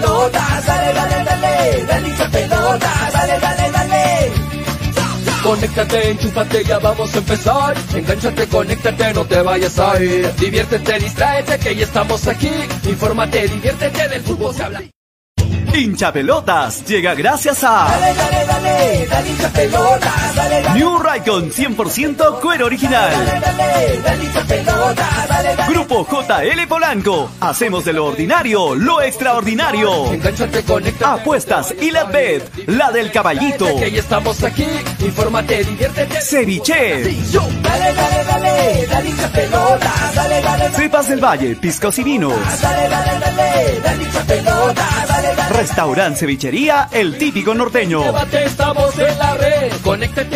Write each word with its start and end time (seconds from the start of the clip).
dale, 0.00 0.92
dale, 0.92 1.24
dale, 1.24 1.84
dale 1.86 2.08
hincha 2.08 2.28
pelotas, 2.28 3.12
dale, 3.12 3.38
dale, 3.40 3.70
dale. 3.70 4.32
Conéctate, 5.42 6.10
enchúfate, 6.10 6.64
ya 6.64 6.78
vamos 6.78 7.14
a 7.14 7.18
empezar. 7.18 7.76
Engánchate, 7.94 8.48
conéctate, 8.48 9.14
no 9.14 9.24
te 9.24 9.42
vayas 9.42 9.78
a 9.78 10.02
ir. 10.02 10.34
Diviértete, 10.34 10.98
distráete, 10.98 11.58
que 11.58 11.76
ya 11.76 11.84
estamos 11.84 12.26
aquí. 12.26 12.50
Infórmate, 12.84 13.46
diviértete, 13.48 14.08
del 14.08 14.22
fútbol 14.22 14.54
se 14.54 14.64
habla. 14.64 14.82
Hincha 15.72 16.12
Pelotas 16.12 16.84
llega 16.86 17.14
gracias 17.14 17.62
a 17.62 17.86
Dale, 17.88 18.14
dale, 18.14 18.46
dale, 18.46 19.06
dale 19.08 19.28
hincha 19.28 19.48
pelotas, 19.50 20.34
dale, 20.34 20.34
dale. 20.34 20.35
New 20.74 20.98
Raycon 20.98 21.50
100% 21.50 22.40
cuero 22.40 22.66
original. 22.66 23.12
Grupo 25.68 26.06
JL 26.06 26.66
Polanco. 26.68 27.30
Hacemos 27.40 27.84
de 27.84 27.92
lo 27.92 28.06
ordinario 28.06 28.74
lo 28.74 29.02
extraordinario. 29.02 29.90
Apuestas 31.04 31.74
y 31.80 31.90
la 31.90 32.04
bet, 32.04 32.42
la 32.66 32.90
del 32.90 33.10
caballito. 33.10 33.66
Estamos 33.66 34.42
aquí. 34.42 34.66
Infórmate, 35.00 35.64
diviértete. 35.64 36.20
Ceviche. 36.20 37.04
Cepas 40.72 41.08
del 41.08 41.24
Valle, 41.24 41.56
piscos 41.56 41.98
y 41.98 42.04
vinos. 42.04 42.34
Dale, 42.60 42.88
dale, 42.88 43.18
dale, 43.18 43.80
dale 43.82 44.02
hincha 44.02 44.20
pelotas, 44.24 45.08
dale, 45.08 45.34
dale. 45.34 45.56
Restaurant 45.56 46.16
Cevichería, 46.16 46.88
el 46.92 47.18
típico 47.18 47.54
norteño. 47.54 48.02
Conéctate, 49.82 50.35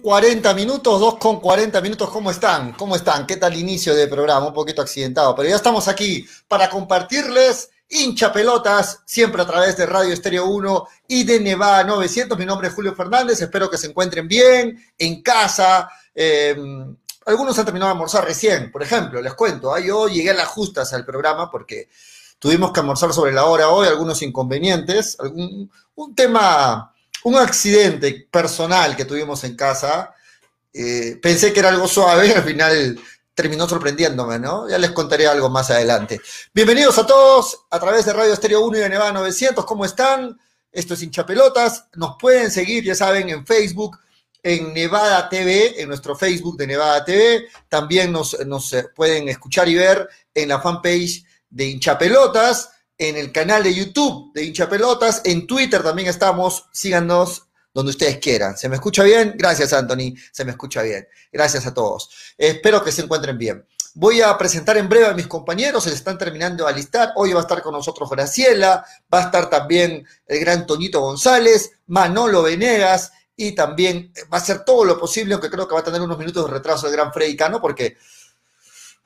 40 0.00 0.54
minutos, 0.54 1.00
2 1.00 1.18
con 1.18 1.40
40 1.40 1.80
minutos, 1.80 2.10
¿cómo 2.10 2.30
están? 2.30 2.72
¿Cómo 2.72 2.96
están? 2.96 3.26
¿Qué 3.26 3.36
tal 3.36 3.56
inicio 3.56 3.94
de 3.94 4.08
programa? 4.08 4.48
Un 4.48 4.54
poquito 4.54 4.82
accidentado, 4.82 5.34
pero 5.34 5.48
ya 5.48 5.56
estamos 5.56 5.88
aquí 5.88 6.26
para 6.48 6.68
compartirles 6.68 7.70
hincha 7.88 8.32
pelotas, 8.32 9.00
siempre 9.04 9.42
a 9.42 9.46
través 9.46 9.76
de 9.76 9.84
Radio 9.84 10.12
Estéreo 10.12 10.46
1 10.46 10.86
y 11.08 11.24
de 11.24 11.40
Nevada 11.40 11.84
900. 11.84 12.38
Mi 12.38 12.46
nombre 12.46 12.68
es 12.68 12.74
Julio 12.74 12.94
Fernández, 12.94 13.40
espero 13.40 13.68
que 13.68 13.78
se 13.78 13.88
encuentren 13.88 14.28
bien, 14.28 14.82
en 14.96 15.22
casa. 15.22 15.90
eh, 16.14 16.56
algunos 17.26 17.58
han 17.58 17.64
terminado 17.64 17.90
de 17.90 17.92
almorzar 17.92 18.24
recién, 18.24 18.72
por 18.72 18.82
ejemplo, 18.82 19.20
les 19.20 19.34
cuento, 19.34 19.72
ah, 19.72 19.80
yo 19.80 20.08
llegué 20.08 20.30
a 20.30 20.34
las 20.34 20.48
justas 20.48 20.92
al 20.92 21.04
programa 21.04 21.50
porque 21.50 21.88
tuvimos 22.38 22.72
que 22.72 22.80
almorzar 22.80 23.12
sobre 23.12 23.32
la 23.32 23.44
hora 23.44 23.68
hoy, 23.68 23.86
algunos 23.86 24.22
inconvenientes, 24.22 25.16
algún, 25.20 25.70
un 25.94 26.14
tema, 26.14 26.89
un 27.24 27.36
accidente 27.36 28.28
personal 28.30 28.96
que 28.96 29.04
tuvimos 29.04 29.44
en 29.44 29.56
casa. 29.56 30.14
Eh, 30.72 31.18
pensé 31.20 31.52
que 31.52 31.60
era 31.60 31.70
algo 31.70 31.88
suave 31.88 32.28
y 32.28 32.32
al 32.32 32.44
final 32.44 32.98
terminó 33.34 33.68
sorprendiéndome, 33.68 34.38
¿no? 34.38 34.68
Ya 34.68 34.78
les 34.78 34.90
contaré 34.90 35.26
algo 35.26 35.48
más 35.48 35.70
adelante. 35.70 36.20
Bienvenidos 36.52 36.98
a 36.98 37.06
todos 37.06 37.66
a 37.70 37.78
través 37.80 38.04
de 38.04 38.12
Radio 38.12 38.32
Estéreo 38.32 38.64
1 38.66 38.78
y 38.78 38.80
de 38.80 38.88
Nevada 38.88 39.12
900. 39.12 39.64
¿Cómo 39.64 39.84
están? 39.84 40.38
Esto 40.70 40.94
es 40.94 41.02
Hinchapelotas. 41.02 41.86
Nos 41.94 42.16
pueden 42.18 42.50
seguir, 42.50 42.84
ya 42.84 42.94
saben, 42.94 43.28
en 43.30 43.46
Facebook, 43.46 43.98
en 44.42 44.72
Nevada 44.72 45.28
TV, 45.28 45.80
en 45.80 45.88
nuestro 45.88 46.14
Facebook 46.16 46.56
de 46.56 46.66
Nevada 46.66 47.04
TV. 47.04 47.46
También 47.68 48.12
nos, 48.12 48.34
eh, 48.34 48.88
pueden 48.94 49.28
escuchar 49.28 49.68
y 49.68 49.74
ver 49.74 50.08
en 50.34 50.48
la 50.48 50.60
fanpage 50.60 51.24
de 51.48 51.64
Hinchapelotas, 51.64 52.70
en 53.00 53.16
el 53.16 53.32
canal 53.32 53.62
de 53.62 53.74
YouTube 53.74 54.30
de 54.34 54.44
Hinchapelotas, 54.44 55.22
en 55.24 55.46
Twitter 55.46 55.82
también 55.82 56.08
estamos, 56.08 56.66
síganos 56.70 57.46
donde 57.72 57.90
ustedes 57.90 58.18
quieran. 58.18 58.58
¿Se 58.58 58.68
me 58.68 58.74
escucha 58.74 59.02
bien? 59.02 59.34
Gracias, 59.38 59.72
Anthony, 59.72 60.14
se 60.30 60.44
me 60.44 60.50
escucha 60.50 60.82
bien. 60.82 61.08
Gracias 61.32 61.66
a 61.66 61.72
todos. 61.72 62.10
Espero 62.36 62.84
que 62.84 62.92
se 62.92 63.00
encuentren 63.00 63.38
bien. 63.38 63.64
Voy 63.94 64.20
a 64.20 64.36
presentar 64.36 64.76
en 64.76 64.86
breve 64.86 65.06
a 65.06 65.14
mis 65.14 65.26
compañeros, 65.26 65.84
se 65.84 65.94
están 65.94 66.18
terminando 66.18 66.64
de 66.64 66.70
alistar. 66.70 67.12
Hoy 67.16 67.32
va 67.32 67.40
a 67.40 67.42
estar 67.42 67.62
con 67.62 67.72
nosotros 67.72 68.10
Graciela, 68.10 68.84
va 69.12 69.18
a 69.18 69.22
estar 69.22 69.48
también 69.48 70.06
el 70.26 70.40
gran 70.40 70.66
Toñito 70.66 71.00
González, 71.00 71.70
Manolo 71.86 72.42
Venegas 72.42 73.12
y 73.34 73.52
también 73.52 74.12
va 74.30 74.36
a 74.36 74.40
hacer 74.42 74.62
todo 74.62 74.84
lo 74.84 75.00
posible, 75.00 75.32
aunque 75.32 75.48
creo 75.48 75.66
que 75.66 75.72
va 75.72 75.80
a 75.80 75.84
tener 75.84 76.02
unos 76.02 76.18
minutos 76.18 76.44
de 76.44 76.52
retraso 76.52 76.86
el 76.86 76.92
gran 76.92 77.14
Freddy 77.14 77.34
Cano, 77.34 77.62
porque 77.62 77.96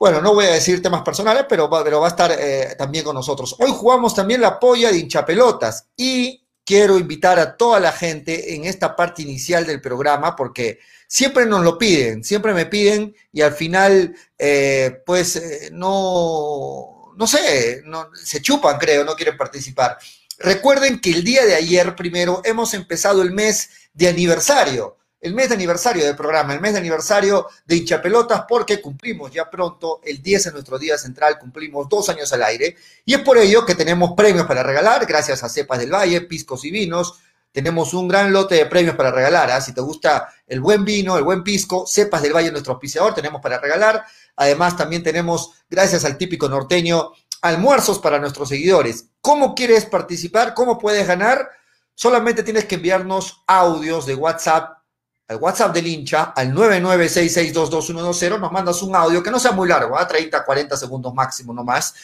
bueno, 0.04 0.20
no 0.20 0.34
voy 0.34 0.44
a 0.44 0.52
decir 0.52 0.82
temas 0.82 1.00
personales, 1.00 1.46
pero 1.48 1.66
va, 1.66 1.82
pero 1.82 1.98
va 1.98 2.08
a 2.08 2.10
estar 2.10 2.30
eh, 2.38 2.74
también 2.76 3.06
con 3.06 3.14
nosotros. 3.14 3.56
Hoy 3.58 3.70
jugamos 3.74 4.14
también 4.14 4.42
la 4.42 4.60
polla 4.60 4.92
de 4.92 4.98
hinchapelotas 4.98 5.86
y 5.96 6.44
quiero 6.62 6.98
invitar 6.98 7.38
a 7.38 7.56
toda 7.56 7.80
la 7.80 7.90
gente 7.90 8.54
en 8.54 8.66
esta 8.66 8.94
parte 8.94 9.22
inicial 9.22 9.64
del 9.64 9.80
programa 9.80 10.36
porque 10.36 10.78
siempre 11.08 11.46
nos 11.46 11.64
lo 11.64 11.78
piden, 11.78 12.22
siempre 12.22 12.52
me 12.52 12.66
piden 12.66 13.16
y 13.32 13.40
al 13.40 13.54
final, 13.54 14.14
eh, 14.36 15.00
pues, 15.06 15.36
eh, 15.36 15.70
no, 15.72 17.14
no 17.16 17.26
sé, 17.26 17.80
no, 17.86 18.10
se 18.12 18.42
chupan, 18.42 18.76
creo, 18.76 19.06
no 19.06 19.14
quieren 19.14 19.38
participar. 19.38 19.96
Recuerden 20.36 21.00
que 21.00 21.12
el 21.12 21.24
día 21.24 21.46
de 21.46 21.54
ayer, 21.54 21.96
primero, 21.96 22.42
hemos 22.44 22.74
empezado 22.74 23.22
el 23.22 23.32
mes 23.32 23.70
de 23.94 24.08
aniversario 24.08 24.98
el 25.24 25.32
mes 25.32 25.48
de 25.48 25.54
aniversario 25.54 26.04
del 26.04 26.14
programa, 26.14 26.52
el 26.52 26.60
mes 26.60 26.74
de 26.74 26.80
aniversario 26.80 27.46
de 27.64 27.76
hinchapelotas, 27.76 28.44
porque 28.46 28.82
cumplimos 28.82 29.32
ya 29.32 29.48
pronto, 29.48 30.02
el 30.04 30.22
10 30.22 30.48
en 30.48 30.52
nuestro 30.52 30.78
día 30.78 30.98
central, 30.98 31.38
cumplimos 31.38 31.88
dos 31.88 32.10
años 32.10 32.30
al 32.34 32.42
aire, 32.42 32.76
y 33.06 33.14
es 33.14 33.20
por 33.20 33.38
ello 33.38 33.64
que 33.64 33.74
tenemos 33.74 34.12
premios 34.14 34.46
para 34.46 34.62
regalar, 34.62 35.06
gracias 35.06 35.42
a 35.42 35.48
Cepas 35.48 35.78
del 35.78 35.94
Valle, 35.94 36.20
Piscos 36.20 36.66
y 36.66 36.70
Vinos, 36.70 37.20
tenemos 37.52 37.94
un 37.94 38.06
gran 38.06 38.34
lote 38.34 38.56
de 38.56 38.66
premios 38.66 38.96
para 38.96 39.10
regalar, 39.10 39.50
¿ah? 39.50 39.62
si 39.62 39.72
te 39.72 39.80
gusta 39.80 40.28
el 40.46 40.60
buen 40.60 40.84
vino, 40.84 41.16
el 41.16 41.24
buen 41.24 41.42
pisco, 41.42 41.86
Cepas 41.86 42.20
del 42.20 42.34
Valle, 42.34 42.52
nuestro 42.52 42.74
auspiciador, 42.74 43.14
tenemos 43.14 43.40
para 43.40 43.58
regalar, 43.58 44.04
además 44.36 44.76
también 44.76 45.02
tenemos, 45.02 45.52
gracias 45.70 46.04
al 46.04 46.18
típico 46.18 46.50
norteño, 46.50 47.12
almuerzos 47.40 47.98
para 47.98 48.18
nuestros 48.18 48.50
seguidores. 48.50 49.06
¿Cómo 49.22 49.54
quieres 49.54 49.86
participar? 49.86 50.52
¿Cómo 50.52 50.78
puedes 50.78 51.06
ganar? 51.06 51.48
Solamente 51.94 52.42
tienes 52.42 52.66
que 52.66 52.74
enviarnos 52.74 53.42
audios 53.46 54.04
de 54.04 54.16
WhatsApp 54.16 54.83
al 55.28 55.36
WhatsApp 55.36 55.74
del 55.74 55.86
hincha, 55.86 56.32
al 56.36 56.52
996622120, 56.52 58.38
nos 58.38 58.52
mandas 58.52 58.82
un 58.82 58.94
audio 58.94 59.22
que 59.22 59.30
no 59.30 59.38
sea 59.38 59.52
muy 59.52 59.68
largo, 59.68 59.98
a 59.98 60.06
30, 60.06 60.44
40 60.44 60.76
segundos 60.76 61.14
máximo 61.14 61.54
nomás, 61.54 61.94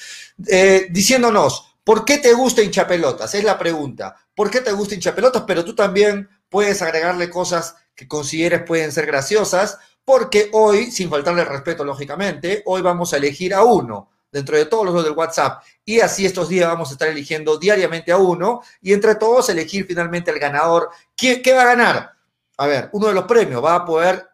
eh, 0.46 0.86
diciéndonos, 0.90 1.74
¿por 1.84 2.04
qué 2.04 2.18
te 2.18 2.32
gusta 2.32 2.62
hinchapelotas? 2.62 3.34
Es 3.34 3.44
la 3.44 3.58
pregunta. 3.58 4.16
¿Por 4.34 4.50
qué 4.50 4.60
te 4.60 4.72
gusta 4.72 4.94
hinchapelotas? 4.94 5.44
Pero 5.46 5.64
tú 5.64 5.74
también 5.74 6.28
puedes 6.48 6.80
agregarle 6.82 7.28
cosas 7.28 7.74
que 7.94 8.08
consideres 8.08 8.62
pueden 8.62 8.90
ser 8.90 9.06
graciosas, 9.06 9.78
porque 10.04 10.48
hoy, 10.52 10.90
sin 10.90 11.10
faltarle 11.10 11.44
respeto, 11.44 11.84
lógicamente, 11.84 12.62
hoy 12.66 12.80
vamos 12.80 13.12
a 13.12 13.18
elegir 13.18 13.52
a 13.52 13.62
uno 13.64 14.08
dentro 14.32 14.56
de 14.56 14.64
todos 14.64 14.86
los 14.86 15.04
del 15.04 15.12
WhatsApp. 15.12 15.62
Y 15.84 16.00
así 16.00 16.24
estos 16.24 16.48
días 16.48 16.68
vamos 16.68 16.88
a 16.88 16.92
estar 16.92 17.08
eligiendo 17.08 17.58
diariamente 17.58 18.12
a 18.12 18.16
uno 18.16 18.62
y 18.80 18.92
entre 18.92 19.16
todos 19.16 19.48
elegir 19.50 19.86
finalmente 19.86 20.30
al 20.30 20.38
ganador. 20.38 20.90
¿Qué, 21.14 21.42
qué 21.42 21.52
va 21.52 21.62
a 21.62 21.66
ganar? 21.76 22.19
A 22.60 22.66
ver, 22.66 22.90
uno 22.92 23.06
de 23.06 23.14
los 23.14 23.24
premios 23.24 23.64
va 23.64 23.74
a 23.74 23.86
poder 23.86 24.28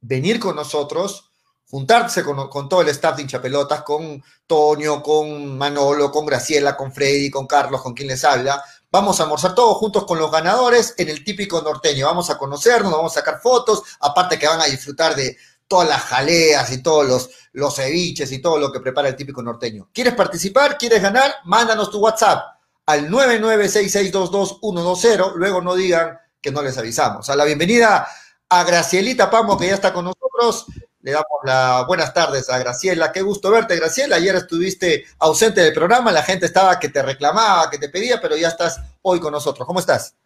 venir 0.00 0.40
con 0.40 0.56
nosotros, 0.56 1.30
juntarse 1.70 2.24
con, 2.24 2.68
todo 2.68 2.82
el 2.82 2.88
staff 2.88 3.14
de 3.14 3.22
hinchapelotas, 3.22 3.82
con 3.82 4.20
Toño, 4.48 5.00
con 5.00 5.56
Manolo, 5.56 6.10
con 6.10 6.26
Graciela, 6.26 6.76
con 6.76 6.92
Freddy, 6.92 7.30
con 7.30 7.46
Carlos, 7.46 7.82
con 7.82 7.94
quien 7.94 8.08
les 8.08 8.24
habla. 8.24 8.60
Vamos 8.90 9.20
a 9.20 9.22
almorzar 9.22 9.54
todos 9.54 9.76
juntos 9.76 10.04
con 10.06 10.18
los 10.18 10.32
ganadores 10.32 10.94
en 10.98 11.08
el 11.08 11.22
típico 11.22 11.62
norteño. 11.62 12.06
Vamos 12.06 12.30
a 12.30 12.36
conocernos, 12.36 12.90
vamos 12.90 13.12
a 13.12 13.20
sacar 13.20 13.40
fotos, 13.40 13.80
aparte 14.00 14.40
que 14.40 14.48
van 14.48 14.60
a 14.60 14.66
disfrutar 14.66 15.14
de 15.14 15.36
todas 15.68 15.88
las 15.88 16.02
jaleas 16.02 16.72
y 16.72 16.82
todos 16.82 17.06
los, 17.06 17.30
los 17.52 17.76
ceviches 17.76 18.32
y 18.32 18.40
todo 18.40 18.58
lo 18.58 18.72
que 18.72 18.80
prepara 18.80 19.06
el 19.06 19.14
típico 19.14 19.40
norteño. 19.40 19.88
¿Quieres 19.92 20.14
participar? 20.14 20.76
¿Quieres 20.76 21.00
ganar? 21.00 21.32
Mándanos 21.44 21.92
tu 21.92 22.00
WhatsApp 22.00 22.44
al 22.86 23.08
996622120. 23.08 25.34
Luego 25.36 25.60
no 25.60 25.76
digan 25.76 26.18
que 26.40 26.50
no 26.50 26.62
les 26.62 26.78
avisamos. 26.78 27.28
A 27.30 27.36
la 27.36 27.44
bienvenida 27.44 28.06
a 28.48 28.64
Gracielita 28.64 29.30
Pamo, 29.30 29.58
que 29.58 29.68
ya 29.68 29.74
está 29.74 29.92
con 29.92 30.04
nosotros. 30.04 30.66
Le 31.02 31.12
damos 31.12 31.26
las 31.44 31.86
buenas 31.86 32.12
tardes 32.12 32.50
a 32.50 32.58
Graciela. 32.58 33.12
Qué 33.12 33.22
gusto 33.22 33.50
verte, 33.50 33.76
Graciela. 33.76 34.16
Ayer 34.16 34.34
estuviste 34.34 35.04
ausente 35.18 35.60
del 35.60 35.72
programa, 35.72 36.10
la 36.10 36.22
gente 36.22 36.46
estaba 36.46 36.78
que 36.78 36.88
te 36.88 37.02
reclamaba, 37.02 37.70
que 37.70 37.78
te 37.78 37.88
pedía, 37.88 38.20
pero 38.20 38.36
ya 38.36 38.48
estás 38.48 38.80
hoy 39.02 39.20
con 39.20 39.32
nosotros. 39.32 39.66
¿Cómo 39.66 39.80
estás? 39.80 40.16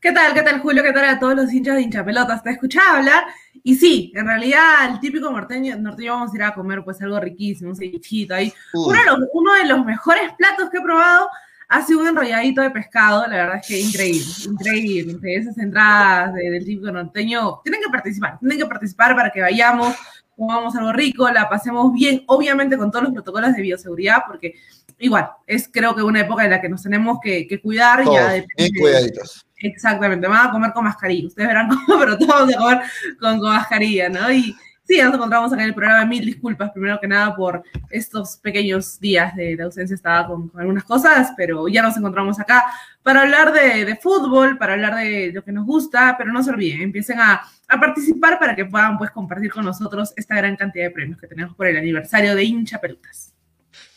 ¿Qué 0.00 0.12
tal? 0.12 0.32
¿Qué 0.32 0.42
tal, 0.42 0.60
Julio? 0.60 0.82
¿Qué 0.82 0.92
tal 0.92 1.04
a 1.04 1.18
todos 1.18 1.34
los 1.34 1.52
hinchas 1.52 1.76
de 1.76 1.82
hinchapelotas? 1.82 2.42
Te 2.42 2.50
escuchaba 2.50 2.98
hablar 2.98 3.24
y 3.62 3.74
sí, 3.74 4.12
en 4.14 4.26
realidad 4.26 4.88
el 4.88 5.00
típico 5.00 5.30
norteño, 5.30 5.76
norteño 5.76 6.14
vamos 6.14 6.32
a 6.32 6.36
ir 6.36 6.42
a 6.42 6.54
comer 6.54 6.82
pues 6.82 7.02
algo 7.02 7.20
riquísimo, 7.20 7.70
un 7.70 7.76
cevichito 7.76 8.34
ahí. 8.34 8.52
Uno 8.72 8.98
de, 8.98 9.04
los, 9.04 9.18
uno 9.34 9.54
de 9.54 9.64
los 9.66 9.84
mejores 9.84 10.32
platos 10.38 10.70
que 10.70 10.78
he 10.78 10.82
probado 10.82 11.28
ha 11.70 11.86
sido 11.86 12.00
un 12.00 12.08
enrolladito 12.08 12.60
de 12.62 12.70
pescado, 12.70 13.26
la 13.28 13.36
verdad 13.36 13.60
es 13.62 13.66
que 13.66 13.80
increíble, 13.80 14.26
increíble. 14.44 15.36
Esas 15.36 15.56
entradas 15.56 16.34
de, 16.34 16.50
del 16.50 16.64
típico 16.64 16.90
norteño, 16.90 17.60
tienen 17.62 17.80
que 17.80 17.88
participar, 17.88 18.38
tienen 18.40 18.58
que 18.58 18.66
participar 18.66 19.14
para 19.14 19.30
que 19.30 19.40
vayamos 19.40 19.96
comamos 20.36 20.74
algo 20.74 20.92
rico, 20.92 21.30
la 21.30 21.50
pasemos 21.50 21.92
bien, 21.92 22.24
obviamente 22.26 22.78
con 22.78 22.90
todos 22.90 23.04
los 23.04 23.12
protocolos 23.12 23.54
de 23.54 23.60
bioseguridad, 23.60 24.22
porque 24.26 24.54
igual, 24.98 25.30
es 25.46 25.68
creo 25.70 25.94
que 25.94 26.02
una 26.02 26.20
época 26.20 26.44
en 26.44 26.50
la 26.50 26.62
que 26.62 26.68
nos 26.68 26.82
tenemos 26.82 27.18
que, 27.22 27.60
cuidar. 27.62 28.02
Todos, 28.02 28.16
ya 28.16 28.44
bien 28.56 28.72
cuidaditos. 28.78 29.46
Exactamente, 29.58 30.26
van 30.26 30.48
a 30.48 30.50
comer 30.50 30.72
con 30.72 30.84
mascarilla. 30.84 31.28
Ustedes 31.28 31.46
verán 31.46 31.68
cómo, 31.86 32.00
pero 32.00 32.16
todos 32.16 32.28
vamos 32.28 32.54
a 32.54 32.58
comer 32.58 32.78
con, 33.20 33.38
con 33.38 33.50
mascarilla, 33.50 34.08
¿no? 34.08 34.32
Y, 34.32 34.56
Sí, 34.90 35.00
nos 35.00 35.14
encontramos 35.14 35.52
acá 35.52 35.62
en 35.62 35.68
el 35.68 35.74
programa. 35.76 36.04
Mil 36.04 36.24
disculpas, 36.24 36.72
primero 36.72 36.98
que 36.98 37.06
nada, 37.06 37.36
por 37.36 37.62
estos 37.90 38.36
pequeños 38.38 38.98
días 38.98 39.36
de, 39.36 39.56
ausencia. 39.62 39.94
Estaba 39.94 40.26
con, 40.26 40.50
algunas 40.56 40.82
cosas, 40.82 41.32
pero 41.36 41.68
ya 41.68 41.80
nos 41.80 41.96
encontramos 41.96 42.40
acá 42.40 42.64
para 43.00 43.20
hablar 43.20 43.52
de, 43.52 43.96
fútbol, 44.02 44.58
para 44.58 44.72
hablar 44.72 44.96
de 44.96 45.30
lo 45.32 45.44
que 45.44 45.52
nos 45.52 45.64
gusta. 45.64 46.16
Pero 46.18 46.32
no 46.32 46.42
se 46.42 46.50
olviden, 46.50 46.82
empiecen 46.82 47.20
a, 47.20 47.40
participar 47.68 48.40
para 48.40 48.56
que 48.56 48.64
puedan 48.64 48.98
pues, 48.98 49.12
compartir 49.12 49.52
con 49.52 49.64
nosotros 49.64 50.12
esta 50.16 50.34
gran 50.34 50.56
cantidad 50.56 50.86
de 50.86 50.90
premios 50.90 51.20
que 51.20 51.28
tenemos 51.28 51.54
por 51.54 51.68
el 51.68 51.76
aniversario 51.76 52.34
de 52.34 52.42
hincha 52.42 52.80
pelutas. 52.80 53.29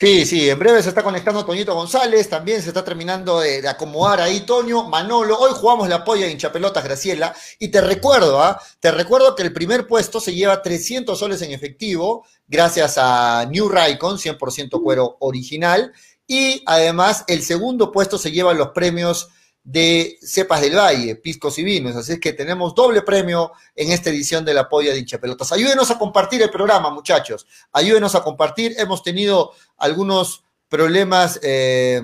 Sí, 0.04 0.26
sí, 0.26 0.50
en 0.50 0.60
breve 0.60 0.84
se 0.84 0.90
está 0.90 1.02
conectando 1.02 1.46
Toñito 1.46 1.74
González, 1.74 2.28
también 2.28 2.62
se 2.62 2.68
está 2.68 2.84
terminando 2.84 3.40
de, 3.40 3.66
acomodar 3.66 4.20
ahí 4.20 4.42
Toño, 4.42 4.84
Manolo, 4.90 5.40
hoy 5.40 5.52
jugamos 5.54 5.88
la 5.88 6.04
polla 6.04 6.26
de 6.26 6.34
hinchapelotas 6.34 6.84
Graciela, 6.84 7.34
y 7.58 7.70
te 7.70 7.80
recuerdo, 7.80 8.44
¿ah? 8.44 8.62
Te 8.82 8.92
recuerdo 8.92 9.34
que 9.34 9.44
el 9.44 9.54
primer 9.54 9.88
puesto 9.88 10.20
se 10.20 10.36
lleva 10.36 10.62
300 10.62 11.18
soles 11.18 11.42
en 11.42 11.54
efectivo, 11.54 12.26
gracias 12.50 12.98
a 12.98 13.46
New 13.50 13.70
Raycon, 13.70 14.18
100% 14.18 14.84
cuero 14.84 15.16
original, 15.22 15.94
y 16.28 16.62
además 16.66 17.24
el 17.28 17.42
segundo 17.42 17.90
puesto 17.90 18.18
se 18.18 18.34
lleva 18.34 18.54
los 18.54 18.72
premios 18.72 19.30
de 19.64 20.18
Cepas 20.22 20.62
del 20.62 20.76
Valle, 20.76 21.16
Piscos 21.16 21.58
y 21.58 21.64
Vinos. 21.64 21.96
Así 21.96 22.14
es 22.14 22.20
que 22.20 22.34
tenemos 22.34 22.76
doble 22.76 23.02
premio 23.02 23.52
en 23.76 23.92
esta 23.92 24.10
edición 24.10 24.44
de 24.44 24.54
la 24.54 24.68
polla 24.68 24.92
de 24.92 25.00
hinchapelotas. 25.00 25.52
Ayúdenos 25.52 25.90
a 25.92 25.98
compartir 25.98 26.42
el 26.42 26.50
programa, 26.50 26.90
muchachos. 26.90 27.48
Ayúdenos 27.72 28.16
a 28.16 28.24
compartir. 28.24 28.76
Hemos 28.78 29.04
tenido 29.04 29.52
algunos 29.78 30.44
problemas 30.68 31.40
eh, 31.44 32.02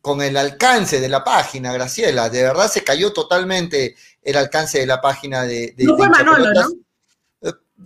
con 0.00 0.22
el 0.22 0.36
alcance 0.36 1.00
de 1.00 1.08
la 1.08 1.22
página, 1.22 1.72
Graciela. 1.72 2.30
De 2.30 2.42
verdad 2.42 2.70
se 2.70 2.82
cayó 2.82 3.12
totalmente 3.12 3.94
el 4.22 4.36
alcance 4.36 4.78
de 4.78 4.86
la 4.86 5.00
página 5.00 5.42
de, 5.42 5.74
de 5.76 5.84
No 5.84 5.96
fue 5.96 6.08
Manolo, 6.08 6.52
¿no? 6.52 6.68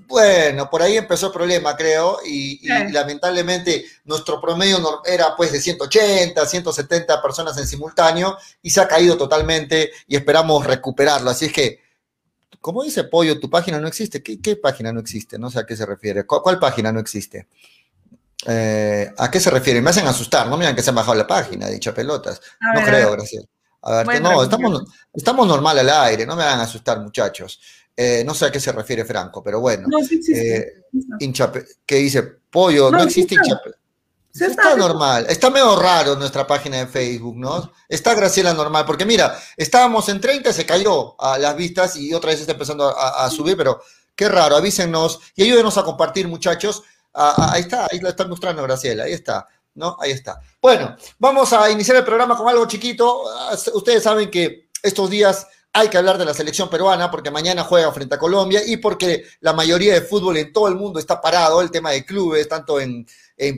Bueno, 0.06 0.70
por 0.70 0.82
ahí 0.82 0.96
empezó 0.96 1.26
el 1.26 1.32
problema, 1.32 1.76
creo, 1.76 2.18
y, 2.24 2.66
lamentablemente 2.92 3.84
nuestro 4.04 4.40
promedio 4.40 5.02
era 5.04 5.34
pues 5.36 5.52
de 5.52 5.60
180, 5.60 6.44
170 6.46 7.22
personas 7.22 7.56
en 7.58 7.66
simultáneo 7.66 8.36
y 8.62 8.70
se 8.70 8.80
ha 8.80 8.88
caído 8.88 9.16
totalmente 9.16 9.90
y 10.06 10.16
esperamos 10.16 10.64
recuperarlo. 10.64 11.30
Así 11.30 11.46
es 11.46 11.52
que, 11.52 11.80
como 12.60 12.82
dice 12.82 13.04
Pollo, 13.04 13.40
tu 13.40 13.50
página 13.50 13.80
no 13.80 13.88
existe. 13.88 14.22
¿Qué, 14.22 14.56
página 14.56 14.92
no 14.92 15.00
existe? 15.00 15.38
No 15.38 15.50
sé 15.50 15.60
a 15.60 15.66
qué 15.66 15.76
se 15.76 15.86
refiere. 15.86 16.24
¿Cuál, 16.24 16.58
página 16.58 16.92
no 16.92 17.00
existe? 17.00 17.48
Eh, 18.46 19.12
¿A 19.16 19.30
qué 19.30 19.40
se 19.40 19.50
refiere? 19.50 19.80
Me 19.80 19.90
hacen 19.90 20.06
asustar, 20.06 20.46
no 20.48 20.56
miran 20.56 20.76
que 20.76 20.82
se 20.82 20.90
ha 20.90 20.92
bajado 20.92 21.16
la 21.16 21.26
página, 21.26 21.68
dicha 21.68 21.92
pelotas. 21.92 22.40
no 22.74 22.82
creo, 22.82 23.12
gracias. 23.12 23.44
A 23.82 24.02
ver, 24.02 24.20
no, 24.20 24.42
estamos, 24.42 24.82
estamos 25.12 25.46
normal 25.46 25.78
al 25.78 25.90
aire, 25.90 26.26
no 26.26 26.34
me 26.34 26.42
hagan 26.42 26.60
asustar, 26.60 27.00
muchachos. 27.00 27.60
Eh, 27.96 28.22
no 28.26 28.34
sé 28.34 28.46
a 28.46 28.52
qué 28.52 28.60
se 28.60 28.72
refiere 28.72 29.04
Franco, 29.04 29.42
pero 29.42 29.60
bueno. 29.60 29.88
No, 29.88 30.04
sí 30.04 30.16
existe. 30.16 30.58
Eh, 30.58 31.64
¿Qué 31.86 31.96
dice? 31.96 32.22
Pollo, 32.50 32.90
no, 32.90 33.02
existe 33.02 33.34
hinchape. 33.34 33.70
Está, 34.38 34.76
normal, 34.76 35.24
está 35.30 35.48
medio 35.48 35.74
raro 35.76 36.14
nuestra 36.16 36.46
página 36.46 36.76
de 36.76 36.86
Facebook, 36.86 37.36
¿no? 37.36 37.72
Está 37.88 38.14
Graciela 38.14 38.52
normal, 38.52 38.84
porque 38.84 39.06
mira, 39.06 39.38
estábamos 39.56 40.10
en 40.10 40.20
30, 40.20 40.52
se 40.52 40.66
cayó 40.66 41.18
a 41.18 41.38
las 41.38 41.56
vistas 41.56 41.96
y 41.96 42.12
otra 42.12 42.30
vez 42.30 42.40
está 42.40 42.52
empezando 42.52 42.86
a, 42.86 43.30
subir, 43.30 43.56
pero 43.56 43.80
qué 44.14 44.28
raro, 44.28 44.56
avísenos 44.56 45.20
y 45.34 45.44
ayúdenos 45.44 45.78
a 45.78 45.84
compartir, 45.84 46.28
muchachos. 46.28 46.82
ahí 47.14 47.62
está, 47.62 47.88
ahí 47.90 47.98
lo 47.98 48.10
está 48.10 48.28
mostrando 48.28 48.62
Graciela, 48.62 49.04
ahí 49.04 49.12
está, 49.14 49.48
¿no? 49.74 49.96
Ahí 49.98 50.10
está. 50.10 50.38
Bueno, 50.60 50.96
vamos 51.18 51.54
a 51.54 51.70
iniciar 51.70 51.96
el 51.96 52.04
programa 52.04 52.36
con 52.36 52.46
algo 52.46 52.66
chiquito. 52.66 53.22
Ustedes 53.72 54.02
saben 54.02 54.30
que 54.30 54.68
estos 54.82 55.08
días 55.08 55.46
hay 55.78 55.90
que 55.90 55.98
hablar 55.98 56.16
de 56.16 56.24
la 56.24 56.32
selección 56.32 56.70
peruana 56.70 57.10
porque 57.10 57.30
mañana 57.30 57.62
juega 57.62 57.92
frente 57.92 58.14
a 58.14 58.18
Colombia 58.18 58.62
y 58.64 58.78
porque 58.78 59.24
la 59.40 59.52
mayoría 59.52 59.92
de 59.92 60.00
fútbol 60.00 60.38
en 60.38 60.50
todo 60.50 60.68
el 60.68 60.74
mundo 60.74 60.98
está 60.98 61.20
parado, 61.20 61.60
el 61.60 61.70
tema 61.70 61.90
de 61.90 62.02
clubes, 62.02 62.48
tanto 62.48 62.80
en, 62.80 63.06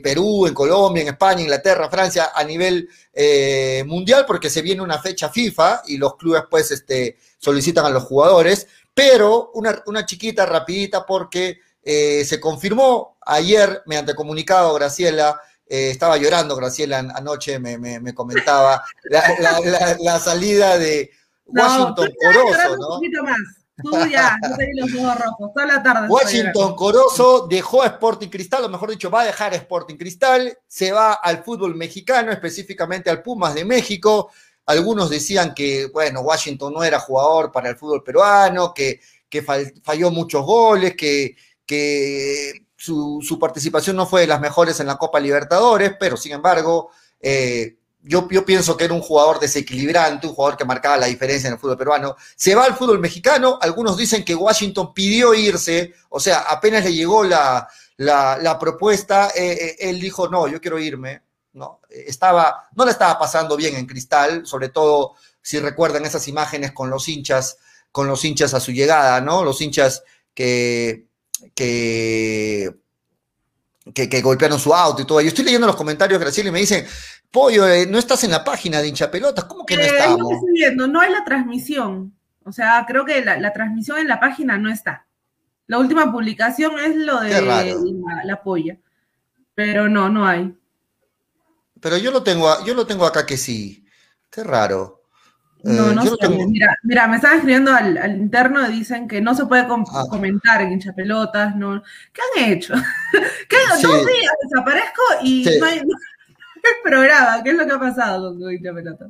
Perú, 0.03 0.45
en 0.45 0.53
Colombia, 0.53 1.03
en 1.03 1.07
España, 1.07 1.43
Inglaterra, 1.43 1.89
Francia, 1.89 2.31
a 2.35 2.43
nivel 2.43 2.89
eh, 3.13 3.85
mundial, 3.87 4.25
porque 4.27 4.49
se 4.49 4.61
viene 4.61 4.81
una 4.81 4.99
fecha 4.99 5.29
FIFA 5.29 5.83
y 5.87 5.95
los 5.95 6.17
clubes 6.17 6.43
pues 6.51 6.71
este, 6.71 7.17
solicitan 7.37 7.85
a 7.85 7.89
los 7.89 8.03
jugadores, 8.03 8.67
pero 8.93 9.51
una, 9.53 9.81
una 9.85 10.05
chiquita, 10.05 10.45
rapidita, 10.45 11.05
porque 11.05 11.61
eh, 11.81 12.25
se 12.25 12.37
confirmó 12.41 13.17
ayer 13.21 13.81
mediante 13.85 14.13
comunicado, 14.13 14.73
Graciela, 14.73 15.39
eh, 15.65 15.91
estaba 15.91 16.17
llorando 16.17 16.57
Graciela 16.57 16.99
anoche, 16.99 17.59
me, 17.59 18.13
comentaba, 18.13 18.83
la 19.09 20.19
salida 20.19 20.77
de 20.77 21.11
Washington 21.53 22.11
Corozo, 22.21 22.77
¿no? 22.77 22.87
Un 22.87 22.95
poquito 22.95 23.23
más. 23.23 23.39
Tú 23.81 23.91
ya, 24.11 24.37
no 24.41 24.57
los 24.75 24.93
ojos 24.93 25.19
rojos, 25.19 25.51
toda 25.53 25.65
la 25.65 25.83
tarde. 25.83 26.07
Washington 26.09 26.75
Corozo 26.75 27.47
dejó 27.47 27.83
a 27.83 27.87
Sporting 27.87 28.27
Cristal, 28.27 28.65
o 28.65 28.69
mejor 28.69 28.89
dicho, 28.91 29.09
va 29.09 29.21
a 29.21 29.25
dejar 29.25 29.53
a 29.53 29.57
Sporting 29.57 29.95
Cristal, 29.95 30.57
se 30.67 30.91
va 30.91 31.13
al 31.13 31.43
fútbol 31.43 31.75
mexicano, 31.75 32.31
específicamente 32.31 33.09
al 33.09 33.21
Pumas 33.21 33.55
de 33.55 33.65
México. 33.65 34.31
Algunos 34.65 35.09
decían 35.09 35.53
que, 35.53 35.87
bueno, 35.87 36.21
Washington 36.21 36.73
no 36.73 36.83
era 36.83 36.99
jugador 36.99 37.51
para 37.51 37.69
el 37.69 37.77
fútbol 37.77 38.03
peruano, 38.03 38.73
que, 38.73 38.99
que 39.27 39.41
falló 39.41 40.11
muchos 40.11 40.45
goles, 40.45 40.95
que, 40.95 41.35
que 41.65 42.67
su, 42.75 43.19
su, 43.21 43.39
participación 43.39 43.95
no 43.95 44.05
fue 44.05 44.21
de 44.21 44.27
las 44.27 44.39
mejores 44.39 44.79
en 44.79 44.87
la 44.87 44.97
Copa 44.97 45.19
Libertadores, 45.19 45.93
pero 45.99 46.17
sin 46.17 46.33
embargo, 46.33 46.91
eh, 47.19 47.78
yo, 48.09 48.27
pienso 48.27 48.75
que 48.75 48.85
era 48.85 48.93
un 48.95 49.01
jugador 49.01 49.39
desequilibrante, 49.39 50.25
un 50.25 50.33
jugador 50.33 50.57
que 50.57 50.65
marcaba 50.65 50.97
la 50.97 51.05
diferencia 51.05 51.47
en 51.47 51.53
el 51.53 51.59
fútbol 51.59 51.77
peruano. 51.77 52.15
Se 52.35 52.55
va 52.55 52.65
al 52.65 52.75
fútbol 52.75 52.97
mexicano, 52.97 53.59
algunos 53.61 53.95
dicen 53.97 54.25
que 54.25 54.33
Washington 54.33 54.95
pidió 54.95 55.35
irse, 55.35 55.93
o 56.09 56.19
sea, 56.19 56.39
apenas 56.39 56.83
le 56.83 56.91
llegó 56.91 57.23
la, 57.23 57.67
propuesta, 58.59 59.29
eh, 59.35 59.51
eh, 59.51 59.75
él 59.77 59.99
dijo, 59.99 60.27
no, 60.27 60.47
yo 60.47 60.59
quiero 60.59 60.79
irme. 60.79 61.21
No, 61.53 61.81
estaba, 61.89 62.69
no 62.75 62.85
le 62.85 62.91
estaba 62.91 63.19
pasando 63.19 63.55
bien 63.55 63.75
en 63.75 63.85
Cristal, 63.85 64.45
sobre 64.45 64.69
todo 64.69 65.13
si 65.41 65.59
recuerdan 65.59 66.05
esas 66.05 66.27
imágenes 66.27 66.71
con 66.71 66.89
los 66.89 67.07
hinchas, 67.07 67.59
con 67.91 68.07
los 68.07 68.25
hinchas 68.25 68.55
a 68.55 68.59
su 68.59 68.71
llegada, 68.71 69.21
¿no? 69.21 69.43
Los 69.43 69.61
hinchas 69.61 70.03
que, 70.33 71.05
que 71.53 72.75
que, 73.93 74.21
golpearon 74.21 74.59
su 74.59 74.73
auto 74.73 75.01
y 75.01 75.05
todo. 75.05 75.21
Yo 75.21 75.27
estoy 75.29 75.45
leyendo 75.45 75.67
los 75.67 75.75
comentarios, 75.75 76.19
Graciela, 76.19 76.49
y 76.49 76.53
me 76.53 76.59
dicen, 76.59 76.85
Pollo, 77.31 77.67
eh, 77.67 77.85
no 77.85 77.97
estás 77.97 78.23
en 78.23 78.31
la 78.31 78.43
página 78.43 78.81
de 78.81 78.87
hinchapelotas, 78.87 79.45
¿cómo 79.45 79.65
que 79.65 79.75
no 79.75 79.83
eh, 79.83 79.87
estamos? 79.87 80.31
no 80.75 81.01
hay 81.01 81.11
la 81.11 81.23
transmisión. 81.23 82.13
O 82.43 82.51
sea, 82.51 82.85
creo 82.87 83.05
que 83.05 83.23
la, 83.23 83.53
transmisión 83.53 83.99
en 83.99 84.07
la 84.07 84.19
página 84.19 84.57
no 84.57 84.69
está. 84.71 85.05
La 85.67 85.77
última 85.77 86.11
publicación 86.11 86.79
es 86.79 86.95
lo 86.95 87.19
de 87.19 87.41
la, 88.23 88.41
polla. 88.43 88.77
Pero 89.53 89.87
no, 89.87 90.09
no 90.09 90.25
hay. 90.25 90.57
Pero 91.79 91.97
yo 91.97 92.11
lo 92.11 92.23
tengo, 92.23 92.49
yo 92.65 92.73
lo 92.73 92.87
tengo 92.87 93.05
acá 93.05 93.25
que 93.25 93.37
sí. 93.37 93.85
Qué 94.31 94.43
raro. 94.43 94.98
No, 95.63 95.91
eh, 95.91 95.95
no 95.95 96.03
sé. 96.03 96.29
Mira, 96.47 96.77
mira, 96.83 97.07
me 97.07 97.17
están 97.17 97.35
escribiendo 97.35 97.71
al, 97.71 98.17
interno 98.17 98.67
y 98.67 98.71
dicen 98.71 99.07
que 99.07 99.19
no 99.19 99.35
se 99.35 99.45
puede 99.45 99.63
ah. 99.63 100.05
comentar 100.09 100.61
en 100.61 100.73
hinchapelotas. 100.73 101.55
No. 101.55 101.81
¿Qué 102.13 102.21
han 102.21 102.51
hecho? 102.51 102.73
¿Qué, 103.49 103.57
Dos 103.81 104.05
días 104.05 104.33
desaparezco 104.43 105.01
y 105.23 105.43
no 105.59 105.65
hay 105.65 105.81
programa. 106.83 107.43
¿Qué 107.43 107.49
es 107.51 107.55
lo 107.57 107.65
que 107.65 107.73
ha 107.73 107.79
pasado 107.79 108.37
con 108.37 108.51
hinchapelotas? 108.53 109.09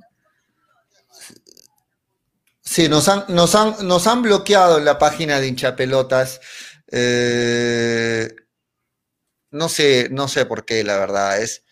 Sí, 2.62 2.88
nos 2.88 3.08
han, 3.10 3.25
nos 3.29 3.56
han, 3.56 3.88
nos 3.88 4.08
han 4.08 4.22
bloqueado 4.22 4.79
la 4.79 5.00
página 5.00 5.39
de 5.39 5.48
hinchapelotas. 5.48 6.39
Eh, 6.91 8.36
no 9.51 9.70
sé, 9.70 10.10
no 10.12 10.27
sé 10.27 10.46
por 10.46 10.65
qué, 10.65 10.84
la 10.84 10.98
verdad. 10.98 11.41
Es, 11.41 11.63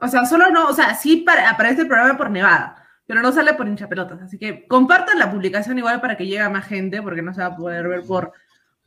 O 0.00 0.08
sea, 0.08 0.24
solo 0.26 0.50
no, 0.50 0.68
o 0.68 0.74
sea, 0.74 0.94
sí 0.94 1.24
aparece 1.46 1.82
el 1.82 1.88
programa 1.88 2.16
por 2.16 2.30
Nevada, 2.30 2.86
pero 3.06 3.20
no 3.20 3.32
sale 3.32 3.54
por 3.54 3.66
hinchapelotas. 3.66 4.22
Así 4.22 4.38
que 4.38 4.66
compartan 4.68 5.18
la 5.18 5.30
publicación 5.30 5.78
igual 5.78 6.00
para 6.00 6.16
que 6.16 6.26
llegue 6.26 6.40
a 6.40 6.50
más 6.50 6.66
gente, 6.66 7.02
porque 7.02 7.22
no 7.22 7.34
se 7.34 7.40
va 7.40 7.48
a 7.48 7.56
poder 7.56 7.88
ver 7.88 8.02
por, 8.02 8.32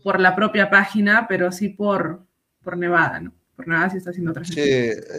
por 0.04 0.20
la 0.20 0.36
propia 0.36 0.70
página, 0.70 1.28
pero 1.28 1.52
sí 1.52 1.70
por, 1.70 2.26
por 2.64 2.78
Nevada, 2.78 3.20
¿no? 3.20 3.34
Por 3.56 3.68
Nevada 3.68 3.90
sí 3.90 3.98
está 3.98 4.12
haciendo 4.12 4.32
otra 4.32 4.46
Sí, 4.46 4.56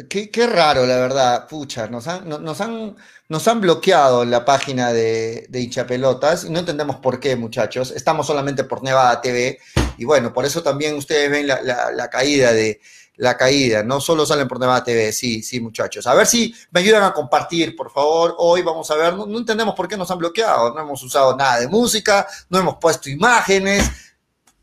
qué, 0.09 0.31
qué, 0.31 0.47
raro, 0.47 0.87
la 0.87 0.97
verdad. 0.97 1.47
Pucha, 1.47 1.87
nos 1.89 2.09
han, 2.09 2.27
nos 2.27 2.61
han, 2.63 2.97
nos 3.29 3.47
han 3.47 3.61
bloqueado 3.61 4.25
la 4.25 4.47
página 4.47 4.93
de, 4.93 5.47
de 5.51 5.61
hinchapelotas 5.61 6.45
y 6.45 6.51
no 6.51 6.61
entendemos 6.61 6.97
por 6.97 7.21
qué, 7.21 7.37
muchachos. 7.37 7.91
Estamos 7.91 8.27
solamente 8.27 8.65
por 8.65 8.83
Nevada 8.83 9.21
TV 9.21 9.59
y 9.99 10.07
bueno, 10.07 10.33
por 10.33 10.47
eso 10.47 10.63
también 10.63 10.97
ustedes 10.97 11.31
ven 11.31 11.47
la 11.47 12.09
caída 12.11 12.53
de 12.53 12.81
la 13.23 13.37
caída, 13.37 13.85
no 13.85 14.01
solo 14.01 14.27
salen 14.27 14.49
por 14.49 14.59
Nevada 14.59 14.83
TV, 14.83 15.13
sí, 15.13 15.45
sí, 15.45 15.61
muchachos. 15.61 16.09
A 16.09 16.15
ver 16.15 16.27
si 16.27 16.53
me 16.73 16.81
ayudan 16.81 17.05
a 17.05 17.13
compartir, 17.13 17.77
por 17.77 17.89
favor. 17.93 18.35
Hoy 18.39 18.63
vamos 18.63 18.91
a 18.91 18.97
ver, 18.97 19.15
no, 19.15 19.39
entendemos 19.39 19.77
por 19.77 19.87
qué 19.87 19.97
nos 19.97 20.11
han 20.11 20.19
bloqueado, 20.19 20.75
no 20.75 20.81
hemos 20.81 21.01
usado 21.05 21.37
nada 21.37 21.61
de 21.61 21.69
música, 21.69 22.27
no 22.49 22.59
hemos 22.59 22.79
puesto 22.79 23.09
imágenes, 23.09 23.89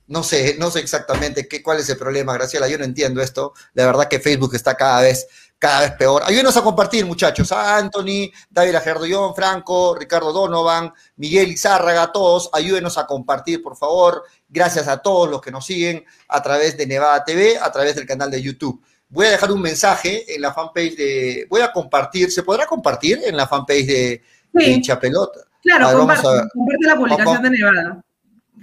no 0.07 0.23
sé, 0.23 0.57
no 0.59 0.69
sé 0.69 0.79
exactamente 0.79 1.47
qué, 1.47 1.63
cuál 1.63 1.79
es 1.79 1.87
el 1.87 1.97
problema, 1.97 2.33
Graciela, 2.33 2.67
yo 2.67 2.77
no 2.77 2.83
entiendo 2.83 3.21
esto. 3.21 3.53
La 3.75 3.85
verdad 3.85 4.09
que 4.09 4.19
Facebook 4.19 4.53
está 4.53 4.75
cada 4.75 5.03
vez, 5.03 5.25
cada 5.57 5.79
vez 5.79 5.91
peor. 5.93 6.23
Ayúdenos 6.25 6.57
a 6.57 6.61
compartir, 6.61 7.05
muchachos. 7.05 7.53
A 7.53 7.77
Anthony, 7.77 8.29
David 8.49 8.75
Ajerdollón, 8.75 9.35
Franco, 9.35 9.95
Ricardo 9.95 10.33
Donovan, 10.33 10.91
Miguel 11.15 11.47
Izárraga, 11.47 12.11
todos, 12.11 12.49
ayúdenos 12.51 12.97
a 12.97 13.07
compartir, 13.07 13.63
por 13.63 13.77
favor. 13.77 14.25
Gracias 14.49 14.87
a 14.87 14.97
todos 14.97 15.29
los 15.29 15.41
que 15.41 15.51
nos 15.51 15.65
siguen 15.65 16.03
a 16.27 16.41
través 16.41 16.75
de 16.75 16.87
Nevada 16.87 17.23
TV, 17.23 17.57
a 17.57 17.71
través 17.71 17.95
del 17.95 18.05
canal 18.07 18.31
de 18.31 18.41
YouTube. 18.41 18.81
Voy 19.09 19.27
a 19.27 19.31
dejar 19.31 19.51
un 19.51 19.61
mensaje 19.61 20.35
en 20.35 20.41
la 20.41 20.53
fanpage 20.53 20.95
de. 20.95 21.47
Voy 21.49 21.61
a 21.61 21.71
compartir, 21.71 22.31
¿se 22.31 22.43
podrá 22.43 22.65
compartir 22.65 23.19
en 23.23 23.37
la 23.37 23.47
fanpage 23.47 23.85
de, 23.85 24.23
Sí. 24.57 24.81
Pelota? 24.99 25.41
Claro, 25.61 25.85
A 25.85 25.89
ver, 25.89 25.97
vamos 25.97 26.15
comparte, 26.21 26.45
a 26.45 26.49
comparte 26.49 26.85
la 26.87 26.95
publicación 26.95 27.25
Vamos- 27.27 27.43
de 27.43 27.49
Nevada. 27.57 28.03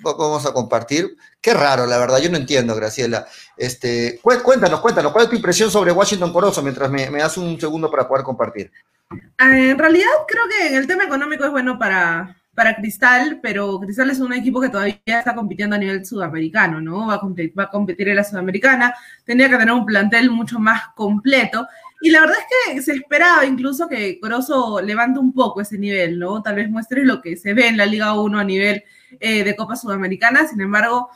vamos 0.03 0.47
a 0.47 0.53
compartir. 0.53 1.17
Qué 1.41 1.55
raro, 1.55 1.87
la 1.87 1.99
verdad, 1.99 2.19
yo 2.19 2.31
no 2.31 2.37
entiendo, 2.37 2.75
Graciela. 2.75 3.27
Este, 3.57 4.19
cué- 4.23 4.43
cuéntanos, 4.43 4.81
cuéntanos, 4.81 5.13
¿cuál 5.13 5.25
es 5.25 5.31
tu 5.31 5.37
impresión 5.37 5.71
sobre 5.71 5.93
Washington 5.93 6.33
Corozo 6.33 6.63
mientras 6.63 6.91
me, 6.91 7.09
me 7.11 7.19
das 7.21 7.37
un 7.37 7.59
segundo 7.61 7.91
para 7.91 8.09
poder 8.09 8.25
compartir? 8.25 8.71
Eh, 9.13 9.71
En 9.71 9.79
realidad 9.79 10.09
creo 10.27 10.45
que 10.49 10.67
en 10.69 10.75
el 10.75 10.87
tema 10.87 11.05
económico 11.05 11.45
es 11.45 11.51
bueno 11.51 11.79
para, 11.79 12.37
para 12.57 12.75
Cristal, 12.75 13.39
pero 13.43 13.79
Cristal 13.79 14.09
es 14.09 14.19
un 14.19 14.33
equipo 14.33 14.63
que 14.63 14.71
todavía 14.71 14.99
está 15.05 15.35
compitiendo 15.35 15.77
a 15.77 15.79
nivel 15.79 16.07
sudamericano, 16.07 16.81
¿no? 16.81 17.07
Va 17.07 17.17
a, 17.17 17.21
competir, 17.21 17.57
va 17.57 17.65
a 17.65 17.71
competir 17.71 18.09
en 18.09 18.17
la 18.17 18.25
sudamericana, 18.25 18.95
tendría 19.25 19.51
que 19.51 19.59
tener 19.59 19.75
un 19.75 19.85
plantel 19.85 20.31
mucho 20.31 20.59
más 20.59 20.89
completo. 20.95 21.69
Y 22.01 22.09
la 22.09 22.21
verdad 22.21 22.37
es 22.39 22.75
que 22.75 22.83
se 22.83 22.93
esperaba 22.93 23.45
incluso 23.45 23.89
que 23.89 24.19
Corozo 24.19 24.81
levante 24.81 25.19
un 25.21 25.35
poco 25.35 25.61
ese 25.61 25.77
nivel, 25.77 26.19
¿no? 26.19 26.43
Tal 26.43 26.57
vez 26.57 26.71
muestre 26.71 27.05
lo 27.05 27.21
que 27.21 27.37
se 27.37 27.53
ve 27.53 27.69
en 27.69 27.77
la 27.77 27.85
Liga 27.85 28.19
1 28.19 28.39
a 28.39 28.45
nivel 28.45 28.83
eh, 29.21 29.45
de 29.45 29.55
Copa 29.55 29.77
Sudamericana, 29.77 30.47
sin 30.47 30.63
embargo, 30.63 31.11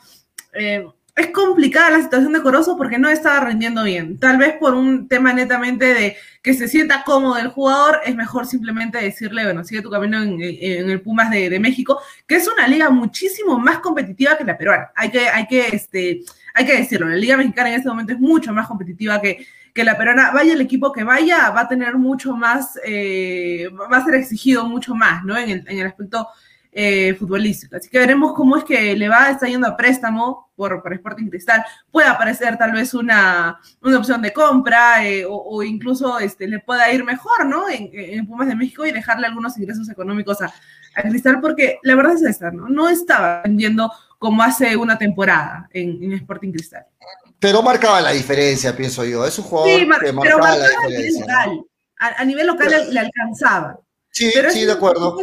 eh, 0.53 0.85
es 1.15 1.27
complicada 1.27 1.91
la 1.91 2.01
situación 2.01 2.33
de 2.33 2.41
Corozo 2.41 2.77
porque 2.77 2.97
no 2.97 3.09
estaba 3.09 3.45
rindiendo 3.45 3.83
bien. 3.83 4.17
Tal 4.17 4.37
vez 4.37 4.53
por 4.59 4.73
un 4.73 5.07
tema 5.07 5.33
netamente 5.33 5.93
de 5.93 6.17
que 6.41 6.53
se 6.53 6.67
sienta 6.67 7.03
cómodo 7.03 7.37
el 7.37 7.49
jugador, 7.49 7.99
es 8.05 8.15
mejor 8.15 8.47
simplemente 8.47 8.97
decirle, 8.97 9.43
bueno, 9.43 9.63
sigue 9.63 9.81
tu 9.81 9.89
camino 9.89 10.21
en, 10.21 10.41
el 10.41 11.01
Pumas 11.01 11.29
de, 11.29 11.49
de 11.49 11.59
México, 11.59 11.99
que 12.25 12.35
es 12.35 12.47
una 12.47 12.67
liga 12.67 12.89
muchísimo 12.89 13.59
más 13.59 13.79
competitiva 13.79 14.37
que 14.37 14.45
la 14.45 14.57
peruana. 14.57 14.91
Hay 14.95 15.11
que, 15.11 15.27
hay 15.27 15.47
que, 15.47 15.67
este, 15.67 16.21
hay 16.53 16.65
que 16.65 16.77
decirlo, 16.77 17.07
la 17.09 17.15
liga 17.15 17.37
mexicana 17.37 17.69
en 17.69 17.75
este 17.75 17.89
momento 17.89 18.13
es 18.13 18.19
mucho 18.19 18.53
más 18.53 18.67
competitiva 18.67 19.21
que, 19.21 19.45
que 19.73 19.83
la 19.83 19.97
peruana. 19.97 20.31
Vaya 20.31 20.53
el 20.53 20.61
equipo 20.61 20.91
que 20.91 21.03
vaya, 21.03 21.49
va 21.49 21.61
a 21.61 21.67
tener 21.67 21.95
mucho 21.95 22.35
más, 22.35 22.79
eh, 22.85 23.69
va 23.91 23.97
a 23.97 24.05
ser 24.05 24.15
exigido 24.15 24.65
mucho 24.65 24.95
más, 24.95 25.23
¿no? 25.25 25.37
En 25.37 25.49
el, 25.49 25.63
en 25.67 25.79
el 25.79 25.87
aspecto 25.87 26.27
eh, 26.73 27.15
futbolístico. 27.15 27.75
Así 27.75 27.89
que 27.89 27.99
veremos 27.99 28.33
cómo 28.33 28.55
es 28.55 28.63
que 28.63 28.95
le 28.95 29.09
va, 29.09 29.29
está 29.29 29.47
yendo 29.47 29.67
a 29.67 29.75
préstamo 29.75 30.51
por, 30.55 30.81
por 30.81 30.93
Sporting 30.93 31.27
Cristal. 31.27 31.65
Puede 31.91 32.07
aparecer 32.07 32.57
tal 32.57 32.71
vez 32.71 32.93
una, 32.93 33.59
una 33.81 33.97
opción 33.97 34.21
de 34.21 34.31
compra 34.31 35.05
eh, 35.05 35.25
o, 35.25 35.35
o, 35.35 35.63
incluso 35.63 36.19
este, 36.19 36.47
le 36.47 36.59
pueda 36.59 36.91
ir 36.91 37.03
mejor, 37.03 37.45
¿no? 37.45 37.69
En, 37.69 37.89
en, 37.93 38.25
Pumas 38.25 38.47
de 38.47 38.55
México 38.55 38.85
y 38.85 38.91
dejarle 38.91 39.27
algunos 39.27 39.57
ingresos 39.57 39.89
económicos 39.89 40.41
a, 40.41 40.53
a, 40.95 41.01
Cristal, 41.01 41.41
porque 41.41 41.79
la 41.83 41.95
verdad 41.95 42.13
es 42.13 42.23
esta, 42.23 42.51
¿no? 42.51 42.69
No 42.69 42.87
estaba 42.87 43.41
vendiendo 43.43 43.91
como 44.17 44.41
hace 44.41 44.77
una 44.77 44.97
temporada 44.97 45.67
en, 45.73 46.01
en 46.03 46.13
Sporting 46.13 46.51
Cristal. 46.51 46.85
Pero 47.39 47.61
marcaba 47.63 47.99
la 47.99 48.11
diferencia, 48.11 48.77
pienso 48.77 49.03
yo. 49.03 49.25
Es 49.25 49.37
un 49.39 49.45
jugador 49.45 49.79
sí, 49.79 49.85
mar 49.85 49.99
que 49.99 50.13
marcaba, 50.13 50.41
marcaba 50.41 50.57
la 50.57 50.65
a 50.65 50.87
diferencia. 50.87 51.09
Nivel 51.09 51.19
local. 51.19 51.55
¿no? 51.55 51.65
a, 51.99 52.21
a, 52.21 52.25
nivel 52.25 52.47
local 52.47 52.67
pero, 52.69 52.83
le, 52.85 52.93
le, 52.93 52.99
alcanzaba. 52.99 53.79
Sí, 54.11 54.29
pero 54.33 54.51
sí, 54.51 54.65
de 54.65 54.71
acuerdo. 54.71 55.17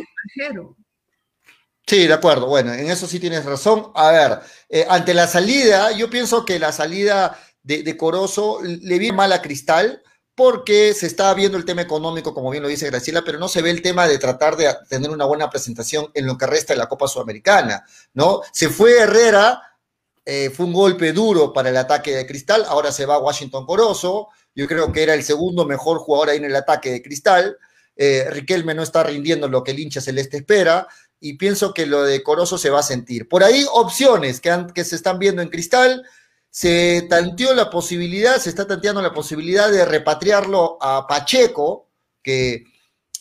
Sí, 1.88 2.06
de 2.06 2.12
acuerdo. 2.12 2.46
Bueno, 2.46 2.74
en 2.74 2.90
eso 2.90 3.06
sí 3.06 3.18
tienes 3.18 3.46
razón. 3.46 3.90
A 3.94 4.10
ver, 4.10 4.40
eh, 4.68 4.86
ante 4.90 5.14
la 5.14 5.26
salida, 5.26 5.90
yo 5.92 6.10
pienso 6.10 6.44
que 6.44 6.58
la 6.58 6.70
salida 6.70 7.38
de, 7.62 7.96
Corozo 7.96 8.60
le 8.62 8.98
viene 8.98 9.16
mal 9.16 9.32
a 9.32 9.40
Cristal 9.40 10.02
porque 10.34 10.92
se 10.92 11.06
está 11.06 11.32
viendo 11.32 11.56
el 11.56 11.64
tema 11.64 11.80
económico, 11.80 12.34
como 12.34 12.50
bien 12.50 12.62
lo 12.62 12.68
dice 12.68 12.90
Graciela, 12.90 13.22
pero 13.24 13.38
no 13.38 13.48
se 13.48 13.62
ve 13.62 13.70
el 13.70 13.80
tema 13.80 14.06
de 14.06 14.18
tratar 14.18 14.56
de 14.56 14.72
tener 14.88 15.10
una 15.10 15.24
buena 15.24 15.48
presentación 15.48 16.10
en 16.12 16.26
lo 16.26 16.36
que 16.36 16.46
resta 16.46 16.74
de 16.74 16.78
la 16.78 16.88
Copa 16.88 17.08
Sudamericana, 17.08 17.82
¿no? 18.12 18.42
Se 18.52 18.68
fue 18.68 18.98
Herrera, 18.98 19.62
eh, 20.26 20.50
fue 20.50 20.66
un 20.66 20.74
golpe 20.74 21.12
duro 21.12 21.54
para 21.54 21.70
el 21.70 21.76
ataque 21.76 22.14
de 22.14 22.26
Cristal, 22.26 22.66
ahora 22.68 22.92
se 22.92 23.06
va 23.06 23.18
Washington 23.18 23.64
Corozo, 23.64 24.28
yo 24.54 24.68
creo 24.68 24.92
que 24.92 25.02
era 25.02 25.14
el 25.14 25.24
segundo 25.24 25.64
mejor 25.64 25.98
jugador 25.98 26.28
ahí 26.28 26.36
en 26.36 26.44
el 26.44 26.56
ataque 26.56 26.92
de 26.92 27.02
Cristal, 27.02 27.56
eh, 27.96 28.28
Riquelme 28.30 28.74
no 28.74 28.84
está 28.84 29.02
rindiendo 29.02 29.48
lo 29.48 29.64
que 29.64 29.72
el 29.72 29.80
hincha 29.80 30.00
celeste 30.00 30.36
espera, 30.36 30.86
y 31.20 31.34
pienso 31.34 31.74
que 31.74 31.86
lo 31.86 32.02
de 32.02 32.22
Corozo 32.22 32.58
se 32.58 32.70
va 32.70 32.80
a 32.80 32.84
sentir. 32.84 33.28
Por 33.28 33.42
ahí 33.42 33.64
opciones 33.72 34.40
que, 34.40 34.84
se 34.84 34.96
están 34.96 35.18
viendo 35.18 35.42
en 35.42 35.48
Cristal, 35.48 36.04
se 36.50 37.06
tanteó 37.08 37.54
la 37.54 37.70
posibilidad, 37.70 38.38
se 38.38 38.48
está 38.48 38.66
tanteando 38.66 39.02
la 39.02 39.12
posibilidad 39.12 39.70
de 39.70 39.84
repatriarlo 39.84 40.78
a 40.80 41.06
Pacheco, 41.06 41.88
que, 42.22 42.64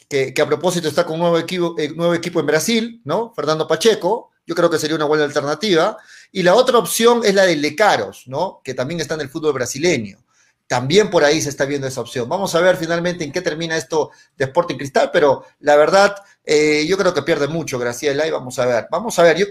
que, 0.08 0.34
que 0.34 0.42
a 0.42 0.48
propósito 0.48 0.88
está 0.88 1.06
con 1.06 1.16
un 1.16 1.22
nuevo 1.22 1.40
equipo, 1.40 1.76
eh, 1.78 1.90
nuevo 1.96 2.14
equipo 2.14 2.40
en 2.40 2.46
Brasil, 2.46 3.02
¿no? 3.04 3.34
Fernando 3.34 3.68
Pacheco, 3.68 4.32
yo 4.48 4.56
creo 4.56 4.70
que 4.70 4.80
sería 4.80 4.96
una 4.96 5.06
buena 5.06 5.26
alternativa. 5.26 5.98
Y 6.32 6.42
la 6.44 6.56
otra 6.56 6.78
opción 6.78 7.22
es 7.24 7.36
la 7.36 7.44
de 7.44 7.58
Lecaros, 7.58 8.24
¿no? 8.28 8.62
Que 8.64 8.74
también 8.74 9.02
está 9.02 9.16
en 9.16 9.22
el 9.22 9.30
fútbol 9.30 9.54
brasileño. 9.54 10.20
También 10.68 11.10
por 11.10 11.24
ahí 11.24 11.42
se 11.42 11.50
está 11.50 11.66
viendo 11.66 11.88
esa 11.88 12.02
opción. 12.02 12.28
Vamos 12.28 12.56
a 12.56 12.62
ver 12.62 12.76
finalmente 12.78 13.24
en 13.24 13.32
qué 13.32 13.42
termina 13.42 13.78
esto 13.78 14.12
de 14.36 14.46
Sporting 14.46 14.76
Cristal, 14.76 15.12
pero 15.12 15.46
la 15.60 15.76
verdad, 15.76 16.16
eh, 16.50 16.86
yo 16.88 16.98
creo 16.98 17.14
que 17.14 17.24
pierde 17.24 17.50
mucho 17.50 17.78
Graciela 17.78 18.26
y 18.26 18.32
vamos 18.32 18.58
a 18.58 18.66
ver. 18.66 18.88
Vamos 18.90 19.20
a 19.20 19.24
ver, 19.24 19.38
yo, 19.38 19.46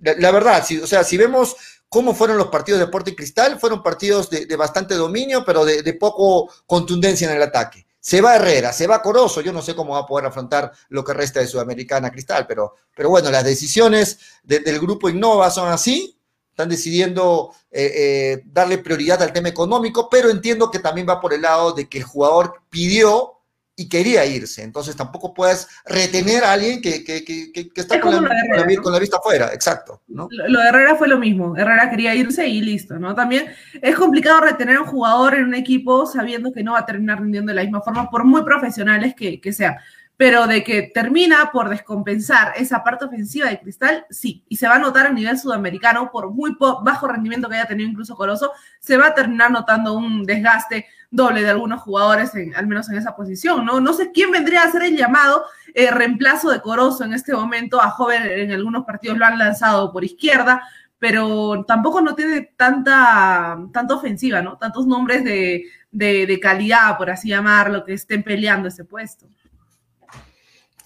la, 0.00 0.14
la, 0.14 0.30
verdad, 0.32 0.66
si, 0.66 0.80
o 0.80 0.86
sea, 0.86 1.04
si 1.04 1.16
vemos 1.16 1.56
cómo 1.88 2.12
fueron 2.12 2.36
los 2.36 2.48
partidos 2.48 2.80
de 2.80 2.86
Sporting 2.86 3.14
Cristal, 3.14 3.60
fueron 3.60 3.84
partidos 3.84 4.28
de, 4.28 4.56
bastante 4.56 4.96
dominio, 4.96 5.44
pero 5.44 5.64
de, 5.64 5.82
de, 5.82 5.94
poco 5.94 6.52
contundencia 6.66 7.30
en 7.30 7.36
el 7.36 7.42
ataque. 7.42 7.86
Se 8.00 8.20
va 8.20 8.34
Herrera, 8.34 8.72
se 8.72 8.88
va 8.88 9.00
Corozo, 9.00 9.42
yo 9.42 9.52
no 9.52 9.62
sé 9.62 9.76
cómo 9.76 9.92
va 9.92 10.00
a 10.00 10.06
poder 10.06 10.26
afrontar 10.26 10.72
lo 10.88 11.04
que 11.04 11.14
resta 11.14 11.38
de 11.38 11.46
Sudamericana 11.46 12.10
Cristal, 12.10 12.46
pero, 12.48 12.74
pero 12.96 13.10
bueno, 13.10 13.30
las 13.30 13.44
decisiones 13.44 14.18
de, 14.42 14.58
del 14.58 14.80
grupo 14.80 15.08
Innova 15.08 15.50
son 15.50 15.68
así, 15.68 16.18
están 16.50 16.68
decidiendo 16.68 17.54
eh, 17.70 17.92
eh, 17.94 18.42
darle 18.46 18.78
prioridad 18.78 19.22
al 19.22 19.32
tema 19.32 19.50
económico, 19.50 20.08
pero 20.10 20.30
entiendo 20.30 20.70
que 20.70 20.80
también 20.80 21.08
va 21.08 21.20
por 21.20 21.32
el 21.32 21.42
lado 21.42 21.72
de 21.72 21.88
que 21.88 21.98
el 21.98 22.04
jugador 22.04 22.62
pidió 22.70 23.39
y 23.80 23.88
quería 23.88 24.26
irse. 24.26 24.62
Entonces 24.62 24.94
tampoco 24.94 25.32
puedes 25.32 25.66
retener 25.86 26.44
a 26.44 26.52
alguien 26.52 26.82
que, 26.82 27.02
que, 27.02 27.24
que, 27.24 27.50
que 27.50 27.80
está 27.80 27.98
con 27.98 28.12
la, 28.12 28.18
Herrera, 28.18 28.34
con, 28.58 28.74
la, 28.74 28.82
con 28.82 28.92
la, 28.92 28.98
vista 28.98 29.16
afuera. 29.16 29.50
Exacto. 29.54 30.02
¿no? 30.06 30.28
Lo, 30.30 30.48
lo, 30.48 30.60
de 30.60 30.68
Herrera 30.68 30.96
fue 30.96 31.08
lo 31.08 31.18
mismo. 31.18 31.56
Herrera 31.56 31.88
quería 31.88 32.14
irse 32.14 32.46
y 32.46 32.60
listo. 32.60 32.98
¿no? 32.98 33.14
También 33.14 33.46
es 33.80 33.96
complicado 33.96 34.42
retener 34.42 34.76
a 34.76 34.82
un 34.82 34.86
jugador 34.86 35.34
en 35.34 35.44
un 35.44 35.54
equipo 35.54 36.04
sabiendo 36.04 36.52
que 36.52 36.62
no 36.62 36.72
va 36.72 36.80
a 36.80 36.86
terminar 36.86 37.22
rindiendo 37.22 37.52
de 37.52 37.56
la 37.56 37.62
misma 37.62 37.80
forma, 37.80 38.10
por 38.10 38.24
muy 38.24 38.44
profesionales 38.44 39.14
que, 39.16 39.40
que 39.40 39.50
sean 39.50 39.76
pero 40.20 40.46
de 40.46 40.62
que 40.62 40.82
termina 40.82 41.50
por 41.50 41.70
descompensar 41.70 42.52
esa 42.56 42.84
parte 42.84 43.06
ofensiva 43.06 43.48
de 43.48 43.58
Cristal, 43.58 44.04
sí, 44.10 44.44
y 44.50 44.56
se 44.56 44.68
va 44.68 44.74
a 44.74 44.78
notar 44.78 45.06
a 45.06 45.12
nivel 45.14 45.38
sudamericano, 45.38 46.10
por 46.10 46.30
muy 46.30 46.54
bajo 46.58 47.08
rendimiento 47.08 47.48
que 47.48 47.54
haya 47.54 47.64
tenido 47.64 47.88
incluso 47.88 48.14
Corozo, 48.16 48.52
se 48.80 48.98
va 48.98 49.06
a 49.06 49.14
terminar 49.14 49.50
notando 49.50 49.94
un 49.94 50.26
desgaste 50.26 50.84
doble 51.10 51.42
de 51.42 51.48
algunos 51.48 51.80
jugadores, 51.80 52.34
en, 52.34 52.54
al 52.54 52.66
menos 52.66 52.90
en 52.90 52.98
esa 52.98 53.16
posición, 53.16 53.64
¿no? 53.64 53.80
No 53.80 53.94
sé 53.94 54.12
quién 54.12 54.30
vendría 54.30 54.60
a 54.60 54.66
hacer 54.66 54.82
el 54.82 54.94
llamado 54.94 55.46
eh, 55.72 55.90
reemplazo 55.90 56.50
de 56.50 56.60
Corozo 56.60 57.04
en 57.04 57.14
este 57.14 57.32
momento, 57.32 57.80
a 57.80 57.88
Joven 57.88 58.22
en 58.26 58.52
algunos 58.52 58.84
partidos 58.84 59.16
lo 59.16 59.24
han 59.24 59.38
lanzado 59.38 59.90
por 59.90 60.04
izquierda, 60.04 60.62
pero 60.98 61.64
tampoco 61.66 62.02
no 62.02 62.14
tiene 62.14 62.52
tanta, 62.58 63.58
tanta 63.72 63.94
ofensiva, 63.94 64.42
¿no? 64.42 64.58
Tantos 64.58 64.86
nombres 64.86 65.24
de, 65.24 65.64
de, 65.90 66.26
de 66.26 66.40
calidad, 66.40 66.98
por 66.98 67.08
así 67.08 67.30
llamarlo, 67.30 67.86
que 67.86 67.94
estén 67.94 68.22
peleando 68.22 68.68
ese 68.68 68.84
puesto. 68.84 69.26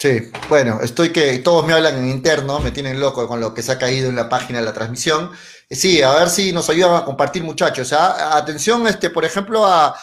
Sí, 0.05 0.21
bueno, 0.51 0.81
estoy 0.83 1.15
que 1.15 1.39
todos 1.39 1.67
me 1.67 1.73
hablan 1.73 1.97
en 1.97 2.11
interno, 2.11 2.61
me 2.61 2.73
tienen 2.73 3.01
loco 3.01 3.27
con 3.27 3.41
lo 3.41 3.55
que 3.55 3.63
se 3.63 3.73
ha 3.73 3.79
caído 3.79 4.11
en 4.11 4.17
la 4.17 4.29
página 4.29 4.59
de 4.59 4.67
la 4.67 4.75
transmisión. 4.75 5.31
Sí, 5.71 6.03
a 6.03 6.13
ver 6.13 6.29
si 6.29 6.53
nos 6.53 6.69
ayudan 6.69 6.97
a 6.97 7.07
compartir, 7.07 7.43
muchachos. 7.43 7.91
¿eh? 7.91 7.97
Atención, 7.97 8.87
este, 8.87 9.09
por 9.09 9.25
ejemplo, 9.25 9.65
a, 9.65 9.97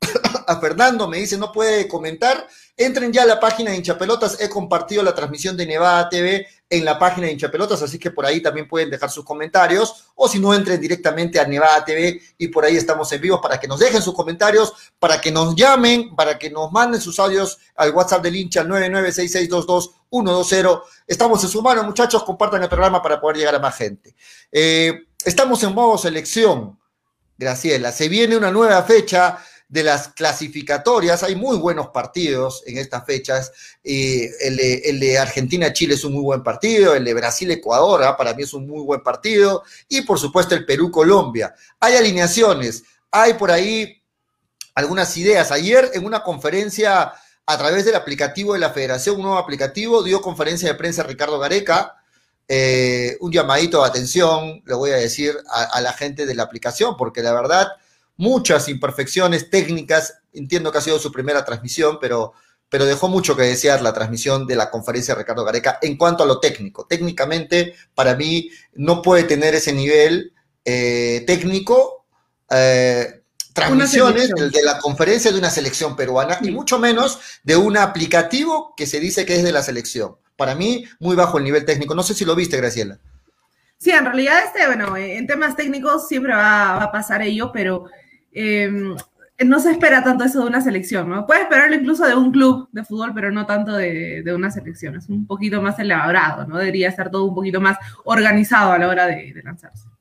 a 0.46 0.60
Fernando, 0.62 1.06
me 1.08 1.18
dice, 1.18 1.36
no 1.36 1.52
puede 1.52 1.86
comentar. 1.86 2.48
Entren 2.76 3.12
ya 3.12 3.22
a 3.22 3.26
la 3.26 3.38
página 3.38 3.70
de 3.70 3.76
Hinchapelotas. 3.76 4.40
He 4.40 4.48
compartido 4.48 5.04
la 5.04 5.14
transmisión 5.14 5.56
de 5.56 5.64
Nevada 5.64 6.08
TV 6.08 6.44
en 6.68 6.84
la 6.84 6.98
página 6.98 7.28
de 7.28 7.34
Hinchapelotas, 7.34 7.80
así 7.82 8.00
que 8.00 8.10
por 8.10 8.26
ahí 8.26 8.42
también 8.42 8.66
pueden 8.66 8.90
dejar 8.90 9.12
sus 9.12 9.24
comentarios. 9.24 10.06
O 10.16 10.28
si 10.28 10.40
no, 10.40 10.52
entren 10.52 10.80
directamente 10.80 11.38
a 11.38 11.46
Nevada 11.46 11.84
TV 11.84 12.20
y 12.36 12.48
por 12.48 12.64
ahí 12.64 12.76
estamos 12.76 13.12
en 13.12 13.20
vivo 13.20 13.40
para 13.40 13.60
que 13.60 13.68
nos 13.68 13.78
dejen 13.78 14.02
sus 14.02 14.12
comentarios, 14.12 14.72
para 14.98 15.20
que 15.20 15.30
nos 15.30 15.54
llamen, 15.54 16.16
para 16.16 16.36
que 16.36 16.50
nos 16.50 16.72
manden 16.72 17.00
sus 17.00 17.20
audios 17.20 17.58
al 17.76 17.92
WhatsApp 17.92 18.24
del 18.24 18.34
hincha 18.34 18.64
996622120. 18.64 20.82
Estamos 21.06 21.44
en 21.44 21.50
su 21.50 21.62
mano, 21.62 21.84
muchachos. 21.84 22.24
Compartan 22.24 22.64
el 22.64 22.68
programa 22.68 23.00
para 23.00 23.20
poder 23.20 23.36
llegar 23.36 23.54
a 23.54 23.60
más 23.60 23.76
gente. 23.76 24.16
Eh, 24.50 25.04
estamos 25.24 25.62
en 25.62 25.72
modo 25.72 25.96
selección. 25.96 26.76
Graciela, 27.36 27.92
se 27.92 28.08
viene 28.08 28.36
una 28.36 28.50
nueva 28.50 28.82
fecha 28.84 29.38
de 29.74 29.82
las 29.82 30.06
clasificatorias. 30.06 31.24
Hay 31.24 31.34
muy 31.34 31.56
buenos 31.56 31.88
partidos 31.88 32.62
en 32.64 32.78
estas 32.78 33.04
fechas. 33.04 33.50
el, 33.82 34.56
de, 35.00 35.18
Argentina-Chile 35.18 35.94
es 35.94 36.04
un 36.04 36.12
muy 36.12 36.22
buen 36.22 36.44
partido, 36.44 36.94
el 36.94 37.04
de 37.04 37.12
Brasil-Ecuador 37.12 38.04
¿ah? 38.04 38.16
para 38.16 38.34
mí 38.34 38.44
es 38.44 38.54
un 38.54 38.68
muy 38.68 38.84
buen 38.84 39.02
partido 39.02 39.64
y 39.88 40.02
por 40.02 40.20
supuesto 40.20 40.54
el 40.54 40.64
Perú-Colombia. 40.64 41.56
Hay 41.80 41.96
alineaciones, 41.96 42.84
hay 43.10 43.34
por 43.34 43.50
ahí 43.50 44.00
algunas 44.76 45.16
ideas. 45.16 45.50
Ayer 45.50 45.90
en 45.94 46.06
una 46.06 46.22
conferencia 46.22 47.12
a 47.44 47.58
través 47.58 47.84
del 47.84 47.96
aplicativo 47.96 48.52
de 48.52 48.60
la 48.60 48.70
Federación, 48.70 49.16
un 49.16 49.22
nuevo 49.22 49.38
aplicativo, 49.38 50.04
dio 50.04 50.22
conferencia 50.22 50.68
de 50.68 50.76
prensa 50.76 51.02
Ricardo 51.02 51.40
Gareca. 51.40 51.96
Eh, 52.46 53.16
un 53.20 53.32
llamadito 53.32 53.82
de 53.82 53.88
atención, 53.88 54.62
le 54.64 54.74
voy 54.74 54.92
a 54.92 54.96
decir 54.96 55.36
a 55.50 55.80
la 55.80 55.94
gente 55.94 56.26
de 56.26 56.34
la 56.36 56.44
aplicación, 56.44 56.96
porque 56.96 57.22
la 57.22 57.32
verdad 57.32 57.66
muchas 58.16 58.68
imperfecciones 58.68 59.50
técnicas. 59.50 60.20
Entiendo 60.32 60.72
que 60.72 60.78
ha 60.78 60.82
sido 60.82 60.98
su 60.98 61.12
primera 61.12 61.44
transmisión, 61.44 61.98
pero, 62.00 62.32
pero 62.68 62.84
dejó 62.84 63.08
mucho 63.08 63.36
que 63.36 63.42
desear 63.42 63.82
la 63.82 63.92
transmisión 63.92 64.46
de 64.46 64.56
la 64.56 64.70
conferencia 64.70 65.14
de 65.14 65.20
Ricardo 65.20 65.44
Gareca 65.44 65.78
en 65.82 65.96
cuanto 65.96 66.22
a 66.22 66.26
lo 66.26 66.40
técnico. 66.40 66.86
Técnicamente, 66.86 67.74
para 67.94 68.14
mí, 68.14 68.50
no 68.74 69.02
puede 69.02 69.24
tener 69.24 69.54
ese 69.54 69.72
nivel 69.72 70.32
eh, 70.64 71.24
técnico. 71.26 72.06
Eh, 72.50 73.22
transmisiones 73.52 74.30
de, 74.30 74.62
la 74.64 74.78
conferencia 74.78 75.30
de 75.30 75.38
una 75.38 75.48
selección 75.48 75.94
peruana 75.94 76.38
y 76.42 76.50
mucho 76.50 76.78
menos 76.80 77.20
de 77.44 77.56
un 77.56 77.76
aplicativo 77.76 78.74
que 78.76 78.86
se 78.86 78.98
dice 78.98 79.24
que 79.24 79.36
es 79.36 79.44
de 79.44 79.52
la 79.52 79.62
selección. 79.62 80.16
Para 80.36 80.56
mí, 80.56 80.84
muy 80.98 81.14
bajo 81.14 81.38
el 81.38 81.44
nivel 81.44 81.64
técnico. 81.64 81.94
No 81.94 82.02
sé 82.02 82.14
si 82.14 82.24
lo 82.24 82.34
viste, 82.34 82.56
Graciela. 82.56 82.98
Sí, 83.78 83.90
en 83.90 84.04
realidad, 84.04 84.44
este, 84.44 84.66
bueno, 84.66 84.96
en 84.96 85.26
temas 85.26 85.54
técnicos 85.54 86.08
siempre 86.08 86.34
va 86.34 86.82
a 86.82 86.90
pasar 86.90 87.22
ello, 87.22 87.52
pero 87.52 87.84
Em, 88.34 88.94
no 89.44 89.60
se 89.60 89.70
espera 89.70 90.02
tanto 90.02 90.24
eso 90.24 90.42
de 90.42 90.48
una 90.48 90.60
selección, 90.60 91.08
¿no? 91.08 91.26
Puede 91.26 91.42
esperarlo 91.42 91.74
incluso 91.74 92.06
de 92.06 92.14
un 92.14 92.30
club 92.32 92.68
de 92.72 92.84
fútbol, 92.84 93.12
pero 93.14 93.30
no 93.30 93.46
tanto 93.46 93.72
de, 93.72 94.24
una 94.34 94.50
selección. 94.50 94.96
Es 94.96 95.08
un 95.08 95.26
poquito 95.26 95.62
más 95.62 95.78
elaborado, 95.78 96.46
¿no? 96.46 96.58
Debería 96.58 96.88
estar 96.88 97.10
todo 97.10 97.24
un 97.24 97.34
poquito 97.34 97.60
más 97.60 97.78
organizado 98.04 98.72
a 98.72 98.78
la 98.78 98.88
hora 98.88 99.06
de 99.06 99.40
lanzarse. 99.44 99.93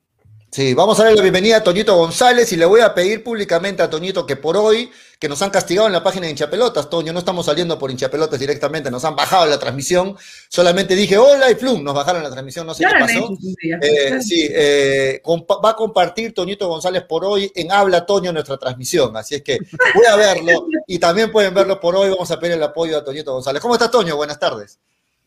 Sí, 0.53 0.75
vamos 0.75 0.99
a 0.99 1.03
darle 1.05 1.15
la 1.15 1.23
bienvenida 1.23 1.57
a 1.57 1.63
Toñito 1.63 1.95
González 1.95 2.53
y 2.53 2.57
le 2.57 2.65
voy 2.65 2.81
a 2.81 2.93
pedir 2.93 3.23
públicamente 3.23 3.81
a 3.81 3.89
Toñito 3.89 4.23
que 4.23 4.35
por 4.35 4.55
hoy, 4.55 4.87
que 5.17 5.27
nos 5.27 5.41
han 5.41 5.49
castigado 5.49 5.87
en 5.87 5.93
la 5.93 6.03
página 6.03 6.25
de 6.27 6.29
hinchapelotas, 6.29 6.91
Toño, 6.91 7.11
no 7.11 7.17
estamos 7.17 7.47
saliendo 7.47 7.79
por 7.79 7.89
hinchapelotas 7.89 8.39
directamente, 8.39 8.91
nos 8.91 9.03
han 9.03 9.15
bajado 9.15 9.47
la 9.47 9.57
transmisión, 9.57 10.15
solamente 10.49 10.95
dije 10.95 11.17
hola 11.17 11.49
y 11.49 11.55
plum, 11.55 11.83
nos 11.83 11.95
bajaron 11.95 12.21
la 12.21 12.29
transmisión, 12.29 12.67
no 12.67 12.75
sé 12.75 12.85
qué 12.85 12.99
pasó. 12.99 13.35
Eh, 13.81 14.21
sí, 14.21 14.47
eh, 14.51 15.23
va 15.25 15.71
a 15.71 15.75
compartir 15.75 16.35
Toñito 16.35 16.67
González 16.67 17.01
por 17.09 17.25
hoy 17.25 17.51
en 17.55 17.71
Habla 17.71 18.05
Toño 18.05 18.31
nuestra 18.31 18.55
transmisión, 18.59 19.17
así 19.17 19.33
es 19.33 19.41
que 19.41 19.57
voy 19.95 20.05
a 20.05 20.15
verlo 20.15 20.67
y 20.85 20.99
también 20.99 21.31
pueden 21.31 21.55
verlo 21.55 21.79
por 21.79 21.95
hoy, 21.95 22.11
vamos 22.11 22.29
a 22.29 22.39
pedir 22.39 22.53
el 22.57 22.63
apoyo 22.63 22.95
a 22.95 23.03
Toñito 23.03 23.33
González. 23.33 23.59
¿Cómo 23.59 23.73
estás, 23.73 23.89
Toño? 23.89 24.15
Buenas 24.15 24.37
tardes. 24.37 24.77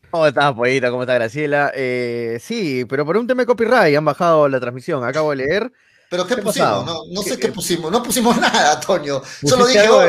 ¿Cómo 0.09 0.25
estás, 0.25 0.53
Pollita? 0.53 0.89
¿Cómo 0.89 1.03
está 1.03 1.15
Graciela? 1.15 1.71
Eh, 1.75 2.39
sí, 2.41 2.85
pero 2.85 3.05
por 3.05 3.17
un 3.17 3.27
tema 3.27 3.41
de 3.41 3.45
copyright 3.45 3.97
han 3.97 4.05
bajado 4.05 4.47
la 4.47 4.59
transmisión. 4.59 5.03
Acabo 5.03 5.31
de 5.31 5.37
leer. 5.37 5.71
¿Pero 6.09 6.25
qué, 6.25 6.37
pusimos? 6.37 6.85
No, 7.11 7.21
sé 7.21 7.37
qué, 7.37 7.49
pusimos. 7.49 7.91
No 7.91 8.01
pusimos 8.01 8.37
nada, 8.41 8.79
Toño. 8.79 9.21
Solo 9.43 9.67
dije, 9.67 9.89
oh, 9.89 10.01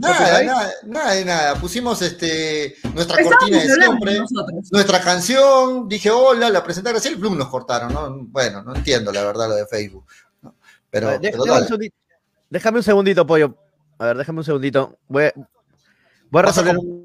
nada, 0.00 0.42
nada, 0.42 0.72
nada, 0.84 1.12
de 1.12 1.24
nada. 1.24 1.54
Pusimos 1.54 2.02
este, 2.02 2.74
nuestra 2.92 3.22
cortina 3.22 3.62
de 3.62 3.68
siempre, 3.68 4.18
nuestra 4.72 5.00
canción. 5.00 5.88
Dije, 5.88 6.10
hola, 6.10 6.50
la 6.50 6.64
presenté 6.64 6.90
Graciela 6.90 7.16
y 7.16 7.20
Bloom 7.20 7.38
nos 7.38 7.48
cortaron. 7.48 7.92
¿no? 7.92 8.24
Bueno, 8.26 8.64
no 8.64 8.74
entiendo 8.74 9.12
la 9.12 9.22
verdad 9.22 9.48
lo 9.48 9.54
de 9.54 9.66
Facebook. 9.66 10.06
Pero, 10.90 11.18
déjame 12.50 12.78
un 12.78 12.82
segundito, 12.82 13.24
Pollo. 13.24 13.56
A 13.98 14.06
ver, 14.06 14.16
déjame 14.16 14.38
un 14.40 14.44
segundito. 14.44 14.98
Voy, 15.06 15.30
voy 16.30 16.40
a 16.40 16.46
resolver 16.46 16.76
un 16.76 17.03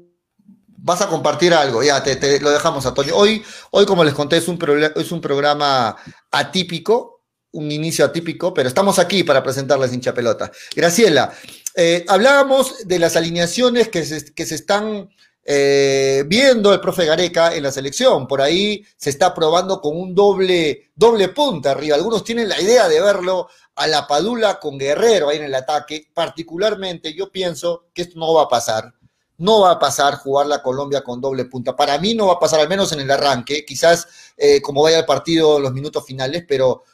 vas 0.82 1.00
a 1.02 1.08
compartir 1.08 1.52
algo, 1.54 1.82
ya 1.82 2.02
te, 2.02 2.40
lo 2.40 2.50
dejamos, 2.50 2.84
Antonio. 2.86 3.16
Hoy, 3.16 3.42
hoy, 3.70 3.86
como 3.86 4.04
les 4.04 4.14
conté, 4.14 4.38
es 4.38 4.48
un, 4.48 4.58
es 4.96 5.12
un 5.12 5.20
programa 5.20 5.96
atípico, 6.30 7.22
un 7.52 7.70
inicio 7.70 8.04
atípico, 8.04 8.54
pero 8.54 8.68
estamos 8.68 8.98
aquí 8.98 9.24
para 9.24 9.42
presentarles 9.42 9.92
hincha 9.92 10.14
pelota. 10.14 10.50
Graciela, 10.74 11.32
eh, 11.74 12.04
hablábamos 12.08 12.86
de 12.86 12.98
las 12.98 13.16
alineaciones 13.16 13.88
que 13.88 14.04
se, 14.04 14.32
que 14.32 14.46
se 14.46 14.54
están 14.54 15.10
eh, 15.44 16.24
viendo 16.26 16.72
el 16.72 16.80
profe 16.80 17.06
Gareca 17.06 17.54
en 17.54 17.64
la 17.64 17.72
selección. 17.72 18.26
Por 18.26 18.40
ahí 18.40 18.84
se 18.96 19.10
está 19.10 19.34
probando 19.34 19.80
con 19.80 19.96
un 19.96 20.14
doble, 20.14 20.90
doble 20.94 21.28
punta 21.28 21.72
arriba. 21.72 21.96
Algunos 21.96 22.24
tienen 22.24 22.48
la 22.48 22.60
idea 22.60 22.88
de 22.88 23.00
verlo 23.00 23.48
a 23.74 23.86
la 23.86 24.06
Padula 24.06 24.60
con 24.60 24.78
Guerrero 24.78 25.28
ahí 25.28 25.38
en 25.38 25.44
el 25.44 25.54
ataque. 25.54 26.08
Particularmente, 26.14 27.14
yo 27.14 27.32
pienso 27.32 27.86
que 27.92 28.02
esto 28.02 28.18
no 28.18 28.34
va 28.34 28.44
a 28.44 28.48
pasar 28.48 28.94
no 29.40 29.62
va 29.62 29.72
a 29.72 29.78
pasar 29.78 30.14
jugar 30.16 30.46
la 30.46 30.62
Colombia 30.62 31.02
con 31.02 31.20
doble 31.20 31.46
punta. 31.46 31.74
Para 31.74 31.98
mí 31.98 32.14
no 32.14 32.26
va 32.26 32.34
a 32.34 32.38
pasar, 32.38 32.60
al 32.60 32.68
menos 32.68 32.92
en 32.92 33.00
el 33.00 33.10
arranque, 33.10 33.64
quizás 33.64 34.32
eh, 34.36 34.60
como 34.60 34.82
vaya 34.82 34.98
el 34.98 35.06
partido 35.06 35.58
los 35.58 35.72
minutos 35.72 36.04
finales, 36.06 36.44
pero 36.46 36.84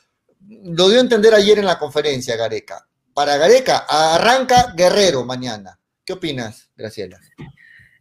lo 0.48 0.88
dio 0.88 0.98
a 0.98 1.02
entender 1.02 1.34
ayer 1.34 1.58
en 1.58 1.66
la 1.66 1.78
conferencia, 1.78 2.36
Gareca. 2.36 2.86
Para 3.12 3.36
Gareca, 3.36 3.84
arranca 3.88 4.72
Guerrero 4.76 5.24
mañana. 5.24 5.78
¿Qué 6.04 6.12
opinas, 6.12 6.70
Graciela? 6.76 7.18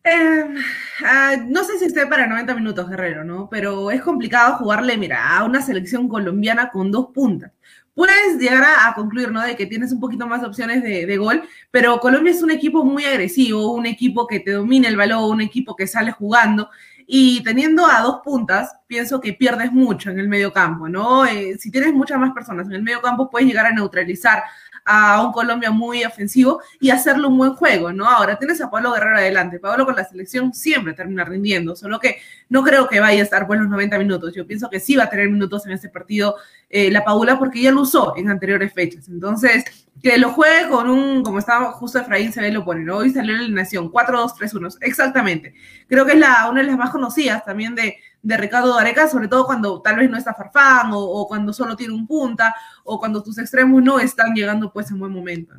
Em, 0.04 0.56
ah, 1.04 1.36
no 1.44 1.64
sé 1.64 1.80
si 1.80 1.86
esté 1.86 2.06
para 2.06 2.28
90 2.28 2.54
minutos, 2.54 2.88
Guerrero, 2.88 3.24
¿no? 3.24 3.50
Pero 3.50 3.90
es 3.90 4.04
complicado 4.04 4.58
jugarle, 4.58 4.96
mira, 4.96 5.36
a 5.36 5.44
una 5.44 5.64
selección 5.64 6.08
colombiana 6.08 6.70
con 6.70 6.92
dos 6.92 7.08
puntas 7.12 7.52
puedes 7.96 8.38
llegar 8.38 8.64
a, 8.86 8.94
concluir, 8.94 9.32
¿no? 9.32 9.42
De 9.42 9.56
que 9.56 9.66
tienes 9.66 9.92
un 9.92 10.00
poquito 10.00 10.28
más 10.28 10.44
opciones 10.44 10.84
de, 10.84 11.18
gol, 11.18 11.44
pero 11.72 12.00
Colombia 12.00 12.32
es 12.32 12.44
un 12.44 12.52
equipo 12.52 12.84
muy 12.84 13.06
agresivo, 13.06 13.72
un 13.72 13.86
equipo 13.86 14.28
que 14.28 14.42
te 14.42 14.52
domina 14.52 14.88
el 14.88 14.98
balón, 14.98 15.32
un 15.32 15.42
equipo 15.42 15.76
que 15.76 15.88
sale 15.88 16.12
jugando. 16.12 16.70
Y 17.08 17.44
teniendo 17.44 17.86
a 17.86 18.02
dos 18.02 18.22
puntas, 18.24 18.76
pienso 18.88 19.22
que 19.22 19.34
pierdes 19.34 19.72
mucho 19.72 20.10
en 20.10 20.20
el 20.20 20.28
medio 20.28 20.52
campo, 20.52 20.90
¿no? 20.90 21.26
Eh, 21.26 21.56
si 21.60 21.72
tienes 21.72 21.94
muchas 21.94 22.20
más 22.20 22.34
personas 22.34 22.68
en 22.68 22.74
el 22.74 22.84
medio 22.84 23.02
campo, 23.02 23.30
puedes 23.30 23.48
llegar 23.48 23.68
a 23.68 23.72
neutralizar 23.72 24.44
a 24.86 25.26
un 25.26 25.32
Colombia 25.32 25.72
muy 25.72 26.04
ofensivo 26.04 26.62
y 26.80 26.92
hacerle 26.92 27.26
un 27.26 27.38
buen 27.38 27.56
juego, 27.56 27.92
¿no? 27.92 28.08
Ahora 28.08 28.38
tienes 28.38 28.62
a 28.62 28.70
Pablo 28.70 28.94
Guerrero 28.94 29.18
adelante. 29.18 29.60
Pablo 29.60 29.86
con 29.86 29.96
la 29.96 30.06
selección 30.06 30.54
siempre 30.54 30.94
termina 30.94 31.26
rindiendo, 31.26 31.76
solo 31.76 32.00
que 32.00 32.20
no 32.50 32.64
creo 32.64 32.88
que 32.88 33.00
vaya 33.00 33.20
a 33.20 33.24
estar 33.24 33.48
por 33.48 33.58
los 33.58 33.68
90 33.68 33.98
minutos. 33.98 34.34
Yo 34.36 34.46
pienso 34.46 34.70
que 34.70 34.80
sí 34.80 34.96
va 34.96 35.06
a 35.06 35.10
tener 35.10 35.28
minutos 35.30 35.66
en 35.66 35.72
este 35.72 35.90
partido 35.90 36.36
eh, 36.70 36.92
la 36.92 37.04
Paula 37.04 37.40
porque 37.40 37.62
ya 37.62 37.72
lo 37.72 37.82
usó 37.82 38.16
en 38.16 38.30
anteriores 38.30 38.74
fechas. 38.74 39.08
Entonces, 39.10 39.66
que 40.04 40.18
lo 40.20 40.32
juegue 40.32 40.70
con 40.70 40.88
un, 40.88 41.24
como 41.24 41.40
estaba 41.40 41.72
justo 41.72 42.00
Efraín 42.00 42.32
se 42.32 42.42
ve 42.42 42.52
lo 42.52 42.64
pone, 42.64 42.84
¿no? 42.84 42.98
Hoy 42.98 43.10
salió 43.10 43.34
en 43.34 43.40
la 43.40 43.46
alineación 43.46 43.92
4-2-3-1, 43.92 44.78
exactamente. 44.82 45.56
Creo 45.88 46.06
que 46.06 46.14
es 46.14 46.20
la, 46.20 46.48
una 46.50 46.62
de 46.62 46.68
las 46.68 46.78
más 46.78 46.92
conocidas 46.92 47.44
también 47.44 47.74
de, 47.74 47.98
de 48.26 48.38
Ricardo 48.38 48.74
Areca, 48.74 49.08
sobre 49.08 49.28
todo 49.28 49.46
cuando 49.46 49.84
tal 49.84 49.98
vez 49.98 50.10
no 50.10 50.18
está 50.18 50.34
Farfán 50.34 50.90
o, 50.94 51.28
cuando 51.28 51.54
solo 51.54 51.76
tiene 51.76 51.94
un 51.94 52.08
punta 52.08 52.56
o 52.84 52.98
cuando 52.98 53.22
tus 53.22 53.38
extremos 53.38 53.84
no 53.84 54.00
están 54.00 54.34
llegando 54.34 54.74
pues 54.74 54.90
en 54.90 54.98
buen 54.98 55.12
momento. 55.12 55.54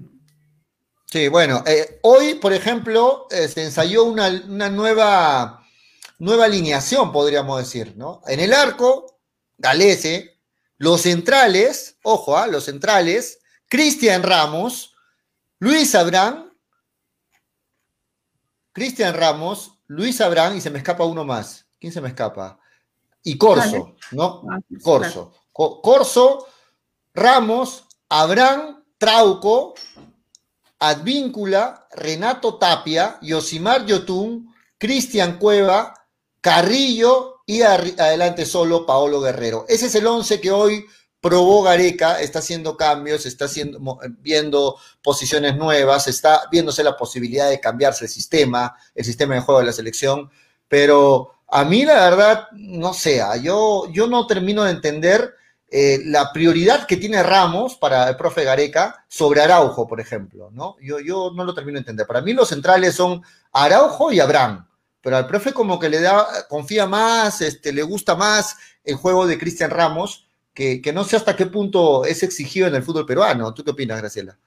Sí, 1.05 1.29
bueno, 1.29 1.63
eh, 1.65 2.01
hoy, 2.03 2.35
por 2.35 2.53
ejemplo, 2.53 3.29
eh, 3.31 3.47
se 3.47 3.63
ensayó 3.63 4.03
una, 4.03 4.31
nueva, 4.69 5.65
nueva 6.19 6.47
alineación, 6.47 7.13
podríamos 7.13 7.61
decir, 7.61 7.95
¿no? 7.97 8.21
En 8.27 8.41
el 8.41 8.53
arco, 8.53 9.21
Galese, 9.59 10.41
los 10.77 11.03
centrales, 11.03 11.99
ojo, 12.03 12.37
¿ah? 12.37 12.49
los 12.49 12.65
centrales, 12.65 13.39
Cristian 13.69 14.25
Ramos, 14.25 14.97
Luis 15.61 15.95
Abrán, 15.95 16.53
Cristian 18.73 19.15
Ramos, 19.15 19.79
Luis 19.87 20.21
Abrán 20.21 20.57
y 20.57 20.61
se 20.61 20.71
me 20.71 20.79
escapa 20.79 21.05
uno 21.05 21.25
más. 21.25 21.66
¿Quién 21.87 21.95
se 21.95 22.01
me 22.01 22.09
escapa? 22.09 22.59
Y 23.23 23.39
Corso, 23.39 23.95
¿no? 24.11 24.43
Ah, 24.51 24.59
Corso. 24.83 25.33
Corso, 25.53 26.49
Ramos, 27.15 27.85
Abraham, 28.09 28.83
Trauco, 28.99 29.75
Advíncula, 30.81 31.87
Renato 31.93 32.57
Tapia, 32.57 33.21
Yosimar 33.23 33.87
Yotun, 33.87 34.53
Cristian 34.77 35.39
Cueva, 35.39 35.95
Carrillo 36.41 37.43
y 37.47 37.63
adelante 37.63 38.47
solo 38.47 38.85
Paolo 38.85 39.21
Guerrero. 39.21 39.65
Ese 39.69 39.87
es 39.87 39.95
el 39.95 40.09
once 40.09 40.41
que 40.41 40.51
hoy 40.51 40.85
probó 41.21 41.63
Gareca, 41.63 42.21
está 42.21 42.41
haciendo 42.41 42.77
cambios, 42.77 43.27
está 43.27 43.45
haciendo, 43.45 44.01
viendo 44.19 44.77
posiciones 45.05 45.57
nuevas, 45.57 46.09
está 46.09 46.49
viéndose 46.51 46.83
la 46.83 46.97
posibilidad 46.97 47.49
de 47.49 47.61
cambiarse 47.61 48.07
el 48.07 48.11
sistema, 48.11 48.77
el 48.93 49.05
sistema 49.05 49.37
de 49.37 49.43
juego 49.43 49.61
de 49.61 49.67
la 49.67 49.73
selección, 49.73 50.33
pero 50.67 51.36
a 51.49 51.65
mí 51.65 51.85
la 51.85 51.95
verdad, 51.95 52.49
no 52.53 52.93
sé, 52.93 53.21
ah, 53.23 53.37
yo, 53.37 53.91
yo 53.93 54.07
no 54.07 54.27
termino 54.27 54.65
de 54.65 54.73
entender 54.73 55.35
eh, 55.69 56.01
la 56.05 56.33
prioridad 56.33 56.87
que 56.87 56.97
tiene 56.97 57.23
Ramos 57.23 57.77
para 57.77 58.09
el 58.09 58.17
profe 58.17 58.45
Gareca 58.45 59.05
sobre 59.09 59.41
Araujo, 59.41 59.87
por 59.87 60.01
ejemplo, 60.01 60.51
¿no? 60.53 60.77
Yo, 60.81 61.01
yo 61.01 61.33
no 61.35 61.45
lo 61.45 61.55
termino 61.55 61.77
de 61.77 61.81
entender. 61.81 62.07
Para 62.07 62.21
mí 62.21 62.33
los 62.33 62.49
centrales 62.49 62.95
son 62.95 63.23
Araujo 63.53 64.13
y 64.13 64.21
Abraham, 64.21 64.69
pero 65.01 65.17
al 65.17 65.27
profe 65.27 65.53
como 65.53 65.79
que 65.79 65.89
le 65.89 66.01
da, 66.01 66.47
confía 66.49 66.87
más, 66.87 67.41
este, 67.41 67.73
le 67.73 67.83
gusta 67.83 68.15
más 68.15 68.57
el 68.85 68.97
juego 68.97 69.27
de 69.27 69.39
Cristian 69.39 69.71
Ramos 69.71 70.29
que, 70.55 70.81
que 70.81 70.93
no 70.93 71.05
sé 71.05 71.17
hasta 71.17 71.37
qué 71.37 71.47
punto 71.47 72.05
es 72.05 72.23
exigido 72.23 72.67
en 72.67 72.75
el 72.75 72.83
fútbol 72.83 73.07
peruano. 73.07 73.53
¿Tú 73.53 73.63
qué 73.63 73.73
opinas, 73.73 73.99
Graciela? 73.99 74.39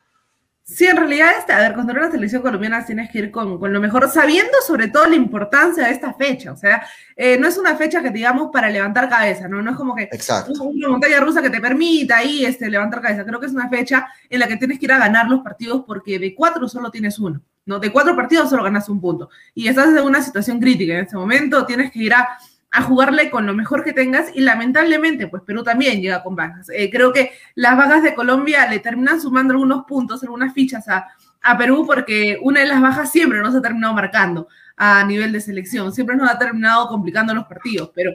Sí, 0.72 0.86
en 0.86 0.98
realidad, 0.98 1.32
este, 1.40 1.52
a 1.52 1.58
ver, 1.58 1.74
cuando 1.74 1.94
eres 1.94 2.06
la 2.06 2.12
selección 2.12 2.44
colombiana 2.44 2.86
tienes 2.86 3.10
que 3.10 3.18
ir 3.18 3.32
con, 3.32 3.60
con, 3.60 3.74
lo 3.74 3.82
mejor, 3.82 4.08
sabiendo 4.08 4.54
sobre 4.66 4.88
todo 4.88 5.08
la 5.08 5.16
importancia 5.16 5.86
de 5.86 5.92
esta 5.92 6.14
fecha. 6.14 6.52
O 6.52 6.56
sea, 6.56 6.86
eh, 7.16 7.40
no 7.40 7.48
es 7.48 7.58
una 7.58 7.76
fecha 7.76 8.04
que 8.04 8.12
digamos 8.12 8.50
para 8.54 8.70
levantar 8.70 9.10
cabeza, 9.10 9.48
¿no? 9.48 9.64
No 9.64 9.72
es 9.72 9.78
como 9.78 9.96
que 9.96 10.04
Exacto. 10.04 10.64
una 10.64 10.90
montaña 10.90 11.20
rusa 11.22 11.42
que 11.42 11.50
te 11.50 11.60
permita 11.60 12.18
ahí 12.18 12.46
este, 12.46 12.70
levantar 12.70 13.02
cabeza. 13.02 13.26
Creo 13.26 13.40
que 13.40 13.48
es 13.48 13.52
una 13.52 13.68
fecha 13.68 14.08
en 14.30 14.40
la 14.40 14.48
que 14.48 14.58
tienes 14.58 14.78
que 14.78 14.86
ir 14.86 14.92
a 14.92 15.00
ganar 15.00 15.28
los 15.28 15.42
partidos 15.42 15.84
porque 15.88 16.20
de 16.20 16.36
cuatro 16.36 16.70
solo 16.70 16.92
tienes 16.92 17.18
uno, 17.18 17.42
¿no? 17.66 17.80
De 17.80 17.92
cuatro 17.92 18.16
partidos 18.16 18.52
solo 18.52 18.64
ganas 18.64 18.88
un 18.90 19.02
punto. 19.02 19.30
Y 19.56 19.68
estás 19.68 19.88
en 19.90 20.04
una 20.04 20.22
situación 20.22 20.60
crítica 20.60 20.94
en 20.94 21.00
este 21.00 21.18
momento, 21.18 21.66
tienes 21.66 21.92
que 21.92 22.00
ir 22.00 22.14
a 22.14 22.38
a 22.72 22.84
jugarle 22.84 23.30
con 23.30 23.46
lo 23.46 23.54
mejor 23.54 23.84
que 23.84 23.94
tengas 23.94 24.28
y 24.34 24.42
lamentablemente 24.42 25.28
pues 25.28 25.42
Perú 25.44 25.64
también 25.64 26.02
llega 26.02 26.24
con 26.24 26.36
bajas. 26.36 26.70
Eh, 26.70 26.90
creo 26.92 27.12
que 27.12 27.32
las 27.56 27.78
bajas 27.78 28.04
de 28.04 28.14
Colombia 28.14 28.68
le 28.70 28.80
terminan 28.80 29.20
sumando 29.20 29.54
algunos 29.54 29.86
puntos, 29.86 30.24
algunas 30.24 30.54
fichas 30.54 30.88
a, 30.88 31.08
a, 31.42 31.58
Perú 31.58 31.86
porque 31.86 32.38
una 32.42 32.60
de 32.60 32.68
las 32.68 32.82
bajas 32.82 33.12
siempre 33.12 33.40
nos 33.40 33.56
ha 33.56 33.62
terminado 33.62 33.94
marcando 33.94 34.48
a 34.78 35.04
nivel 35.04 35.32
de 35.32 35.42
selección, 35.42 35.92
siempre 35.92 36.16
nos 36.16 36.30
ha 36.30 36.38
terminado 36.38 36.88
complicando 36.88 37.34
los 37.34 37.46
partidos, 37.46 37.92
pero 37.94 38.14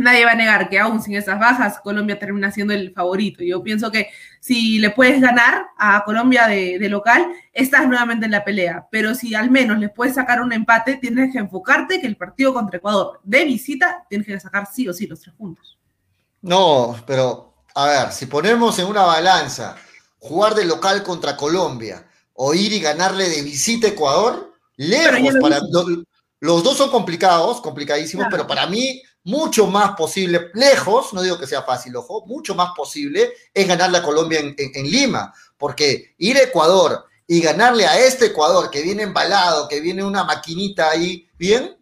nadie 0.00 0.24
va 0.24 0.32
a 0.32 0.34
negar 0.36 0.68
que 0.68 0.78
aún 0.78 1.02
sin 1.02 1.14
esas 1.14 1.38
bajas 1.38 1.80
Colombia 1.80 2.18
termina 2.18 2.50
siendo 2.50 2.72
el 2.72 2.92
favorito. 2.92 3.44
Yo 3.44 3.62
pienso 3.62 3.90
que 3.90 4.10
si 4.40 4.78
le 4.78 4.90
puedes 4.90 5.20
ganar 5.20 5.66
a 5.78 6.02
Colombia 6.04 6.46
de, 6.46 6.78
de, 6.78 6.88
local, 6.88 7.26
estás 7.52 7.86
nuevamente 7.86 8.24
en 8.24 8.32
la 8.32 8.44
pelea. 8.44 8.86
Pero 8.90 9.14
si 9.14 9.34
al 9.34 9.50
menos 9.50 9.78
le 9.78 9.88
puedes 9.88 10.14
sacar 10.14 10.40
un 10.40 10.52
empate, 10.52 10.96
tienes 10.96 11.32
que 11.32 11.38
enfocarte 11.38 12.00
que 12.00 12.06
el 12.06 12.16
partido 12.16 12.54
contra 12.54 12.78
Ecuador 12.78 13.20
de 13.22 13.44
visita 13.44 14.04
tienes 14.08 14.26
que 14.26 14.40
sacar 14.40 14.66
sí 14.72 14.88
o 14.88 14.92
sí 14.92 15.06
los 15.06 15.20
tres 15.20 15.34
puntos. 15.34 15.78
No, 16.42 16.96
pero 17.06 17.54
a 17.74 17.86
ver, 17.86 18.12
si 18.12 18.26
ponemos 18.26 18.78
en 18.78 18.86
una 18.86 19.02
balanza 19.02 19.76
jugar 20.18 20.54
de 20.54 20.64
local 20.64 21.02
contra 21.02 21.36
Colombia 21.36 22.06
o 22.34 22.54
ir 22.54 22.72
y 22.72 22.80
ganarle 22.80 23.28
de 23.28 23.42
visita 23.42 23.86
a 23.86 23.90
Ecuador, 23.90 24.54
lejos 24.76 25.34
para... 25.40 25.58
Los, 25.70 25.86
los 26.40 26.64
dos 26.64 26.78
son 26.78 26.90
complicados, 26.90 27.60
complicadísimos, 27.60 28.26
claro. 28.28 28.46
pero 28.46 28.48
para 28.48 28.66
mí 28.66 29.02
mucho 29.24 29.66
más 29.66 29.92
posible, 29.92 30.50
lejos, 30.54 31.12
no 31.12 31.22
digo 31.22 31.38
que 31.38 31.46
sea 31.46 31.62
fácil, 31.62 31.94
ojo, 31.96 32.24
mucho 32.26 32.54
más 32.54 32.70
posible 32.76 33.32
es 33.52 33.68
ganarle 33.68 33.98
a 33.98 34.02
Colombia 34.02 34.40
en, 34.40 34.54
en, 34.56 34.70
en, 34.74 34.90
Lima, 34.90 35.32
porque 35.58 36.14
ir 36.18 36.36
a 36.38 36.42
Ecuador 36.42 37.04
y 37.26 37.40
ganarle 37.40 37.86
a 37.86 37.98
este 37.98 38.26
Ecuador 38.26 38.70
que 38.70 38.82
viene 38.82 39.02
embalado, 39.02 39.68
que 39.68 39.80
viene 39.80 40.02
una 40.02 40.24
maquinita 40.24 40.90
ahí 40.90 41.28
bien, 41.38 41.76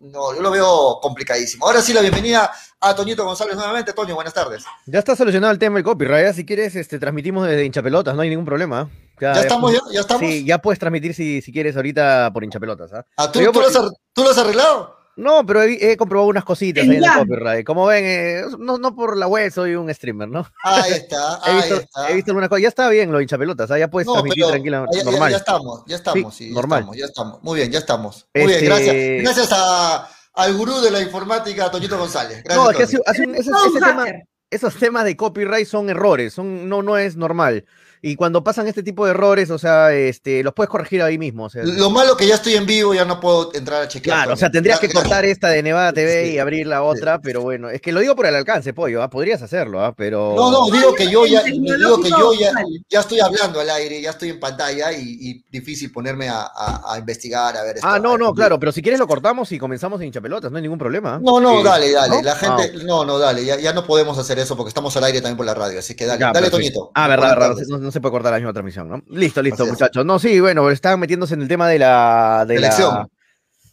no, 0.00 0.34
yo 0.34 0.40
lo 0.40 0.50
veo 0.50 0.98
complicadísimo. 1.02 1.66
Ahora 1.66 1.82
sí, 1.82 1.92
la 1.92 2.00
bienvenida 2.00 2.50
a 2.80 2.94
Toñito 2.94 3.24
González 3.24 3.54
nuevamente. 3.54 3.92
Toño, 3.92 4.14
buenas 4.14 4.32
tardes. 4.32 4.64
Ya 4.86 4.98
está 4.98 5.14
solucionado 5.14 5.52
el 5.52 5.58
tema 5.58 5.76
del 5.76 5.84
copyright, 5.84 6.34
si 6.34 6.46
quieres, 6.46 6.74
este, 6.74 6.98
transmitimos 6.98 7.46
desde 7.46 7.66
hinchapelotas, 7.66 8.14
no 8.14 8.22
hay 8.22 8.30
ningún 8.30 8.46
problema. 8.46 8.88
Ya, 9.20 9.34
¿Ya 9.34 9.40
estamos, 9.42 9.72
ya, 9.72 9.80
ya, 9.92 10.00
estamos. 10.00 10.22
Sí, 10.22 10.44
ya 10.46 10.58
puedes 10.58 10.78
transmitir 10.78 11.12
si, 11.12 11.42
si 11.42 11.52
quieres 11.52 11.76
ahorita 11.76 12.30
por 12.32 12.42
hinchapelotas. 12.44 12.90
¿Ah, 13.16 13.30
¿tú, 13.30 13.40
tú, 13.52 13.60
lo 13.60 13.66
has, 13.66 13.74
¿Tú 14.14 14.24
lo 14.24 14.30
has 14.30 14.38
arreglado? 14.38 14.99
No, 15.20 15.44
pero 15.44 15.62
he, 15.62 15.92
he, 15.92 15.96
comprobado 15.98 16.30
unas 16.30 16.44
cositas 16.44 16.82
ahí 16.82 16.96
en 16.96 17.04
el 17.04 17.12
copyright. 17.12 17.66
Como 17.66 17.84
ven, 17.86 18.04
eh, 18.06 18.42
no, 18.58 18.78
no, 18.78 18.94
por 18.94 19.18
la 19.18 19.26
web, 19.26 19.52
soy 19.52 19.74
un 19.74 19.92
streamer, 19.92 20.28
¿no? 20.28 20.46
Ahí 20.64 20.92
está, 20.92 21.40
he, 21.46 21.54
visto, 21.56 21.74
ahí 21.74 21.80
está. 21.82 22.10
he 22.10 22.14
visto 22.14 22.30
algunas 22.30 22.48
cosas. 22.48 22.62
Ya 22.62 22.68
está 22.68 22.88
bien 22.88 23.12
lo 23.12 23.20
hinchapelotas, 23.20 23.70
¿ah? 23.70 23.78
ya 23.78 23.88
puedes 23.88 24.06
no, 24.06 24.14
transmitir 24.14 24.46
tranquilamente. 24.46 24.96
Ya, 24.96 25.04
normal. 25.04 25.30
Ya, 25.30 25.36
ya, 25.36 25.36
estamos, 25.36 25.82
ya 25.86 25.96
estamos, 25.96 26.34
sí, 26.34 26.48
sí 26.48 26.54
normal. 26.54 26.78
Estamos, 26.80 26.96
ya 26.96 27.04
estamos. 27.04 27.42
Muy 27.42 27.58
bien, 27.58 27.70
ya 27.70 27.78
estamos. 27.78 28.26
Muy 28.34 28.44
este... 28.44 28.60
bien, 28.60 28.64
gracias. 28.64 29.22
Gracias 29.22 29.48
a, 29.52 30.08
al 30.32 30.56
gurú 30.56 30.80
de 30.80 30.90
la 30.90 31.02
informática, 31.02 31.70
Toñito 31.70 31.98
González. 31.98 32.42
Gracias, 32.42 32.64
no, 32.64 32.70
es 32.70 32.76
que 32.78 32.82
hace, 32.84 32.98
hace 33.04 33.22
un, 33.26 33.34
ese, 33.34 33.50
ese 33.50 33.78
tema, 33.78 34.06
esos 34.50 34.74
temas 34.76 35.04
de 35.04 35.16
copyright 35.16 35.66
son 35.66 35.90
errores, 35.90 36.32
son, 36.32 36.66
no, 36.66 36.82
no 36.82 36.96
es 36.96 37.16
normal. 37.16 37.66
Y 38.02 38.16
cuando 38.16 38.42
pasan 38.42 38.66
este 38.66 38.82
tipo 38.82 39.04
de 39.04 39.10
errores, 39.10 39.50
o 39.50 39.58
sea, 39.58 39.92
este, 39.92 40.42
los 40.42 40.54
puedes 40.54 40.70
corregir 40.70 41.02
ahí 41.02 41.18
mismo. 41.18 41.44
O 41.44 41.50
sea, 41.50 41.64
lo 41.64 41.90
malo 41.90 42.16
que 42.16 42.26
ya 42.26 42.36
estoy 42.36 42.54
en 42.54 42.64
vivo, 42.64 42.94
ya 42.94 43.04
no 43.04 43.20
puedo 43.20 43.52
entrar 43.54 43.82
a 43.82 43.88
chequear. 43.88 44.16
Claro, 44.16 44.32
o 44.32 44.36
sea, 44.36 44.50
tendrías 44.50 44.80
que 44.80 44.88
cortar 44.88 45.26
esta 45.26 45.48
de 45.48 45.62
Nevada 45.62 45.92
TV 45.92 46.24
sí, 46.24 46.32
y 46.32 46.38
abrir 46.38 46.66
la 46.66 46.82
otra, 46.82 47.16
sí. 47.16 47.20
pero 47.22 47.42
bueno, 47.42 47.68
es 47.68 47.82
que 47.82 47.92
lo 47.92 48.00
digo 48.00 48.16
por 48.16 48.26
el 48.26 48.34
alcance, 48.34 48.72
pollo, 48.72 49.04
¿eh? 49.04 49.08
podrías 49.10 49.42
hacerlo, 49.42 49.86
¿eh? 49.86 49.92
pero. 49.96 50.34
No, 50.34 50.50
no, 50.50 50.70
digo 50.70 50.94
que 50.94 51.10
yo 51.10 51.26
ya, 51.26 51.42
digo 51.42 52.00
que 52.00 52.08
yo 52.08 52.32
ya, 52.32 52.52
ya 52.88 53.00
estoy 53.00 53.20
hablando 53.20 53.60
al 53.60 53.68
aire, 53.68 54.00
ya 54.00 54.10
estoy 54.10 54.30
en 54.30 54.40
pantalla 54.40 54.92
y, 54.92 55.18
y 55.20 55.44
difícil 55.50 55.92
ponerme 55.92 56.30
a, 56.30 56.40
a, 56.42 56.94
a, 56.94 56.98
investigar, 56.98 57.54
a 57.56 57.62
ver. 57.64 57.76
Ah, 57.82 57.98
no, 57.98 58.16
no, 58.16 58.32
claro, 58.32 58.58
pero 58.58 58.72
si 58.72 58.80
quieres 58.80 58.98
lo 58.98 59.06
cortamos 59.06 59.52
y 59.52 59.58
comenzamos 59.58 60.00
en 60.00 60.06
hinchapelotas, 60.06 60.50
no 60.50 60.56
hay 60.56 60.62
ningún 60.62 60.78
problema. 60.78 61.20
No, 61.22 61.38
no, 61.38 61.62
dale, 61.62 61.92
dale, 61.92 62.16
¿no? 62.16 62.22
la 62.22 62.34
gente, 62.34 62.72
ah. 62.74 62.82
no, 62.84 63.04
no, 63.04 63.18
dale, 63.18 63.44
ya, 63.44 63.58
ya, 63.58 63.74
no 63.74 63.84
podemos 63.84 64.16
hacer 64.16 64.38
eso 64.38 64.56
porque 64.56 64.68
estamos 64.68 64.96
al 64.96 65.04
aire 65.04 65.20
también 65.20 65.36
por 65.36 65.44
la 65.44 65.54
radio, 65.54 65.80
así 65.80 65.94
que 65.94 66.06
dale, 66.06 66.20
ya, 66.20 66.32
dale, 66.32 66.48
Toñito. 66.48 66.90
Ah, 66.94 67.06
verdad, 67.06 67.36
verdad, 67.36 67.89
no, 67.90 67.92
se 67.92 68.00
puede 68.00 68.12
cortar 68.12 68.32
la 68.32 68.38
misma 68.38 68.52
transmisión. 68.52 68.88
¿no? 68.88 69.02
Listo, 69.08 69.42
listo, 69.42 69.66
muchachos. 69.66 70.04
No, 70.04 70.18
sí, 70.18 70.40
bueno, 70.40 70.70
están 70.70 71.00
metiéndose 71.00 71.34
en 71.34 71.42
el 71.42 71.48
tema 71.48 71.68
de 71.68 71.78
la, 71.78 72.44
de 72.46 72.56
selección. 72.56 72.94
La, 72.94 73.08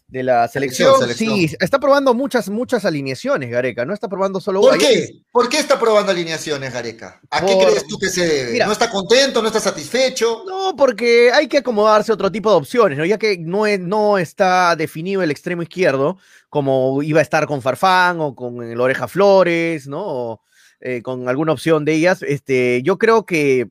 de 0.08 0.24
la 0.24 0.48
selección. 0.48 1.00
selección. 1.00 1.36
Sí, 1.36 1.56
está 1.60 1.80
probando 1.80 2.14
muchas, 2.14 2.50
muchas 2.50 2.86
alineaciones, 2.86 3.50
Gareca. 3.50 3.86
No 3.86 3.94
está 3.94 4.08
probando 4.08 4.40
solo 4.40 4.62
¿Por 4.62 4.78
qué? 4.78 5.22
¿Por 5.32 5.50
qué 5.50 5.60
está 5.60 5.80
probando 5.80 6.12
alineaciones, 6.12 6.74
Gareca? 6.74 7.22
¿A 7.30 7.42
Por... 7.42 7.50
qué 7.50 7.66
crees 7.66 7.88
tú 7.88 7.98
que 8.00 8.10
se 8.10 8.26
debe? 8.26 8.52
Mira, 8.54 8.66
¿No 8.66 8.72
está 8.72 8.90
contento? 8.90 9.42
¿No 9.42 9.48
está 9.48 9.60
satisfecho? 9.60 10.44
No, 10.48 10.76
porque 10.76 11.32
hay 11.32 11.48
que 11.48 11.60
acomodarse 11.60 12.12
a 12.12 12.16
otro 12.16 12.32
tipo 12.32 12.50
de 12.50 12.58
opciones, 12.58 12.98
¿no? 12.98 13.06
Ya 13.06 13.18
que 13.18 13.38
no, 13.38 13.68
es, 13.68 13.80
no 13.80 14.18
está 14.18 14.76
definido 14.76 15.22
el 15.22 15.32
extremo 15.32 15.62
izquierdo, 15.62 16.18
como 16.50 17.04
iba 17.04 17.20
a 17.20 17.24
estar 17.24 17.46
con 17.46 17.62
Farfán 17.62 18.22
o 18.22 18.34
con 18.34 18.64
el 18.64 18.80
Oreja 18.80 19.08
Flores, 19.08 19.88
¿no? 19.88 20.04
O, 20.06 20.42
eh, 20.80 21.02
con 21.02 21.28
alguna 21.28 21.54
opción 21.54 21.86
de 21.86 21.94
ellas. 21.94 22.22
Este, 22.22 22.82
yo 22.84 22.98
creo 22.98 23.26
que 23.26 23.68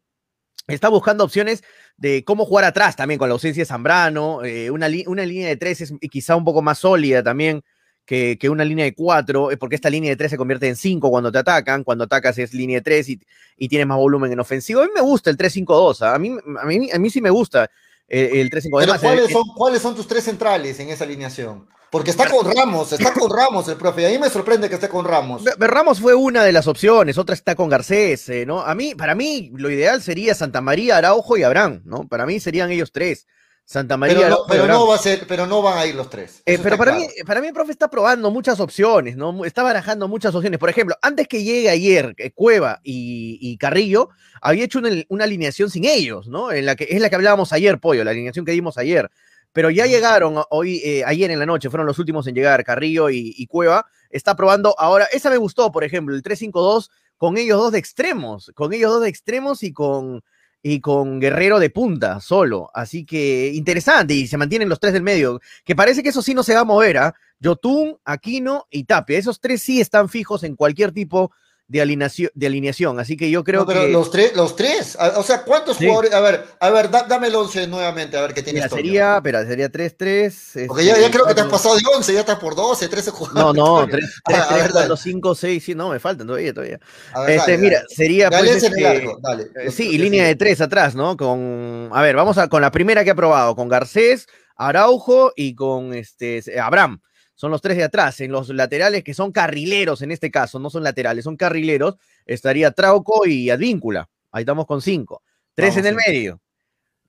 está 0.67 0.89
buscando 0.89 1.25
opciones 1.25 1.63
de 1.97 2.25
cómo 2.25 2.45
jugar 2.45 2.65
atrás 2.65 2.97
también 2.97 3.19
con 3.19 3.29
la 3.29 3.35
ausencia 3.35 3.63
de 3.63 3.67
Zambrano, 3.67 4.45
eh, 4.45 4.71
una, 4.71 4.89
una, 5.07 5.25
línea 5.25 5.49
de 5.49 5.57
tres 5.57 5.81
es 5.81 5.93
quizá 6.11 6.37
un 6.37 6.45
poco 6.45 6.63
más 6.63 6.79
sólida 6.79 7.23
también 7.23 7.63
que, 8.05 8.39
que 8.39 8.49
una 8.49 8.65
línea 8.65 8.85
de 8.85 8.95
cuatro, 8.95 9.51
eh, 9.51 9.57
porque 9.57 9.75
esta 9.75 9.91
línea 9.91 10.11
de 10.11 10.17
tres 10.17 10.31
se 10.31 10.37
convierte 10.37 10.69
en 10.69 10.77
cinco 10.77 11.11
cuando 11.11 11.33
te 11.33 11.39
atacan, 11.39 11.85
cuando 11.85 12.05
atacas 12.05 12.39
es 12.39 12.55
línea 12.55 12.79
de 12.79 12.83
tres 12.83 13.09
y, 13.09 13.21
y 13.57 13.69
tienes 13.69 13.87
más 13.87 13.99
volumen 13.99 14.33
en 14.33 14.41
ofensivo. 14.41 14.81
A 14.81 14.85
mí 14.85 14.91
me 14.95 15.01
gusta 15.01 15.31
el 15.31 15.37
3-5-2, 15.37 16.03
¿ah? 16.03 16.15
a 16.15 16.19
mí, 16.19 16.37
a, 16.61 16.67
mí, 16.67 16.91
a 16.93 16.99
mí 16.99 17.11
sí 17.11 17.21
me 17.21 17.31
gusta 17.31 17.69
eh, 18.09 18.31
el 18.35 18.51
3-5-2. 18.51 19.01
¿cuáles, 19.01 19.31
son, 19.31 19.43
¿Cuáles 19.57 19.83
son 19.83 19.97
tus 19.97 20.07
tres 20.07 20.25
centrales 20.25 20.79
en 20.79 20.91
esa 20.91 21.05
alineación? 21.05 21.69
Porque 21.97 22.11
está 22.11 22.29
con 22.29 22.55
Ramos, 22.55 22.93
está 22.93 23.11
con 23.15 23.31
Ramos 23.35 23.67
el 23.69 23.77
profe. 23.77 24.07
A 24.07 24.11
mí 24.11 24.19
me 24.19 24.29
sorprende 24.29 24.69
que 24.69 24.75
esté 24.75 24.87
con 24.87 25.07
Ramos. 25.07 25.45
Ramos 25.59 25.99
fue 25.99 26.15
una 26.15 26.45
de 26.45 26.53
las 26.53 26.67
opciones, 26.67 27.17
otra 27.17 27.35
está 27.35 27.55
con 27.55 27.71
Garcés, 27.71 28.29
eh, 28.29 28.45
¿no? 28.45 28.61
A 28.61 28.75
mí, 28.75 28.95
para 28.95 29.15
mí, 29.15 29.51
lo 29.55 29.71
ideal 29.71 30.03
sería 30.03 30.35
Santa 30.35 30.61
María, 30.61 30.99
Araujo 30.99 31.39
y 31.39 31.43
Abraham, 31.43 31.81
¿no? 31.87 32.07
Para 32.07 32.27
mí 32.27 32.39
serían 32.39 32.71
ellos 32.71 32.93
tres. 32.93 33.27
Santa 33.65 33.97
María. 33.97 34.17
Pero 34.19 34.29
no, 34.29 34.37
pero 34.47 34.67
no, 34.67 34.87
va 34.87 34.97
a 34.97 34.99
ser, 34.99 35.27
pero 35.27 35.47
no 35.47 35.63
van 35.63 35.79
a 35.79 35.87
ir 35.87 35.95
los 35.95 36.11
tres. 36.11 36.43
Eh, 36.45 36.59
pero 36.63 36.77
para 36.77 36.93
claro. 36.93 37.07
mí, 37.07 37.23
para 37.25 37.41
mí 37.41 37.47
el 37.47 37.55
profe 37.55 37.73
está 37.73 37.89
probando 37.89 38.31
muchas 38.31 38.61
opciones, 38.61 39.17
¿no? 39.17 39.47
Está 39.47 39.63
barajando 39.63 40.07
muchas 40.07 40.35
opciones. 40.35 40.61
Por 40.61 40.69
ejemplo, 40.69 40.97
antes 41.01 41.27
que 41.27 41.45
llegue 41.45 41.71
ayer 41.71 42.15
eh, 42.19 42.31
Cueva 42.31 42.79
y, 42.85 43.39
y, 43.41 43.57
Carrillo, 43.57 44.11
había 44.43 44.65
hecho 44.67 44.81
una, 44.81 44.91
una, 45.09 45.25
alineación 45.25 45.71
sin 45.71 45.87
ellos, 45.87 46.29
¿no? 46.29 46.53
En 46.53 46.67
la 46.67 46.77
que 46.77 46.89
es 46.91 47.01
la 47.01 47.09
que 47.09 47.17
hablábamos 47.17 47.55
ayer, 47.55 47.81
Pollo, 47.81 48.05
la 48.05 48.11
alineación 48.11 48.45
que 48.45 48.53
dimos 48.53 48.77
ayer 48.77 49.11
pero 49.57 49.71
ya 49.71 49.87
llegaron 49.87 50.43
hoy, 50.51 50.83
eh, 50.85 51.03
ayer 51.07 51.31
en 51.31 51.39
la 51.39 51.47
noche, 51.47 51.71
fueron 51.71 51.87
los 51.87 51.99
últimos 51.99 52.27
en 52.27 52.35
llegar, 52.35 52.63
Carrillo 52.63 53.09
y, 53.09 53.33
y, 53.39 53.47
Cueva. 53.47 53.87
Está 54.11 54.37
probando 54.37 54.75
ahora, 54.79 55.07
esa 55.11 55.31
me 55.31 55.39
gustó, 55.39 55.73
por 55.73 55.83
ejemplo, 55.83 56.15
el 56.15 56.23
3-5-2 56.23 56.91
con 57.17 57.39
ellos 57.39 57.57
dos 57.57 57.73
de 57.73 57.79
extremos, 57.79 58.53
con 58.55 58.75
ellos 58.75 58.91
dos 58.91 59.01
de 59.01 59.09
extremos 59.09 59.63
y 59.63 59.73
con, 59.73 60.23
y 60.63 60.81
con 60.81 61.21
Guerrero 61.21 61.59
de 61.59 61.71
punta, 61.71 62.21
solo. 62.21 62.69
Así 62.75 63.07
que 63.07 63.51
interesante, 63.55 64.13
y 64.13 64.27
se 64.27 64.37
mantienen 64.37 64.69
los 64.69 64.79
tres 64.79 64.93
del 64.93 65.03
medio, 65.03 65.41
que 65.65 65.75
parece 65.75 66.03
que 66.03 66.11
eso 66.11 66.21
sí 66.21 66.35
no 66.35 66.43
se 66.43 66.53
va 66.53 66.61
a 66.61 66.65
mover, 66.65 66.99
¿ah? 66.99 67.15
¿eh? 67.17 67.21
Yotun, 67.41 67.97
Aquino 68.05 68.67
y 68.69 68.85
Tapia. 68.85 69.17
Esos 69.17 69.41
tres 69.41 69.63
sí 69.63 69.81
están 69.81 70.11
fijos 70.11 70.43
en 70.43 70.55
cualquier 70.55 70.93
tipo 70.93 71.33
de 71.69 71.81
alineación, 71.81 72.31
de 72.35 72.47
alineación. 72.47 73.01
Así 73.01 73.17
que 73.17 73.31
yo 73.31 73.43
creo 73.43 73.61
no, 73.61 73.67
pero 73.67 73.83
que. 73.83 73.89
Los 73.89 74.11
tres, 74.11 74.37
los 74.37 74.55
tres. 74.55 74.97
O 75.17 75.23
sea, 75.23 75.43
¿cuántos 75.43 75.77
sí. 75.77 75.85
jugadores? 75.85 76.13
A 76.13 76.21
ver, 76.21 76.45
a 76.61 76.71
ver, 76.71 76.91
da, 76.91 77.03
dame 77.05 77.27
el 77.27 77.35
11 77.35 77.67
nuevamente, 77.67 78.17
a 78.17 78.23
ver 78.23 78.35
qué 78.35 78.43
tienes. 78.43 78.65
Mira, 78.65 78.77
sería, 78.77 79.17
espera, 79.17 79.47
sería 79.47 79.71
3-3. 79.71 80.67
Porque 80.69 80.85
ya, 80.85 80.99
ya, 80.99 81.11
creo 81.11 81.27
que 81.27 81.35
te 81.35 81.41
has 81.41 81.49
pasado 81.49 81.77
de 81.77 81.83
11, 81.97 82.15
ya 82.15 82.21
estás 82.21 82.39
por 82.39 82.55
12, 82.55 82.89
13 82.89 83.11
jugadores. 83.11 83.57
No, 83.57 83.81
no, 83.81 83.87
3, 83.87 84.23
3, 84.25 84.49
3 84.49 84.63
ver, 84.63 84.71
4, 84.73 84.97
5, 84.97 85.35
6, 85.35 85.65
sí, 85.65 85.75
no, 85.75 85.91
me 85.91 85.99
faltan 85.99 86.27
todavía, 86.27 86.55
todavía. 86.55 86.79
Ver, 87.27 87.31
este, 87.31 87.53
dale, 87.53 87.63
mira, 87.63 87.79
dale. 87.79 87.95
sería. 87.95 88.31
Pues, 88.31 88.63
este, 88.63 88.87
arco, 88.87 89.19
dale. 89.21 89.51
Sí, 89.71 89.91
y 89.91 89.99
línea 89.99 90.27
de 90.27 90.37
3 90.37 90.61
atrás, 90.61 90.95
¿no? 90.95 91.17
Con. 91.17 91.91
A 91.93 92.03
ver, 92.03 92.15
vamos 92.15 92.39
a, 92.39 92.49
con 92.49 92.63
la 92.63 92.71
primera 92.71 93.03
que 93.03 93.11
ha 93.11 93.15
probado, 93.17 93.57
con 93.57 93.69
Garcés, 93.69 94.29
Araujo 94.57 95.33
y 95.35 95.55
con 95.55 95.95
este 95.95 96.43
Abraham 96.61 97.01
son 97.37 97.53
los 97.53 97.63
tres 97.63 97.77
de 97.77 97.85
atrás. 97.85 98.21
En 98.21 98.33
los 98.33 98.49
laterales, 98.49 99.05
que 99.05 99.15
son 99.15 99.31
carrileros 99.31 100.03
en 100.03 100.11
este 100.11 100.31
caso, 100.33 100.59
no 100.59 100.71
son 100.71 100.83
laterales, 100.83 101.23
son 101.23 101.37
carrileros, 101.37 101.95
estaría 102.25 102.73
Trauco 102.73 103.27
y 103.27 103.51
Advíncula. 103.51 104.09
Ahí 104.33 104.43
estamos 104.43 104.67
con 104.67 104.83
cinco. 104.83 105.23
Tres 105.55 105.77
Vamos 105.77 105.87
en 105.87 105.87
el 105.87 105.95
medio. 105.95 106.41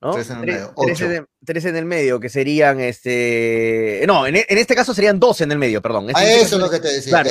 ¿no? 0.00 0.12
Tres 0.12 0.30
en 0.30 0.38
el 0.38 0.46
medio. 0.46 0.74
Tres, 1.44 1.64
en 1.64 1.76
el 1.76 1.84
medio, 1.84 2.20
que 2.20 2.28
serían 2.28 2.78
este. 2.78 4.04
No, 4.06 4.26
en, 4.26 4.36
este 4.36 4.74
caso 4.74 4.94
serían 4.94 5.18
dos 5.18 5.40
en 5.40 5.50
el 5.50 5.58
medio, 5.58 5.82
perdón. 5.82 6.08
ah, 6.14 6.24
eso 6.24 6.56
es 6.56 6.62
lo 6.62 6.70
que 6.70 6.78
te 6.78 6.88
decía. 6.88 7.24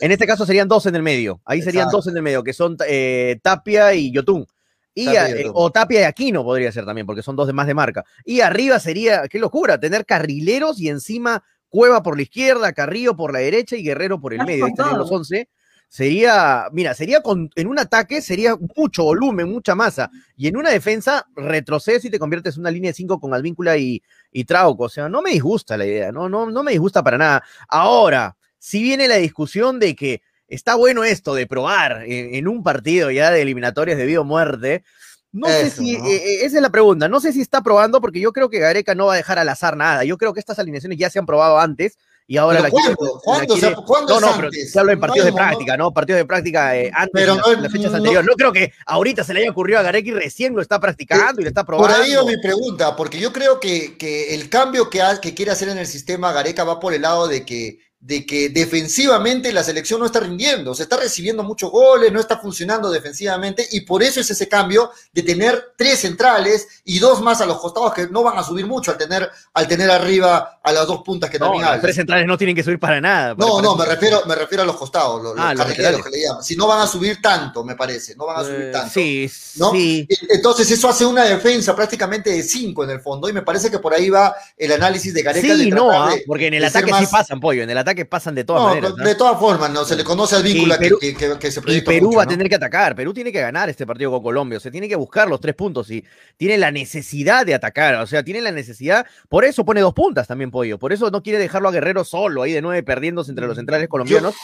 en 0.00 0.12
este 0.12 0.26
caso 0.26 0.46
serían 0.46 0.68
dos 0.68 0.86
en 0.86 0.96
el 0.96 1.02
medio. 1.02 1.40
Ahí 1.44 1.62
serían 1.62 1.90
dos 1.90 2.06
en 2.06 2.16
el 2.16 2.22
medio, 2.22 2.42
que 2.42 2.52
son 2.52 2.76
eh, 2.86 3.38
Tapia 3.42 3.92
y 3.94 4.12
Yotun. 4.12 4.46
Y 4.94 5.08
eh, 5.08 5.46
o 5.52 5.70
Tapia 5.70 6.00
y 6.00 6.04
Aquino 6.04 6.42
podría 6.42 6.72
ser 6.72 6.84
también, 6.84 7.06
porque 7.06 7.22
son 7.22 7.36
dos 7.36 7.46
de 7.46 7.52
más 7.52 7.66
de 7.66 7.74
marca. 7.74 8.04
Y 8.24 8.40
arriba 8.40 8.80
sería, 8.80 9.28
qué 9.28 9.38
locura, 9.38 9.78
tener 9.78 10.04
carrileros 10.04 10.80
y 10.80 10.88
encima 10.88 11.44
Cueva 11.70 12.02
por 12.02 12.16
la 12.16 12.22
izquierda, 12.22 12.74
Carrillo 12.74 13.16
por 13.16 13.32
la 13.32 13.38
derecha 13.38 13.76
y 13.76 13.82
Guerrero 13.82 14.20
por 14.20 14.34
el 14.34 14.44
medio. 14.44 14.66
Ahí 14.66 14.72
estarían 14.72 14.98
los 14.98 15.10
11 15.10 15.48
sería, 15.90 16.68
mira, 16.70 16.94
sería 16.94 17.20
con, 17.20 17.50
en 17.56 17.66
un 17.66 17.78
ataque 17.78 18.22
sería 18.22 18.56
mucho 18.76 19.02
volumen, 19.02 19.50
mucha 19.50 19.74
masa, 19.74 20.08
y 20.36 20.46
en 20.46 20.56
una 20.56 20.70
defensa 20.70 21.26
retrocedes 21.34 22.04
y 22.04 22.10
te 22.10 22.18
conviertes 22.20 22.54
en 22.54 22.60
una 22.60 22.70
línea 22.70 22.90
de 22.90 22.94
5 22.94 23.18
con 23.18 23.34
Advíncula 23.34 23.76
y, 23.76 24.00
y 24.30 24.44
Trauco. 24.44 24.84
O 24.84 24.88
sea, 24.88 25.08
no 25.08 25.20
me 25.20 25.30
disgusta 25.30 25.76
la 25.76 25.84
idea, 25.84 26.12
no, 26.12 26.28
no, 26.28 26.48
no 26.48 26.62
me 26.62 26.70
disgusta 26.70 27.02
para 27.02 27.18
nada. 27.18 27.42
Ahora, 27.68 28.36
si 28.56 28.82
viene 28.82 29.08
la 29.08 29.16
discusión 29.16 29.80
de 29.80 29.96
que 29.96 30.22
está 30.46 30.76
bueno 30.76 31.02
esto 31.02 31.34
de 31.34 31.48
probar 31.48 32.04
en, 32.06 32.46
un 32.46 32.62
partido 32.62 33.10
ya 33.10 33.32
de 33.32 33.42
eliminatorias 33.42 33.98
de 33.98 34.06
vida 34.06 34.20
o 34.20 34.24
muerte, 34.24 34.84
no 35.32 35.48
sé 35.48 35.70
si, 35.70 35.94
eh, 35.94 36.00
eh, 36.04 36.44
esa 36.44 36.56
es 36.56 36.62
la 36.62 36.70
pregunta, 36.70 37.08
no 37.08 37.20
sé 37.20 37.32
si 37.32 37.40
está 37.40 37.62
probando 37.62 38.00
porque 38.00 38.20
yo 38.20 38.32
creo 38.32 38.48
que 38.48 38.58
Gareca 38.58 38.94
no 38.94 39.06
va 39.06 39.14
a 39.14 39.16
dejar 39.16 39.38
al 39.38 39.48
azar 39.48 39.76
nada, 39.76 40.04
yo 40.04 40.18
creo 40.18 40.32
que 40.34 40.40
estas 40.40 40.58
alineaciones 40.58 40.98
ya 40.98 41.10
se 41.10 41.18
han 41.18 41.26
probado 41.26 41.58
antes, 41.58 41.96
y 42.30 42.36
ahora 42.36 42.60
la 42.60 42.70
¿cuándo? 42.70 42.96
¿Cuándo, 43.24 43.84
¿cuándo 43.84 44.20
no, 44.20 44.28
no, 44.28 44.36
pero 44.36 44.50
se 44.52 44.78
habla 44.78 44.92
de 44.92 44.98
partidos 44.98 45.26
de 45.26 45.32
práctica, 45.32 45.76
¿no? 45.76 45.92
Partidos 45.92 46.18
de 46.18 46.24
práctica 46.26 46.76
eh, 46.76 46.88
antes 46.94 47.10
pero 47.12 47.34
de 47.34 47.56
las, 47.56 47.72
fechas 47.72 47.92
anteriores. 47.92 48.24
No 48.24 48.36
creo 48.36 48.52
que 48.52 48.72
ahorita 48.86 49.24
se 49.24 49.34
le 49.34 49.40
haya 49.40 49.50
ocurrido 49.50 49.80
a 49.80 49.82
Gareca 49.82 50.10
y 50.10 50.12
recién 50.12 50.54
lo 50.54 50.62
está 50.62 50.78
practicando 50.78 51.40
y 51.40 51.44
lo 51.44 51.48
está 51.48 51.64
probando. 51.64 51.92
Por 51.92 52.04
ahí 52.04 52.14
va 52.14 52.24
mi 52.24 52.36
pregunta, 52.40 52.94
porque 52.94 53.18
yo 53.18 53.32
creo 53.32 53.58
que, 53.58 53.98
que 53.98 54.32
el 54.32 54.48
cambio 54.48 54.88
que, 54.88 55.02
que 55.20 55.34
quiere 55.34 55.50
hacer 55.50 55.70
en 55.70 55.78
el 55.78 55.88
sistema 55.88 56.32
Gareca 56.32 56.62
va 56.62 56.78
por 56.78 56.94
el 56.94 57.02
lado 57.02 57.26
de 57.26 57.44
que 57.44 57.80
de 58.00 58.24
que 58.24 58.48
defensivamente 58.48 59.52
la 59.52 59.62
selección 59.62 60.00
no 60.00 60.06
está 60.06 60.20
rindiendo, 60.20 60.74
se 60.74 60.84
está 60.84 60.96
recibiendo 60.96 61.42
muchos 61.42 61.70
goles, 61.70 62.10
no 62.10 62.18
está 62.18 62.38
funcionando 62.38 62.90
defensivamente 62.90 63.68
y 63.72 63.82
por 63.82 64.02
eso 64.02 64.20
es 64.20 64.30
ese 64.30 64.48
cambio 64.48 64.90
de 65.12 65.22
tener 65.22 65.74
tres 65.76 65.98
centrales 65.98 66.66
y 66.84 66.98
dos 66.98 67.20
más 67.20 67.42
a 67.42 67.46
los 67.46 67.60
costados 67.60 67.92
que 67.92 68.06
no 68.06 68.22
van 68.22 68.38
a 68.38 68.42
subir 68.42 68.66
mucho 68.66 68.90
al 68.90 68.96
tener, 68.96 69.30
al 69.52 69.68
tener 69.68 69.90
arriba 69.90 70.60
a 70.62 70.72
las 70.72 70.86
dos 70.86 71.02
puntas 71.02 71.28
que 71.28 71.38
también 71.38 71.62
hay. 71.62 71.78
Tres 71.78 71.94
centrales 71.94 72.26
no 72.26 72.38
tienen 72.38 72.56
que 72.56 72.62
subir 72.62 72.78
para 72.78 73.02
nada. 73.02 73.34
no, 73.36 73.60
no, 73.60 73.76
me 73.76 73.84
refiero, 73.84 74.22
me 74.26 74.34
refiero 74.34 74.62
a 74.62 74.66
los 74.66 74.76
costados, 74.76 75.22
los, 75.22 75.34
ah, 75.36 75.52
que 75.54 75.82
le 75.82 76.22
llaman. 76.22 76.42
Si 76.42 76.56
no 76.56 76.66
van 76.66 76.80
a 76.80 76.86
subir 76.86 77.20
tanto, 77.20 77.64
me 77.64 77.74
parece, 77.74 78.16
no 78.16 78.24
van 78.24 78.40
a 78.40 78.44
subir 78.44 78.62
eh, 78.62 78.70
tanto. 78.72 78.94
Sí, 78.94 79.28
sí. 79.28 80.08
Entonces 80.30 80.70
eso 80.70 80.88
hace 80.88 81.04
una 81.04 81.24
defensa 81.24 81.76
prácticamente 81.76 82.30
de 82.30 82.42
cinco 82.42 82.82
en 82.82 82.90
el 82.90 83.00
fondo 83.02 83.28
y 83.28 83.34
me 83.34 83.42
parece 83.42 83.70
que 83.70 83.78
por 83.78 83.92
ahí 83.92 84.08
va 84.08 84.34
el 84.56 84.72
análisis 84.72 85.12
de 85.12 85.22
Gareca. 85.22 85.54
Sí, 85.54 85.70
no, 85.70 85.90
ah, 85.90 86.14
porque 86.26 86.46
en 86.46 86.54
el 86.54 86.64
ataque 86.64 86.92
sí 86.98 87.06
pasan, 87.10 87.38
pollo, 87.40 87.62
en 87.62 87.68
el 87.68 87.76
ataque 87.76 87.89
que 87.94 88.04
pasan 88.04 88.34
de 88.34 88.44
todas 88.44 88.62
maneras. 88.64 88.96
De 88.96 89.14
todas 89.14 89.38
formas, 89.38 89.70
no 89.70 89.84
se 89.84 89.96
le 89.96 90.04
conoce 90.04 90.36
al 90.36 90.42
vínculo 90.42 90.74
que, 90.78 91.50
se 91.50 91.60
Y 91.66 91.80
Perú 91.82 92.14
va 92.16 92.24
a 92.24 92.26
tener 92.26 92.48
que 92.48 92.54
atacar. 92.54 92.94
Perú 92.94 93.12
tiene 93.12 93.32
que 93.32 93.40
ganar 93.40 93.68
este 93.68 93.86
partido 93.86 94.10
con 94.10 94.22
Colombia. 94.22 94.58
O 94.58 94.60
sea, 94.60 94.70
tiene 94.70 94.88
que 94.88 94.96
buscar 94.96 95.28
los 95.28 95.40
tres 95.40 95.54
puntos 95.54 95.90
y 95.90 96.04
tiene 96.36 96.58
la 96.58 96.70
necesidad 96.70 97.44
de 97.46 97.54
atacar. 97.54 97.96
O 97.96 98.06
sea, 98.06 98.22
tiene 98.22 98.40
la 98.40 98.52
necesidad. 98.52 99.06
Por 99.28 99.44
eso 99.44 99.64
pone 99.64 99.80
dos 99.80 99.94
puntas 99.94 100.26
también, 100.26 100.50
Pollo. 100.50 100.78
Por 100.78 100.92
eso 100.92 101.10
no 101.10 101.22
quiere 101.22 101.38
dejarlo 101.38 101.68
a 101.68 101.72
Guerrero 101.72 102.04
solo 102.04 102.42
ahí 102.42 102.52
de 102.52 102.62
nueve 102.62 102.82
perdiéndose 102.82 103.30
entre 103.30 103.46
los 103.46 103.56
centrales 103.56 103.88
colombianos. 103.88 104.34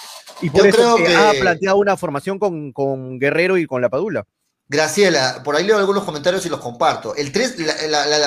y 0.43 0.51
por 0.51 0.67
eso 0.67 0.97
ha 1.17 1.33
planteado 1.41 1.79
una 1.79 1.97
formación 1.97 2.39
con, 2.39 2.73
con 2.73 3.19
Guerrero 3.19 3.59
y 3.59 3.67
con 3.67 3.83
la 3.83 3.89
Padula. 3.89 4.27
Graciela, 4.69 5.43
por 5.45 5.55
ahí 5.55 5.65
leo 5.65 5.79
algunos 5.79 6.03
comentarios 6.03 6.45
y 6.45 6.49
los 6.49 6.61
comparto. 6.61 7.15
El, 7.15 7.31
3, 7.31 7.57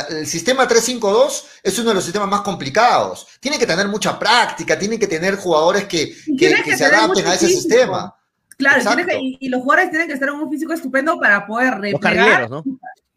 el 0.09 0.25
sistema 0.25 0.65
352 0.67 1.47
es 1.61 1.79
uno 1.79 1.89
de 1.89 1.95
los 1.95 2.03
sistemas 2.03 2.29
más 2.29 2.41
complicados. 2.41 3.27
Tiene 3.41 3.59
que 3.59 3.65
tener 3.65 3.89
mucha 3.89 4.17
práctica, 4.17 4.79
tiene 4.79 4.97
que 4.97 5.07
tener 5.07 5.35
jugadores 5.35 5.83
que, 5.85 6.15
que, 6.37 6.77
se 6.77 6.85
adapten 6.85 7.27
a 7.27 7.33
ese 7.33 7.47
sistema. 7.47 8.15
Claro, 8.57 8.81
y, 9.19 9.49
los 9.49 9.61
jugadores 9.61 9.89
tienen 9.89 10.07
que 10.07 10.13
estar 10.13 10.29
en 10.29 10.35
un 10.35 10.49
físico 10.49 10.73
estupendo 10.73 11.19
para 11.19 11.45
poder 11.45 11.75
replegar. 11.79 12.49
¿no? 12.49 12.63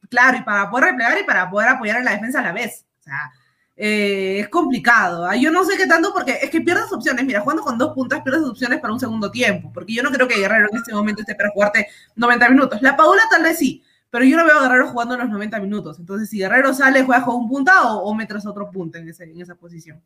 Claro, 0.09 0.39
y 0.39 0.43
para 0.43 0.69
poder 0.69 0.91
replegar 0.91 1.19
y 1.21 1.25
para 1.25 1.49
poder 1.49 1.69
apoyar 1.69 1.99
en 1.99 2.05
la 2.05 2.13
defensa 2.13 2.41
a 2.41 2.43
la 2.43 2.53
vez. 2.53 2.85
O 3.01 3.03
sea, 3.05 3.33
eh, 3.77 4.41
es 4.41 4.49
complicado. 4.49 5.27
¿ah? 5.27 5.37
Yo 5.37 5.51
no 5.51 5.65
sé 5.65 5.77
qué 5.77 5.87
tanto, 5.87 6.13
porque 6.13 6.39
es 6.43 6.51
que 6.51 6.61
pierdes 6.61 6.93
opciones. 6.93 7.25
Mira, 7.25 7.41
jugando 7.41 7.63
con 7.63 7.79
dos 7.79 7.95
puntas, 7.95 8.23
pierdes 8.23 8.43
opciones 8.43 8.81
para 8.81 8.93
un 8.93 9.01
segundo 9.01 9.31
tiempo. 9.31 9.71
Porque 9.73 9.95
yo 9.95 10.03
no 10.03 10.11
creo 10.11 10.29
que 10.29 10.39
Guerrero 10.39 10.69
en 10.71 10.79
este 10.79 10.93
momento 10.93 11.23
esté 11.23 11.35
para 11.35 11.51
jugarte 11.51 11.89
90 12.17 12.49
minutos. 12.51 12.83
La 12.83 12.97
Paula 12.97 13.23
tal 13.31 13.43
vez 13.43 13.59
sí, 13.59 13.83
pero 14.11 14.25
yo 14.25 14.37
no 14.37 14.45
veo 14.45 14.59
a 14.59 14.63
Guerrero 14.63 14.89
jugando 14.89 15.17
los 15.17 15.29
90 15.29 15.61
minutos. 15.61 15.99
Entonces, 15.99 16.29
si 16.29 16.39
Guerrero 16.39 16.75
sale, 16.75 17.03
juega 17.05 17.25
con 17.25 17.37
un 17.37 17.49
punta 17.49 17.93
o, 17.93 18.05
o 18.05 18.15
metes 18.15 18.47
otro 18.47 18.71
punta 18.71 18.99
en, 18.99 19.09
ese, 19.09 19.25
en 19.25 19.41
esa 19.41 19.55
posición. 19.55 20.03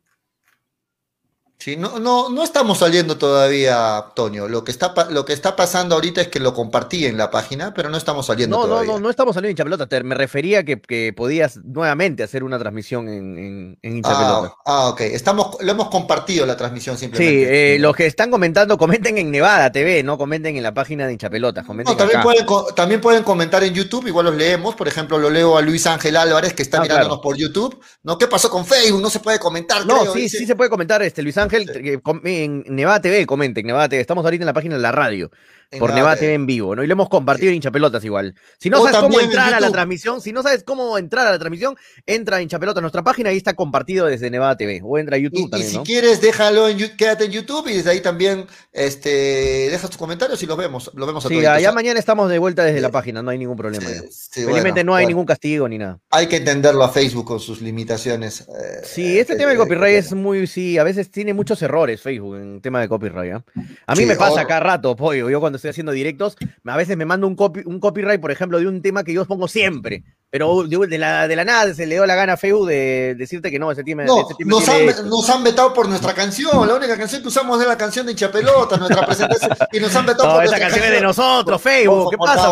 Sí, 1.59 1.75
no, 1.75 1.97
no, 1.97 2.29
no 2.29 2.43
estamos 2.43 2.77
saliendo 2.77 3.17
todavía, 3.17 3.97
Antonio. 3.97 4.47
Lo 4.47 4.63
que, 4.63 4.69
está, 4.69 4.93
lo 5.09 5.25
que 5.25 5.33
está 5.33 5.55
pasando 5.55 5.95
ahorita 5.95 6.21
es 6.21 6.27
que 6.27 6.39
lo 6.39 6.53
compartí 6.53 7.07
en 7.07 7.17
la 7.17 7.31
página, 7.31 7.73
pero 7.73 7.89
no 7.89 7.97
estamos 7.97 8.27
saliendo 8.27 8.57
no, 8.57 8.65
todavía. 8.65 8.85
No, 8.85 8.93
no, 8.93 8.99
no 8.99 9.09
estamos 9.09 9.33
saliendo 9.33 9.47
en 9.47 9.67
Hinchapelota. 9.67 10.03
Me 10.03 10.13
refería 10.13 10.63
que, 10.63 10.79
que 10.79 11.13
podías 11.13 11.57
nuevamente 11.57 12.21
hacer 12.21 12.43
una 12.43 12.59
transmisión 12.59 13.09
en, 13.09 13.79
en, 13.81 14.01
ah, 14.05 14.53
ah, 14.65 14.89
ok. 14.89 15.01
Estamos, 15.01 15.57
lo 15.59 15.71
hemos 15.71 15.89
compartido 15.89 16.45
la 16.45 16.55
transmisión 16.55 16.95
simplemente. 16.95 17.45
Sí, 17.45 17.49
eh, 17.49 17.77
los 17.79 17.95
que 17.95 18.05
están 18.05 18.29
comentando, 18.29 18.77
comenten 18.77 19.17
en 19.17 19.31
Nevada 19.31 19.71
TV, 19.71 20.03
no 20.03 20.19
comenten 20.19 20.57
en 20.57 20.63
la 20.63 20.75
página 20.75 21.07
de 21.07 21.13
Hinchapelota. 21.13 21.63
también, 21.63 22.21
Pueden, 22.21 22.45
también 22.75 23.01
pueden 23.01 23.23
comentar 23.23 23.63
en 23.63 23.73
YouTube, 23.73 24.05
igual 24.05 24.27
los 24.27 24.35
leemos. 24.35 24.75
Por 24.75 24.87
ejemplo, 24.87 25.17
lo 25.17 25.31
leo 25.31 25.57
a 25.57 25.63
Luis 25.63 25.87
Ángel 25.87 26.17
Álvarez, 26.17 26.53
que 26.53 26.61
está 26.61 26.77
ah, 26.77 26.81
mirándonos 26.81 27.17
por 27.17 27.35
YouTube. 27.35 27.79
¿No? 28.03 28.19
¿Qué 28.19 28.27
pasó 28.27 28.51
con 28.51 28.63
Facebook? 28.63 29.01
No 29.01 29.09
se 29.09 29.21
puede 29.21 29.39
comentar. 29.39 29.87
No, 29.87 30.13
sí, 30.13 30.29
sí 30.29 30.45
se 30.45 30.55
puede 30.55 30.69
comentar, 30.69 31.01
este 31.01 31.23
Luis 31.23 31.35
Ángel. 31.35 31.46
Ángel, 31.47 32.01
en 32.25 32.63
Nevada 32.67 33.01
TV, 33.01 33.25
comenten, 33.25 33.65
Nevada 33.65 33.89
TV. 33.89 34.01
Estamos 34.01 34.25
ahorita 34.25 34.43
en 34.43 34.47
la 34.47 34.53
página 34.53 34.75
de 34.75 34.81
la 34.81 34.91
radio 34.91 35.31
por 35.79 35.93
Nevada 35.93 36.15
TV 36.15 36.33
en 36.33 36.45
vivo, 36.45 36.75
¿no? 36.75 36.83
Y 36.83 36.87
lo 36.87 36.93
hemos 36.93 37.09
compartido 37.09 37.49
en 37.49 37.55
hinchapelotas 37.55 38.03
igual. 38.05 38.35
Si 38.57 38.69
no 38.69 38.83
sabes 38.83 38.97
cómo 38.97 39.19
entrar 39.19 39.53
a 39.53 39.59
la 39.59 39.71
transmisión, 39.71 40.21
si 40.21 40.31
no 40.31 40.41
sabes 40.43 40.63
cómo 40.63 40.97
entrar 40.97 41.27
a 41.27 41.31
la 41.31 41.39
transmisión, 41.39 41.75
entra 42.05 42.37
a 42.37 42.41
hinchapelotas, 42.41 42.81
nuestra 42.81 43.03
página, 43.03 43.29
ahí 43.29 43.37
está 43.37 43.53
compartido 43.53 44.05
desde 44.05 44.29
Nevada 44.29 44.55
TV. 44.55 44.81
O 44.83 44.97
entra 44.97 45.17
a 45.17 45.19
YouTube 45.19 45.49
también. 45.49 45.71
Y 45.71 45.75
si 45.75 45.79
quieres, 45.79 46.21
déjalo 46.21 46.69
en 46.69 46.77
quédate 46.95 47.25
en 47.25 47.31
YouTube 47.31 47.67
y 47.67 47.73
desde 47.73 47.91
ahí 47.91 48.01
también 48.01 48.45
este, 48.71 49.69
dejas 49.69 49.89
tus 49.89 49.97
comentarios 49.97 50.41
y 50.41 50.45
los 50.45 50.57
vemos. 50.57 50.91
Lo 50.93 51.05
vemos 51.05 51.25
a 51.25 51.29
sí, 51.29 51.41
ya 51.41 51.71
mañana 51.71 51.99
estamos 51.99 52.29
de 52.29 52.39
vuelta 52.39 52.63
desde 52.63 52.81
la 52.81 52.89
página, 52.89 53.21
no 53.21 53.31
hay 53.31 53.37
ningún 53.37 53.57
problema. 53.57 53.85
Felizmente 54.31 54.83
no 54.83 54.95
hay 54.95 55.05
ningún 55.05 55.25
castigo 55.25 55.67
ni 55.67 55.77
nada. 55.77 55.99
Hay 56.11 56.27
que 56.27 56.37
entenderlo 56.37 56.83
a 56.83 56.89
Facebook 56.89 57.25
con 57.25 57.39
sus 57.39 57.61
limitaciones. 57.61 58.41
Eh, 58.41 58.81
sí, 58.83 59.19
este 59.19 59.35
tema 59.35 59.49
del 59.49 59.57
copyright 59.57 59.95
es 59.95 60.13
muy, 60.13 60.47
sí, 60.47 60.77
a 60.77 60.83
veces 60.83 61.11
tiene 61.11 61.33
muchos 61.33 61.61
errores 61.61 62.01
Facebook 62.01 62.37
en 62.37 62.61
tema 62.61 62.79
de 62.81 62.87
copyright. 62.87 63.35
¿eh? 63.35 63.61
A 63.85 63.95
mí 63.95 64.05
me 64.05 64.15
pasa 64.15 64.41
acá 64.41 64.59
rato, 64.59 64.95
pollo. 64.95 65.29
Yo 65.29 65.39
cuando 65.39 65.56
estoy 65.57 65.69
haciendo 65.69 65.91
directos, 65.91 66.37
a 66.65 66.77
veces 66.77 66.97
me 66.97 67.05
mando 67.05 67.27
un, 67.27 67.35
copy, 67.35 67.61
un 67.65 67.79
copyright, 67.79 68.21
por 68.21 68.31
ejemplo, 68.31 68.59
de 68.59 68.67
un 68.67 68.81
tema 68.81 69.03
que 69.03 69.13
yo 69.13 69.25
pongo 69.25 69.47
siempre, 69.47 70.03
pero 70.29 70.63
de 70.63 70.97
la, 70.97 71.27
de 71.27 71.35
la 71.35 71.45
nada 71.45 71.73
se 71.73 71.85
le 71.85 71.95
dio 71.95 72.05
la 72.05 72.15
gana 72.15 72.33
a 72.33 72.37
Feu 72.37 72.65
de 72.65 73.15
decirte 73.17 73.51
que 73.51 73.59
no, 73.59 73.71
ese 73.71 73.83
tema, 73.83 74.03
no, 74.03 74.27
nos, 74.45 74.69
han, 74.69 75.09
nos, 75.09 75.29
han, 75.29 75.43
vetado 75.43 75.73
por 75.73 75.87
nuestra 75.87 76.13
canción, 76.13 76.67
la 76.67 76.75
única 76.75 76.97
canción 76.97 77.21
que 77.21 77.27
usamos 77.27 77.61
es 77.61 77.67
la 77.67 77.77
canción 77.77 78.05
de 78.05 78.13
Hinchapelota, 78.13 78.77
nuestra 78.77 79.05
presentación, 79.05 79.51
y 79.71 79.79
nos 79.79 79.95
han 79.95 80.05
vetado 80.05 80.35
por 80.35 80.45
esa 80.45 80.59
canción 80.59 80.85
es 80.85 80.91
de 80.91 81.01
nosotros, 81.01 81.61
Facebook, 81.61 82.09
¿qué 82.11 82.17
pasa, 82.17 82.51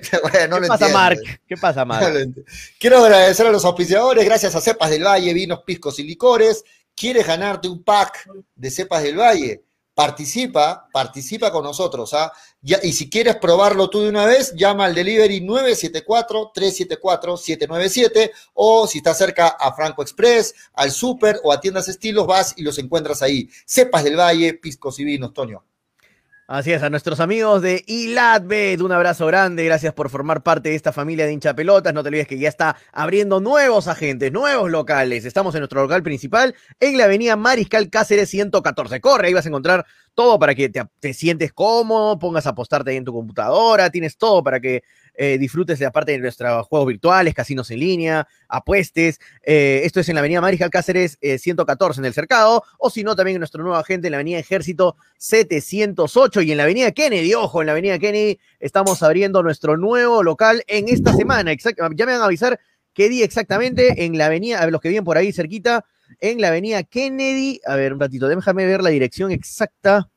¿Qué 0.00 0.68
pasa, 0.68 0.88
Mark? 0.88 1.18
¿Qué 1.46 1.56
pasa, 1.56 1.84
Mark? 1.84 2.12
Quiero 2.78 3.04
agradecer 3.04 3.46
a 3.46 3.52
los 3.52 3.64
auspiciadores, 3.64 4.24
gracias 4.24 4.54
a 4.54 4.60
Cepas 4.60 4.90
del 4.90 5.04
Valle, 5.04 5.32
vinos, 5.34 5.60
piscos 5.64 5.98
y 5.98 6.04
licores. 6.04 6.64
¿Quieres 6.94 7.26
ganarte 7.26 7.68
un 7.68 7.82
pack 7.82 8.28
de 8.54 8.70
Cepas 8.70 9.02
del 9.02 9.18
Valle? 9.18 9.62
Participa, 9.94 10.88
participa 10.92 11.50
con 11.50 11.64
nosotros. 11.64 12.12
¿ah? 12.14 12.32
y 12.62 12.92
si 12.92 13.08
quieres 13.08 13.36
probarlo 13.36 13.88
tú 13.88 14.00
de 14.00 14.10
una 14.10 14.26
vez, 14.26 14.52
llama 14.54 14.84
al 14.84 14.94
delivery 14.94 15.40
974-374-797 15.40 18.30
o 18.54 18.86
si 18.86 18.98
estás 18.98 19.16
cerca 19.18 19.48
a 19.48 19.74
Franco 19.74 20.02
Express, 20.02 20.54
al 20.74 20.90
Super 20.90 21.40
o 21.42 21.52
a 21.52 21.60
tiendas 21.60 21.88
estilos, 21.88 22.26
vas 22.26 22.52
y 22.56 22.62
los 22.62 22.78
encuentras 22.78 23.22
ahí. 23.22 23.48
Cepas 23.64 24.04
del 24.04 24.18
Valle, 24.18 24.54
piscos 24.54 24.98
y 25.00 25.04
vinos, 25.04 25.32
Toño. 25.32 25.64
Así 26.52 26.72
es, 26.72 26.82
a 26.82 26.90
nuestros 26.90 27.20
amigos 27.20 27.62
de 27.62 27.84
Ilatbet, 27.86 28.80
un 28.80 28.90
abrazo 28.90 29.24
grande, 29.24 29.64
gracias 29.64 29.94
por 29.94 30.10
formar 30.10 30.42
parte 30.42 30.70
de 30.70 30.74
esta 30.74 30.90
familia 30.92 31.24
de 31.24 31.32
hinchapelotas. 31.32 31.94
No 31.94 32.02
te 32.02 32.08
olvides 32.08 32.26
que 32.26 32.40
ya 32.40 32.48
está 32.48 32.74
abriendo 32.90 33.40
nuevos 33.40 33.86
agentes, 33.86 34.32
nuevos 34.32 34.68
locales. 34.68 35.24
Estamos 35.24 35.54
en 35.54 35.60
nuestro 35.60 35.80
local 35.80 36.02
principal 36.02 36.56
en 36.80 36.98
la 36.98 37.04
avenida 37.04 37.36
Mariscal 37.36 37.88
Cáceres 37.88 38.30
114. 38.30 39.00
Corre, 39.00 39.28
ahí 39.28 39.32
vas 39.32 39.46
a 39.46 39.48
encontrar 39.48 39.86
todo 40.20 40.38
para 40.38 40.54
que 40.54 40.68
te, 40.68 40.84
te 41.00 41.14
sientes 41.14 41.50
cómodo, 41.50 42.18
pongas 42.18 42.44
a 42.44 42.50
apostarte 42.50 42.90
ahí 42.90 42.98
en 42.98 43.06
tu 43.06 43.12
computadora, 43.14 43.88
tienes 43.88 44.18
todo 44.18 44.44
para 44.44 44.60
que 44.60 44.82
eh, 45.14 45.38
disfrutes 45.38 45.78
de 45.78 45.86
aparte 45.86 46.12
de 46.12 46.18
nuestros 46.18 46.66
juegos 46.66 46.88
virtuales, 46.88 47.32
casinos 47.32 47.70
en 47.70 47.80
línea, 47.80 48.28
apuestes. 48.46 49.18
Eh, 49.42 49.80
esto 49.84 49.98
es 49.98 50.10
en 50.10 50.16
la 50.16 50.20
Avenida 50.20 50.42
Mariscal 50.42 50.68
Cáceres 50.68 51.16
114 51.22 51.98
eh, 51.98 52.02
en 52.02 52.04
el 52.04 52.12
Cercado, 52.12 52.62
o 52.78 52.90
si 52.90 53.02
no, 53.02 53.16
también 53.16 53.36
en 53.36 53.40
nuestro 53.40 53.62
nuevo 53.62 53.78
agente 53.78 54.08
en 54.08 54.12
la 54.12 54.18
Avenida 54.18 54.38
Ejército 54.38 54.94
708 55.16 56.42
y 56.42 56.50
en 56.52 56.58
la 56.58 56.64
Avenida 56.64 56.92
Kennedy. 56.92 57.32
Ojo, 57.32 57.62
en 57.62 57.68
la 57.68 57.72
Avenida 57.72 57.98
Kennedy 57.98 58.38
estamos 58.58 59.02
abriendo 59.02 59.42
nuestro 59.42 59.78
nuevo 59.78 60.22
local 60.22 60.62
en 60.66 60.90
esta 60.90 61.14
semana. 61.14 61.50
Exacto, 61.50 61.82
ya 61.96 62.04
me 62.04 62.12
van 62.12 62.20
a 62.20 62.26
avisar 62.26 62.60
¿Qué 62.92 63.08
día 63.08 63.24
exactamente? 63.24 64.04
En 64.04 64.18
la 64.18 64.26
avenida, 64.26 64.60
a 64.60 64.66
los 64.68 64.80
que 64.80 64.88
vienen 64.88 65.04
por 65.04 65.16
ahí 65.16 65.32
cerquita, 65.32 65.84
en 66.20 66.40
la 66.40 66.48
avenida 66.48 66.82
Kennedy. 66.82 67.60
A 67.66 67.76
ver, 67.76 67.92
un 67.92 68.00
ratito, 68.00 68.28
déjame 68.28 68.66
ver 68.66 68.82
la 68.82 68.90
dirección 68.90 69.30
exacta. 69.30 70.10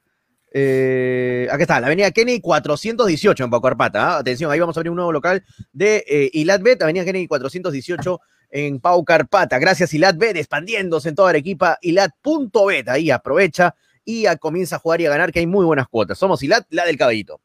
Eh, 0.56 1.48
aquí 1.52 1.64
está, 1.64 1.80
la 1.80 1.88
avenida 1.88 2.12
Kennedy 2.12 2.40
418 2.40 3.44
en 3.44 3.50
Paco 3.50 3.68
Arpata. 3.68 4.16
¿ah? 4.16 4.18
Atención, 4.20 4.52
ahí 4.52 4.60
vamos 4.60 4.78
a 4.78 4.80
abrir 4.80 4.92
un 4.92 4.98
nuevo 4.98 5.12
local 5.12 5.44
de 5.72 6.04
eh, 6.08 6.30
Ilatbet, 6.34 6.82
avenida 6.84 7.06
Kennedy 7.06 7.28
418 7.28 8.22
en 8.52 8.80
Pau 8.80 9.04
Carpata. 9.04 9.58
Gracias, 9.58 9.94
Ilatbet, 9.94 10.38
expandiéndose 10.38 11.10
en 11.10 11.16
toda 11.16 11.30
Arequipa. 11.30 11.80
Ilat.bet, 11.82 12.88
ahí 12.90 13.10
aprovecha 13.10 13.76
y 14.06 14.26
comienza 14.38 14.76
a 14.76 14.80
jugar 14.80 15.02
y 15.02 15.06
a 15.08 15.10
ganar, 15.10 15.32
que 15.32 15.40
hay 15.40 15.48
muy 15.48 15.66
buenas 15.66 15.88
cuotas. 15.88 16.18
Somos 16.18 16.44
Ilat, 16.44 16.68
la 16.70 16.86
del 16.86 16.98
caballito. 16.98 17.42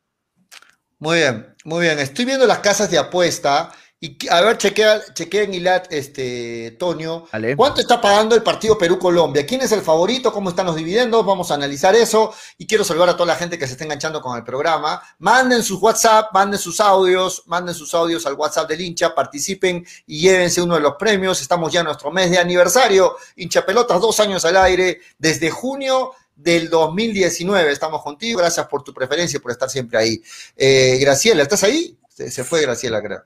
Muy 0.98 1.18
bien, 1.18 1.46
muy 1.64 1.82
bien. 1.82 1.98
Estoy 2.00 2.24
viendo 2.24 2.46
las 2.46 2.58
casas 2.58 2.90
de 2.90 2.98
apuesta 2.98 3.70
y 4.00 4.16
a 4.28 4.40
ver, 4.42 4.58
chequea, 4.58 5.12
chequea 5.12 5.42
en 5.42 5.54
Ilat, 5.54 5.92
este, 5.92 6.76
Tonio. 6.78 7.26
¿Cuánto 7.56 7.80
está 7.80 8.00
pagando 8.00 8.36
el 8.36 8.44
partido 8.44 8.78
Perú-Colombia? 8.78 9.44
¿Quién 9.44 9.60
es 9.62 9.72
el 9.72 9.80
favorito? 9.80 10.32
¿Cómo 10.32 10.50
están 10.50 10.66
los 10.66 10.76
dividendos? 10.76 11.26
Vamos 11.26 11.50
a 11.50 11.54
analizar 11.54 11.96
eso. 11.96 12.32
Y 12.58 12.66
quiero 12.68 12.84
saludar 12.84 13.08
a 13.08 13.14
toda 13.14 13.26
la 13.26 13.34
gente 13.34 13.58
que 13.58 13.66
se 13.66 13.72
está 13.72 13.82
enganchando 13.82 14.20
con 14.20 14.36
el 14.36 14.44
programa. 14.44 15.02
Manden 15.18 15.64
sus 15.64 15.82
WhatsApp, 15.82 16.32
manden 16.32 16.60
sus 16.60 16.78
audios, 16.78 17.42
manden 17.46 17.74
sus 17.74 17.92
audios 17.92 18.24
al 18.26 18.34
WhatsApp 18.34 18.68
del 18.68 18.82
hincha, 18.82 19.12
participen 19.16 19.84
y 20.06 20.20
llévense 20.20 20.62
uno 20.62 20.76
de 20.76 20.80
los 20.80 20.94
premios. 20.94 21.40
Estamos 21.40 21.72
ya 21.72 21.80
en 21.80 21.86
nuestro 21.86 22.12
mes 22.12 22.30
de 22.30 22.38
aniversario. 22.38 23.16
Hincha 23.34 23.66
Pelotas, 23.66 24.00
dos 24.00 24.20
años 24.20 24.44
al 24.44 24.58
aire, 24.58 25.00
desde 25.18 25.50
junio 25.50 26.12
del 26.36 26.70
2019. 26.70 27.72
Estamos 27.72 28.00
contigo. 28.04 28.38
Gracias 28.38 28.64
por 28.68 28.84
tu 28.84 28.94
preferencia 28.94 29.38
y 29.38 29.40
por 29.40 29.50
estar 29.50 29.68
siempre 29.68 29.98
ahí. 29.98 30.22
Eh, 30.56 30.98
Graciela, 31.00 31.42
¿estás 31.42 31.64
ahí? 31.64 31.98
se 32.08 32.44
fue 32.44 32.62
Graciela, 32.62 33.02
creo. 33.02 33.24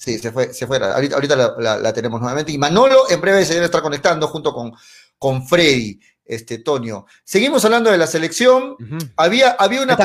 Sí, 0.00 0.18
se 0.18 0.32
fue, 0.32 0.54
se 0.54 0.66
fue. 0.66 0.78
Ahorita, 0.78 1.14
ahorita 1.14 1.36
la, 1.58 1.92
tenemos 1.92 2.22
nuevamente. 2.22 2.50
Y 2.50 2.56
Manolo 2.56 3.10
en 3.10 3.20
breve 3.20 3.44
se 3.44 3.52
debe 3.52 3.66
estar 3.66 3.82
conectando 3.82 4.28
junto 4.28 4.54
con, 4.54 4.72
con 5.18 5.46
Freddy, 5.46 6.00
este, 6.24 6.60
Tonio. 6.60 7.04
Seguimos 7.22 7.62
hablando 7.66 7.90
de 7.90 7.98
la 7.98 8.06
selección. 8.06 8.76
había, 9.16 9.50
había, 9.50 9.82
una 9.82 9.98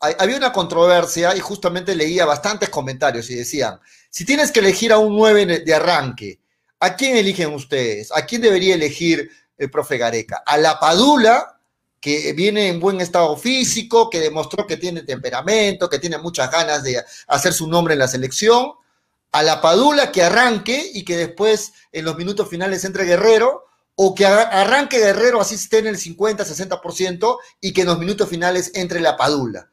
había 0.00 0.36
una 0.38 0.50
controversia 0.50 1.36
y 1.36 1.40
justamente 1.40 1.94
leía 1.94 2.24
bastantes 2.24 2.70
comentarios 2.70 3.28
y 3.28 3.34
decían, 3.34 3.78
si 4.08 4.24
tienes 4.24 4.50
que 4.50 4.60
elegir 4.60 4.94
a 4.94 4.98
un 4.98 5.14
9 5.14 5.58
de 5.58 5.74
arranque, 5.74 6.40
¿a 6.80 6.96
quién 6.96 7.14
eligen 7.14 7.52
ustedes? 7.52 8.10
¿A 8.12 8.24
quién 8.24 8.40
debería 8.40 8.76
elegir 8.76 9.30
el 9.58 9.70
profe 9.70 9.98
Gareca? 9.98 10.42
¿A 10.46 10.56
la 10.56 10.80
Padula? 10.80 11.58
que 12.00 12.32
viene 12.32 12.66
en 12.66 12.80
buen 12.80 13.00
estado 13.00 13.36
físico, 13.36 14.10
que 14.10 14.18
demostró 14.18 14.66
que 14.66 14.76
tiene 14.76 15.02
temperamento, 15.02 15.88
que 15.88 16.00
tiene 16.00 16.18
muchas 16.18 16.50
ganas 16.50 16.82
de 16.82 17.00
hacer 17.28 17.52
su 17.52 17.68
nombre 17.68 17.92
en 17.92 18.00
la 18.00 18.08
selección, 18.08 18.72
a 19.32 19.42
la 19.42 19.60
Padula 19.62 20.12
que 20.12 20.22
arranque 20.22 20.90
y 20.92 21.04
que 21.04 21.16
después 21.16 21.72
en 21.90 22.04
los 22.04 22.16
minutos 22.16 22.48
finales 22.48 22.84
entre 22.84 23.04
Guerrero, 23.04 23.64
o 23.94 24.14
que 24.14 24.26
arranque 24.26 24.98
Guerrero 24.98 25.40
así 25.40 25.54
esté 25.54 25.78
en 25.78 25.88
el 25.88 25.96
50, 25.96 26.44
60% 26.44 27.38
y 27.60 27.72
que 27.72 27.82
en 27.82 27.88
los 27.88 27.98
minutos 27.98 28.28
finales 28.28 28.70
entre 28.74 29.00
la 29.00 29.16
Padula. 29.16 29.68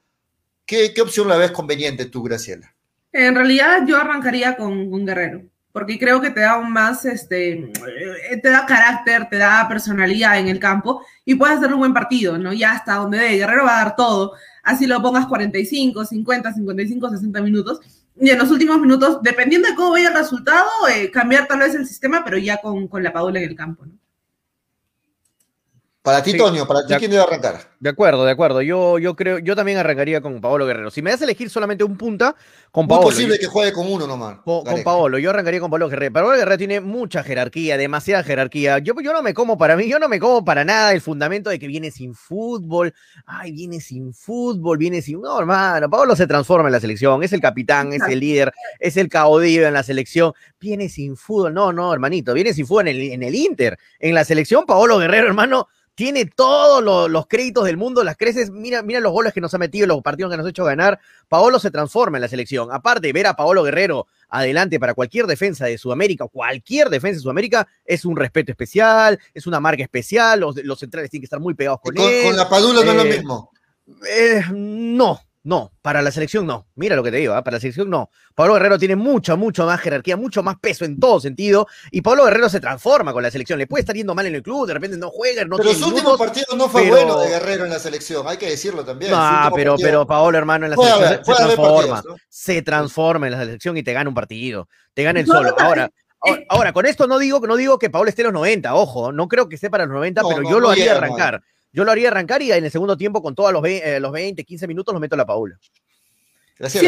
¿Qué, 0.65 0.93
opción 1.01 1.27
la 1.27 1.37
ves 1.37 1.51
conveniente 1.51 2.05
tú, 2.05 2.23
Graciela? 2.23 2.73
En 3.11 3.35
realidad 3.35 3.85
yo 3.87 3.97
arrancaría 3.97 4.55
con, 4.55 4.91
con 4.91 5.05
Guerrero, 5.05 5.41
porque 5.71 5.97
creo 5.97 6.21
que 6.21 6.29
te 6.29 6.41
da 6.41 6.57
un 6.57 6.71
más, 6.71 7.05
este, 7.05 7.71
te 8.41 8.49
da 8.49 8.65
carácter, 8.65 9.27
te 9.29 9.37
da 9.37 9.67
personalidad 9.67 10.37
en 10.37 10.47
el 10.47 10.59
campo 10.59 11.03
y 11.25 11.35
puedes 11.35 11.57
hacer 11.57 11.73
un 11.73 11.79
buen 11.79 11.93
partido, 11.93 12.37
¿no? 12.37 12.53
Ya 12.53 12.73
hasta 12.73 12.95
donde 12.95 13.17
de 13.17 13.37
Guerrero 13.37 13.65
va 13.65 13.81
a 13.81 13.83
dar 13.85 13.95
todo, 13.95 14.33
así 14.63 14.85
lo 14.85 15.01
pongas 15.01 15.25
45, 15.25 16.05
50, 16.05 16.53
55, 16.53 17.09
60 17.09 17.41
minutos 17.41 17.81
y 18.19 18.29
en 18.29 18.37
los 18.37 18.51
últimos 18.51 18.79
minutos, 18.79 19.19
dependiendo 19.21 19.69
de 19.69 19.75
cómo 19.75 19.91
vaya 19.91 20.09
el 20.09 20.15
resultado, 20.15 20.69
eh, 20.93 21.09
cambiar 21.09 21.47
tal 21.47 21.59
vez 21.59 21.73
el 21.75 21.87
sistema, 21.87 22.23
pero 22.23 22.37
ya 22.37 22.57
con, 22.57 22.87
con 22.87 23.01
la 23.01 23.13
Paula 23.13 23.39
en 23.39 23.49
el 23.49 23.55
campo. 23.55 23.85
¿no? 23.85 23.93
Para 26.01 26.23
ti, 26.23 26.37
Toño, 26.37 26.65
para 26.65 26.85
ti, 26.85 26.93
¿quién 26.95 27.11
debe 27.11 27.23
arrancar? 27.23 27.59
De 27.77 27.89
acuerdo, 27.89 28.23
de 28.23 28.31
acuerdo. 28.31 28.61
Yo, 28.61 28.99
yo 28.99 29.17
creo, 29.17 29.37
yo 29.39 29.53
también 29.53 29.77
arrancaría 29.77 30.21
con 30.21 30.39
Paolo 30.39 30.65
Guerrero. 30.65 30.91
Si 30.91 31.01
me 31.01 31.11
das 31.11 31.19
a 31.19 31.25
elegir 31.25 31.49
solamente 31.49 31.83
un 31.83 31.97
punta, 31.97 32.37
con 32.71 32.87
Paolo. 32.87 33.09
Es 33.09 33.15
posible 33.15 33.37
que 33.37 33.47
juegue 33.47 33.73
con 33.73 33.91
uno 33.91 34.07
nomás. 34.07 34.39
Con, 34.45 34.63
Paolo, 34.81 35.17
yo 35.17 35.29
arrancaría 35.29 35.59
con 35.59 35.69
Paolo 35.69 35.89
Guerrero. 35.89 36.13
Paolo 36.13 36.29
Guerrero 36.29 36.57
tiene 36.57 36.79
mucha 36.79 37.21
jerarquía, 37.21 37.75
demasiada 37.75 38.23
jerarquía. 38.23 38.79
Yo, 38.79 38.93
yo 39.01 39.11
no 39.11 39.21
me 39.21 39.33
como 39.33 39.57
para 39.57 39.75
mí, 39.75 39.89
yo 39.89 39.99
no 39.99 40.07
me 40.07 40.21
como 40.21 40.45
para 40.45 40.63
nada 40.63 40.93
el 40.93 41.01
fundamento 41.01 41.49
de 41.49 41.59
que 41.59 41.67
viene 41.67 41.91
sin 41.91 42.15
fútbol. 42.15 42.93
Ay, 43.25 43.51
viene 43.51 43.81
sin 43.81 44.13
fútbol, 44.13 44.77
viene 44.77 45.01
sin. 45.01 45.19
No, 45.19 45.37
hermano, 45.37 45.89
Paolo 45.89 46.15
se 46.15 46.27
transforma 46.27 46.69
en 46.69 46.73
la 46.73 46.79
selección, 46.79 47.23
es 47.23 47.33
el 47.33 47.41
capitán, 47.41 47.91
es 47.91 48.03
el 48.03 48.21
líder, 48.21 48.53
es 48.79 48.95
el 48.95 49.09
caudillo 49.09 49.67
en 49.67 49.73
la 49.73 49.83
selección. 49.83 50.31
Viene 50.61 50.87
sin 50.87 51.17
fútbol. 51.17 51.53
No, 51.53 51.73
no, 51.73 51.93
hermanito, 51.93 52.33
viene 52.33 52.53
sin 52.53 52.65
fútbol 52.65 52.87
en 52.87 52.95
el, 52.95 53.11
en 53.11 53.23
el 53.23 53.35
Inter. 53.35 53.77
En 53.99 54.15
la 54.15 54.23
selección, 54.23 54.65
Paolo 54.65 54.97
Guerrero, 54.97 55.27
hermano 55.27 55.67
tiene 55.99 56.23
todos 56.23 57.11
los 57.11 57.27
créditos 57.27 57.65
del 57.65 57.75
mundo, 57.75 58.05
las 58.05 58.15
creces, 58.15 58.51
mira, 58.51 58.81
mira 58.83 59.01
los 59.01 59.11
goles 59.11 59.33
que 59.33 59.41
nos 59.41 59.53
ha 59.53 59.57
metido, 59.57 59.85
los 59.85 60.01
partidos 60.01 60.31
que 60.31 60.37
nos 60.37 60.45
ha 60.45 60.49
hecho 60.49 60.63
ganar. 60.63 60.97
Paolo 61.27 61.59
se 61.59 61.71
transforma 61.71 62.17
en 62.17 62.21
la 62.21 62.29
selección. 62.29 62.69
Aparte, 62.71 63.11
ver 63.11 63.27
a 63.27 63.33
Paolo 63.33 63.63
Guerrero 63.63 64.07
adelante 64.29 64.79
para 64.79 64.93
cualquier 64.93 65.27
defensa 65.27 65.65
de 65.65 65.77
Sudamérica, 65.77 66.25
cualquier 66.29 66.89
defensa 66.89 67.17
de 67.17 67.23
Sudamérica, 67.23 67.67
es 67.83 68.05
un 68.05 68.15
respeto 68.15 68.53
especial, 68.53 69.19
es 69.33 69.45
una 69.45 69.59
marca 69.59 69.83
especial, 69.83 70.39
los, 70.39 70.55
los 70.63 70.79
centrales 70.79 71.11
tienen 71.11 71.23
que 71.23 71.25
estar 71.25 71.41
muy 71.41 71.53
pegados 71.53 71.81
con, 71.81 71.97
él. 71.97 72.23
Con 72.23 72.37
la 72.37 72.47
Padula 72.47 72.81
no 72.81 72.91
es 72.91 72.95
lo 72.95 73.03
eh, 73.03 73.17
mismo. 73.17 73.51
Eh, 74.09 74.41
no, 74.53 75.19
no, 75.43 75.71
para 75.81 76.01
la 76.01 76.11
selección 76.11 76.45
no. 76.45 76.67
Mira 76.75 76.97
lo 76.97 77.03
que 77.03 77.11
te 77.11 77.17
digo, 77.17 77.33
¿ah? 77.33 77.43
para 77.43 77.55
la 77.55 77.61
selección 77.61 77.89
no. 77.89 78.09
Pablo 78.35 78.55
Guerrero 78.55 78.77
tiene 78.77 78.97
mucha, 78.97 79.35
mucho 79.35 79.65
más 79.65 79.79
jerarquía, 79.79 80.17
mucho 80.17 80.43
más 80.43 80.57
peso 80.59 80.83
en 80.83 80.99
todo 80.99 81.19
sentido. 81.21 81.65
Y 81.91 82.01
Pablo 82.01 82.25
Guerrero 82.25 82.49
se 82.49 82.59
transforma 82.59 83.13
con 83.13 83.23
la 83.23 83.31
selección. 83.31 83.57
Le 83.57 83.65
puede 83.65 83.81
estar 83.81 83.95
yendo 83.95 84.13
mal 84.13 84.25
en 84.25 84.35
el 84.35 84.43
club, 84.43 84.67
de 84.67 84.73
repente 84.73 84.97
no 84.97 85.09
juega, 85.09 85.45
no 85.45 85.55
Pero 85.57 85.73
su 85.73 85.87
último 85.87 86.17
partido 86.17 86.57
no 86.57 86.67
fue 86.67 86.89
bueno 86.89 87.19
de 87.19 87.29
Guerrero 87.29 87.63
en 87.63 87.71
la 87.71 87.79
selección, 87.79 88.27
hay 88.27 88.37
que 88.37 88.49
decirlo 88.49 88.83
también. 88.83 89.11
No, 89.11 89.51
pero, 89.55 89.75
pero 89.77 90.05
Pablo, 90.05 90.37
hermano, 90.37 90.65
en 90.65 90.71
la 90.71 90.77
selección 90.77 91.25
se, 91.25 91.43
transforma. 91.43 92.03
Se 92.27 92.61
transforma 92.61 93.27
en 93.27 93.31
la 93.31 93.39
selección 93.39 93.77
y 93.77 93.83
te 93.83 93.93
gana 93.93 94.09
un 94.09 94.15
partido. 94.15 94.67
Te 94.93 95.03
gana 95.03 95.21
el 95.21 95.25
solo. 95.25 95.55
Ahora. 95.57 95.89
Ahora, 96.49 96.73
con 96.73 96.85
esto 96.85 97.07
no 97.07 97.17
digo, 97.17 97.39
no 97.39 97.55
digo 97.55 97.79
que 97.79 97.89
Pablo 97.89 98.09
esté 98.09 98.23
en 98.23 98.25
los 98.25 98.33
90, 98.33 98.75
ojo, 98.75 99.13
no 99.13 99.29
creo 99.29 99.47
que 99.47 99.55
esté 99.55 99.69
para 99.69 99.85
los 99.85 99.93
90, 99.93 100.21
pero 100.27 100.49
yo 100.49 100.59
lo 100.59 100.69
haría 100.69 100.97
arrancar. 100.97 101.41
Yo 101.71 101.83
lo 101.83 101.91
haría 101.91 102.09
arrancar 102.09 102.41
y 102.41 102.51
en 102.51 102.63
el 102.63 102.71
segundo 102.71 102.97
tiempo, 102.97 103.21
con 103.21 103.35
todos 103.35 103.53
los, 103.53 103.63
eh, 103.65 103.99
los 103.99 104.11
20, 104.11 104.43
15 104.43 104.67
minutos, 104.67 104.93
lo 104.93 104.99
meto 104.99 105.15
a 105.15 105.17
la 105.17 105.25
Paula. 105.25 105.59
Gracias. 106.59 106.83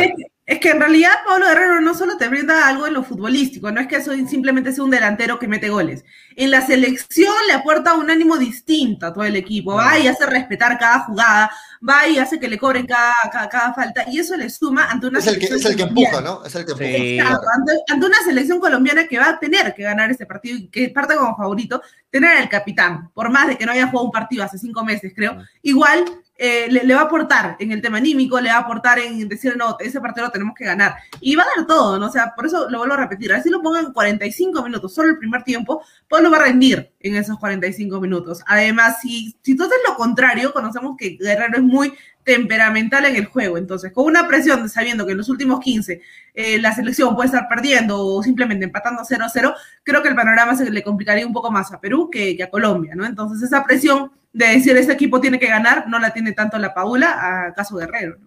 Es 0.52 0.60
que 0.60 0.72
en 0.72 0.82
realidad 0.82 1.12
Pablo 1.26 1.46
Guerrero 1.48 1.80
no 1.80 1.94
solo 1.94 2.18
te 2.18 2.28
brinda 2.28 2.68
algo 2.68 2.86
en 2.86 2.94
lo 2.94 3.04
futbolístico, 3.04 3.72
no 3.72 3.80
es 3.80 3.88
que 3.88 3.96
eso 3.96 4.12
simplemente 4.28 4.74
sea 4.74 4.84
un 4.84 4.90
delantero 4.90 5.40
que 5.40 5.48
mete 5.48 5.70
goles. 5.70 6.04
En 6.36 6.52
la 6.52 6.60
selección 6.60 7.34
le 7.48 7.54
aporta 7.54 7.94
un 7.94 8.12
ánimo 8.12 8.38
distinto 8.38 9.06
a 9.06 9.14
todo 9.14 9.24
el 9.24 9.38
equipo, 9.38 9.76
va 9.76 9.98
y 9.98 10.08
hace 10.08 10.26
respetar 10.26 10.78
cada 10.78 11.06
jugada, 11.06 11.52
va 11.88 12.06
y 12.06 12.18
hace 12.18 12.38
que 12.38 12.50
le 12.50 12.58
cobren 12.58 12.86
cada, 12.86 13.14
cada, 13.50 13.74
falta, 13.74 14.04
y 14.10 14.20
eso 14.20 14.36
le 14.36 14.50
suma 14.50 14.92
ante 14.92 15.08
una 15.08 15.20
es 15.20 15.28
el 15.28 15.40
que, 15.40 15.46
es 15.46 15.64
el 15.64 15.78
que 15.78 15.84
empuja, 15.84 16.20
¿no? 16.20 16.44
Es 16.44 16.54
el 16.54 16.66
que 16.66 16.72
empuja. 16.74 17.40
ante, 17.88 18.06
una 18.06 18.22
selección 18.26 18.60
colombiana 18.60 19.08
que 19.08 19.20
va 19.20 19.30
a 19.30 19.40
tener 19.40 19.74
que 19.74 19.84
ganar 19.84 20.12
este 20.12 20.26
partido 20.26 20.58
y 20.58 20.68
que 20.68 20.90
parte 20.90 21.16
como 21.16 21.38
favorito, 21.38 21.82
tener 22.10 22.36
al 22.36 22.50
capitán, 22.50 23.10
por 23.14 23.30
más 23.30 23.48
de 23.48 23.58
que 23.58 23.66
no 23.66 23.72
haya 23.72 23.88
jugado 23.88 24.08
un 24.08 24.12
partido 24.12 24.44
hace 24.44 24.58
cinco 24.58 24.84
meses, 24.84 25.14
creo, 25.16 25.38
igual 25.62 26.04
eh, 26.44 26.70
le, 26.72 26.96
va 26.96 27.02
a 27.02 27.04
aportar 27.04 27.56
en 27.60 27.72
el 27.72 27.84
tema 27.84 28.00
anímico, 28.00 28.42
le 28.42 28.50
va 28.50 28.56
a 28.56 28.60
aportar 28.62 28.98
en 28.98 29.30
decir, 29.30 29.56
no, 29.56 29.78
ese 29.80 30.02
partido 30.02 30.26
lo 30.26 30.32
tenemos 30.32 30.56
que 30.58 30.66
ganar. 30.66 30.96
Y 31.20 31.36
va 31.36 31.44
a 31.44 31.56
dar 31.56 31.68
todo, 31.68 32.00
¿no? 32.00 32.08
O 32.08 32.12
sea, 32.12 32.34
por 32.36 32.48
eso 32.48 32.68
lo 32.68 32.80
vuelvo 32.80 32.96
a 32.96 32.98
repetir. 32.98 33.32
A 33.32 33.36
ver 33.36 33.44
si 33.44 33.52
lo 33.52 33.62
pongan 33.62 33.94
45 33.94 34.64
minutos, 34.64 34.92
solo 34.92 35.10
el 35.10 35.20
primer 35.20 35.44
tiempo, 35.44 35.84
pues 36.10 36.24
lo 36.24 36.32
va 36.32 36.38
a 36.38 36.46
rendir 36.46 36.94
en 37.00 37.16
esos 37.16 37.38
45 37.38 38.02
minutos. 38.02 38.42
Además, 38.48 39.02
si, 39.04 39.38
si 39.44 39.56
tú 39.56 39.66
haces 39.66 39.78
lo 39.88 39.94
contrario, 39.94 40.52
conocemos 40.52 40.96
que 40.98 41.16
Guerrero 41.22 41.58
es 41.58 41.64
muy 41.64 41.94
temperamental 42.24 43.06
en 43.06 43.18
el 43.18 43.28
juego. 43.28 43.60
Entonces, 43.60 43.92
con 43.94 44.06
una 44.06 44.28
presión 44.28 44.68
sabiendo 44.68 45.06
que 45.06 45.12
en 45.12 45.20
los 45.20 45.30
últimos 45.30 45.60
15 45.60 46.02
eh, 46.34 46.58
la 46.60 46.74
selección 46.74 47.14
puede 47.16 47.28
estar 47.28 47.48
perdiendo 47.50 48.04
o 48.04 48.24
simplemente 48.24 48.66
empatando 48.66 49.04
0-0, 49.04 49.54
creo 49.84 50.02
que 50.02 50.10
el 50.10 50.16
panorama 50.16 50.56
se 50.56 50.68
le 50.68 50.82
complicaría 50.82 51.28
un 51.28 51.34
poco 51.34 51.52
más 51.52 51.72
a 51.72 51.80
Perú 51.80 52.10
que 52.10 52.42
a 52.42 52.50
Colombia, 52.50 52.96
¿no? 52.96 53.06
Entonces, 53.06 53.44
esa 53.44 53.64
presión 53.64 54.12
de 54.34 54.48
decir 54.48 54.76
ese 54.78 54.92
equipo 54.92 55.20
tiene 55.20 55.40
que 55.40 55.48
ganar, 55.48 55.88
no 55.88 56.00
la 56.00 56.14
tiene 56.14 56.34
tanto 56.34 56.58
la 56.58 56.74
Paula 56.74 57.20
a 57.48 57.54
caso 57.54 57.76
Guerrero. 57.76 58.18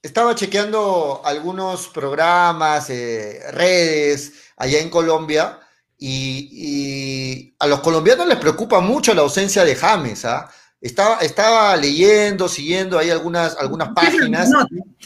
Estaba 0.00 0.34
chequeando 0.34 1.22
algunos 1.24 1.88
programas, 1.88 2.88
eh, 2.90 3.40
redes 3.50 4.32
allá 4.56 4.78
en 4.78 4.90
Colombia 4.90 5.58
y, 5.98 7.54
a 7.58 7.66
los 7.66 7.80
colombianos 7.80 8.28
les 8.28 8.38
preocupa 8.38 8.80
mucho 8.80 9.12
la 9.12 9.22
ausencia 9.22 9.64
de 9.64 9.74
James. 9.74 10.24
¿ah? 10.24 10.48
Estaba, 10.80 11.18
estaba 11.18 11.76
leyendo, 11.76 12.48
siguiendo 12.48 12.98
ahí 12.98 13.10
algunas, 13.10 13.56
algunas 13.56 13.88
páginas 13.90 14.48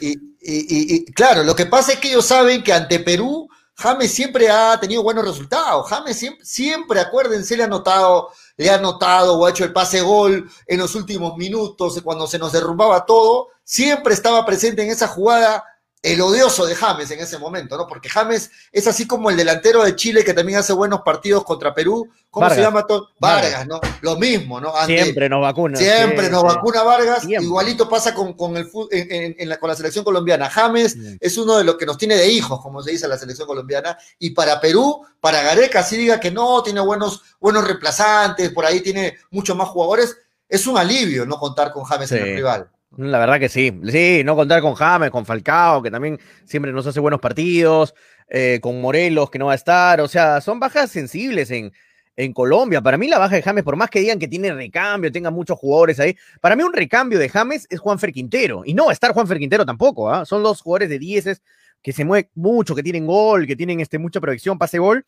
y, 0.00 0.16
y, 0.40 1.04
claro, 1.12 1.42
lo 1.44 1.56
que 1.56 1.66
pasa 1.66 1.92
es 1.92 1.98
que 1.98 2.08
ellos 2.08 2.26
saben 2.26 2.62
que 2.62 2.72
ante 2.72 2.98
Perú 2.98 3.48
James 3.74 4.12
siempre 4.12 4.50
ha 4.50 4.78
tenido 4.78 5.02
buenos 5.02 5.24
resultados. 5.24 5.88
James 5.88 6.16
siempre, 6.16 6.44
siempre 6.44 7.00
acuérdense, 7.00 7.56
le 7.56 7.64
ha 7.64 7.68
notado 7.68 8.30
le 8.57 8.70
ha 8.70 8.74
anotado 8.74 9.38
o 9.38 9.46
ha 9.46 9.50
hecho 9.50 9.64
el 9.64 9.72
pase 9.72 10.00
gol 10.00 10.50
en 10.66 10.78
los 10.78 10.94
últimos 10.94 11.36
minutos, 11.36 12.00
cuando 12.03 12.26
se 12.26 12.38
nos 12.38 12.53
derrumbaba 12.53 13.07
todo, 13.07 13.48
siempre 13.64 14.14
estaba 14.14 14.44
presente 14.44 14.82
en 14.82 14.90
esa 14.90 15.09
jugada 15.09 15.64
el 16.03 16.20
odioso 16.20 16.66
de 16.66 16.74
James 16.74 17.09
en 17.12 17.20
ese 17.20 17.38
momento, 17.38 17.76
¿no? 17.76 17.86
Porque 17.86 18.09
James 18.09 18.50
es 18.72 18.86
así 18.88 19.07
como 19.07 19.30
el 19.30 19.36
delantero 19.36 19.84
de 19.84 19.94
Chile 19.94 20.24
que 20.24 20.34
también 20.34 20.59
hace 20.59 20.72
buenos 20.72 21.03
partidos 21.03 21.44
contra 21.44 21.72
Perú. 21.72 22.11
¿Cómo 22.28 22.50
se 22.50 22.61
llama 22.61 22.84
todo? 22.86 23.11
Vargas, 23.20 23.66
¿no? 23.68 23.80
Lo 24.00 24.16
mismo, 24.16 24.61
¿no? 24.61 24.72
siempre 24.86 25.28
nos 25.28 25.40
vacuna. 25.40 25.78
Siempre 25.78 26.28
nos 26.28 26.42
vacuna 26.42 26.82
Vargas. 26.82 27.24
Igualito 27.28 27.88
pasa 27.88 28.12
con, 28.14 28.32
con 28.32 28.57
el, 28.57 28.68
en, 28.90 29.48
la, 29.48 29.61
con 29.61 29.68
la 29.68 29.76
selección 29.76 30.05
colombiana. 30.05 30.50
James 30.50 30.96
es 31.20 31.38
uno 31.38 31.57
de 31.57 31.64
los 31.64 31.76
que 31.76 31.86
nos 31.86 31.96
tiene 31.96 32.16
de 32.16 32.26
hijos, 32.26 32.61
como 32.61 32.82
se 32.82 32.90
dice 32.90 33.07
en 33.07 33.11
la 33.11 33.18
selección 33.18 33.46
colombiana. 33.46 33.96
Y 34.18 34.30
para 34.30 34.61
Perú, 34.61 35.07
para 35.20 35.40
Gareca, 35.42 35.84
si 35.84 35.96
diga 35.96 36.18
que 36.18 36.32
no, 36.32 36.64
tiene 36.64 36.80
buenos, 36.80 37.22
buenos 37.38 37.64
reemplazantes, 37.64 38.50
por 38.50 38.66
ahí 38.66 38.80
tiene 38.80 39.18
muchos 39.30 39.57
más 39.57 39.68
jugadores. 39.68 40.16
Es 40.48 40.66
un 40.66 40.76
alivio 40.76 41.24
no 41.24 41.38
contar 41.38 41.70
con 41.70 41.84
James 41.84 42.11
en 42.11 42.26
el 42.26 42.34
rival. 42.34 42.71
La 42.97 43.18
verdad 43.18 43.40
que 43.40 43.49
sí. 43.49 43.72
Sí, 43.90 44.22
no 44.24 44.36
contar 44.36 44.61
con 44.61 44.74
James, 44.74 45.11
con 45.11 45.24
Falcao, 45.24 45.82
que 45.82 45.90
también 45.90 46.18
siempre 46.45 46.72
nos 46.72 46.86
hace 46.86 47.01
buenos 47.01 47.20
partidos, 47.20 47.95
eh, 48.28 48.59
con 48.61 48.80
Morelos, 48.80 49.30
que 49.30 49.38
no 49.38 49.47
va 49.47 49.53
a 49.53 49.57
estar. 49.57 50.01
O 50.01 50.09
sea, 50.09 50.40
son 50.40 50.61
bajas 50.61 50.90
sensibles 50.90 51.51
en, 51.51 51.72
en 52.16 52.32
Colombia. 52.32 52.82
Para 52.82 52.99
mí 52.99 53.09
la 53.09 53.18
baja 53.18 53.36
de 53.36 53.43
James, 53.43 53.64
por 53.64 53.76
más 53.76 53.88
que 53.88 54.01
digan 54.01 54.18
que 54.18 54.28
tiene 54.28 54.53
recambio, 54.53 55.11
tenga 55.11 55.30
muchos 55.30 55.59
jugadores 55.59 55.99
ahí, 56.01 56.16
para 56.40 56.55
mí 56.55 56.62
un 56.62 56.72
recambio 56.72 57.18
de 57.18 57.28
James 57.28 57.66
es 57.70 57.80
Juanfer 57.80 58.12
Quintero. 58.12 58.62
Y 58.64 58.74
no 58.74 58.84
va 58.84 58.90
a 58.90 58.95
estar 58.95 59.12
Juanfer 59.12 59.38
Quintero 59.38 59.64
tampoco. 59.64 60.11
¿ah? 60.11 60.26
Son 60.26 60.43
dos 60.43 60.61
jugadores 60.61 60.90
de 60.90 60.99
dieces 60.99 61.43
que 61.82 61.93
se 61.93 62.05
mueven 62.05 62.30
mucho, 62.34 62.74
que 62.74 62.82
tienen 62.82 63.07
gol, 63.07 63.47
que 63.47 63.57
tienen 63.57 63.80
este, 63.80 63.99
mucha 63.99 64.20
proyección, 64.20 64.59
pase 64.59 64.78
gol 64.78 65.05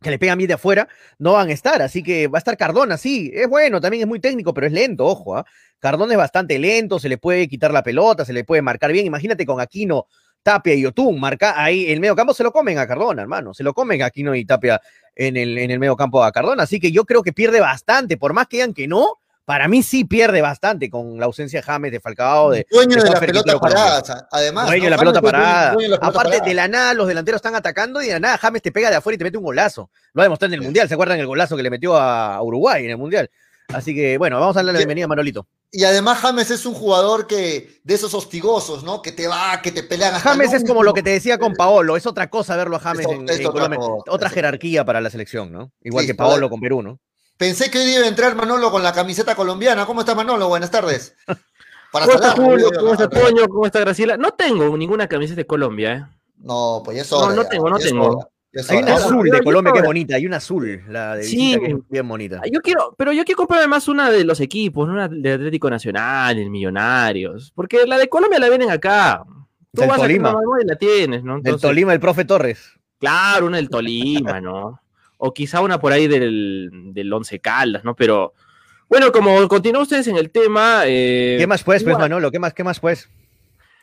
que 0.00 0.10
le 0.10 0.18
pegan 0.18 0.38
bien 0.38 0.48
de 0.48 0.54
afuera, 0.54 0.88
no 1.18 1.32
van 1.32 1.48
a 1.48 1.52
estar. 1.52 1.82
Así 1.82 2.02
que 2.02 2.28
va 2.28 2.38
a 2.38 2.40
estar 2.40 2.56
Cardona, 2.56 2.96
sí, 2.96 3.30
es 3.34 3.48
bueno, 3.48 3.80
también 3.80 4.02
es 4.02 4.08
muy 4.08 4.20
técnico, 4.20 4.54
pero 4.54 4.66
es 4.66 4.72
lento, 4.72 5.06
ojo. 5.06 5.36
¿ah? 5.36 5.44
Cardona 5.78 6.14
es 6.14 6.18
bastante 6.18 6.58
lento, 6.58 6.98
se 6.98 7.08
le 7.08 7.18
puede 7.18 7.48
quitar 7.48 7.72
la 7.72 7.82
pelota, 7.82 8.24
se 8.24 8.32
le 8.32 8.44
puede 8.44 8.62
marcar 8.62 8.92
bien. 8.92 9.06
Imagínate 9.06 9.44
con 9.46 9.60
Aquino, 9.60 10.06
Tapia 10.42 10.74
y 10.74 10.86
Otún, 10.86 11.20
marca 11.20 11.62
ahí 11.62 11.90
el 11.90 12.00
medio 12.00 12.16
campo, 12.16 12.32
se 12.34 12.42
lo 12.42 12.52
comen 12.52 12.78
a 12.78 12.86
Cardona, 12.86 13.22
hermano, 13.22 13.52
se 13.52 13.62
lo 13.62 13.74
comen 13.74 14.02
Aquino 14.02 14.34
y 14.34 14.44
Tapia 14.44 14.80
en 15.14 15.36
el, 15.36 15.58
en 15.58 15.70
el 15.70 15.78
medio 15.78 15.96
campo 15.96 16.24
a 16.24 16.32
Cardona. 16.32 16.62
Así 16.62 16.80
que 16.80 16.92
yo 16.92 17.04
creo 17.04 17.22
que 17.22 17.32
pierde 17.32 17.60
bastante, 17.60 18.16
por 18.16 18.32
más 18.32 18.46
que 18.46 18.58
digan 18.58 18.74
que 18.74 18.88
no, 18.88 19.19
para 19.44 19.68
mí 19.68 19.82
sí 19.82 20.04
pierde 20.04 20.42
bastante 20.42 20.88
con 20.88 21.18
la 21.18 21.26
ausencia 21.26 21.60
de 21.60 21.62
James, 21.64 21.92
de 21.92 22.00
Falcao, 22.00 22.50
de. 22.50 22.66
Dueño 22.70 23.02
de, 23.02 23.10
la 23.10 23.20
pelota 23.20 23.58
parada, 23.58 24.28
además. 24.30 24.66
Dueño 24.66 24.84
de 24.84 24.90
la 24.90 24.98
pelota 24.98 25.20
parada. 25.20 25.76
Aparte, 26.00 26.40
de 26.40 26.54
la 26.54 26.68
nada, 26.68 26.94
los 26.94 27.08
delanteros 27.08 27.38
están 27.38 27.54
atacando 27.54 28.00
y 28.02 28.06
de 28.06 28.12
la 28.12 28.20
nada 28.20 28.38
James 28.38 28.62
te 28.62 28.72
pega 28.72 28.90
de 28.90 28.96
afuera 28.96 29.14
y 29.14 29.18
te 29.18 29.24
mete 29.24 29.38
un 29.38 29.44
golazo. 29.44 29.90
Lo 30.12 30.22
ha 30.22 30.24
demostrado 30.24 30.54
en 30.54 30.60
el 30.60 30.64
Mundial. 30.64 30.88
¿Se 30.88 30.94
acuerdan 30.94 31.18
el 31.18 31.26
golazo 31.26 31.56
que 31.56 31.62
le 31.62 31.70
metió 31.70 31.96
a 31.96 32.40
Uruguay 32.42 32.84
en 32.84 32.90
el 32.90 32.96
Mundial? 32.96 33.30
Así 33.72 33.94
que, 33.94 34.18
bueno, 34.18 34.40
vamos 34.40 34.56
a 34.56 34.60
darle 34.60 34.72
la 34.72 34.78
bienvenida 34.78 35.04
a 35.04 35.08
Manolito. 35.08 35.46
Y 35.72 35.84
además 35.84 36.18
James 36.18 36.50
es 36.50 36.66
un 36.66 36.74
jugador 36.74 37.26
que 37.28 37.80
de 37.84 37.94
esos 37.94 38.12
hostigosos, 38.14 38.82
¿no? 38.82 39.02
Que 39.02 39.12
te 39.12 39.28
va, 39.28 39.60
que 39.62 39.70
te 39.70 39.84
pelean. 39.84 40.14
James 40.14 40.52
es 40.52 40.64
como 40.64 40.82
lo 40.82 40.92
que 40.92 41.02
te 41.02 41.10
decía 41.10 41.38
con 41.38 41.54
Paolo, 41.54 41.96
es 41.96 42.06
otra 42.06 42.28
cosa 42.28 42.56
verlo 42.56 42.76
a 42.76 42.80
James 42.80 43.06
en, 43.08 43.26
otra, 44.08 44.28
jerarquía 44.28 44.84
para 44.84 45.00
la 45.00 45.10
selección, 45.10 45.52
¿no? 45.52 45.72
Igual 45.82 46.06
que 46.06 46.14
Paolo 46.14 46.50
con 46.50 46.60
Perú, 46.60 46.82
¿no? 46.82 46.98
Pensé 47.40 47.70
que 47.70 47.78
hoy 47.78 47.94
iba 47.94 48.04
a 48.04 48.06
entrar 48.06 48.36
Manolo 48.36 48.70
con 48.70 48.82
la 48.82 48.92
camiseta 48.92 49.34
colombiana. 49.34 49.86
¿Cómo 49.86 50.00
está 50.00 50.14
Manolo? 50.14 50.46
Buenas 50.48 50.70
tardes. 50.70 51.16
Para 51.90 52.04
¿Cómo 52.04 52.18
está 52.18 52.30
Julio? 52.32 52.68
¿Cómo 52.78 52.92
está 52.92 53.08
Toño? 53.08 53.48
¿Cómo 53.48 53.64
está 53.64 53.80
Graciela? 53.80 54.18
No 54.18 54.32
tengo 54.32 54.76
ninguna 54.76 55.08
camiseta 55.08 55.38
de 55.38 55.46
Colombia, 55.46 55.92
¿eh? 55.94 56.04
No, 56.36 56.82
pues 56.84 56.98
eso. 56.98 57.30
No, 57.30 57.34
no 57.34 57.46
tengo, 57.46 57.70
no 57.70 57.78
tengo. 57.78 58.30
Hay 58.68 58.82
una 58.82 58.94
azul 58.94 59.30
de 59.30 59.42
Colombia 59.42 59.72
que 59.72 59.78
es 59.78 59.84
bonita, 59.86 60.16
hay 60.16 60.26
una 60.26 60.36
azul, 60.36 60.84
la 60.86 61.16
de 61.16 61.24
sí, 61.24 61.58
que 61.58 61.66
es 61.70 61.76
bien 61.88 62.06
bonita. 62.06 62.42
Yo 62.52 62.60
quiero, 62.60 62.94
pero 62.98 63.10
yo 63.12 63.24
quiero 63.24 63.38
comprar 63.38 63.60
además 63.60 63.88
una 63.88 64.10
de 64.10 64.22
los 64.24 64.38
equipos, 64.40 64.86
una 64.86 65.08
de 65.08 65.32
Atlético 65.32 65.70
Nacional, 65.70 66.38
el 66.38 66.50
Millonarios, 66.50 67.52
porque 67.54 67.86
la 67.86 67.96
de 67.96 68.10
Colombia 68.10 68.38
la 68.38 68.50
vienen 68.50 68.70
acá. 68.70 69.24
Tú 69.72 69.86
vas 69.86 69.96
Tolima. 69.96 70.28
A 70.28 70.62
y 70.62 70.66
la 70.66 70.76
tienes, 70.76 71.24
¿no? 71.24 71.36
Entonces, 71.36 71.62
del 71.62 71.70
Tolima, 71.70 71.94
el 71.94 72.00
profe 72.00 72.26
Torres. 72.26 72.74
Claro, 72.98 73.46
una 73.46 73.56
del 73.56 73.70
Tolima, 73.70 74.42
¿no? 74.42 74.78
O 75.20 75.34
quizá 75.34 75.60
una 75.60 75.78
por 75.78 75.92
ahí 75.92 76.08
del, 76.08 76.70
del 76.92 77.12
Once 77.12 77.38
Caldas, 77.40 77.84
¿no? 77.84 77.94
Pero 77.94 78.34
bueno, 78.88 79.12
como 79.12 79.46
continúan 79.48 79.82
ustedes 79.82 80.08
en 80.08 80.16
el 80.16 80.30
tema. 80.30 80.82
Eh, 80.86 81.36
¿Qué 81.38 81.46
más 81.46 81.62
pues, 81.62 81.84
pues, 81.84 81.96
Manolo? 81.96 82.30
¿Qué 82.30 82.38
más, 82.38 82.54
qué 82.54 82.64
más 82.64 82.80
pues? 82.80 83.08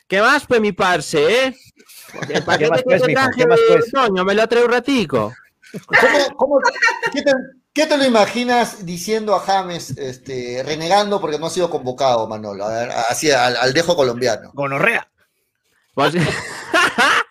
¿Qué 0.07 0.19
más 0.19 0.45
pues, 0.45 0.59
mi 0.59 0.71
parce, 0.71 1.45
eh? 1.47 1.55
El 2.29 2.43
paquete 2.43 2.69
más, 2.71 2.83
pues, 2.83 3.01
que 3.01 3.07
te 3.07 3.13
traje, 3.13 3.31
¿Qué 3.37 3.45
más, 3.45 3.59
pues? 3.69 3.91
Coño, 3.91 4.25
me 4.25 4.33
lo 4.33 4.47
trae 4.47 4.63
un 4.63 4.71
ratico. 4.71 5.33
¿Cómo, 5.85 6.35
cómo, 6.37 6.59
qué, 7.13 7.21
te, 7.21 7.31
qué, 7.73 7.85
te, 7.85 7.97
lo 7.97 8.05
imaginas 8.05 8.85
diciendo 8.85 9.35
a 9.35 9.39
James, 9.41 9.91
este, 9.97 10.63
renegando 10.65 11.19
porque 11.21 11.37
no 11.37 11.47
ha 11.47 11.49
sido 11.49 11.69
convocado, 11.69 12.27
Manolo? 12.27 12.65
A 12.65 12.69
ver, 12.69 12.89
así, 13.09 13.29
al, 13.29 13.57
al 13.57 13.73
dejo 13.73 13.95
colombiano. 13.95 14.51
Gonorrea. 14.53 15.07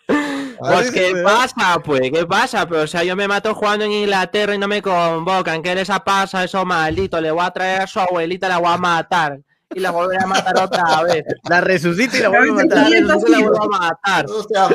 Pues, 0.58 0.90
¿qué 0.90 1.14
pasa? 1.22 1.78
Pues, 1.84 2.10
¿qué 2.12 2.26
pasa? 2.26 2.66
Pero, 2.66 2.82
o 2.82 2.86
sea, 2.86 3.04
yo 3.04 3.16
me 3.16 3.28
mato 3.28 3.54
jugando 3.54 3.84
en 3.84 3.92
Inglaterra 3.92 4.54
y 4.54 4.58
no 4.58 4.68
me 4.68 4.82
convocan. 4.82 5.62
¿Qué 5.62 5.74
les 5.74 5.88
pasa 6.04 6.44
eso 6.44 6.64
maldito? 6.64 7.20
Le 7.20 7.30
voy 7.30 7.44
a 7.44 7.50
traer 7.50 7.82
a 7.82 7.86
su 7.86 8.00
abuelita, 8.00 8.48
la 8.48 8.58
voy 8.58 8.72
a 8.72 8.76
matar. 8.76 9.38
Y 9.74 9.80
la 9.80 9.90
volveré 9.90 10.22
a 10.22 10.26
matar 10.26 10.56
otra 10.62 11.02
vez. 11.02 11.24
La 11.48 11.60
resucita 11.60 12.16
y 12.16 12.20
la 12.20 12.28
vuelvo 12.28 12.60
a 12.60 12.64
matar. 12.64 12.88
La 12.90 13.16
vuelvo 13.16 13.62
a 13.62 13.66
matar. 13.66 14.26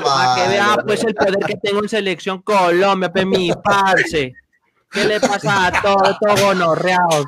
Para 0.03 0.35
que 0.35 0.49
vea, 0.49 0.77
pues, 0.85 1.03
el 1.03 1.15
poder 1.15 1.39
que 1.39 1.55
tengo 1.55 1.81
en 1.81 1.89
Selección 1.89 2.41
Colombia, 2.41 3.11
pues, 3.11 3.25
mi 3.25 3.51
parce. 3.63 4.33
¿Qué 4.91 5.05
le 5.05 5.19
pasa 5.19 5.67
a 5.67 5.81
todos, 5.81 6.17
todos 6.19 6.41
gonorreados? 6.41 7.25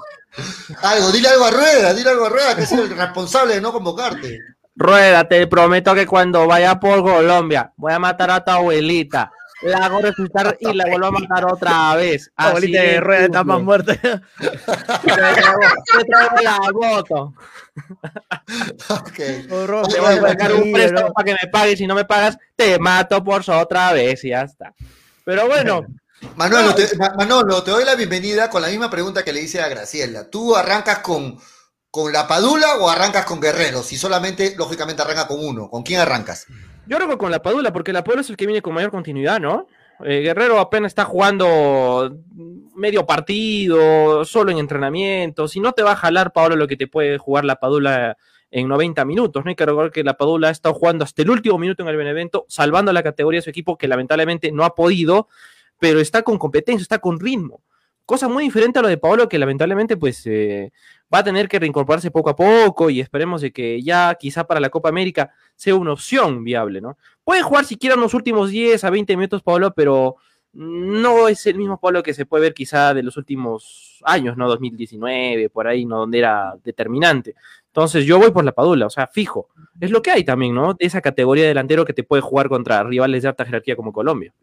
Algo, 0.82 1.12
dile 1.12 1.30
algo 1.30 1.46
a 1.46 1.52
Rueda, 1.52 1.94
dile 1.94 2.10
algo 2.10 2.26
a 2.26 2.30
Rueda, 2.30 2.56
que 2.56 2.64
es 2.64 2.72
el 2.74 2.90
responsable 2.90 3.56
de 3.56 3.62
no 3.62 3.72
convocarte. 3.72 4.40
Rueda, 4.76 5.28
te 5.28 5.46
prometo 5.48 5.94
que 5.94 6.08
cuando 6.08 6.48
vaya 6.48 6.80
por 6.80 7.04
Colombia 7.04 7.72
voy 7.76 7.94
a 7.94 8.00
matar 8.00 8.32
a 8.32 8.44
tu 8.44 8.52
abuelita. 8.52 9.32
La 9.62 9.86
hago 9.86 10.02
resucitar 10.02 10.58
y 10.60 10.74
la 10.74 10.86
vuelvo 10.88 11.08
a 11.08 11.12
matar 11.12 11.46
otra 11.46 11.96
vez. 11.96 12.30
abuelita 12.36 12.82
de 12.82 13.00
Rueda 13.00 13.26
está 13.26 13.44
más 13.44 13.62
muerta. 13.62 13.96
Te 13.96 14.10
traigo, 15.16 16.42
la 16.42 16.60
voto. 16.74 17.34
Ok. 18.90 19.14
te 19.16 19.48
voy 19.48 20.14
a 20.14 20.22
sacar 20.22 20.54
un 20.54 20.72
préstamo 20.72 21.14
para 21.14 21.26
que 21.26 21.38
me 21.42 21.50
pagues. 21.50 21.78
Si 21.78 21.88
no 21.88 21.96
me 21.96 22.04
pagas, 22.04 22.38
te 22.56 22.78
mato 22.78 23.24
por 23.24 23.42
otra 23.50 23.94
vez 23.94 24.24
y 24.26 24.30
ya 24.30 24.42
está. 24.42 24.74
Pero 25.24 25.48
bueno. 25.48 25.86
Manolo, 26.36 26.74
te, 26.74 26.90
Manolo, 26.98 27.64
te 27.64 27.72
doy 27.72 27.84
la 27.84 27.96
bienvenida 27.96 28.50
con 28.50 28.62
la 28.62 28.70
misma 28.70 28.90
pregunta 28.90 29.24
que 29.24 29.34
le 29.34 29.42
hice 29.42 29.62
a 29.62 29.68
Graciela. 29.68 30.30
Tú 30.30 30.56
arrancas 30.56 31.00
con 31.00 31.38
con 31.94 32.12
la 32.12 32.28
Padula 32.28 32.78
o 32.80 32.90
arrancas 32.90 33.24
con 33.24 33.40
Guerrero? 33.40 33.84
Si 33.84 33.98
solamente, 33.98 34.56
lógicamente, 34.58 35.04
arranca 35.04 35.28
con 35.28 35.46
uno. 35.46 35.70
¿Con 35.70 35.84
quién 35.84 36.00
arrancas? 36.00 36.48
Yo 36.88 36.98
que 36.98 37.18
con 37.20 37.30
la 37.30 37.44
Padula, 37.44 37.72
porque 37.72 37.94
la 37.94 38.04
Padula 38.04 38.22
es 38.22 38.32
el 38.32 38.36
que 38.36 38.48
viene 38.48 38.64
con 38.64 38.74
mayor 38.74 38.90
continuidad, 38.90 39.40
¿no? 39.40 39.68
Eh, 40.04 40.22
Guerrero 40.22 40.60
apenas 40.60 40.90
está 40.90 41.06
jugando 41.06 42.18
medio 42.76 43.06
partido, 43.06 44.26
solo 44.26 44.50
en 44.50 44.58
entrenamiento. 44.58 45.48
Si 45.48 45.60
no 45.60 45.74
te 45.74 45.84
va 45.84 45.92
a 45.92 45.96
jalar, 45.96 46.34
Pablo, 46.34 46.56
lo 46.56 46.68
que 46.68 46.78
te 46.78 46.88
puede 46.88 47.20
jugar 47.20 47.46
la 47.46 47.58
Padula 47.58 48.18
en 48.50 48.68
90 48.68 49.06
minutos. 49.06 49.46
No 49.46 49.50
hay 49.50 49.56
que 49.56 49.64
recordar 49.64 49.92
que 49.92 50.04
la 50.04 50.16
Padula 50.16 50.48
ha 50.48 50.52
estado 50.52 50.74
jugando 50.74 51.04
hasta 51.06 51.22
el 51.22 51.30
último 51.30 51.60
minuto 51.60 51.84
en 51.84 51.90
el 51.90 51.96
Benevento, 51.96 52.48
salvando 52.50 52.92
la 52.92 53.04
categoría 53.04 53.38
de 53.38 53.44
su 53.44 53.52
equipo, 53.52 53.78
que 53.78 53.88
lamentablemente 53.88 54.52
no 54.52 54.66
ha 54.66 54.74
podido, 54.74 55.28
pero 55.78 56.00
está 56.00 56.24
con 56.24 56.40
competencia, 56.40 56.82
está 56.82 56.98
con 56.98 57.20
ritmo. 57.20 57.62
Cosa 58.06 58.28
muy 58.28 58.44
diferente 58.44 58.80
a 58.80 58.82
lo 58.82 58.90
de 58.90 58.98
Pablo, 58.98 59.30
que 59.30 59.40
lamentablemente, 59.40 59.96
pues, 59.96 60.26
eh, 60.26 60.72
va 61.14 61.20
a 61.20 61.24
tener 61.24 61.48
que 61.48 61.60
reincorporarse 61.60 62.12
poco 62.12 62.32
a 62.32 62.36
poco 62.36 62.90
y 62.90 63.00
esperemos 63.00 63.42
de 63.42 63.52
que 63.54 63.82
ya 63.82 64.16
quizá 64.16 64.46
para 64.46 64.60
la 64.60 64.70
Copa 64.70 64.90
América 64.90 65.32
sea 65.56 65.76
una 65.76 65.94
opción 65.94 66.44
viable, 66.44 66.82
¿no? 66.82 66.98
Puede 67.24 67.44
jugar 67.44 67.66
siquiera 67.66 67.96
los 67.96 68.14
últimos 68.14 68.50
10 68.50 68.84
a 68.84 68.90
20 68.90 69.16
minutos, 69.16 69.44
Pablo, 69.44 69.74
pero 69.76 70.18
no 70.54 71.28
es 71.28 71.46
el 71.48 71.56
mismo 71.56 71.80
Pablo 71.80 72.04
que 72.04 72.14
se 72.14 72.26
puede 72.26 72.44
ver 72.44 72.54
quizá 72.54 72.94
de 72.94 73.04
los 73.04 73.18
últimos 73.18 74.00
años, 74.04 74.38
¿no? 74.38 74.48
2019, 74.48 75.50
por 75.50 75.68
ahí, 75.68 75.86
¿no? 75.86 76.00
Donde 76.00 76.20
era 76.20 76.56
determinante. 76.64 77.36
Entonces 77.68 78.06
yo 78.06 78.20
voy 78.20 78.32
por 78.32 78.44
la 78.44 78.52
Padula, 78.52 78.86
o 78.86 78.90
sea, 78.90 79.08
fijo. 79.08 79.50
Es 79.80 79.92
lo 79.92 80.02
que 80.02 80.12
hay 80.12 80.24
también, 80.24 80.54
¿no? 80.54 80.74
De 80.74 80.86
esa 80.86 81.02
categoría 81.02 81.44
de 81.44 81.50
delantero 81.50 81.86
que 81.86 81.94
te 81.94 82.04
puede 82.04 82.22
jugar 82.22 82.50
contra 82.50 82.84
rivales 82.84 83.24
de 83.24 83.30
alta 83.30 83.46
jerarquía 83.46 83.76
como 83.76 83.92
Colombia. 83.92 84.34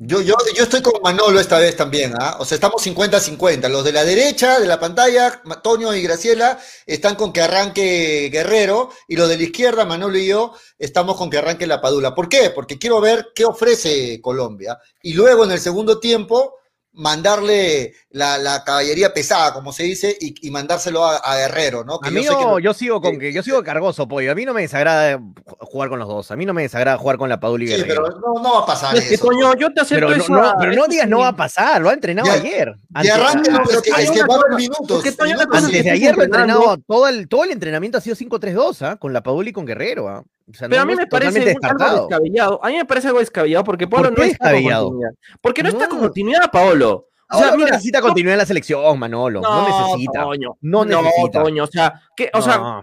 Yo, 0.00 0.20
yo, 0.20 0.36
yo 0.54 0.62
estoy 0.62 0.80
con 0.80 1.02
Manolo 1.02 1.40
esta 1.40 1.58
vez 1.58 1.74
también, 1.74 2.14
¿ah? 2.20 2.36
O 2.38 2.44
sea, 2.44 2.54
estamos 2.54 2.86
50-50. 2.86 3.68
Los 3.68 3.82
de 3.82 3.90
la 3.90 4.04
derecha 4.04 4.60
de 4.60 4.66
la 4.68 4.78
pantalla, 4.78 5.42
Toño 5.60 5.92
y 5.92 6.02
Graciela, 6.02 6.60
están 6.86 7.16
con 7.16 7.32
que 7.32 7.42
arranque 7.42 8.30
Guerrero, 8.32 8.90
y 9.08 9.16
los 9.16 9.28
de 9.28 9.36
la 9.36 9.42
izquierda, 9.42 9.84
Manolo 9.84 10.16
y 10.16 10.26
yo, 10.28 10.54
estamos 10.78 11.16
con 11.16 11.30
que 11.30 11.38
arranque 11.38 11.66
la 11.66 11.80
Padula. 11.80 12.14
¿Por 12.14 12.28
qué? 12.28 12.50
Porque 12.50 12.78
quiero 12.78 13.00
ver 13.00 13.30
qué 13.34 13.44
ofrece 13.44 14.20
Colombia. 14.20 14.78
Y 15.02 15.14
luego, 15.14 15.44
en 15.44 15.50
el 15.50 15.58
segundo 15.58 15.98
tiempo, 15.98 16.54
mandarle 16.98 17.94
la, 18.10 18.62
caballería 18.64 19.14
pesada, 19.14 19.54
como 19.54 19.72
se 19.72 19.84
dice, 19.84 20.16
y, 20.20 20.50
mandárselo 20.50 21.04
a, 21.06 21.36
Guerrero, 21.36 21.84
¿no? 21.84 22.00
a 22.02 22.10
mí 22.10 22.24
yo, 22.24 22.58
yo 22.58 22.74
sigo 22.74 23.00
con 23.00 23.18
que 23.18 23.32
yo 23.32 23.42
sigo 23.42 23.62
cargoso, 23.62 24.08
pollo. 24.08 24.32
A 24.32 24.34
mí 24.34 24.44
no 24.44 24.52
me 24.52 24.62
desagrada 24.62 25.20
jugar 25.60 25.88
con 25.88 26.00
los 26.00 26.08
dos. 26.08 26.30
A 26.32 26.36
mí 26.36 26.44
no 26.44 26.52
me 26.52 26.62
desagrada 26.62 26.98
jugar 26.98 27.16
con 27.16 27.28
la 27.28 27.38
Padula 27.38 27.64
y 27.64 27.68
Guerrero. 27.68 28.06
Sí, 28.06 28.12
pero 28.20 28.42
no, 28.42 28.52
va 28.54 28.60
a 28.60 28.66
pasar 28.66 28.96
eso. 28.96 29.28
yo 29.56 29.72
te 29.72 29.80
acepto 29.80 30.08
pero, 30.08 30.28
no, 30.28 30.52
pero 30.58 30.72
no 30.72 30.86
digas 30.88 31.08
no 31.08 31.20
va 31.20 31.28
a 31.28 31.36
pasar, 31.36 31.80
lo 31.80 31.90
ha 31.90 31.92
entrenado 31.92 32.30
ayer. 32.30 32.74
Y 33.02 33.08
arranque, 33.08 33.50
es 33.50 33.82
que, 33.82 34.02
es 34.02 34.10
que 34.10 34.22
va 34.24 34.34
a 34.34 34.56
minutos. 34.56 35.04
Antes 35.52 35.84
de 35.84 35.90
ayer 35.90 36.16
lo 36.16 36.22
ha 36.22 36.24
entrenado, 36.24 36.78
todo 36.78 37.06
el, 37.08 37.28
todo 37.28 37.44
el 37.44 37.52
entrenamiento 37.52 37.98
ha 37.98 38.00
sido 38.00 38.16
5-3-2, 38.16 38.82
¿ah? 38.82 38.96
con 38.96 39.12
la 39.12 39.22
Padula 39.22 39.50
y 39.50 39.52
con 39.52 39.64
Guerrero. 39.64 40.08
¿ah? 40.08 40.24
O 40.50 40.54
sea, 40.54 40.68
Pero 40.68 40.76
no- 40.76 40.82
a 40.82 40.86
mí 40.86 40.96
me 40.96 41.02
es 41.02 41.08
parece 41.08 41.30
totalmente 41.40 41.50
algo 41.50 41.60
descartado. 41.60 42.06
descabellado. 42.08 42.60
A 42.64 42.68
mí 42.68 42.76
me 42.76 42.84
parece 42.84 43.06
algo 43.08 43.20
descabellado 43.20 43.64
porque 43.64 43.86
Paolo 43.86 44.08
¿Por 44.10 44.18
no 44.18 44.24
está 44.24 44.50
con 44.52 44.62
continuidad. 44.62 45.10
Porque 45.42 45.62
no, 45.62 45.68
está 45.68 45.88
con 45.88 45.98
continuidad, 46.00 46.50
Paolo. 46.50 47.06
O 47.30 47.38
sea, 47.38 47.50
no 47.50 47.56
mira, 47.58 47.70
necesita 47.72 48.00
continuidad 48.00 48.34
en 48.34 48.38
la 48.38 48.46
selección, 48.46 48.98
Manolo. 48.98 49.40
No, 49.42 49.68
necesita. 49.90 50.22
Toño, 50.22 50.56
No 50.62 50.84
necesita. 50.84 51.42
Toño, 51.42 51.64
o 51.64 51.66
sea, 51.66 52.00
que, 52.16 52.30
o 52.32 52.40
sea. 52.40 52.80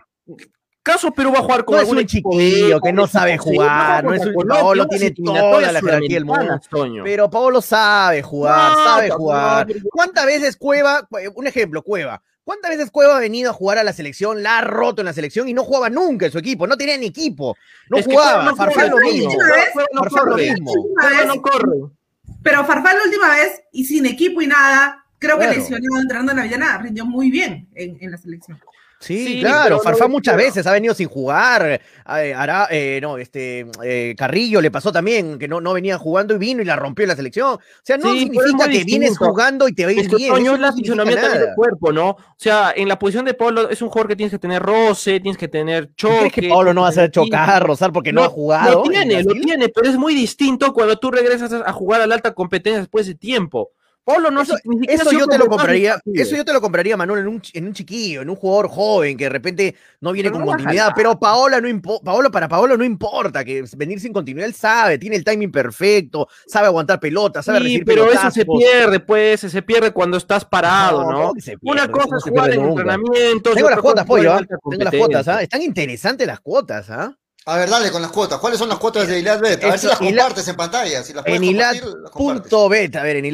¿caso 0.84 1.12
Perú 1.12 1.32
va 1.34 1.40
a 1.40 1.42
jugar 1.42 1.66
con 1.66 1.74
No 1.78 1.82
es 1.82 1.88
algún 1.88 1.98
un 1.98 2.04
equipo 2.04 2.30
chiquillo 2.32 2.80
que 2.80 2.94
no 2.94 3.08
sabe 3.08 3.40
jugar, 3.40 4.04
no 4.04 4.14
es 4.14 4.24
un- 4.24 4.36
Paolo 4.48 4.86
tiene 4.88 5.10
toda 5.12 5.72
la 5.72 5.82
jerarquía 5.82 6.18
del 6.18 6.26
mundo. 6.26 6.60
Pero 7.04 7.28
Paolo 7.28 7.60
sabe 7.60 8.22
jugar, 8.22 8.72
No, 8.72 8.84
sabe 8.84 9.10
jugar. 9.10 9.68
¿Cuántas 9.92 10.28
veces 10.28 10.56
Cueva, 10.58 11.08
un 11.36 11.48
ejemplo, 11.48 11.82
Cueva, 11.82 12.22
cuántas 12.46 12.72
veces 12.72 12.92
Cueva 12.92 13.18
ha 13.18 13.20
venido 13.20 13.50
a 13.50 13.54
jugar 13.54 13.78
a 13.78 13.84
la 13.84 13.92
selección, 13.92 14.42
la 14.42 14.60
ha 14.60 14.62
roto 14.62 15.02
en 15.02 15.06
la 15.06 15.14
selección 15.14 15.50
y 15.50 15.54
no 15.54 15.64
jugaba 15.66 15.90
nunca 15.90 16.28
en 16.28 16.32
su 16.32 16.38
equipo, 16.38 16.66
no 16.68 16.78
tenía 16.78 16.98
ni 16.98 17.08
equipo, 17.08 17.58
no 17.90 17.98
Es 17.98 18.06
jugaba, 18.06 18.46
no 18.46 18.56
Farfán 18.56 18.90
lo 18.92 18.98
mismo. 19.00 19.32
Toño. 19.32 19.38
Cueva 19.74 19.88
no 19.92 20.02
Farfán 20.04 20.26
lo 20.26 20.32
corre. 20.32 20.52
mismo. 20.54 20.72
Cueva 20.96 21.26
no 21.26 21.42
corre. 21.42 21.78
Pero 22.44 22.64
Farfán 22.66 22.96
la 22.98 23.04
última 23.04 23.30
vez, 23.32 23.62
y 23.74 23.84
sin 23.86 24.06
equipo 24.06 24.42
y 24.42 24.48
nada, 24.48 25.04
creo 25.20 25.38
que 25.38 25.46
Claro. 25.46 25.60
lesionado 25.60 26.02
entrenando 26.02 26.32
en 26.32 26.38
la 26.38 26.44
Villana, 26.44 26.78
rindió 26.78 27.06
muy 27.06 27.32
bien 27.32 27.68
en, 27.76 27.98
en 28.00 28.12
la 28.12 28.18
selección. 28.18 28.60
Sí, 29.00 29.26
Sí, 29.26 29.40
claro, 29.42 29.76
no 29.76 29.82
Farfán 29.82 30.10
muchas 30.10 30.36
veces 30.38 30.66
ha 30.66 30.72
venido 30.72 30.94
sin 30.96 31.08
jugar. 31.08 31.66
eh, 31.66 32.34
Ara- 32.34 32.68
eh, 32.72 33.00
no, 33.02 33.18
este 33.18 33.68
eh, 33.84 34.16
Carrillo 34.18 34.62
le 34.62 34.72
pasó 34.72 34.92
también 34.92 35.38
que 35.38 35.48
no, 35.48 35.60
no 35.62 35.74
venía 35.74 35.98
jugando 35.98 36.34
y 36.34 36.38
vino 36.38 36.62
y 36.62 36.66
la 36.66 36.76
rompió 36.76 37.04
en 37.04 37.10
la 37.10 37.16
selección. 37.16 37.56
O 37.56 37.60
sea, 37.84 37.98
no 37.98 38.12
Sí, 38.12 38.20
significa 38.20 38.70
que 38.70 38.84
vienes 38.84 39.18
jugando 39.18 39.68
y 39.68 39.74
te 39.74 39.86
que 39.86 40.16
bien. 40.16 40.34
Toño 40.34 40.54
es 40.56 40.60
la 40.60 40.70
no 40.72 40.78
fisionomía 40.78 41.30
del 41.30 41.50
cuerpo, 41.56 41.92
¿no? 41.92 42.10
O 42.12 42.18
sea, 42.38 42.74
en 42.76 42.88
la 42.88 42.98
posición 42.98 43.26
de 43.26 43.34
Pablo 43.34 43.70
es 43.70 43.82
un 43.82 43.90
jugador 43.90 44.08
que 44.10 44.16
tienes 44.16 44.32
que 44.32 44.40
tener 44.40 44.62
roce, 44.62 45.20
tienes 45.20 45.38
que 45.38 45.48
tener 45.48 45.88
¿Tú 45.88 45.94
choque. 45.96 46.18
¿Crees 46.18 46.34
que 46.34 46.50
Pablo 46.50 46.74
no 46.74 46.82
va 46.82 46.88
a 46.88 46.90
hacer 46.92 47.12
chocar, 47.12 47.66
rozar 47.66 47.92
porque 47.92 48.14
no, 48.14 48.22
Lo- 48.22 48.28
ha 48.28 48.30
jugado? 48.30 48.72
Lo 48.72 48.86
en 48.86 48.92
tiene, 48.92 49.24
lo 49.24 49.34
tiene, 49.34 49.70
pero 49.70 49.90
es 49.90 49.98
muy 49.98 50.16
distinto 50.16 50.74
cuando 50.74 50.98
tú 50.98 51.12
regresas 51.12 51.52
a 51.52 51.66
a 51.66 51.74
jugar 51.74 52.02
a 52.02 52.08
la 52.08 52.16
alta 52.16 52.34
competencia 52.34 52.80
después 52.80 53.08
de 53.08 53.16
tiempo. 53.16 53.72
Pablo 54.06 54.30
no 54.30 54.44
Eso, 54.44 54.56
ni 54.66 54.86
eso 54.88 55.12
yo 55.12 55.26
te 55.26 55.38
lo 55.40 55.48
compraría, 55.48 56.00
eso 56.14 56.36
yo 56.36 56.46
te 56.46 56.54
lo 56.54 56.62
compraría, 56.62 56.96
Manuel, 56.96 57.22
en 57.22 57.28
un, 57.28 57.42
en 57.54 57.66
un 57.66 57.74
chiquillo, 57.74 58.22
en 58.22 58.30
un 58.30 58.36
jugador 58.36 58.70
joven 58.70 59.18
que 59.18 59.24
de 59.24 59.30
repente 59.32 59.76
no 60.00 60.12
viene 60.12 60.30
Pero 60.30 60.34
con 60.40 60.46
no 60.46 60.52
continuidad. 60.52 60.92
Pero 60.96 61.20
Paola 61.20 61.60
no 61.60 61.68
impo- 61.68 62.04
Paolo, 62.04 62.30
para 62.30 62.48
Paolo 62.48 62.78
no 62.78 62.84
importa 62.84 63.44
que 63.44 63.64
venir 63.76 64.00
sin 64.00 64.14
continuidad, 64.14 64.48
él 64.48 64.54
sabe, 64.54 65.00
tiene 65.00 65.16
el 65.16 65.24
timing 65.24 65.52
perfecto, 65.52 66.28
sabe 66.46 66.68
aguantar 66.68 67.00
pelota, 67.00 67.42
sabe 67.42 67.58
Sí, 67.58 67.64
recibir 67.64 67.86
pero 67.86 68.12
eso 68.12 68.30
se 68.30 68.46
pierde, 68.46 69.00
pues, 69.00 69.40
se 69.40 69.62
pierde 69.64 69.92
cuando 69.92 70.18
estás 70.18 70.46
parado, 70.46 71.12
No. 71.12 71.34
Una 71.64 71.88
cosa 71.90 72.18
es 72.18 72.24
jugar 72.24 72.50
pierde 72.52 72.62
en 72.64 72.70
entrenamientos. 72.70 73.54
y 73.54 73.56
Tengo 73.56 73.70
las 73.72 73.80
cuotas, 73.80 74.06
pollo, 74.06 74.34
¿ah? 74.34 74.42
Tengo 74.70 74.84
las 74.84 74.94
cuotas, 74.96 75.28
¿ah? 75.28 75.42
Están 75.42 75.62
interesantes 75.64 76.28
las 76.28 76.40
cuotas, 76.42 76.90
¿ah? 76.92 77.18
A 77.48 77.58
ver, 77.58 77.70
dale 77.70 77.92
con 77.92 78.02
las 78.02 78.12
cuotas. 78.12 78.40
¿Cuáles 78.40 78.58
son 78.58 78.70
las 78.70 78.80
cuotas 78.80 79.08
de 79.08 79.20
Hilad 79.20 79.40
Bet? 79.40 79.64
A 79.64 79.70
ver 79.70 79.78
si 79.80 79.86
las 79.86 80.00
compartes 80.00 80.48
en 80.48 80.56
pantalla. 80.56 81.04
Si 81.04 81.14
las 81.14 81.24
En 81.28 81.44
hilad.bet, 81.44 82.96
a 82.96 83.04
ver, 83.04 83.18
en 83.18 83.26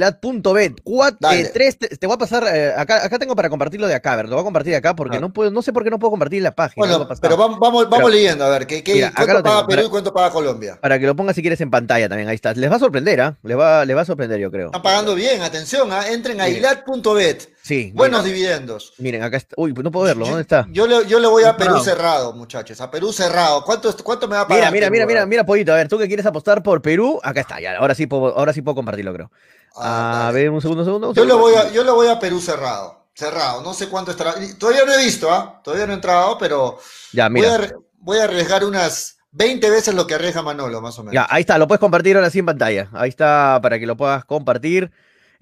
Dale. 1.20 1.42
eh, 1.42 1.52
tres, 1.54 1.78
te, 1.78 1.88
te 1.96 2.08
voy 2.08 2.16
a 2.16 2.18
pasar, 2.18 2.44
eh, 2.54 2.74
acá, 2.76 3.06
acá 3.06 3.18
tengo 3.20 3.38
para 3.38 3.50
compartirlo 3.50 3.88
de 3.88 3.96
acá, 3.96 4.12
a 4.12 4.16
ver, 4.18 4.26
lo 4.28 4.36
voy 4.36 4.42
a 4.42 4.44
compartir 4.44 4.72
de 4.72 4.78
acá 4.78 4.96
porque 4.98 5.16
Ah. 5.16 5.22
no 5.22 5.32
puedo, 5.32 5.50
no 5.50 5.62
sé 5.62 5.72
por 5.72 5.86
qué 5.86 5.90
no 5.90 5.98
puedo 5.98 6.12
compartir 6.12 6.42
la 6.42 6.52
página. 6.52 6.86
no 6.88 6.98
Bueno, 7.06 7.16
pero 7.22 7.38
vamos, 7.38 7.58
vamos, 7.58 7.88
Pero- 7.90 8.10
leyendo, 8.10 8.44
a 8.44 8.50
ver, 8.50 8.68
¿qué, 8.68 8.84
qué- 8.84 8.96
Mira, 8.96 9.14
¿cuánto 9.16 9.44
paga 9.44 9.66
Perú 9.68 9.84
y 9.86 9.90
cuánto 9.90 10.14
paga 10.14 10.30
Colombia? 10.30 10.78
Para 10.82 11.00
que 11.00 11.06
lo 11.06 11.16
pongas 11.16 11.34
si 11.36 11.42
quieres 11.42 11.62
en 11.62 11.72
pantalla 11.72 12.10
también, 12.10 12.28
ahí 12.28 12.36
está. 12.36 12.54
Les 12.54 12.70
va 12.70 12.76
a 12.76 12.80
sorprender, 12.80 13.22
¿ah? 13.22 13.38
Les, 13.44 13.58
va, 13.58 13.86
les 13.86 13.96
va 13.96 14.02
a 14.02 14.06
sorprender, 14.06 14.42
yo 14.42 14.52
creo. 14.52 14.66
Están 14.66 14.82
pagando 14.82 15.16
bien, 15.16 15.42
atención, 15.42 15.90
¿ah? 15.94 16.10
entren 16.10 16.42
a 16.42 16.46
Miren. 16.48 16.60
hilad.bet. 16.60 17.44
Sí. 17.64 17.92
Buenos 17.94 18.24
dividendos. 18.24 18.94
miren, 18.98 19.22
acá 19.22 19.38
está. 19.38 19.54
Uy, 19.58 19.72
pues 19.74 19.84
no 19.84 19.92
puedo 19.92 20.06
verlo, 20.08 20.26
¿dónde 20.26 20.42
está? 20.42 20.66
Yo 20.72 20.88
le, 20.88 21.06
yo 21.08 21.20
le 21.20 21.28
voy 21.28 21.44
a 21.44 21.56
Perú 21.56 21.80
cerrado, 21.80 22.34
muchachos. 22.34 22.82
A 22.82 22.90
Perú 22.90 23.14
cerrado. 23.14 23.64
¿Cuánto, 23.64 23.96
cuánto 24.04 24.28
me 24.28 24.36
va 24.36 24.42
a 24.42 24.48
pagar? 24.48 24.72
Mira, 24.72 24.72
mira, 24.72 24.90
mira, 24.90 25.06
mira, 25.06 25.20
ver? 25.22 25.28
mira, 25.28 25.46
Pollito, 25.46 25.72
a 25.72 25.76
ver, 25.76 25.88
tú 25.88 25.98
que 25.98 26.08
quieres 26.08 26.26
apostar 26.26 26.64
por 26.64 26.82
Perú, 26.82 27.20
acá 27.24 27.42
está, 27.42 27.60
ya, 27.62 27.78
ahora 27.78 27.94
sí 27.94 28.08
puedo, 28.08 28.38
ahora 28.38 28.52
sí 28.54 28.62
puedo 28.62 28.76
compartirlo, 28.76 29.14
creo. 29.14 29.32
Ah, 29.76 30.28
a 30.28 30.32
ver, 30.32 30.50
un 30.50 30.62
segundo, 30.62 30.82
un 30.82 30.88
segundo. 30.88 31.10
un 31.10 31.16
Yo 31.16 31.24
le 31.26 31.34
voy 31.34 31.54
a, 31.56 31.72
yo 31.72 31.84
le 31.84 31.92
voy 31.92 32.08
a 32.08 32.20
Perú 32.20 32.40
cerrado. 32.42 33.06
Cerrado. 33.14 33.62
No 33.62 33.74
sé 33.74 33.88
cuánto 33.90 34.12
estará. 34.12 34.34
Todavía 34.58 34.84
no 34.86 34.94
he 34.94 35.04
visto, 35.04 35.30
¿ah? 35.32 35.62
Todavía 35.64 35.86
no 35.86 35.92
he 35.94 35.96
entrado, 35.96 36.38
pero 36.38 36.80
Ya, 37.14 37.26
voy 37.30 37.42
mira. 37.42 37.56
a, 37.56 37.70
voy 38.00 38.18
a 38.18 38.24
arriesgar 38.24 38.66
unas 38.66 39.18
20 39.32 39.70
veces 39.70 39.94
lo 39.94 40.08
que 40.08 40.16
arriesga 40.16 40.42
Manolo, 40.42 40.82
más 40.82 40.98
o 40.98 41.04
menos. 41.04 41.14
Ya, 41.14 41.28
ahí 41.30 41.42
está, 41.42 41.58
lo 41.58 41.68
puedes 41.68 41.80
compartir 41.80 42.16
ahora 42.16 42.30
sí 42.30 42.40
en 42.40 42.46
pantalla. 42.48 42.90
Ahí 42.94 43.10
está 43.10 43.60
para 43.62 43.78
que 43.80 43.86
lo 43.86 43.96
puedas 43.96 44.26
compartir. 44.26 44.92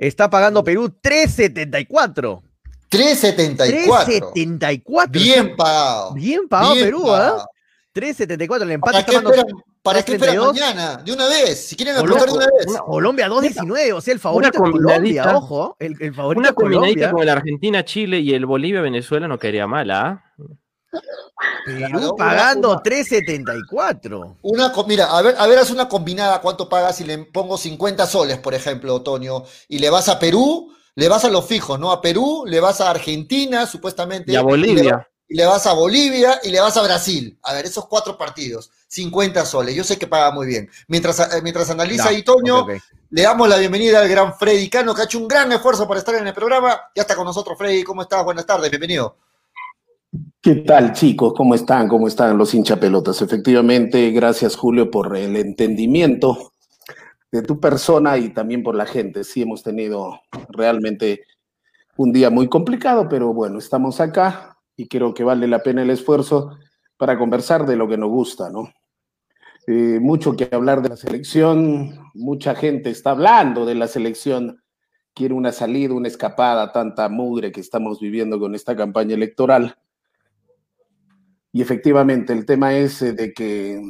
Está 0.02 0.30
pagando 0.30 0.64
Perú 0.64 0.90
3.74. 1.04 2.42
3.74. 2.90 4.32
3.74. 4.34 5.10
Bien 5.12 5.56
pagado. 5.58 6.14
Bien 6.14 6.48
pagado 6.48 6.74
Bien 6.74 6.86
Perú. 6.86 7.12
¿ah? 7.12 7.46
3.74. 7.94 8.62
El 8.64 8.72
empate 8.72 8.80
¿Para 8.94 9.00
está 9.00 9.12
esperan, 9.18 9.46
para 9.84 10.04
qué 10.04 10.14
esperan 10.14 10.36
3.32? 10.38 10.46
mañana? 10.54 10.98
De 11.04 11.12
una 11.12 11.28
vez. 11.28 11.68
Si 11.68 11.76
quieren 11.76 11.96
Colombia, 11.96 12.24
apostar 12.24 12.30
de 12.40 12.46
una 12.48 12.58
vez. 12.58 12.68
una- 12.68 12.80
Colombia 12.80 13.28
2.19. 13.28 13.94
O 13.94 14.02
sea, 14.02 14.14
el 14.14 14.20
favorito 14.20 14.54
es. 14.66 14.72
Colombia, 14.72 15.36
ojo. 15.36 15.76
El, 15.80 15.96
el 16.00 16.14
favorito 16.14 16.40
Una 16.40 16.54
combinadita 16.54 16.88
Colombia. 16.94 17.12
con 17.12 17.22
el 17.24 17.30
Argentina, 17.30 17.84
Chile 17.84 18.20
y 18.20 18.34
el 18.34 18.46
Bolivia-Venezuela 18.46 19.28
no 19.28 19.38
quería 19.38 19.68
mal, 19.68 19.92
¿ah? 19.92 20.24
Perú 21.66 22.16
pagando 22.18 22.72
una- 22.72 22.82
3.74. 22.84 24.38
Una, 24.42 24.74
mira, 24.88 25.06
a 25.06 25.22
ver, 25.22 25.36
a 25.38 25.48
ver, 25.48 25.60
haz 25.60 25.70
una 25.72 25.88
combinada, 25.88 26.42
¿cuánto 26.42 26.68
pagas 26.70 26.98
si 26.98 27.04
le 27.04 27.18
pongo 27.20 27.58
50 27.58 28.06
soles, 28.08 28.38
por 28.40 28.54
ejemplo, 28.54 28.96
Otoño? 28.96 29.44
Y 29.68 29.80
le 29.80 29.90
vas 29.90 30.10
a 30.10 30.20
Perú, 30.20 30.74
le 30.96 31.08
vas 31.08 31.26
a 31.26 31.30
los 31.30 31.46
fijos, 31.46 31.80
¿no? 31.80 31.92
A 31.92 32.02
Perú, 32.02 32.44
le 32.48 32.60
vas 32.60 32.82
a 32.82 32.90
Argentina, 32.90 33.66
supuestamente. 33.68 34.32
Y 34.32 34.36
a 34.36 34.42
Bolivia. 34.42 35.08
y 35.32 35.36
le 35.36 35.46
vas 35.46 35.68
a 35.68 35.74
Bolivia 35.74 36.40
y 36.44 36.50
le 36.50 36.60
vas 36.60 36.76
a 36.76 36.82
Brasil. 36.82 37.38
A 37.44 37.54
ver, 37.54 37.66
esos 37.68 37.86
cuatro 37.88 38.18
partidos, 38.18 38.72
50 38.88 39.46
soles. 39.46 39.76
Yo 39.76 39.84
sé 39.84 39.98
que 40.00 40.08
paga 40.08 40.32
muy 40.32 40.48
bien. 40.48 40.68
Mientras, 40.88 41.20
eh, 41.20 41.42
mientras 41.44 41.70
analiza 41.70 42.10
ahí, 42.10 42.24
Toño, 42.24 42.66
le 43.12 43.22
damos 43.22 43.48
la 43.48 43.58
bienvenida 43.58 44.00
al 44.00 44.10
gran 44.10 44.36
Freddy 44.36 44.70
Cano, 44.72 44.96
que 44.96 45.02
ha 45.02 45.06
hecho 45.06 45.20
un 45.20 45.28
gran 45.28 45.52
esfuerzo 45.52 45.88
para 45.88 46.00
estar 46.00 46.16
en 46.16 46.26
el 46.26 46.34
programa. 46.34 46.82
Ya 46.96 47.04
está 47.04 47.16
con 47.16 47.26
nosotros, 47.26 47.56
Freddy. 47.60 47.84
¿Cómo 47.84 48.02
estás? 48.02 48.24
Buenas 48.24 48.46
tardes, 48.48 48.72
bienvenido. 48.72 49.18
¿Qué 50.42 50.56
tal, 50.56 50.94
chicos? 50.94 51.34
¿Cómo 51.36 51.54
están? 51.54 51.88
¿Cómo 51.88 52.08
están 52.08 52.36
los 52.38 52.56
hinchapelotas? 52.56 53.22
Efectivamente, 53.22 54.10
gracias, 54.10 54.56
Julio, 54.56 54.90
por 54.90 55.16
el 55.16 55.36
entendimiento 55.36 56.54
de 57.32 57.44
tu 57.44 57.60
persona 57.60 58.18
y 58.18 58.30
también 58.30 58.64
por 58.64 58.74
la 58.74 58.88
gente. 58.88 59.24
Sí, 59.24 59.44
hemos 59.44 59.62
tenido 59.62 60.22
realmente 60.50 61.26
un 61.98 62.12
día 62.12 62.32
muy 62.32 62.48
complicado, 62.48 63.08
pero 63.08 63.34
bueno, 63.34 63.60
estamos 63.60 64.00
acá 64.00 64.58
y 64.76 64.88
creo 64.88 65.14
que 65.14 65.24
vale 65.24 65.48
la 65.48 65.62
pena 65.62 65.84
el 65.84 65.92
esfuerzo 65.92 66.58
para 66.98 67.20
conversar 67.20 67.68
de 67.68 67.76
lo 67.76 67.88
que 67.88 67.98
nos 67.98 68.10
gusta, 68.10 68.50
¿no? 68.50 68.72
Eh, 69.68 70.00
mucho 70.02 70.36
que 70.36 70.50
hablar 70.52 70.82
de 70.82 70.90
la 70.90 70.98
selección, 70.98 72.00
mucha 72.16 72.56
gente 72.56 72.90
está 72.90 73.12
hablando 73.12 73.66
de 73.66 73.76
la 73.76 73.88
selección, 73.88 74.64
quiere 75.14 75.36
una 75.36 75.52
salida, 75.52 75.94
una 75.94 76.08
escapada, 76.08 76.72
tanta 76.72 77.10
mugre 77.10 77.52
que 77.52 77.62
estamos 77.62 78.00
viviendo 78.00 78.40
con 78.40 78.56
esta 78.56 78.76
campaña 78.76 79.14
electoral. 79.14 79.76
Y 81.60 81.62
efectivamente, 81.62 82.32
el 82.32 82.46
tema 82.46 82.74
es 82.74 83.02
eh, 83.02 83.12
de 83.12 83.34
que 83.34 83.82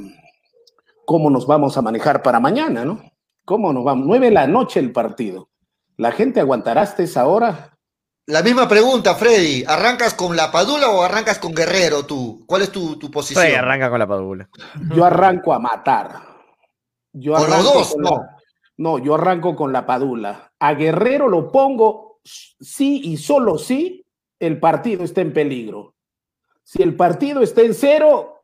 cómo 1.05 1.29
nos 1.29 1.45
vamos 1.45 1.77
a 1.77 1.83
manejar 1.83 2.23
para 2.23 2.39
mañana, 2.39 2.83
¿no? 2.83 2.99
¿Cómo 3.45 3.71
nos 3.71 3.83
vamos? 3.83 4.07
Nueve 4.07 4.25
de 4.25 4.31
la 4.31 4.47
noche 4.47 4.79
el 4.79 4.91
partido. 4.91 5.49
¿La 5.95 6.11
gente 6.11 6.39
aguantará 6.39 6.81
hasta 6.81 7.03
esa 7.03 7.27
hora? 7.27 7.77
La 8.25 8.41
misma 8.41 8.67
pregunta, 8.67 9.13
Freddy. 9.13 9.65
¿Arrancas 9.67 10.15
con 10.15 10.35
la 10.35 10.51
Padula 10.51 10.89
o 10.89 11.03
arrancas 11.03 11.37
con 11.37 11.53
Guerrero 11.53 12.07
tú? 12.07 12.43
¿Cuál 12.47 12.63
es 12.63 12.71
tu, 12.71 12.97
tu 12.97 13.11
posición? 13.11 13.43
Freddy 13.43 13.55
arranca 13.55 13.87
con 13.91 13.99
la 13.99 14.07
padula. 14.07 14.49
Yo 14.95 15.05
arranco 15.05 15.53
a 15.53 15.59
matar. 15.59 16.09
Yo 17.13 17.33
Con 17.35 17.51
los 17.51 17.63
dos, 17.63 17.93
con 17.93 18.01
no. 18.01 18.09
la- 18.09 18.35
no, 18.77 18.97
yo 18.97 19.13
arranco 19.13 19.55
con 19.55 19.71
la 19.71 19.85
Padula. 19.85 20.53
A 20.59 20.73
Guerrero 20.73 21.27
lo 21.27 21.51
pongo 21.51 22.19
sí 22.23 22.99
y 23.03 23.17
solo 23.17 23.59
si 23.59 24.03
el 24.39 24.59
partido 24.59 25.03
está 25.03 25.21
en 25.21 25.33
peligro. 25.33 25.93
Si 26.71 26.83
el 26.83 26.95
partido 26.95 27.41
está 27.41 27.61
en 27.63 27.73
cero, 27.73 28.43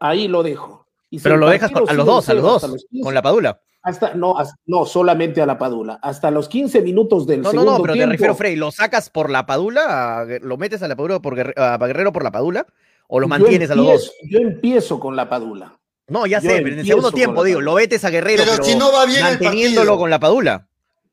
ahí 0.00 0.26
lo 0.26 0.42
dejo. 0.42 0.86
Y 1.08 1.18
si 1.20 1.22
Pero 1.22 1.36
lo 1.36 1.48
dejas 1.48 1.70
a 1.72 1.78
los 1.94 2.04
dos, 2.04 2.28
a 2.28 2.34
los 2.34 2.42
dos, 2.42 2.56
hasta 2.64 2.66
los 2.66 2.84
15, 2.90 3.04
con 3.04 3.14
la 3.14 3.22
padula. 3.22 3.60
hasta, 3.82 4.14
no, 4.14 4.36
hasta- 4.36 4.56
no, 4.66 4.84
solamente 4.86 5.40
a 5.40 5.46
la 5.46 5.56
Padula. 5.56 6.00
Hasta 6.02 6.32
los 6.32 6.48
15 6.48 6.82
minutos 6.82 7.28
del 7.28 7.42
No, 7.42 7.44
no, 7.44 7.50
segundo 7.52 7.72
no, 7.78 7.82
pero 7.82 7.94
tiempo. 7.94 8.08
te 8.08 8.12
refiero, 8.14 8.34
Freddy, 8.34 8.56
¿lo 8.56 8.72
sacas 8.72 9.08
por 9.08 9.30
la 9.30 9.46
padula? 9.46 10.18
a- 10.22 10.24
¿Lo 10.42 10.56
metes 10.56 10.82
a 10.82 10.88
la 10.88 10.96
padula 10.96 11.20
por 11.20 11.38
a 11.56 11.78
Guerrero 11.78 12.12
por 12.12 12.24
la 12.24 12.32
padula? 12.32 12.66
¿O 13.06 13.20
lo 13.20 13.28
mantienes 13.28 13.70
a 13.70 13.76
los 13.76 13.86
dos? 13.86 14.12
Yo 14.28 14.38
empiezo 14.40 14.98
con 14.98 15.14
la 15.14 15.28
Padula. 15.28 15.78
No, 16.08 16.26
ya 16.26 16.40
yo 16.40 16.50
sé, 16.50 16.56
pero 16.60 16.72
en 16.74 16.80
el 16.80 16.86
segundo 16.86 17.12
tiempo, 17.12 17.44
digo, 17.44 17.60
lo 17.60 17.74
metes 17.76 18.04
a 18.04 18.10
Guerrero, 18.10 18.42
Pero 18.44 18.64
si 18.64 18.74
no 18.76 18.92
va 18.92 19.06
bien 19.06 19.18
el 19.18 19.24
manteniéndolo 19.24 19.76
partido. 19.92 19.98
con 19.98 20.10
la 20.10 20.18
padula. 20.20 20.68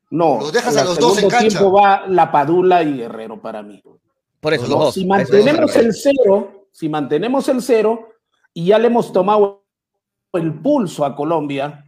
No, 0.10 0.40
Los 0.40 0.52
dejas 0.54 0.76
a 0.78 0.84
los 0.84 0.98
dos 1.00 1.12
en 1.12 1.16
segundo 1.18 1.38
cancha. 1.38 1.50
tiempo 1.60 1.72
va 1.72 2.04
la 2.08 2.32
Padula 2.32 2.82
y 2.82 2.98
Guerrero 2.98 3.40
para 3.42 3.62
mí. 3.62 3.82
Por 4.40 4.54
eso, 4.54 4.68
los 4.68 4.80
dos. 4.80 4.94
Si 4.94 5.06
mantenemos 5.06 5.76
el 5.76 5.94
cero, 5.94 6.68
si 6.72 6.90
mantenemos 6.90 7.48
el 7.50 7.62
cero 7.62 8.10
y 8.54 8.66
ya 8.68 8.78
le 8.80 8.88
hemos 8.88 9.12
tomado 9.12 9.64
el 10.34 10.54
pulso 10.54 11.06
a 11.06 11.16
Colombia, 11.16 11.84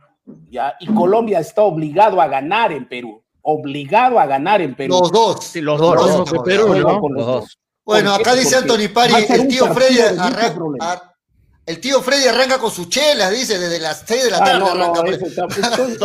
ya, 0.49 0.75
y 0.79 0.87
Colombia 0.87 1.39
está 1.39 1.61
obligado 1.63 2.21
a 2.21 2.27
ganar 2.27 2.71
en 2.71 2.87
Perú, 2.87 3.21
obligado 3.41 4.19
a 4.19 4.25
ganar 4.25 4.61
en 4.61 4.75
Perú. 4.75 4.97
Los 4.99 5.11
dos. 5.11 5.43
Sí, 5.43 5.61
los 5.61 5.79
dos, 5.79 5.95
Los 5.95 6.31
los 6.31 7.25
dos. 7.25 7.59
Bueno, 7.85 8.13
acá 8.13 8.35
dice 8.35 8.55
Anthony 8.57 8.87
Pari, 8.93 9.13
el 9.29 9.47
tío 9.47 9.65
Freddy 9.73 9.95
de 9.95 10.09
mucho 10.11 10.21
arran- 10.23 10.53
problema. 10.55 10.91
ar- 10.91 11.01
El 11.69 11.79
tío 11.79 12.01
Freddy 12.01 12.27
arranca 12.27 12.57
con 12.57 12.71
sus 12.71 12.89
chelas, 12.89 13.29
dice, 13.31 13.59
desde 13.59 13.79
las 13.79 14.01
6 14.03 14.23
de 14.23 14.31
la 14.31 14.37
Ah, 14.37 14.43
tarde. 14.43 14.59
no, 14.59 14.73
no, 14.73 14.83
arranca, 14.85 15.09
eso 15.11 15.47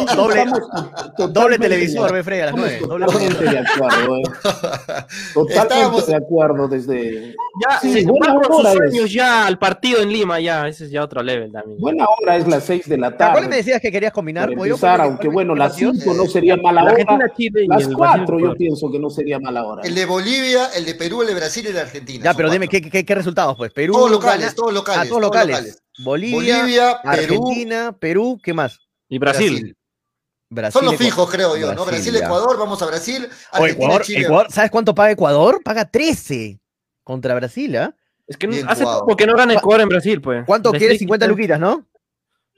Doble- 1.33 1.59
televisor, 1.59 2.12
ve 2.12 2.23
Freddy 2.23 2.41
a 2.43 2.47
las 2.47 2.55
nueve. 2.55 2.81
Doble 2.87 3.07
Totalmente 3.07 3.45
de 3.45 3.59
acuerdo, 3.59 4.17
eh. 4.19 4.23
Totalmente 5.35 5.55
Estábamos- 5.75 6.07
de 6.07 6.17
acuerdo 6.17 6.69
desde. 6.69 7.35
Ya, 7.62 7.79
Sí, 7.81 7.93
se 7.95 8.05
buena 8.05 8.35
sus 8.47 8.73
sueños 8.73 9.12
ya 9.12 9.47
al 9.47 9.59
partido 9.59 10.01
en 10.01 10.11
Lima, 10.12 10.41
ya, 10.41 10.67
ese 10.69 10.85
es 10.87 10.91
ya 10.91 11.03
otro 11.05 11.23
level 11.23 11.53
también. 11.53 11.81
Buena 11.81 12.05
hora 12.21 12.37
es 12.37 12.47
las 12.49 12.65
6 12.65 12.89
de 12.89 12.99
la 12.99 13.12
¿Cuál 13.12 13.35
me 13.35 13.41
tarde. 13.43 13.57
decías 13.57 13.81
que 13.81 13.91
querías 13.93 14.12
combinar? 14.12 14.51
Para 14.81 15.05
aunque 15.05 15.29
bueno, 15.29 15.55
las 15.55 15.71
partido? 15.73 15.93
5 15.95 16.15
no 16.15 16.27
sería 16.27 16.57
mala 16.57 16.83
La 16.83 16.93
hora. 16.93 17.03
Argentina, 17.03 17.33
Chile 17.37 17.65
y 17.65 17.69
Las 17.69 17.83
el 17.85 17.95
4 17.95 18.27
Brasil, 18.27 18.45
yo 18.45 18.55
pienso 18.55 18.91
que 18.91 18.99
no 18.99 19.09
sería 19.09 19.39
mala 19.39 19.65
hora. 19.65 19.83
El 19.85 19.95
de 19.95 20.05
Bolivia, 20.05 20.69
el 20.77 20.85
de 20.85 20.95
Perú, 20.95 21.23
el 21.23 21.29
de 21.29 21.35
Brasil 21.35 21.65
y 21.65 21.69
el 21.69 21.75
de 21.75 21.81
Argentina. 21.81 22.25
Ya, 22.25 22.35
pero 22.35 22.51
dime. 22.51 22.69
¿qué, 22.69 22.83
qué, 22.83 23.05
qué 23.05 23.15
resultados? 23.15 23.57
Pues 23.57 23.73
Perú. 23.73 23.95
Todos 23.95 24.11
locales, 24.11 24.55
todos 24.55 24.75
locales. 24.75 25.03
Ah, 25.05 25.09
todos 25.09 25.23
locales. 25.23 25.54
Bolivia, 26.03 26.59
Bolivia, 26.59 27.01
Perú, 27.03 27.11
Argentina, 27.13 27.97
Perú, 27.99 28.41
¿qué 28.43 28.53
más? 28.55 28.79
Y 29.09 29.19
Brasil. 29.19 29.51
Brasil. 29.53 29.77
Brasil. 30.51 30.73
Son 30.81 30.85
los 30.87 30.97
fijos, 30.97 31.31
creo 31.31 31.57
yo, 31.57 31.75
¿no? 31.75 31.85
Brasil, 31.85 32.13
Brasil, 32.13 32.13
ya. 32.15 32.27
Ecuador, 32.27 32.59
vamos 32.59 32.81
a 32.83 32.87
Brasil. 32.87 33.29
O 33.53 33.57
Argentina, 33.57 33.85
Ecuador, 33.87 34.03
Chile. 34.03 34.21
Ecuador, 34.23 34.47
¿sabes 34.53 34.71
cuánto 34.71 34.95
paga 34.95 35.11
Ecuador? 35.11 35.61
Paga 35.65 35.85
13 35.91 36.61
contra 37.03 37.35
Brasil, 37.35 37.77
¿ah? 37.77 37.95
Es 38.27 38.37
que 38.37 38.47
no- 38.47 38.55
Bien 38.55 38.69
hace 38.69 38.85
poco 38.85 39.17
que 39.17 39.27
no 39.27 39.35
gana 39.37 39.55
Ecuador 39.55 39.83
en 39.83 39.89
Brasil, 39.89 40.21
pues. 40.21 40.45
¿Cuánto 40.47 40.71
quieres? 40.71 40.91
dije 40.91 40.99
50 41.01 41.27
que 41.27 41.31
luquitas, 41.31 41.61
¿no? 41.61 41.87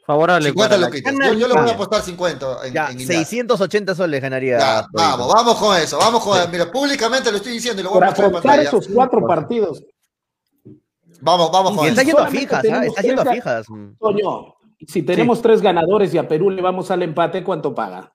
Favorable. 0.07 0.49
50 0.51 0.69
para 0.69 0.81
la- 0.81 0.87
loquitas. 0.89 1.13
Gana 1.13 1.27
Yo, 1.33 1.35
yo 1.35 1.49
le 1.49 1.55
voy 1.55 1.71
a 1.71 1.73
apostar 1.75 2.03
50 2.03 2.67
en, 2.67 2.73
Ya, 2.75 2.91
en 2.91 2.99
Guindar. 2.99 3.17
680 3.17 3.95
soles 3.95 4.23
ganaría. 4.23 4.59
Ya, 4.59 4.87
vamos, 4.93 5.33
vamos 5.33 5.57
con 5.59 5.77
eso, 5.77 5.99
vamos 5.99 6.23
con 6.23 6.51
Mira, 6.51 6.71
públicamente 6.71 7.31
lo 7.31 7.39
estoy 7.39 7.53
diciendo 7.55 7.81
y 7.81 7.85
lo 7.85 7.91
voy 7.91 8.03
a 8.03 8.07
mostrar 8.07 8.27
en 8.29 8.33
pantalla. 8.35 8.63
esos 8.63 8.87
cuatro 8.89 9.27
partidos, 9.27 9.83
Vamos, 11.21 11.51
vamos 11.53 11.73
Y 11.73 11.77
con 11.77 11.87
está 11.89 12.03
eso. 12.03 12.09
yendo 12.11 12.23
a 12.23 12.29
fijas, 12.29 12.63
tenemos 12.63 12.87
Está 12.87 13.03
yendo 13.03 13.23
a 13.23 13.27
fijas. 13.27 13.67
Toño, 13.99 14.55
si 14.87 15.03
tenemos 15.03 15.41
tres 15.43 15.63
ganadores 15.63 16.13
y 16.15 16.19
a 16.19 16.29
Perú 16.29 16.51
le 16.51 16.63
vamos 16.63 16.91
al 16.91 17.03
empate, 17.03 17.43
¿cuánto 17.43 17.75
paga? 17.75 18.13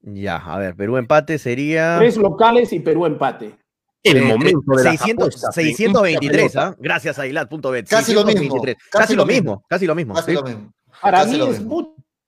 Ya, 0.00 0.36
a 0.36 0.58
ver, 0.58 0.76
Perú 0.76 0.96
empate 0.96 1.38
sería. 1.38 1.96
Tres 1.98 2.16
locales 2.16 2.72
y 2.72 2.80
Perú 2.80 3.06
empate. 3.06 3.56
El 4.02 4.18
eh, 4.18 4.22
momento 4.22 4.60
de 4.76 4.84
las 4.84 4.98
600, 4.98 5.26
apuestas, 5.26 5.54
623, 5.56 6.42
hincha 6.44 6.66
¿ah? 6.68 6.76
Gracias 6.78 7.18
a 7.18 7.26
Ilat.bet. 7.26 7.88
Casi 7.88 8.14
lo 8.14 8.24
mismo, 8.24 8.40
623. 8.62 8.76
casi 8.76 9.02
Casi 9.02 9.16
lo 9.16 9.26
mismo, 9.26 9.64
casi 9.68 9.86
lo 9.86 9.94
mismo. 9.96 10.14
Casi 10.14 10.30
sí. 10.30 10.36
lo 10.36 10.42
mismo. 10.44 10.72
Para 11.02 11.18
Casi 11.18 11.36
mí 11.36 11.42
es 11.42 11.60
mismo. 11.60 11.68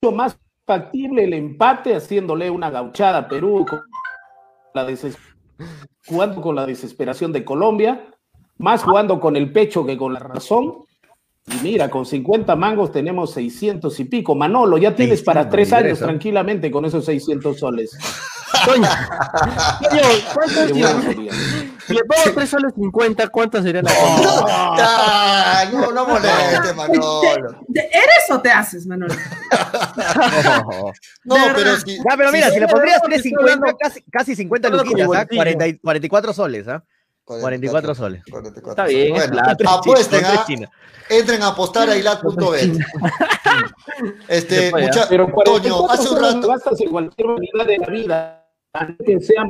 mucho 0.02 0.16
más 0.16 0.36
factible 0.66 1.24
el 1.24 1.34
empate 1.34 1.94
haciéndole 1.94 2.50
una 2.50 2.68
gauchada 2.70 3.18
a 3.18 3.28
Perú, 3.28 3.64
con 3.68 3.80
la 4.74 4.86
deses- 4.88 5.16
jugando 6.06 6.40
con 6.42 6.56
la 6.56 6.66
desesperación 6.66 7.32
de 7.32 7.44
Colombia, 7.44 8.12
más 8.58 8.82
jugando 8.82 9.18
con 9.20 9.36
el 9.36 9.52
pecho 9.52 9.84
que 9.86 9.96
con 9.96 10.12
la 10.12 10.20
razón. 10.20 10.74
Y 11.46 11.54
mira, 11.62 11.88
con 11.88 12.04
50 12.04 12.54
mangos 12.56 12.92
tenemos 12.92 13.32
600 13.32 13.98
y 14.00 14.04
pico. 14.04 14.34
Manolo, 14.34 14.76
ya 14.76 14.94
tienes 14.94 15.22
para 15.22 15.48
tres 15.48 15.68
623, 15.68 15.72
años 15.86 16.02
¿ah? 16.02 16.04
tranquilamente 16.06 16.70
con 16.70 16.84
esos 16.84 17.04
600 17.06 17.58
soles. 17.58 17.96
Toño, 18.66 18.86
Toño, 19.88 20.02
¿cuánto 20.34 20.54
Qué 20.54 20.64
es? 20.64 20.72
bueno 20.72 21.02
sería. 21.02 21.32
Si 21.86 21.94
le 21.94 22.00
pongo 22.04 22.34
3 22.34 22.50
soles 22.50 22.72
50, 22.74 23.28
¿cuántas 23.28 23.64
serían 23.64 23.84
las 23.86 23.94
Ah, 23.98 25.64
no, 25.72 25.90
no 25.90 26.06
moleste, 26.06 26.74
Manolo. 26.74 27.20
¿De- 27.66 27.80
¿Eres 27.80 28.30
o 28.30 28.40
te 28.42 28.50
haces, 28.50 28.86
Manolo? 28.86 29.14
No, 31.24 31.36
pero 31.54 31.76
si. 31.78 31.96
Ya, 31.96 32.16
pero 32.16 32.32
mira, 32.32 32.50
si 32.50 32.60
le 32.60 32.66
pondrías 32.68 33.00
verdad, 33.02 33.16
te 33.16 33.22
350, 33.22 33.40
estoy 33.40 33.52
hablando- 33.52 33.78
casi, 33.78 34.02
casi 34.10 34.36
50 34.36 34.68
Hablando 34.68 34.84
con 34.84 34.92
luquitas, 35.00 35.16
¿ah? 35.16 35.24
bolsillo. 35.24 35.38
40 35.38 35.66
y- 35.68 35.78
44 35.78 36.32
soles, 36.32 36.68
¿ah? 36.68 36.84
44 37.28 37.94
soles. 37.94 38.22
44 38.30 38.70
Está 38.70 38.84
bien, 38.86 39.14
es 39.16 39.28
Bueno, 39.28 39.32
plata. 39.44 39.74
apuesten, 39.74 40.20
tres 40.20 40.38
¿ah? 40.38 40.44
chinas. 40.46 40.70
entren 41.10 41.42
a 41.42 41.48
apostar 41.48 41.88
a 41.90 41.96
hilat.bet. 41.96 42.78
Este, 44.28 44.70
puede, 44.70 44.86
mucha, 44.86 45.08
Pero 45.08 45.26
Toño, 45.44 45.78
44 45.78 45.92
hace 45.92 46.08
un 46.08 46.20
rato. 46.22 46.48
gastas 46.48 46.80
en 46.80 46.90
cualquier 46.90 47.26
unidad 47.28 47.66
de 47.66 47.78
la 47.78 47.86
vida, 47.88 48.48
que 49.04 49.20
sea 49.20 49.42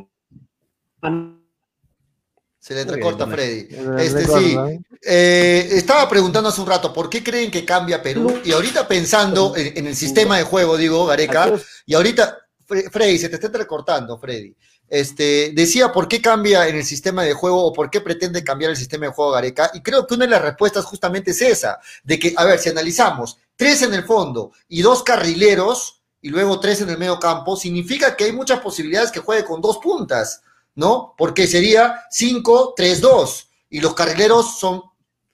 Se 2.58 2.74
le 2.74 2.84
Muy 2.84 2.92
entrecorta 2.94 3.24
a 3.24 3.26
bien, 3.26 3.36
Freddy. 3.68 4.02
Este 4.02 4.26
sí. 4.26 4.56
¿eh? 4.56 4.80
Eh, 5.02 5.68
estaba 5.72 6.08
preguntando 6.08 6.48
hace 6.48 6.60
un 6.60 6.66
rato, 6.66 6.92
¿por 6.92 7.08
qué 7.10 7.22
creen 7.22 7.50
que 7.50 7.64
cambia 7.64 8.02
Perú? 8.02 8.40
Y 8.44 8.52
ahorita 8.52 8.88
pensando 8.88 9.54
en, 9.56 9.76
en 9.78 9.86
el 9.86 9.94
sistema 9.96 10.38
de 10.38 10.44
juego, 10.44 10.76
digo, 10.76 11.06
Gareca, 11.06 11.52
y 11.86 11.94
ahorita, 11.94 12.36
Fre- 12.66 12.90
Freddy, 12.90 13.18
se 13.18 13.28
te 13.28 13.36
está 13.36 13.46
entrecortando, 13.48 14.18
Freddy. 14.18 14.54
Este, 14.90 15.52
decía 15.54 15.92
por 15.92 16.08
qué 16.08 16.20
cambia 16.22 16.66
en 16.68 16.76
el 16.76 16.84
sistema 16.84 17.22
de 17.22 17.34
juego 17.34 17.64
o 17.64 17.72
por 17.72 17.90
qué 17.90 18.00
pretende 18.00 18.42
cambiar 18.42 18.70
el 18.70 18.76
sistema 18.76 19.06
de 19.06 19.12
juego 19.12 19.32
Gareca. 19.32 19.70
Y 19.74 19.82
creo 19.82 20.06
que 20.06 20.14
una 20.14 20.24
de 20.24 20.30
las 20.30 20.42
respuestas 20.42 20.84
justamente 20.84 21.32
es 21.32 21.42
esa, 21.42 21.78
de 22.04 22.18
que, 22.18 22.32
a 22.36 22.44
ver, 22.44 22.58
si 22.58 22.70
analizamos 22.70 23.38
tres 23.56 23.82
en 23.82 23.92
el 23.94 24.04
fondo 24.04 24.52
y 24.68 24.82
dos 24.82 25.02
carrileros 25.02 26.02
y 26.22 26.30
luego 26.30 26.58
tres 26.58 26.80
en 26.80 26.88
el 26.90 26.98
medio 26.98 27.18
campo, 27.20 27.56
significa 27.56 28.16
que 28.16 28.24
hay 28.24 28.32
muchas 28.32 28.60
posibilidades 28.60 29.10
que 29.12 29.20
juegue 29.20 29.44
con 29.44 29.60
dos 29.60 29.78
puntas, 29.78 30.42
¿no? 30.74 31.14
Porque 31.18 31.46
sería 31.46 32.02
5-3-2 32.10 33.46
y 33.70 33.80
los 33.80 33.94
carrileros 33.94 34.58
son 34.58 34.82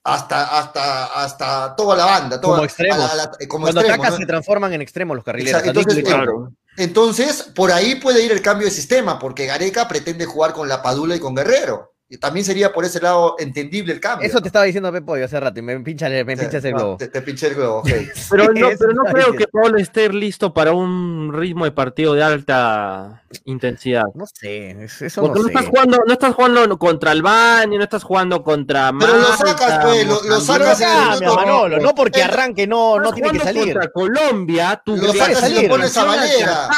hasta, 0.03 0.59
hasta, 0.59 1.07
hasta 1.23 1.75
toda 1.77 1.97
la 1.97 2.05
banda. 2.05 2.41
Toda, 2.41 2.55
Como 2.57 2.65
extremos. 2.65 2.99
a 2.99 3.01
la- 3.01 3.13
a 3.13 3.17
la- 3.17 3.31
como 3.49 3.65
Cuando 3.67 3.83
¿no? 3.83 4.17
se 4.19 4.27
transforman 4.27 4.73
en 4.75 4.83
extremos 4.83 5.15
los 5.17 5.25
carrileros. 5.25 5.61
Exacto, 5.61 5.81
entonces, 5.81 6.05
Claro. 6.05 6.53
Entonces, 6.77 7.43
por 7.55 7.71
ahí 7.71 7.97
puede 7.97 8.25
ir 8.25 8.33
el 8.33 8.43
cambio 8.43 8.67
de 8.67 8.73
sistema, 8.73 9.19
porque 9.19 9.47
Gareca 9.47 9.87
pretende 9.87 10.27
jugar 10.27 10.53
con 10.53 10.69
la 10.69 10.83
Padula 10.83 11.15
y 11.17 11.21
con 11.21 11.35
Guerrero. 11.35 11.94
Y 12.07 12.19
también 12.19 12.45
sería 12.45 12.71
por 12.71 12.85
ese 12.85 13.01
lado 13.01 13.35
entendible 13.39 13.93
el 13.95 13.99
cambio. 13.99 14.29
Eso 14.29 14.41
te 14.43 14.49
estaba 14.49 14.67
diciendo 14.67 14.93
Pepo 14.93 15.15
hace 15.15 15.41
rato 15.41 15.59
y 15.59 15.63
me 15.63 15.81
pincha, 15.81 16.09
me 16.11 16.19
Sí, 16.37 16.43
pinchas 16.43 16.65
el 16.65 16.75
globo. 16.75 16.97
Te, 16.99 17.09
te 17.09 17.23
pinché 17.23 17.47
el 17.49 17.55
globo, 17.55 17.79
ok. 17.79 17.89
Pero 18.31 18.45
no, 18.53 18.69
pero 18.79 18.93
no 18.93 19.05
creo 19.05 19.33
que 19.33 19.47
Paul 19.49 19.81
esté 19.81 20.11
listo 20.11 20.53
para 20.53 20.73
un 20.73 21.33
ritmo 21.33 21.65
de 21.65 21.73
partido 21.73 22.13
de 22.13 22.23
alta 22.23 23.23
intensidad. 23.47 24.05
No 24.15 24.27
sé, 24.27 24.85
es- 24.85 25.01
eso 25.01 25.23
Porque 25.23 25.39
no 25.41 25.43
no, 25.45 25.49
sé. 25.49 25.55
estás 25.55 25.67
jugando, 25.71 25.99
no 26.07 26.13
estás 26.13 26.35
jugando 26.35 26.79
contra 26.79 27.11
Albania, 27.11 27.79
no 27.79 27.85
estás 27.85 28.05
jugando 28.05 28.43
contra 28.45 28.93
Pero 29.01 29.17
lo 29.17 29.25
sacas, 29.37 29.85
pues, 29.85 30.07
lo- 30.07 30.41
sacas 30.41 30.81
en 30.83 30.89
el 31.15 31.21
minuto- 31.21 31.37
Manolo, 31.37 31.79
no 31.81 31.95
porque 31.95 32.21
El- 32.21 32.29
arranque 32.31 32.67
no, 32.67 33.01
no 33.01 33.13
tiene 33.13 33.31
que 33.31 33.39
salir. 33.41 33.73
Contra 33.73 33.91
Colombia, 33.91 34.83
tú 34.85 34.97
Lo 34.97 35.13
sacas 35.15 35.49
y 35.51 35.63
lo 35.63 35.69
pones 35.71 35.97
a 35.97 36.05
Valera. 36.05 36.69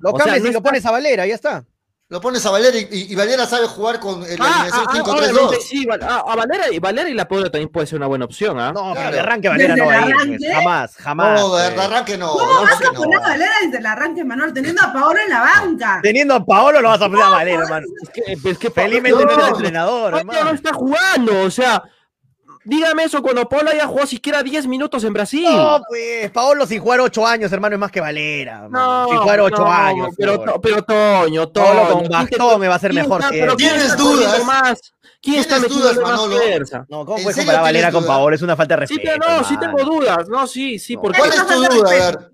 Lo 0.00 0.12
cambias 0.14 0.44
y 0.46 0.50
lo 0.52 0.62
pones 0.62 0.86
a 0.86 0.90
Valera, 0.90 1.26
ya 1.26 1.34
está. 1.34 1.64
Lo 2.12 2.20
pones 2.20 2.44
a 2.44 2.50
Valera 2.50 2.76
y, 2.76 2.86
y- 2.92 3.12
y 3.12 3.14
Valera 3.14 3.46
sabe 3.46 3.66
jugar 3.66 3.98
con 3.98 4.22
el 4.22 4.36
Ah, 4.38 4.64
alineación 4.64 4.84
ah, 4.86 4.92
ah, 4.92 4.98
5-3-2. 4.98 5.30
obviamente 5.30 5.60
sí, 5.62 5.86
Val- 5.86 6.00
ah, 6.02 6.22
a 6.28 6.36
Valera 6.36 6.64
y 6.70 6.78
Valera 6.78 7.08
y 7.08 7.14
la 7.14 7.26
Puebla 7.26 7.48
también 7.50 7.70
puede 7.70 7.86
ser 7.86 7.96
una 7.96 8.06
buena 8.06 8.26
opción, 8.26 8.60
¿ah? 8.60 8.70
No, 8.70 8.82
pero 8.82 8.94
Claro. 8.96 9.12
de 9.14 9.20
arranque 9.20 9.48
Valera 9.48 9.74
Desde 9.74 9.86
no 9.86 9.90
el 9.90 9.96
va 9.98 10.04
a 10.04 10.08
ir. 10.08 10.12
pues, 10.14 10.22
arranque. 10.26 10.52
Jamás, 10.52 10.96
jamás. 10.96 11.40
no, 11.40 11.56
de 11.56 11.70
pues. 11.70 11.86
arranque 11.86 12.18
no. 12.18 12.28
¿Cómo 12.32 12.46
de 12.46 12.54
vas 12.54 12.64
arranque 12.66 12.86
a 12.86 12.92
poner 12.92 13.18
no. 13.18 13.24
a 13.24 13.28
Valera 13.30 13.52
desde 13.64 13.78
el 13.78 13.86
arranque, 13.86 14.24
Manuel, 14.24 14.52
teniendo 14.52 14.82
a 14.82 14.92
Paolo 14.92 15.20
en 15.20 15.30
la 15.30 15.40
banca? 15.40 16.00
Teniendo 16.02 16.34
a 16.34 16.44
Paolo 16.44 16.80
lo 16.82 16.88
vas 16.90 17.00
a 17.00 17.08
poner 17.08 17.22
a 17.24 17.28
Valera, 17.30 17.62
hermano. 17.62 17.86
Es 18.02 18.10
que, 18.10 18.50
es 18.50 18.58
que 18.58 18.70
Felizmente 18.70 19.24
no 19.24 19.30
es 19.30 19.36
no, 19.38 19.46
entrenador, 19.48 20.10
Paolo 20.12 20.24
no 20.24 20.32
hermano. 20.32 20.50
está 20.54 20.72
jugando, 20.74 21.40
o 21.44 21.50
sea, 21.50 21.82
dígame 22.64 23.04
eso 23.04 23.22
cuando 23.22 23.48
Paolo 23.48 23.70
haya 23.70 23.86
jugado 23.86 24.06
siquiera 24.06 24.42
10 24.42 24.66
minutos 24.66 25.04
en 25.04 25.12
Brasil. 25.12 25.44
No, 25.50 25.80
pues, 25.88 26.30
Paolo 26.30 26.66
sin 26.66 26.80
jugar 26.80 27.00
ocho 27.00 27.26
años, 27.26 27.52
hermano, 27.52 27.74
es 27.76 27.80
más 27.80 27.90
que 27.90 28.00
Valera. 28.00 28.62
hermano. 28.64 29.06
sin 29.08 29.18
jugar 29.18 29.40
ocho 29.40 29.62
no, 29.64 29.72
años. 29.72 30.08
Pero, 30.16 30.40
to- 30.40 30.60
pero 30.60 30.82
Toño, 30.82 31.48
Toño. 31.48 31.66
Paolo 31.66 31.88
con 31.92 31.98
¿quién 32.06 32.26
te- 32.28 32.36
bastón 32.38 32.60
me 32.60 32.68
va 32.68 32.74
a 32.74 32.78
ser 32.78 32.92
mejor 32.92 33.20
está- 33.20 33.32
que 33.32 33.38
pero 33.40 33.52
él. 33.52 33.58
¿quién 33.58 33.70
¿Tienes 33.72 33.96
dudas? 33.96 34.44
Más? 34.44 34.80
¿Quién 35.20 35.36
está 35.40 35.54
¿Tienes 35.56 35.70
metiendo 35.76 36.02
dudas, 36.02 36.10
más 36.10 36.20
fuerza? 36.26 36.86
No, 36.88 37.04
¿cómo 37.04 37.16
¿En 37.18 37.22
puedes 37.22 37.36
comparar 37.36 37.60
a 37.60 37.62
Valera 37.62 37.92
con? 37.92 38.04
Paolo? 38.04 38.34
Es 38.34 38.42
una 38.42 38.56
falta 38.56 38.76
de 38.76 38.86
Sí, 38.88 38.94
respeto. 38.96 39.18
pero 39.24 39.38
no, 39.38 39.44
sí 39.44 39.56
tengo 39.56 39.78
dudas. 39.84 40.28
No, 40.28 40.46
sí, 40.48 40.78
sí, 40.80 40.96
No. 40.96 41.02
porque 41.02 41.18
¿Cuál 41.20 41.30
es 41.30 41.46
tu 41.46 41.54
duda? 41.54 42.28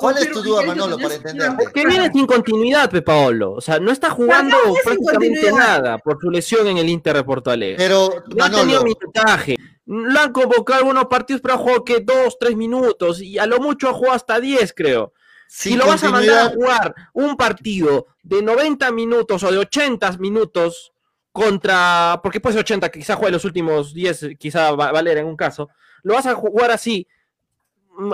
¿Cuál 0.00 0.16
es 0.18 0.32
tu 0.32 0.42
duda, 0.42 0.62
Manolo, 0.62 0.96
para 0.96 1.10
yo- 1.10 1.14
entenderte? 1.16 1.72
Que 1.74 1.86
viene 1.86 2.10
sin 2.10 2.26
continuidad, 2.26 2.90
Pe 2.90 3.02
Paolo. 3.02 3.52
O 3.52 3.60
sea, 3.60 3.78
no 3.78 3.92
está 3.92 4.08
jugando 4.10 4.56
es 4.76 4.82
prácticamente 4.82 5.52
nada 5.52 5.98
por 5.98 6.18
su 6.20 6.30
lesión 6.30 6.66
en 6.66 6.78
el 6.78 6.88
Inter 6.88 7.16
de 7.16 7.24
Porto 7.24 7.50
Alegre. 7.50 7.76
Pero, 7.76 8.08
No 8.34 8.44
ha 8.44 8.50
tenido 8.50 8.80
Manolo, 8.80 8.84
minutaje. 8.84 9.56
Lo 9.86 10.20
han 10.20 10.32
convocado 10.32 10.78
algunos 10.80 11.04
partidos, 11.06 11.42
pero 11.42 11.54
ha 11.54 11.58
jugado 11.58 11.84
que 11.84 12.00
dos, 12.00 12.38
tres 12.38 12.56
minutos. 12.56 13.20
Y 13.20 13.38
a 13.38 13.46
lo 13.46 13.58
mucho 13.60 13.88
ha 13.88 13.92
jugado 13.92 14.14
hasta 14.16 14.40
10, 14.40 14.72
creo. 14.72 15.12
sin 15.48 15.72
Si 15.72 15.78
lo 15.78 15.86
vas 15.86 16.02
a 16.04 16.10
mandar 16.10 16.46
a 16.46 16.50
jugar 16.54 16.94
un 17.12 17.36
partido 17.36 18.06
de 18.22 18.40
90 18.40 18.92
minutos 18.92 19.42
o 19.42 19.50
de 19.50 19.58
80 19.58 20.12
minutos 20.18 20.92
contra. 21.32 22.20
Porque 22.22 22.40
puede 22.40 22.54
ser 22.54 22.60
80, 22.60 22.88
quizá 22.90 23.16
juegue 23.16 23.32
los 23.32 23.44
últimos 23.44 23.92
10, 23.92 24.26
quizá 24.38 24.70
va- 24.72 24.92
Valera 24.92 25.20
en 25.20 25.26
un 25.26 25.36
caso. 25.36 25.68
Lo 26.02 26.14
vas 26.14 26.26
a 26.26 26.34
jugar 26.34 26.70
así. 26.70 27.06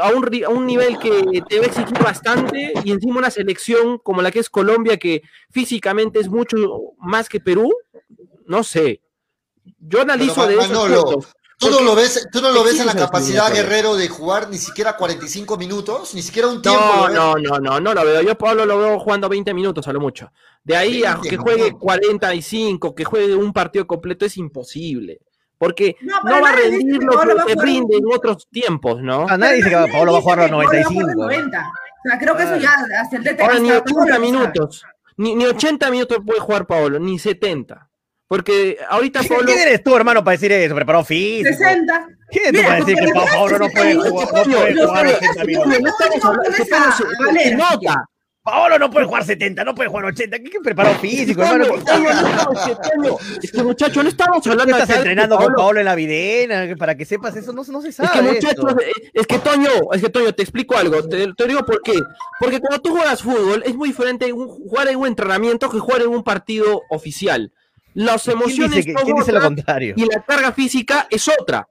A 0.03 0.11
un, 0.11 0.45
a 0.45 0.49
un 0.49 0.67
nivel 0.67 0.99
que 0.99 1.43
te 1.49 1.59
va 1.59 1.65
a 1.65 1.69
exigir 1.69 1.99
bastante 2.03 2.73
y 2.85 2.91
encima 2.91 3.19
una 3.19 3.31
selección 3.31 3.99
como 3.99 4.23
la 4.23 4.31
que 4.31 4.41
es 4.41 4.51
Colombia 4.51 4.97
que 4.97 5.23
físicamente 5.51 6.21
es 6.21 6.29
mucho 6.29 6.57
más 6.99 7.29
que 7.29 7.41
Perú, 7.41 7.73
no 8.47 8.63
sé. 8.65 9.03
Yo 9.79 10.03
analizo 10.03 10.47
Pero, 10.47 10.59
de 10.59 10.65
esos. 10.65 11.29
¿Tú 11.59 11.71
no, 11.71 11.81
lo 11.81 11.95
ves, 11.95 12.29
¿Tú 12.31 12.43
no 12.43 12.51
lo 12.51 12.63
ves 12.63 12.79
en 12.81 12.87
la 12.87 12.95
capacidad. 12.95 13.51
Guerrero 13.51 13.97
de 13.97 14.09
jugar 14.09 14.51
ni 14.51 14.59
siquiera 14.59 14.95
45 14.95 15.57
minutos? 15.57 16.15
Ni 16.15 16.21
siquiera 16.21 16.49
un 16.49 16.61
tiempo. 16.61 16.81
No, 16.81 17.07
ves? 17.07 17.15
no, 17.15 17.35
no, 17.37 17.59
no, 17.59 17.81
no 17.81 17.95
lo 17.95 18.05
veo. 18.05 18.21
Yo 18.21 18.37
Pablo 18.37 18.67
lo 18.67 18.79
veo 18.79 18.99
jugando 18.99 19.27
20 19.27 19.55
minutos 19.55 19.89
a 19.89 19.93
lo 19.93 20.01
mucho. 20.01 20.31
De 20.63 20.77
ahí 20.77 21.03
a 21.05 21.15
20 21.15 21.29
que 21.31 21.37
juegue 21.39 21.65
minutos. 21.65 21.81
45, 21.81 22.95
que 22.95 23.05
juegue 23.05 23.35
un 23.35 23.55
partido 23.55 23.87
completo 23.87 24.27
es 24.27 24.37
imposible. 24.37 25.21
Porque 25.59 25.97
No, 26.03 26.21
va 26.43 26.51
a 26.51 26.53
rendir 26.53 26.99
que 26.99 27.05
lo 27.07 27.47
que 27.47 27.53
jugar 27.55 27.67
rinde 27.67 27.97
en 27.97 28.05
otros 28.13 28.47
tiempos, 28.51 29.03
¿no? 29.03 29.27
Nadie 29.27 29.57
dice 29.57 29.71
que 29.71 29.93
Paolo 29.93 30.13
va 30.13 30.19
a 30.19 30.23
jugar 30.23 30.39
los 30.39 30.51
Paolo 30.51 30.69
va 30.69 30.81
a 30.81 30.85
jugar 30.85 31.07
95. 31.15 31.15
90. 31.15 31.59
O 31.61 32.09
sea, 32.09 32.19
creo 32.19 32.37
que 32.37 32.43
eso 32.43 32.57
ya 32.57 32.71
DT 33.19 33.41
Ahora 33.41 33.59
ni 33.59 33.71
hasta 33.71 33.83
80 33.83 33.85
Paolo 33.85 34.07
lo 34.07 34.13
sabe. 34.15 34.19
minutos, 34.27 34.85
ni, 35.17 35.35
ni 35.35 35.47
80 35.47 35.91
minutos 35.91 36.19
puede 36.27 36.41
jugar 36.41 36.67
Paolo, 36.67 36.99
ni 37.01 37.19
70. 37.19 37.89
Porque 38.29 38.77
ahorita 38.89 39.21
¿Quién 39.21 39.33
Paolo... 39.33 39.47
quién 39.47 39.59
eres 39.61 39.83
tú, 39.83 39.97
hermano, 39.97 40.23
para 40.23 40.33
decir 40.33 40.51
eso? 40.53 40.75
Preparado 40.75 41.05
físico. 41.05 41.49
60. 41.57 42.09
¿Quién 42.31 42.55
tú 42.55 42.63
para 42.63 42.77
decir 42.77 42.97
que 42.97 43.13
Paolo 43.13 43.59
no 43.59 43.69
puede 43.71 43.95
jugar, 43.95 44.13
no 44.13 44.43
puede 44.43 44.75
los 44.75 44.87
jugar 44.87 45.07
jugadores 45.07 45.17
80 45.17 45.41
que 45.41 45.47
minutos? 45.47 45.97
Se- 46.57 47.39
se 47.49 47.55
nota. 47.57 48.05
Paolo 48.47 48.79
no 48.79 48.89
puede 48.91 49.07
jugar 49.07 49.25
70, 49.25 49.65
no 49.65 49.75
puede 49.75 49.89
jugar 49.91 50.05
80. 50.07 50.39
¿Qué, 50.39 50.45
qué 50.51 50.61
preparado 50.61 50.95
físico, 51.01 51.43
Toño, 51.43 51.65
hermano? 51.65 51.83
No, 52.47 52.53
es 52.53 52.65
que, 52.65 52.75
Toño, 52.77 53.17
es 53.43 53.51
que 53.51 53.63
muchacho, 53.65 54.03
no 54.05 54.09
estamos 54.09 54.47
hablando 54.47 54.73
estás 54.73 54.87
de 54.89 54.95
que 54.95 54.99
entrenando 55.01 55.37
con 55.37 55.53
Paolo- 55.55 55.81
en 55.81 55.85
la 55.85 55.95
videna, 55.97 56.77
para 56.79 56.97
que 56.97 57.05
sepas 57.05 57.35
eso, 57.35 57.53
no, 57.53 57.65
no 57.65 57.83
se 57.83 57.91
sabe. 57.91 58.09
Es 58.09 58.13
que 58.15 58.23
muchachos, 58.23 58.75
es 59.13 59.27
que 59.27 59.39
Toño, 59.41 59.69
es 59.93 60.01
que 60.01 60.09
Toño, 60.11 60.33
te 60.33 60.43
explico 60.45 60.77
algo, 60.77 61.03
te, 61.09 61.33
te 61.35 61.47
digo 61.49 61.67
por 61.67 61.83
qué. 61.83 61.99
Porque 62.39 62.61
cuando 62.61 62.81
tú 62.81 62.91
juegas 62.97 63.21
fútbol 63.21 63.65
es 63.67 63.75
muy 63.75 63.89
diferente 63.89 64.31
jugar 64.31 64.87
en 64.89 64.97
un 64.99 65.09
entrenamiento 65.09 65.69
que 65.69 65.81
jugar 65.81 66.03
en 66.03 66.09
un 66.09 66.23
partido 66.23 66.83
oficial. 66.91 67.53
Las 67.95 68.23
¿Quién 68.25 68.37
emociones 68.37 68.77
dice, 68.77 68.93
son 68.93 69.05
quién 69.05 69.17
dice 69.17 69.33
lo 69.33 69.39
otras 69.39 69.55
contrario? 69.55 69.95
y 69.97 70.05
la 70.05 70.23
carga 70.23 70.53
física 70.53 71.09
es 71.11 71.27
otra. 71.29 71.69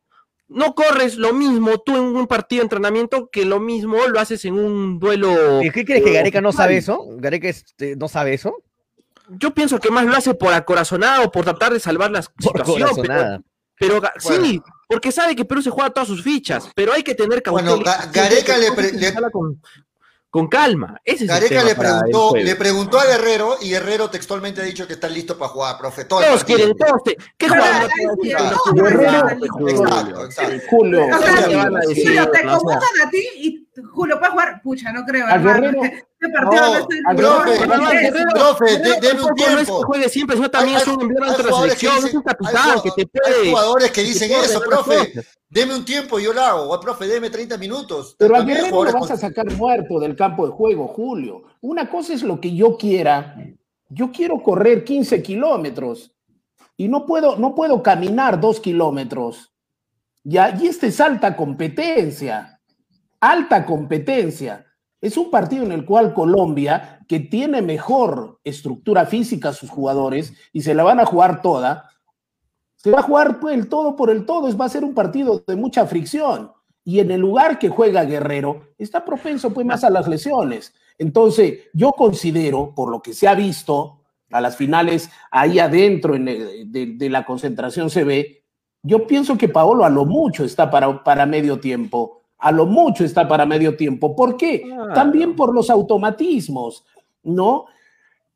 No 0.48 0.76
corres 0.76 1.16
lo 1.18 1.34
mismo 1.34 1.80
tú 1.80 1.96
en 1.96 2.04
un 2.04 2.28
partido 2.28 2.60
de 2.62 2.66
entrenamiento 2.66 3.30
que 3.32 3.46
lo 3.46 3.60
mismo 3.60 3.98
lo 4.08 4.20
haces 4.20 4.46
en 4.46 4.54
un 4.60 5.00
duelo. 5.00 5.64
¿Y 5.64 5.72
¿Qué 5.72 5.84
crees 5.86 6.04
que 6.04 6.12
eh, 6.12 6.14
Gareca 6.14 6.40
no 6.42 6.52
sabe 6.52 6.78
eso? 6.78 7.04
¿Gareca 7.18 7.48
este, 7.50 7.96
no 7.96 8.08
sabe 8.08 8.34
eso? 8.36 8.56
Yo 9.30 9.54
pienso 9.56 9.80
que 9.80 9.90
más 9.90 10.06
lo 10.06 10.16
hace 10.16 10.36
por 10.36 10.54
acorazonado, 10.54 11.32
por 11.32 11.46
tratar 11.46 11.74
de 11.74 11.80
salvar 11.80 12.12
la 12.12 12.22
Por 12.22 12.64
situación. 12.66 13.44
Pero, 13.78 14.00
Bueno. 14.00 14.12
sí, 14.20 14.62
porque 14.88 15.12
sabe 15.12 15.36
que 15.36 15.44
Perú 15.46 15.62
se 15.62 15.70
juega 15.72 15.90
todas 15.90 16.08
sus 16.08 16.24
fichas, 16.24 16.70
pero 16.76 16.94
hay 16.94 17.02
que 17.04 17.16
tener 17.16 17.42
cautela. 17.42 17.72
Bueno, 17.72 17.84
Ga- 17.84 18.10
Gareca 18.14 18.56
le 18.58 18.72
pre- 18.72 18.94
le- 18.94 19.14
con, 19.32 19.60
con 20.36 20.48
calma. 20.50 21.00
Ese 21.06 21.26
tema 21.26 21.64
le 21.64 21.76
preguntó, 21.76 22.36
le 22.36 22.56
preguntó 22.58 23.00
a 23.00 23.06
Guerrero 23.06 23.56
y 23.62 23.70
Guerrero 23.70 24.10
textualmente 24.10 24.60
ha 24.60 24.66
dicho 24.66 24.86
que 24.86 24.92
está 24.94 25.08
listo 25.08 25.38
para 25.38 25.48
jugar, 25.48 25.78
profe. 25.78 26.04
Todos 26.04 26.26
partido. 26.26 26.58
quieren, 26.58 26.78
todos. 26.78 27.04
te- 27.06 27.16
¿Qué 27.38 27.48
jugador? 27.48 27.90
Exacto, 29.70 30.26
exacto. 30.26 30.56
Julio, 30.70 31.08
te 32.32 32.44
convocan 32.44 32.82
a 33.06 33.10
ti 33.10 33.28
y 33.38 33.68
Julio 33.94 34.20
puede 34.20 34.32
jugar. 34.32 34.62
Pucha, 34.62 34.92
no 34.92 35.06
creo. 35.06 35.26
A 35.26 35.36
hermano. 35.36 35.72
Guerrero- 35.72 36.06
Este 36.26 36.42
profe, 36.42 36.80
no, 36.80 37.16
Pero 37.16 37.30
no, 37.30 37.40
no, 37.40 37.92
Guerrero- 37.92 38.32
profe, 38.34 38.66
Guerrero 38.66 38.84
de- 38.96 39.08
deme 39.08 39.22
un 39.22 39.28
tampoco 39.28 39.36
No 39.36 39.46
es 39.46 39.58
que 39.58 39.66
tiempo. 39.66 39.84
juegue 39.86 40.10
siempre, 40.10 40.36
sino 40.36 40.52
también 40.52 40.76
Hay- 40.78 40.82
es 40.82 40.88
un 40.88 41.02
emblema 41.02 41.26
hay 41.32 41.38
de 41.38 41.44
selección, 41.54 41.98
es 42.08 42.14
un 42.14 42.22
capitán 42.24 42.70
hay 42.76 42.82
que 42.82 42.92
te 42.92 43.02
Hay 43.02 43.08
puede. 43.08 43.50
jugadores 43.50 43.92
que 43.92 44.02
dicen 44.04 44.32
eso, 44.32 44.60
profe. 44.62 45.14
Deme 45.50 45.76
un 45.76 45.86
tiempo 45.86 46.20
y 46.20 46.24
yo 46.24 46.34
lo 46.34 46.42
hago. 46.42 46.70
O, 46.72 46.80
profe, 46.80 47.08
deme 47.08 47.30
30 47.30 47.58
minutos. 47.58 48.16
Pero 48.18 48.36
a 48.36 48.40
hay 48.40 48.46
Guerrero 48.46 48.84
lo 48.84 48.92
vas 48.94 49.12
a 49.12 49.18
sacar 49.18 49.50
muerto 49.54 50.00
del 50.00 50.16
campo 50.16 50.46
de 50.46 50.52
juego, 50.52 50.88
Julio. 50.88 51.44
Una 51.62 51.90
cosa 51.90 52.14
es 52.14 52.24
lo 52.24 52.42
que 52.42 52.54
yo 52.56 52.78
quiera. 52.78 53.36
Yo 53.90 54.12
quiero 54.12 54.42
correr 54.42 54.84
15 54.84 55.22
kilómetros 55.22 56.12
y 56.76 56.88
no 56.90 57.06
puedo, 57.06 57.38
no 57.38 57.56
puedo 57.56 57.82
caminar 57.84 58.42
dos 58.42 58.60
kilómetros. 58.60 59.54
Y 60.24 60.38
este 60.38 60.88
es 60.88 61.00
alta 61.00 61.36
competencia. 61.38 62.60
Alta 63.22 63.66
competencia. 63.66 64.65
Es 65.06 65.18
un 65.18 65.30
partido 65.30 65.64
en 65.64 65.72
el 65.72 65.86
cual 65.86 66.16
Colombia, 66.16 67.06
que 67.08 67.20
tiene 67.20 67.62
mejor 67.62 68.40
estructura 68.44 69.06
física 69.06 69.50
a 69.50 69.54
sus 69.54 69.70
jugadores 69.70 70.34
y 70.52 70.64
se 70.64 70.74
la 70.74 70.84
van 70.84 71.00
a 71.00 71.06
jugar 71.06 71.44
toda, 71.44 71.92
se 72.76 72.90
va 72.90 73.02
a 73.02 73.04
jugar 73.04 73.38
el 73.52 73.70
todo 73.70 73.96
por 73.96 74.10
el 74.10 74.26
todo. 74.26 74.58
Va 74.58 74.66
a 74.66 74.70
ser 74.70 74.84
un 74.84 74.96
partido 74.96 75.44
de 75.46 75.56
mucha 75.56 75.86
fricción. 75.86 76.52
Y 76.84 77.02
en 77.02 77.12
el 77.12 77.22
lugar 77.22 77.60
que 77.60 77.70
juega 77.70 78.04
Guerrero, 78.04 78.70
está 78.80 79.06
propenso 79.06 79.52
pues 79.54 79.64
más 79.64 79.84
a 79.84 79.92
las 79.92 80.08
lesiones. 80.08 80.74
Entonces, 80.98 81.60
yo 81.72 81.92
considero, 81.92 82.74
por 82.74 82.90
lo 82.90 83.04
que 83.04 83.14
se 83.14 83.28
ha 83.28 83.36
visto 83.36 84.02
a 84.32 84.42
las 84.42 84.58
finales 84.58 85.12
ahí 85.30 85.60
adentro 85.60 86.16
en 86.16 86.26
de 86.26 87.10
la 87.12 87.28
concentración 87.28 87.92
se 87.92 88.04
ve, 88.04 88.44
yo 88.82 89.06
pienso 89.06 89.38
que 89.38 89.50
Paolo 89.50 89.86
a 89.86 89.90
lo 89.90 90.04
mucho 90.06 90.44
está 90.44 90.72
para, 90.72 91.04
para 91.04 91.28
medio 91.28 91.60
tiempo. 91.60 92.25
A 92.46 92.52
lo 92.52 92.66
mucho 92.68 93.04
está 93.04 93.28
para 93.28 93.46
medio 93.46 93.76
tiempo. 93.76 94.16
¿Por 94.16 94.38
qué? 94.38 94.62
También 94.94 95.36
por 95.36 95.54
los 95.54 95.70
automatismos, 95.72 96.86
¿no? 97.24 97.66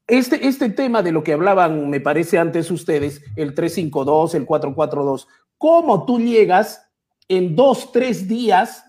Este, 0.07 0.47
este 0.47 0.69
tema 0.71 1.03
de 1.03 1.11
lo 1.11 1.21
que 1.23 1.33
hablaban, 1.33 1.87
me 1.91 1.99
parece 1.99 2.39
antes 2.39 2.71
ustedes, 2.71 3.21
el 3.35 3.53
352, 3.53 4.33
el 4.33 4.45
442, 4.47 5.27
¿cómo 5.59 6.05
tú 6.05 6.19
llegas 6.19 6.89
en 7.27 7.55
dos, 7.55 7.91
tres 7.91 8.27
días 8.27 8.83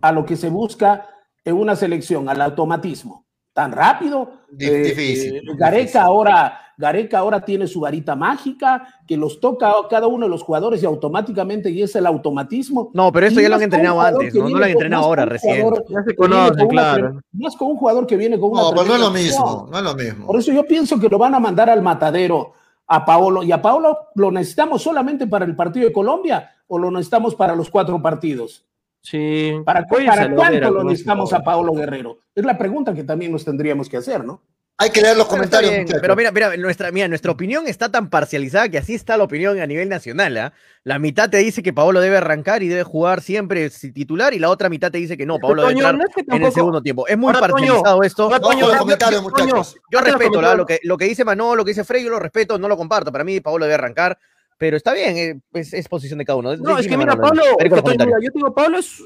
a 0.00 0.10
lo 0.10 0.24
que 0.26 0.34
se 0.34 0.48
busca 0.48 1.06
en 1.44 1.54
una 1.54 1.76
selección, 1.76 2.28
al 2.28 2.40
automatismo? 2.42 3.24
¿Tan 3.52 3.70
rápido? 3.70 4.32
Di- 4.50 4.66
Eh, 4.66 4.78
difícil, 4.82 5.36
eh, 5.36 5.42
Gareca 5.56 6.02
ahora, 6.02 6.58
Gareca 6.78 7.18
ahora 7.18 7.44
tiene 7.44 7.66
su 7.66 7.80
varita 7.80 8.14
mágica 8.14 8.86
que 9.06 9.16
los 9.16 9.40
toca 9.40 9.70
a 9.70 9.88
cada 9.88 10.06
uno 10.06 10.26
de 10.26 10.30
los 10.30 10.42
jugadores 10.42 10.82
y 10.82 10.86
automáticamente 10.86 11.70
y 11.70 11.82
es 11.82 11.96
el 11.96 12.06
automatismo. 12.06 12.90
No, 12.92 13.10
pero 13.10 13.26
esto 13.26 13.40
Y 13.40 13.44
ya 13.44 13.48
lo 13.48 13.56
han 13.56 13.62
entrenado 13.62 14.00
antes, 14.00 14.34
¿no? 14.34 14.48
No 14.48 14.58
lo 14.58 14.64
han 14.64 14.70
entrenado 14.70 15.04
ahora, 15.04 15.24
recién. 15.24 15.62
jugador 15.62 15.84
Ya 15.88 16.02
se 16.02 16.14
que 16.14 16.16
viene 16.16 16.34
conocen, 16.34 16.54
con 16.54 16.64
una 16.64 16.68
claro. 16.68 17.20
Más 17.32 17.56
con 17.56 17.68
un 17.68 17.76
jugador 17.76 18.06
que 18.06 18.16
viene 18.16 18.38
con 18.38 18.50
una 18.50 18.62
No, 18.62 18.70
pero 18.70 18.84
no 18.84 18.94
es 18.94 19.00
lo 19.00 19.10
mismo. 19.10 19.68
No 19.70 19.78
es 19.78 19.84
lo 19.84 19.94
mismo. 19.94 20.26
Por 20.26 20.38
eso 20.38 20.52
yo 20.52 20.64
pienso 20.64 21.00
que 21.00 21.08
lo 21.08 21.18
van 21.18 21.34
a 21.34 21.40
mandar 21.40 21.70
al 21.70 21.82
matadero 21.82 22.52
a 22.86 23.04
Paolo. 23.04 23.42
¿Y 23.42 23.52
a 23.52 23.62
Paolo 23.62 23.98
lo 24.14 24.30
necesitamos 24.30 24.82
solamente 24.82 25.26
para 25.26 25.44
el 25.44 25.56
partido 25.56 25.86
de 25.86 25.92
Colombia 25.92 26.50
o 26.68 26.78
lo 26.78 26.90
necesitamos 26.90 27.34
para 27.34 27.56
los 27.56 27.70
cuatro 27.70 28.00
partidos? 28.02 28.64
Sí. 29.00 29.52
¿Para, 29.64 29.86
para 29.86 30.34
cuánto 30.34 30.70
lo 30.70 30.84
necesitamos 30.84 31.30
eso. 31.30 31.36
a 31.36 31.42
Paolo 31.42 31.72
Guerrero? 31.72 32.18
Es 32.34 32.44
la 32.44 32.58
pregunta 32.58 32.92
que 32.92 33.04
también 33.04 33.32
nos 33.32 33.44
tendríamos 33.44 33.88
que 33.88 33.96
hacer, 33.96 34.24
¿no? 34.24 34.42
Hay 34.78 34.90
que 34.90 35.00
leer 35.00 35.16
los 35.16 35.26
comentarios. 35.26 35.70
bien, 35.70 35.82
muchachos. 35.84 36.02
pero 36.02 36.16
mira, 36.16 36.30
mira, 36.32 36.54
nuestra, 36.58 36.92
mira, 36.92 37.08
nuestra 37.08 37.32
opinión 37.32 37.66
está 37.66 37.90
tan 37.90 38.10
parcializada 38.10 38.68
que 38.68 38.76
así 38.76 38.94
está 38.94 39.16
la 39.16 39.24
opinión 39.24 39.58
a 39.58 39.66
nivel 39.66 39.88
nacional. 39.88 40.36
¿ah? 40.36 40.52
La 40.84 40.98
mitad 40.98 41.30
te 41.30 41.38
dice 41.38 41.62
que 41.62 41.72
Paolo 41.72 42.00
debe 42.00 42.18
arrancar 42.18 42.62
y 42.62 42.68
debe 42.68 42.82
jugar 42.82 43.22
siempre 43.22 43.70
si 43.70 43.90
titular, 43.92 44.34
y 44.34 44.38
la 44.38 44.50
otra 44.50 44.68
mitad 44.68 44.90
te 44.90 44.98
dice 44.98 45.16
que 45.16 45.24
no, 45.24 45.38
Paolo 45.38 45.62
debe 45.62 45.72
entrar 45.74 45.94
no 45.96 46.04
es 46.06 46.14
que 46.14 46.20
en 46.20 46.26
el 46.26 46.40
tampoco- 46.42 46.54
segundo 46.54 46.82
tiempo. 46.82 47.06
Es 47.08 47.16
muy 47.16 47.32
Ahora, 47.32 47.48
Toño, 47.48 47.52
parcializado 47.54 48.02
esto. 48.02 48.28
Toño, 48.38 48.70
yo- 48.72 48.78
comentarios, 48.78 49.22
yo- 49.22 49.28
muchachos. 49.30 49.76
Yo 49.90 49.98
Antes 49.98 50.12
de 50.12 50.18
respeto 50.18 50.38
¿verdad? 50.40 50.56
lo 50.58 50.66
que, 50.66 50.78
lo 50.82 50.98
que 50.98 51.04
dice 51.06 51.24
Manolo, 51.24 51.56
lo 51.56 51.64
que 51.64 51.70
dice 51.70 51.84
Frey, 51.84 52.04
yo 52.04 52.10
lo 52.10 52.18
respeto, 52.18 52.58
no 52.58 52.68
lo 52.68 52.76
comparto. 52.76 53.10
Para 53.10 53.24
mí, 53.24 53.40
Paolo 53.40 53.64
debe 53.64 53.74
arrancar, 53.76 54.18
pero 54.58 54.76
está 54.76 54.92
bien, 54.92 55.16
eh, 55.16 55.40
es, 55.54 55.72
es 55.72 55.88
posición 55.88 56.18
de 56.18 56.26
cada 56.26 56.36
uno. 56.36 56.54
No, 56.56 56.78
es 56.78 56.86
que 56.86 56.98
mira, 56.98 57.16
Manolo, 57.16 57.42
Pablo, 57.56 57.56
que 57.56 58.04
mira, 58.04 58.18
yo 58.20 58.30
te 58.30 58.38
digo, 58.38 58.54
Pablo 58.54 58.78
es, 58.78 59.02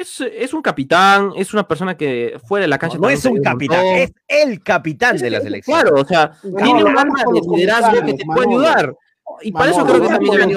es, 0.00 0.20
es 0.20 0.52
un 0.54 0.62
capitán, 0.62 1.32
es 1.36 1.52
una 1.52 1.66
persona 1.66 1.96
que 1.96 2.38
fuera 2.46 2.62
de 2.62 2.68
la 2.68 2.78
cancha 2.78 2.96
No, 2.96 3.02
no 3.02 3.10
es 3.10 3.24
un 3.24 3.40
capitán, 3.42 3.78
montón. 3.84 3.96
es 4.02 4.12
el 4.28 4.62
capitán 4.62 5.16
de 5.16 5.30
la 5.30 5.40
selección. 5.40 5.80
Claro, 5.80 6.00
o 6.00 6.04
sea, 6.04 6.32
Manolo, 6.42 6.62
tiene 6.64 6.84
un 6.84 6.94
con 6.94 7.54
de 7.54 7.56
liderazgo 7.58 8.06
que 8.06 8.14
te 8.14 8.24
puede 8.24 8.48
ayudar. 8.48 8.94
Y 9.40 9.50
para 9.50 9.70
eso 9.70 9.84
creo 9.86 10.02
que 10.02 10.08
también 10.08 10.50
eh. 10.50 10.56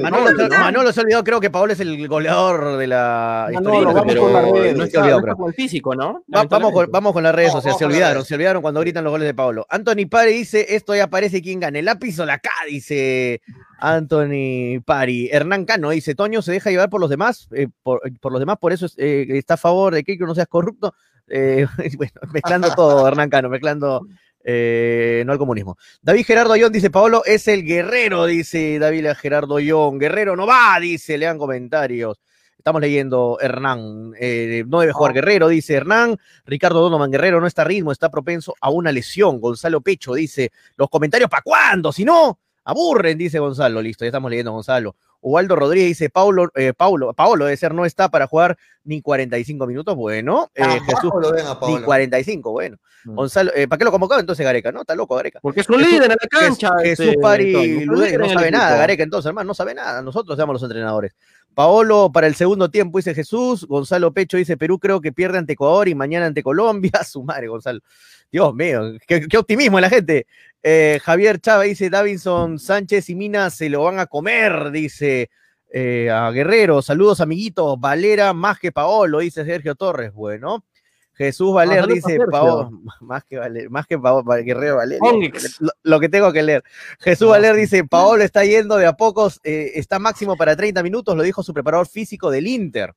Manolo, 0.00 0.36
se- 0.36 0.48
Manolo 0.48 0.92
se 0.92 1.00
ha 1.00 1.02
olvidado, 1.02 1.24
creo 1.24 1.40
que 1.40 1.50
Paolo 1.50 1.72
es 1.72 1.80
el 1.80 2.06
goleador 2.08 2.76
de 2.76 2.86
la 2.86 3.48
Manolo, 3.52 3.74
historia, 3.80 3.92
vamos 3.92 4.04
pero 4.06 4.22
con 4.22 4.32
las 4.32 4.44
redes. 4.44 4.72
no 4.76 4.78
no 4.78 4.84
olvidado, 4.84 5.20
no 5.20 5.22
creo. 5.34 5.46
el 5.48 5.54
físico, 5.54 5.94
¿no? 5.94 6.22
Va- 6.34 6.44
vamos, 6.44 6.72
con, 6.72 6.90
vamos 6.90 7.12
con 7.12 7.22
las 7.22 7.34
redes 7.34 7.52
sociales. 7.52 7.78
Se 7.78 7.84
olvidaron, 7.84 8.24
se 8.24 8.34
olvidaron 8.36 8.62
cuando 8.62 8.80
gritan 8.80 9.02
los 9.02 9.10
goles 9.10 9.26
de 9.26 9.34
Pablo. 9.34 9.66
Anthony 9.68 10.06
Pari 10.08 10.32
dice: 10.32 10.74
Esto 10.76 10.94
ya 10.94 11.08
parece 11.08 11.42
quién 11.42 11.58
gana, 11.60 11.78
el 11.78 11.84
lápiz 11.86 12.18
o 12.20 12.26
la 12.26 12.38
K, 12.38 12.48
dice 12.68 13.40
Anthony 13.80 14.80
Pari. 14.84 15.28
Hernán 15.32 15.64
Cano 15.64 15.90
dice: 15.90 16.14
Toño 16.14 16.42
se 16.42 16.52
deja 16.52 16.70
llevar 16.70 16.90
por 16.90 17.00
los 17.00 17.10
demás, 17.10 17.48
eh, 17.52 17.68
por, 17.82 18.00
por 18.20 18.32
los 18.32 18.40
demás, 18.40 18.58
por 18.58 18.72
eso 18.72 18.86
es, 18.86 18.94
eh, 18.98 19.26
está 19.30 19.54
a 19.54 19.56
favor 19.56 19.94
de 19.94 20.04
que 20.04 20.16
no 20.18 20.34
seas 20.34 20.48
corrupto. 20.48 20.94
Eh, 21.28 21.66
bueno, 21.96 22.12
mezclando 22.32 22.70
todo, 22.76 23.06
Hernán 23.08 23.30
Cano, 23.30 23.48
mezclando 23.48 24.06
eh, 24.44 25.22
no 25.26 25.32
al 25.32 25.38
comunismo. 25.38 25.76
David 26.02 26.24
Gerardo 26.26 26.52
Ayón 26.52 26.72
dice: 26.72 26.90
Paolo 26.90 27.22
es 27.24 27.48
el 27.48 27.64
guerrero, 27.64 28.26
dice 28.26 28.78
David 28.78 29.08
Gerardo 29.16 29.56
Ayón. 29.56 29.98
Guerrero 29.98 30.36
no 30.36 30.46
va, 30.46 30.78
dice, 30.80 31.18
lean 31.18 31.38
comentarios. 31.38 32.20
Estamos 32.56 32.82
leyendo 32.82 33.38
Hernán. 33.40 34.12
eh, 34.20 34.64
no 34.66 34.80
debe 34.80 34.92
jugar 34.92 35.14
Guerrero, 35.14 35.48
dice 35.48 35.74
Hernán. 35.74 36.18
Ricardo 36.44 36.80
Donovan 36.80 37.10
Guerrero 37.10 37.40
no 37.40 37.46
está 37.46 37.62
a 37.62 37.64
ritmo, 37.64 37.90
está 37.90 38.10
propenso 38.10 38.54
a 38.60 38.68
una 38.68 38.92
lesión. 38.92 39.40
Gonzalo 39.40 39.80
Pecho 39.80 40.14
dice: 40.14 40.52
Los 40.76 40.90
comentarios 40.90 41.30
para 41.30 41.42
cuándo, 41.42 41.90
si 41.92 42.04
no, 42.04 42.38
aburren, 42.64 43.18
dice 43.18 43.38
Gonzalo. 43.38 43.82
Listo, 43.82 44.04
ya 44.04 44.08
estamos 44.08 44.30
leyendo 44.30 44.52
Gonzalo. 44.52 44.96
Ubaldo 45.22 45.54
Rodríguez 45.54 45.88
dice: 45.88 46.08
Paulo, 46.08 46.48
eh, 46.54 46.72
Paulo, 46.74 47.12
Paulo 47.12 47.44
debe 47.44 47.56
ser, 47.56 47.74
no 47.74 47.84
está 47.84 48.08
para 48.08 48.26
jugar 48.26 48.56
ni 48.84 49.02
45 49.02 49.66
minutos. 49.66 49.94
Bueno, 49.94 50.50
eh, 50.54 50.62
Tampoco 50.62 50.86
Jesús, 50.96 51.12
lo 51.20 51.32
ven 51.32 51.46
a 51.46 51.54
ni 51.54 51.60
Paolo. 51.60 51.84
45, 51.84 52.52
bueno. 52.52 52.76
Mm. 53.04 53.14
Gonzalo, 53.14 53.50
eh, 53.54 53.68
¿para 53.68 53.78
qué 53.78 53.84
lo 53.84 53.90
convocaba 53.90 54.20
entonces 54.20 54.44
Gareca? 54.44 54.72
No, 54.72 54.80
está 54.82 54.94
loco 54.94 55.16
Gareca. 55.16 55.38
Porque 55.42 55.60
es 55.60 55.68
un 55.68 55.76
Jesús- 55.78 55.92
líder 55.92 56.10
en 56.10 56.16
la 56.20 56.28
cancha. 56.28 56.70
Jesús 56.82 57.06
este, 57.06 57.18
Pari 57.18 57.84
no 57.86 58.02
el 58.02 58.30
sabe 58.32 58.50
nada. 58.50 58.76
Gareca 58.78 59.02
entonces, 59.02 59.28
hermano, 59.28 59.48
no 59.48 59.54
sabe 59.54 59.74
nada. 59.74 60.00
Nosotros 60.02 60.36
seamos 60.36 60.54
los 60.54 60.62
entrenadores. 60.62 61.14
Paolo 61.54 62.10
para 62.12 62.26
el 62.26 62.34
segundo 62.34 62.70
tiempo, 62.70 62.98
dice 62.98 63.14
Jesús. 63.14 63.66
Gonzalo 63.66 64.12
Pecho 64.12 64.36
dice 64.36 64.56
Perú 64.56 64.78
creo 64.78 65.00
que 65.00 65.12
pierde 65.12 65.38
ante 65.38 65.54
Ecuador 65.54 65.88
y 65.88 65.94
mañana 65.94 66.26
ante 66.26 66.42
Colombia. 66.42 66.92
Su 67.04 67.22
madre, 67.22 67.48
Gonzalo. 67.48 67.80
Dios 68.30 68.54
mío, 68.54 68.92
qué, 69.06 69.26
optimismo 69.36 69.80
la 69.80 69.90
gente. 69.90 70.26
Eh, 70.62 71.00
Javier 71.02 71.40
Chávez 71.40 71.70
dice 71.70 71.90
Davinson 71.90 72.58
Sánchez 72.58 73.10
y 73.10 73.14
Mina 73.14 73.50
se 73.50 73.68
lo 73.68 73.82
van 73.82 73.98
a 73.98 74.06
comer, 74.06 74.70
dice 74.70 75.30
eh, 75.72 76.10
a 76.10 76.30
Guerrero. 76.30 76.82
Saludos, 76.82 77.20
amiguitos. 77.20 77.78
Valera 77.80 78.32
más 78.32 78.58
que 78.58 78.72
Paolo, 78.72 79.18
dice 79.18 79.44
Sergio 79.44 79.74
Torres. 79.74 80.12
Bueno. 80.12 80.64
Jesús 81.24 81.52
Valer 81.52 81.86
dice. 81.86 82.18
Paolo, 82.30 82.70
más 83.02 83.24
que 83.24 83.36
Valer, 83.36 83.68
más 83.68 83.86
que 83.86 83.98
Paolo, 83.98 84.24
Guerrero 84.42 84.76
Valer. 84.76 84.98
Lo, 85.58 85.70
lo 85.82 86.00
que 86.00 86.08
tengo 86.08 86.32
que 86.32 86.42
leer. 86.42 86.64
Jesús 86.98 87.28
Valer 87.28 87.54
dice, 87.56 87.84
Paolo 87.84 88.24
está 88.24 88.42
yendo 88.44 88.76
de 88.78 88.86
a 88.86 88.94
pocos, 88.94 89.38
eh, 89.44 89.72
está 89.74 89.98
máximo 89.98 90.34
para 90.36 90.56
30 90.56 90.82
minutos, 90.82 91.14
lo 91.14 91.22
dijo 91.22 91.42
su 91.42 91.52
preparador 91.52 91.86
físico 91.86 92.30
del 92.30 92.46
Inter. 92.46 92.94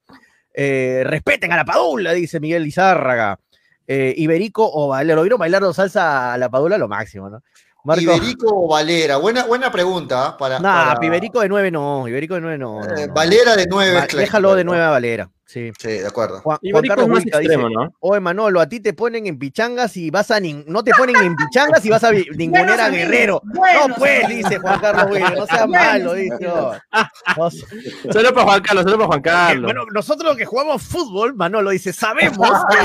Eh, 0.54 1.04
respeten 1.06 1.52
a 1.52 1.58
la 1.58 1.66
Padula, 1.66 2.14
dice 2.14 2.40
Miguel 2.40 2.64
Lizárraga. 2.64 3.38
Eh, 3.86 4.14
Iberico 4.16 4.70
o 4.72 4.88
Valera, 4.88 5.16
¿lo 5.16 5.24
vieron 5.24 5.40
bailando 5.40 5.74
salsa 5.74 6.34
a 6.34 6.38
la 6.38 6.50
Padula? 6.50 6.78
Lo 6.78 6.88
máximo, 6.88 7.30
¿no? 7.30 7.42
Marco, 7.84 8.02
Iberico 8.02 8.48
o 8.50 8.70
Valera. 8.70 9.18
Buena, 9.18 9.44
buena 9.46 9.70
pregunta. 9.70 10.28
¿ah? 10.28 10.38
Para, 10.38 10.60
nah, 10.60 10.94
para- 10.94 11.06
Iberico 11.06 11.42
de 11.42 11.50
9 11.50 11.72
no, 11.72 12.08
Iberico 12.08 12.36
de 12.36 12.40
9 12.42 12.58
no. 12.58 12.80
no, 12.80 12.88
no. 13.08 13.14
Valera 13.14 13.58
de 13.58 13.68
9. 13.68 13.94
Va- 13.94 14.08
déjalo 14.08 14.56
de 14.56 14.64
9 14.64 14.82
a 14.82 14.90
Valera, 14.90 15.30
sí. 15.54 15.72
Sí, 15.80 15.88
de 15.88 16.08
acuerdo. 16.08 16.42
Juan, 16.42 16.58
Carlos 16.88 17.08
más 17.08 17.26
extremo, 17.26 17.68
dice, 17.70 17.76
¿no? 17.80 17.94
Oye, 18.00 18.20
Manolo, 18.20 18.60
a 18.60 18.68
ti 18.68 18.80
te 18.80 18.94
ponen 18.94 19.28
en 19.28 19.38
pichangas 19.38 19.96
y 19.98 20.10
vas 20.10 20.32
a 20.32 20.40
nin- 20.40 20.64
no 20.68 20.84
te 20.84 20.92
ponen 20.98 21.16
en 21.18 21.36
pichangas 21.36 21.86
y 21.86 21.90
vas 21.90 22.04
a 22.04 22.12
vi- 22.12 22.26
ningunear 22.36 22.80
a 22.82 22.90
Guerrero. 22.90 23.42
buenos 23.46 23.90
no, 23.90 23.96
pues, 23.96 24.28
dice 24.28 24.58
Juan 24.60 24.80
Carlos 24.80 25.06
Huica, 25.12 25.30
no 25.32 25.46
sea 25.46 25.68
malo, 25.68 26.14
dice. 26.14 26.48
oh. 26.48 26.74
No 27.38 27.50
sé. 27.52 27.66
Solo 28.12 28.34
para 28.34 28.46
Juan 28.48 28.62
Carlos, 28.62 28.84
solo 28.84 28.98
para 28.98 29.08
Juan 29.08 29.22
Carlos. 29.22 29.64
Bueno, 29.66 29.86
nosotros 29.94 30.30
los 30.30 30.38
que 30.38 30.46
jugamos 30.46 30.82
fútbol, 30.82 31.34
Manolo 31.36 31.70
dice, 31.72 31.94
sabemos 31.94 32.38
que 32.70 32.78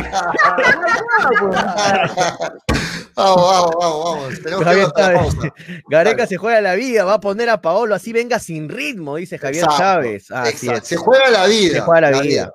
Vamos, 3.16 3.36
vamos, 3.50 3.74
vamos, 3.80 4.04
vamos. 4.04 4.42
Tenemos 4.42 4.58
que 4.58 4.64
Javier 4.64 4.88
pausa. 4.94 5.54
Gareca 5.88 6.26
se 6.26 6.36
juega 6.36 6.60
la 6.60 6.74
vida, 6.74 7.04
va 7.04 7.14
a 7.14 7.20
poner 7.20 7.50
a 7.50 7.60
Paolo 7.60 7.94
así 7.94 8.12
venga 8.12 8.38
sin 8.38 8.68
ritmo, 8.68 9.16
dice 9.16 9.38
Javier 9.38 9.64
Exacto, 9.64 9.82
Chávez. 9.82 10.28
Se 10.84 10.96
juega 10.96 11.30
la 11.30 11.46
vida. 11.46 11.74
Se 11.74 11.80
juega 11.80 12.00
la 12.02 12.08
vida. 12.10 12.18
la 12.18 12.22
vida. 12.22 12.52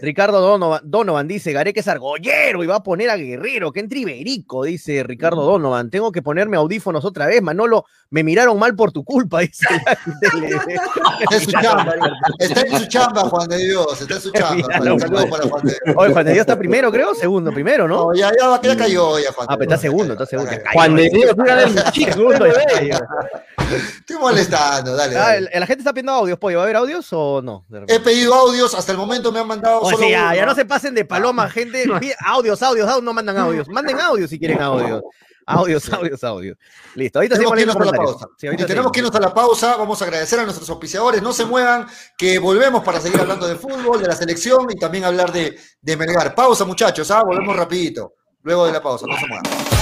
Ricardo 0.00 0.40
Donovan, 0.40 0.80
Donovan 0.84 1.26
dice, 1.26 1.52
Gareca 1.52 1.80
es 1.80 1.88
argollero 1.88 2.62
y 2.62 2.66
va 2.66 2.76
a 2.76 2.82
poner 2.82 3.10
a 3.10 3.16
Guerrero, 3.16 3.72
que 3.72 3.80
entre 3.80 4.00
Iberico, 4.00 4.64
dice 4.64 5.02
Ricardo 5.02 5.42
Donovan. 5.42 5.90
Tengo 5.90 6.12
que 6.12 6.22
ponerme 6.22 6.56
audífonos 6.56 7.04
otra 7.04 7.26
vez, 7.26 7.42
Manolo, 7.42 7.84
me 8.10 8.22
miraron 8.22 8.58
mal 8.58 8.76
por 8.76 8.92
tu 8.92 9.02
culpa, 9.04 9.40
dice. 9.40 9.66
Está 11.20 11.36
en 11.36 11.40
su 11.44 11.50
chamba. 11.50 11.94
Está 12.38 12.60
en 12.60 12.78
su 12.78 12.86
chamba, 12.86 13.22
Juan 13.22 13.48
de 13.48 13.58
Dios. 13.58 14.00
Está 14.00 14.14
en 14.14 14.20
su 14.20 14.30
chamba. 14.30 14.54
Míralo, 14.54 14.94
Un 14.94 15.00
saludo 15.00 15.28
para 15.30 15.48
Juan 15.48 15.64
de 15.64 15.76
Dios. 15.84 15.96
Oye, 15.96 16.12
Juan 16.12 16.24
de 16.26 16.32
Dios 16.32 16.40
está 16.42 16.58
primero, 16.58 16.92
creo, 16.92 17.14
segundo, 17.14 17.50
primero, 17.52 17.88
¿no? 17.88 17.96
No, 18.12 18.14
ya, 18.14 18.30
ya, 18.38 18.60
ya 18.62 18.76
cayó 18.76 19.18
ya, 19.18 19.32
Juan 19.32 19.46
Ah, 19.50 19.56
pero 19.56 19.62
está 19.62 19.74
Dios. 19.74 19.80
segundo, 19.80 20.12
está 20.12 20.26
segundo. 20.26 20.50
Cayó. 20.50 20.64
Juan 20.74 20.96
de 20.96 21.10
Dios, 21.10 21.34
Segundo, 21.94 22.46
ya 22.46 22.52
bebé. 22.52 22.64
cayó. 22.72 22.96
Estoy 24.00 24.16
molestando, 24.18 24.94
dale. 24.94 25.16
Ah, 25.16 25.20
dale. 25.28 25.48
el- 25.52 25.60
la 25.60 25.66
gente 25.66 25.80
está 25.80 25.92
pidiendo 25.92 26.12
audios, 26.12 26.38
pollo. 26.38 26.58
¿Va 26.58 26.62
a 26.62 26.66
haber 26.66 26.76
audios 26.76 27.08
o 27.12 27.40
no? 27.40 27.64
He 27.88 28.00
pedido 28.00 28.34
audios, 28.34 28.74
hasta 28.74 28.92
el 28.92 28.98
momento 28.98 29.32
me 29.32 29.40
han 29.40 29.46
mandado 29.46 29.61
O 29.62 29.90
solo 29.90 29.98
sea, 29.98 30.08
ya, 30.08 30.26
uno. 30.26 30.34
ya 30.34 30.46
no 30.46 30.54
se 30.54 30.64
pasen 30.64 30.94
de 30.94 31.04
paloma, 31.04 31.48
gente. 31.48 31.84
Pide 32.00 32.14
audios, 32.24 32.62
audios, 32.62 32.88
audios, 32.88 33.04
no 33.04 33.12
mandan 33.12 33.38
audios. 33.38 33.68
Manden 33.68 34.00
audios 34.00 34.30
si 34.30 34.38
quieren 34.38 34.60
audios. 34.60 35.02
Audios, 35.44 35.92
audios, 35.92 36.22
audios. 36.22 36.56
Listo, 36.94 37.18
ahorita 37.18 37.34
Tenemos 37.34 37.54
que 37.54 37.62
irnos 37.62 37.76
a 37.76 37.84
la 37.84 37.92
pausa. 37.92 38.26
Sí, 38.36 38.46
y 38.46 38.48
ahorita 38.48 38.66
tenemos 38.66 38.92
que 38.92 39.00
irnos 39.00 39.14
a 39.14 39.20
la 39.20 39.34
pausa. 39.34 39.76
Vamos 39.76 40.00
a 40.00 40.04
agradecer 40.04 40.38
a 40.38 40.44
nuestros 40.44 40.68
auspiciadores. 40.70 41.22
No 41.22 41.32
se 41.32 41.44
muevan, 41.44 41.86
que 42.16 42.38
volvemos 42.38 42.84
para 42.84 43.00
seguir 43.00 43.20
hablando 43.20 43.46
de 43.48 43.56
fútbol, 43.56 44.00
de 44.00 44.08
la 44.08 44.14
selección 44.14 44.66
y 44.70 44.78
también 44.78 45.04
hablar 45.04 45.32
de, 45.32 45.58
de 45.80 45.96
Melgar. 45.96 46.34
Pausa, 46.34 46.64
muchachos, 46.64 47.10
¿ah? 47.10 47.22
volvemos 47.24 47.56
rapidito. 47.56 48.14
Luego 48.42 48.66
de 48.66 48.72
la 48.72 48.82
pausa, 48.82 49.06
no 49.06 49.16
se 49.16 49.26
muevan. 49.26 49.81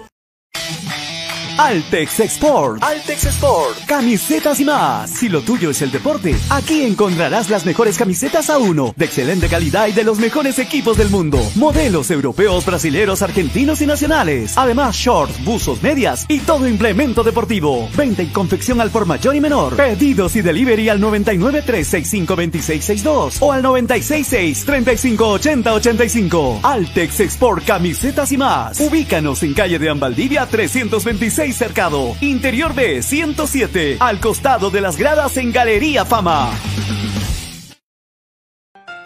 Altex 1.63 2.19
Export. 2.19 2.81
Altex 2.83 3.25
Export. 3.25 3.85
Camisetas 3.85 4.59
y 4.59 4.65
más. 4.65 5.11
Si 5.11 5.29
lo 5.29 5.41
tuyo 5.41 5.69
es 5.69 5.83
el 5.83 5.91
deporte, 5.91 6.35
aquí 6.49 6.81
encontrarás 6.81 7.51
las 7.51 7.67
mejores 7.67 7.99
camisetas 7.99 8.49
a 8.49 8.57
uno, 8.57 8.95
de 8.97 9.05
excelente 9.05 9.47
calidad 9.47 9.85
y 9.87 9.91
de 9.91 10.03
los 10.03 10.17
mejores 10.17 10.57
equipos 10.57 10.97
del 10.97 11.11
mundo. 11.11 11.39
Modelos 11.55 12.09
europeos, 12.09 12.65
brasileros, 12.65 13.21
argentinos 13.21 13.79
y 13.81 13.85
nacionales. 13.85 14.57
Además, 14.57 14.95
shorts, 14.95 15.45
buzos, 15.45 15.83
medias 15.83 16.25
y 16.27 16.39
todo 16.39 16.67
implemento 16.67 17.21
deportivo. 17.21 17.87
Venta 17.95 18.23
y 18.23 18.29
confección 18.29 18.81
al 18.81 18.89
por 18.89 19.05
mayor 19.05 19.35
y 19.35 19.39
menor. 19.39 19.75
Pedidos 19.75 20.35
y 20.35 20.41
delivery 20.41 20.89
al 20.89 20.99
99 20.99 21.61
365 21.61 22.35
2662 22.35 23.37
o 23.39 23.51
al 23.51 23.61
966 23.61 24.65
3580 24.65 25.73
85. 25.75 26.59
Altex 26.63 27.19
Export 27.19 27.63
Camisetas 27.63 28.31
y 28.31 28.37
más. 28.37 28.79
Ubícanos 28.79 29.43
en 29.43 29.53
calle 29.53 29.77
de 29.77 29.89
Ambaldivia 29.89 30.47
326 30.47 31.50
Cercado, 31.53 32.15
Interior 32.21 32.73
B 32.73 33.01
107, 33.01 33.97
al 33.99 34.19
costado 34.19 34.69
de 34.69 34.81
las 34.81 34.97
gradas 34.97 35.37
en 35.37 35.51
Galería 35.51 36.05
Fama. 36.05 36.51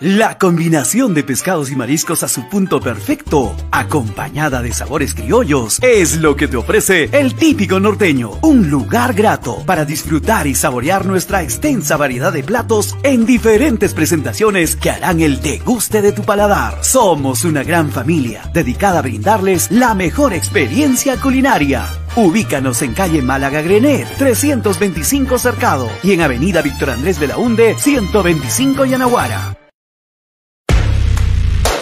La 0.02 0.38
combinación 0.38 1.14
de 1.14 1.24
pescados 1.24 1.72
y 1.72 1.76
mariscos 1.78 2.22
a 2.22 2.28
su 2.28 2.50
punto 2.50 2.82
perfecto, 2.82 3.56
acompañada 3.72 4.62
de 4.62 4.74
sabores 4.74 5.16
criollos, 5.16 5.80
es 5.82 6.18
lo 6.18 6.36
que 6.36 6.50
te 6.50 6.58
ofrece 6.58 7.10
el 7.14 7.34
típico 7.34 7.80
norteño. 7.80 8.32
Un 8.42 8.70
lugar 8.70 9.14
grato 9.14 9.64
para 9.66 9.86
disfrutar 9.86 10.48
y 10.48 10.56
saborear 10.56 11.06
nuestra 11.06 11.44
extensa 11.44 11.96
variedad 11.96 12.34
de 12.34 12.44
platos 12.44 12.98
en 13.04 13.26
diferentes 13.26 13.94
presentaciones 13.94 14.76
que 14.76 14.90
harán 14.90 15.22
el 15.22 15.40
deguste 15.42 16.02
de 16.02 16.12
tu 16.12 16.24
paladar. 16.24 16.84
Somos 16.84 17.46
una 17.46 17.64
gran 17.64 17.90
familia 17.90 18.42
dedicada 18.54 19.00
a 19.00 19.04
brindarles 19.04 19.72
la 19.72 19.94
mejor 19.94 20.34
experiencia 20.34 21.16
culinaria. 21.22 21.88
Ubícanos 22.18 22.82
en 22.82 22.94
calle 22.94 23.22
Málaga 23.22 23.62
Grenet, 23.62 24.10
325 24.18 25.40
Cercado 25.40 25.90
y 26.04 26.12
en 26.12 26.22
avenida 26.22 26.62
Víctor 26.62 26.90
Andrés 26.90 27.18
de 27.18 27.28
la 27.28 27.38
Hunde, 27.38 27.76
125 27.80 28.84
Yanaguara. 28.84 29.56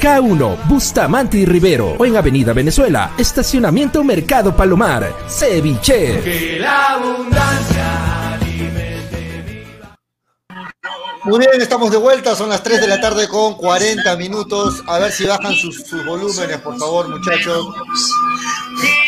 K1, 0.00 0.56
Bustamante 0.68 1.38
y 1.38 1.44
Rivero. 1.44 1.94
O 1.98 2.04
en 2.04 2.16
Avenida 2.16 2.52
Venezuela, 2.52 3.12
Estacionamiento 3.18 4.02
Mercado 4.02 4.54
Palomar, 4.56 5.12
Ceviche. 5.28 6.20
Que 6.22 6.58
la 6.60 6.94
abundancia 6.94 8.38
Muy 11.24 11.40
bien, 11.40 11.60
estamos 11.60 11.90
de 11.90 11.96
vuelta, 11.96 12.36
son 12.36 12.48
las 12.50 12.62
3 12.62 12.80
de 12.80 12.86
la 12.86 13.00
tarde 13.00 13.26
con 13.28 13.54
40 13.56 14.16
minutos. 14.16 14.82
A 14.86 14.98
ver 15.00 15.10
si 15.10 15.26
bajan 15.26 15.52
sus, 15.54 15.82
sus 15.82 16.04
volúmenes, 16.06 16.58
por 16.58 16.78
favor, 16.78 17.08
muchachos. 17.08 17.66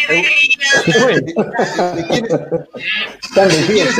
¿De 0.09 2.07
quién 2.09 2.25
es- 2.27 2.33
Están 3.23 3.49
de 3.49 3.57
¿De 3.57 3.67
quién 3.67 3.87
es 3.87 3.99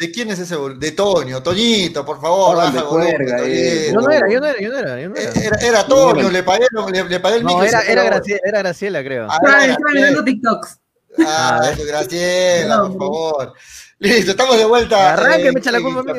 de 0.00 0.10
quién 0.10 0.30
es 0.30 0.38
ese 0.38 0.56
volumen? 0.56 0.80
De 0.80 0.92
Toño, 0.92 1.42
Toñito, 1.42 2.04
por 2.04 2.20
favor, 2.20 2.56
baja 2.56 2.72
de 2.72 2.80
Toñito. 2.80 3.44
eh. 3.44 3.90
Yo 3.92 4.00
no 4.00 4.10
era, 4.10 4.28
yo 4.30 4.40
no 4.40 4.46
era, 4.46 4.60
yo 4.60 4.68
no 4.70 4.78
era. 4.78 5.00
Yo 5.00 5.08
no 5.10 5.14
era. 5.16 5.32
Era, 5.32 5.56
era 5.58 5.86
Toño, 5.86 6.30
le 6.30 6.42
pagué, 6.42 6.66
le, 6.92 7.04
le 7.04 7.20
pagué 7.20 7.36
el 7.36 7.44
micro 7.44 7.62
era, 7.64 7.82
era. 7.82 8.02
Graciela, 8.04 8.40
era 8.44 8.58
Graciela, 8.60 9.04
creo. 9.04 9.28
Ah, 9.30 9.38
Estaba 9.66 9.92
viendo 9.92 10.24
TikToks. 10.24 10.78
Ah, 11.26 11.70
eso, 11.72 11.84
Graciela, 11.86 12.80
por 12.82 12.92
favor. 12.98 13.52
Listo, 13.98 14.30
estamos 14.30 14.56
de 14.56 14.64
vuelta. 14.64 15.12
Arranque, 15.12 15.48
en- 15.48 15.54
me 15.54 15.60
echa 15.60 15.70
la 15.72 15.78
en 15.78 15.84
culpa 15.84 16.12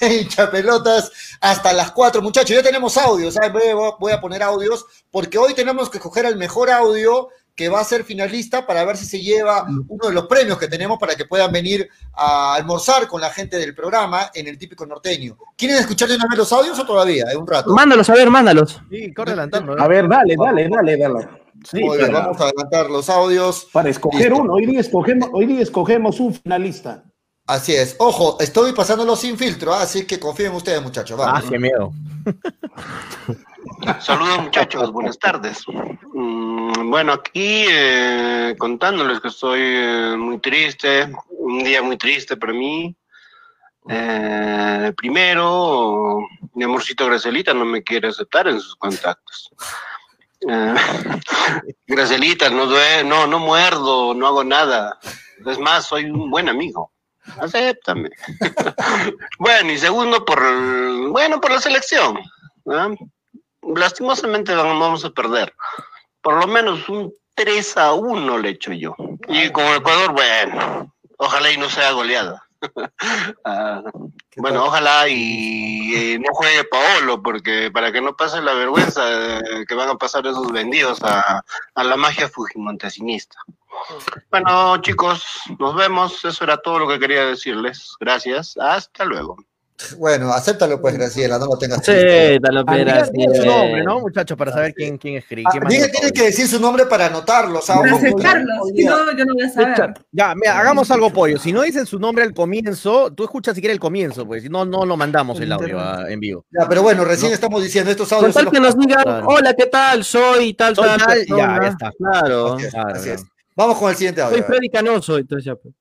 Hinchapelotas 0.00 1.12
hasta 1.40 1.72
las 1.72 1.92
4. 1.92 2.20
Muchachos, 2.22 2.56
ya 2.56 2.62
tenemos 2.62 2.96
audios. 2.96 3.34
¿sabes? 3.34 3.52
Voy, 3.52 3.62
voy 4.00 4.12
a 4.12 4.20
poner 4.20 4.42
audios 4.42 4.84
porque 5.10 5.38
hoy 5.38 5.54
tenemos 5.54 5.88
que 5.88 5.98
escoger 5.98 6.26
el 6.26 6.36
mejor 6.36 6.70
audio 6.70 7.28
que 7.54 7.68
va 7.68 7.80
a 7.80 7.84
ser 7.84 8.04
finalista 8.04 8.66
para 8.66 8.84
ver 8.84 8.96
si 8.96 9.06
se 9.06 9.20
lleva 9.20 9.66
uno 9.88 10.08
de 10.08 10.14
los 10.14 10.26
premios 10.26 10.58
que 10.58 10.68
tenemos 10.68 10.98
para 10.98 11.14
que 11.14 11.24
puedan 11.24 11.52
venir 11.52 11.88
a 12.12 12.54
almorzar 12.54 13.06
con 13.06 13.20
la 13.20 13.30
gente 13.30 13.58
del 13.58 13.74
programa 13.74 14.30
en 14.34 14.48
el 14.48 14.58
típico 14.58 14.84
norteño. 14.86 15.36
¿Quieren 15.56 15.78
escuchar 15.78 16.08
de 16.08 16.16
una 16.16 16.26
vez 16.28 16.38
los 16.38 16.52
audios 16.52 16.78
o 16.78 16.84
todavía? 16.86 17.26
En 17.30 17.38
un 17.38 17.46
rato. 17.46 17.70
Mándalos, 17.72 18.10
a 18.10 18.14
ver, 18.14 18.30
mándalos. 18.30 18.80
Sí, 18.90 19.14
corre 19.14 19.32
adelantando. 19.32 19.80
A 19.80 19.86
ver, 19.86 20.08
dale, 20.08 20.34
dale, 20.36 20.68
dale, 20.68 20.96
dale. 20.96 21.28
Sí, 21.64 21.80
para, 21.86 22.08
vamos 22.10 22.40
a 22.40 22.44
adelantar 22.44 22.90
los 22.90 23.08
audios. 23.08 23.68
para 23.72 23.88
escoger 23.88 24.30
Listo. 24.30 24.42
uno. 24.42 24.54
Hoy 24.54 24.66
día 24.66 24.80
escogemos, 24.80 25.30
hoy 25.32 25.46
día 25.46 25.62
escogemos 25.62 26.20
un 26.20 26.34
finalista. 26.34 27.04
Así 27.46 27.74
es. 27.74 27.96
Ojo, 27.98 28.38
estoy 28.40 28.72
pasándolo 28.72 29.16
sin 29.16 29.36
filtro, 29.36 29.74
¿ah? 29.74 29.82
así 29.82 30.06
que 30.06 30.18
confíen 30.18 30.50
en 30.50 30.56
ustedes, 30.56 30.82
muchachos. 30.82 31.20
Ah, 31.22 31.42
qué 31.46 31.58
miedo. 31.58 31.92
Saludos 34.00 34.42
muchachos, 34.44 34.90
buenas 34.90 35.18
tardes. 35.18 35.62
Mm, 36.14 36.88
bueno, 36.90 37.12
aquí 37.12 37.66
eh, 37.68 38.54
contándoles 38.58 39.20
que 39.20 39.28
estoy 39.28 39.60
eh, 39.62 40.14
muy 40.16 40.38
triste, 40.38 41.12
un 41.28 41.62
día 41.62 41.82
muy 41.82 41.98
triste 41.98 42.38
para 42.38 42.54
mí. 42.54 42.96
Eh, 43.90 44.92
primero, 44.96 46.20
mi 46.54 46.64
amorcito 46.64 47.04
Gracelita 47.04 47.52
no 47.52 47.66
me 47.66 47.82
quiere 47.82 48.08
aceptar 48.08 48.48
en 48.48 48.58
sus 48.58 48.74
contactos. 48.76 49.50
Eh, 50.48 50.74
Gracelita, 51.86 52.48
no, 52.48 52.66
no, 53.04 53.26
no 53.26 53.38
muerdo, 53.38 54.14
no 54.14 54.26
hago 54.26 54.44
nada. 54.44 54.98
Es 55.44 55.58
más, 55.58 55.84
soy 55.86 56.06
un 56.06 56.30
buen 56.30 56.48
amigo. 56.48 56.93
Acéptame. 57.38 58.10
bueno, 59.38 59.72
y 59.72 59.78
segundo, 59.78 60.24
por, 60.24 60.40
bueno, 61.10 61.40
por 61.40 61.52
la 61.52 61.60
selección. 61.60 62.18
¿ah? 62.70 62.90
lastimosamente 63.74 64.54
vamos 64.54 65.04
a 65.04 65.10
perder. 65.10 65.54
Por 66.22 66.40
lo 66.40 66.46
menos 66.46 66.88
un 66.88 67.12
3 67.34 67.76
a 67.76 67.92
1 67.94 68.38
le 68.38 68.50
echo 68.50 68.72
yo. 68.72 68.94
Y 69.28 69.50
con 69.50 69.64
Ecuador, 69.66 70.12
bueno, 70.12 70.92
ojalá 71.18 71.50
y 71.50 71.58
no 71.58 71.68
sea 71.68 71.92
goleada. 71.92 72.42
Ah, 73.44 73.82
bueno, 74.38 74.64
ojalá 74.64 75.06
y 75.06 75.94
eh, 75.94 76.18
no 76.18 76.32
juegue 76.32 76.64
Paolo, 76.64 77.22
porque 77.22 77.70
para 77.70 77.92
que 77.92 78.00
no 78.00 78.16
pase 78.16 78.40
la 78.40 78.54
vergüenza 78.54 79.02
eh, 79.38 79.66
que 79.68 79.74
van 79.74 79.90
a 79.90 79.96
pasar 79.96 80.26
esos 80.26 80.50
vendidos 80.50 81.02
a, 81.02 81.44
a 81.74 81.84
la 81.84 81.96
magia 81.96 82.26
fujimontesinista. 82.26 83.36
Bueno, 84.30 84.80
chicos, 84.82 85.24
nos 85.58 85.74
vemos. 85.74 86.24
Eso 86.24 86.44
era 86.44 86.56
todo 86.56 86.78
lo 86.80 86.88
que 86.88 86.98
quería 86.98 87.26
decirles. 87.26 87.94
Gracias. 88.00 88.56
Hasta 88.58 89.04
luego. 89.04 89.36
Bueno, 89.98 90.32
acéptalo 90.32 90.80
pues, 90.80 90.94
Graciela, 90.94 91.36
no 91.36 91.46
lo 91.46 91.58
tengas. 91.58 91.80
Ah, 91.80 91.84
su 91.84 91.90
eh. 91.90 92.38
nombre, 93.44 93.82
¿no, 93.82 94.00
muchachos? 94.00 94.38
Para 94.38 94.52
saber 94.52 94.72
quién, 94.72 94.96
quién 94.96 95.16
escribe. 95.16 95.42
Ah, 95.46 95.50
quién 95.50 95.66
tiene, 95.66 95.88
tiene 95.88 96.12
que 96.12 96.22
decir 96.22 96.46
su 96.46 96.60
nombre 96.60 96.86
para 96.86 97.06
anotarlo, 97.06 97.58
o 97.58 97.62
sea, 97.62 97.80
Para 97.80 97.96
aceptarlos, 97.96 98.68
si 98.74 98.84
no, 98.84 99.12
yo 99.16 99.24
no 99.24 99.34
voy 99.34 99.42
a 99.42 99.48
saber. 99.50 99.94
Ya, 100.12 100.32
mira, 100.36 100.58
hagamos 100.58 100.90
algo, 100.92 101.10
pollo. 101.10 101.38
Si 101.38 101.52
no 101.52 101.62
dicen 101.62 101.86
su 101.86 101.98
nombre 101.98 102.22
al 102.24 102.32
comienzo, 102.32 103.12
tú 103.12 103.24
escuchas 103.24 103.56
si 103.56 103.60
quieres 103.60 103.74
el 103.74 103.80
comienzo, 103.80 104.24
pues. 104.24 104.44
Si 104.44 104.48
no, 104.48 104.64
no 104.64 104.86
lo 104.86 104.96
mandamos 104.96 105.40
el 105.40 105.50
audio 105.52 105.78
ah, 105.80 106.04
en 106.08 106.20
vivo. 106.20 106.46
Ya, 106.56 106.68
pero 106.68 106.82
bueno, 106.82 107.04
recién 107.04 107.32
estamos 107.32 107.62
diciendo 107.62 107.90
estos 107.90 108.08
Con 108.08 108.18
audios. 108.18 108.34
tal 108.34 108.44
son 108.44 108.52
que 108.52 108.60
los- 108.60 108.76
nos 108.76 108.86
digan, 108.86 109.02
Claro. 109.02 109.26
hola, 109.26 109.54
¿qué 109.54 109.66
tal? 109.66 110.04
Soy 110.04 110.54
tal, 110.54 110.76
Soy 110.76 110.86
tal, 110.86 110.98
tal, 110.98 111.26
ya, 111.26 111.58
ya 111.60 111.68
está. 111.68 111.90
Claro. 111.98 112.54
Así 112.54 112.66
es, 112.66 112.70
Claro, 112.72 112.88
así 112.94 113.04
claro. 113.04 113.20
es. 113.20 113.33
Vamos 113.56 113.78
con 113.78 113.90
el 113.90 113.96
siguiente 113.96 114.20
Soy 114.20 114.30
audio. 114.32 114.44
Freddy 114.46 114.68
Canoso, 114.68 115.18
entonces 115.18 115.44
ya. 115.44 115.54
pues. 115.54 115.74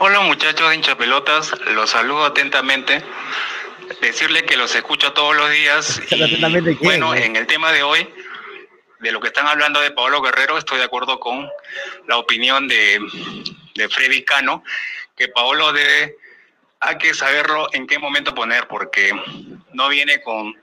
Hola 0.00 0.20
muchachos 0.20 0.68
de 0.68 0.76
hinchapelotas, 0.76 1.52
los 1.74 1.90
saludo 1.90 2.24
atentamente. 2.24 3.02
Decirle 4.00 4.44
que 4.44 4.56
los 4.56 4.74
escucho 4.74 5.12
todos 5.12 5.36
los 5.36 5.50
días. 5.50 6.00
Y, 6.10 6.22
Atentamente, 6.22 6.76
¿quién, 6.76 6.84
bueno, 6.88 7.06
no? 7.06 7.14
en 7.14 7.36
el 7.36 7.46
tema 7.46 7.72
de 7.72 7.82
hoy, 7.82 8.08
de 9.00 9.12
lo 9.12 9.20
que 9.20 9.28
están 9.28 9.46
hablando 9.46 9.80
de 9.80 9.90
Pablo 9.92 10.20
Guerrero, 10.20 10.58
estoy 10.58 10.78
de 10.78 10.84
acuerdo 10.84 11.18
con 11.20 11.48
la 12.06 12.18
opinión 12.18 12.68
de, 12.68 13.00
de 13.74 13.88
Freddy 13.88 14.24
Cano, 14.24 14.62
que 15.16 15.28
Paolo 15.28 15.72
debe, 15.72 16.16
hay 16.80 16.98
que 16.98 17.14
saberlo 17.14 17.68
en 17.72 17.86
qué 17.86 17.98
momento 17.98 18.34
poner, 18.34 18.68
porque 18.68 19.12
no 19.72 19.88
viene 19.88 20.20
con, 20.22 20.54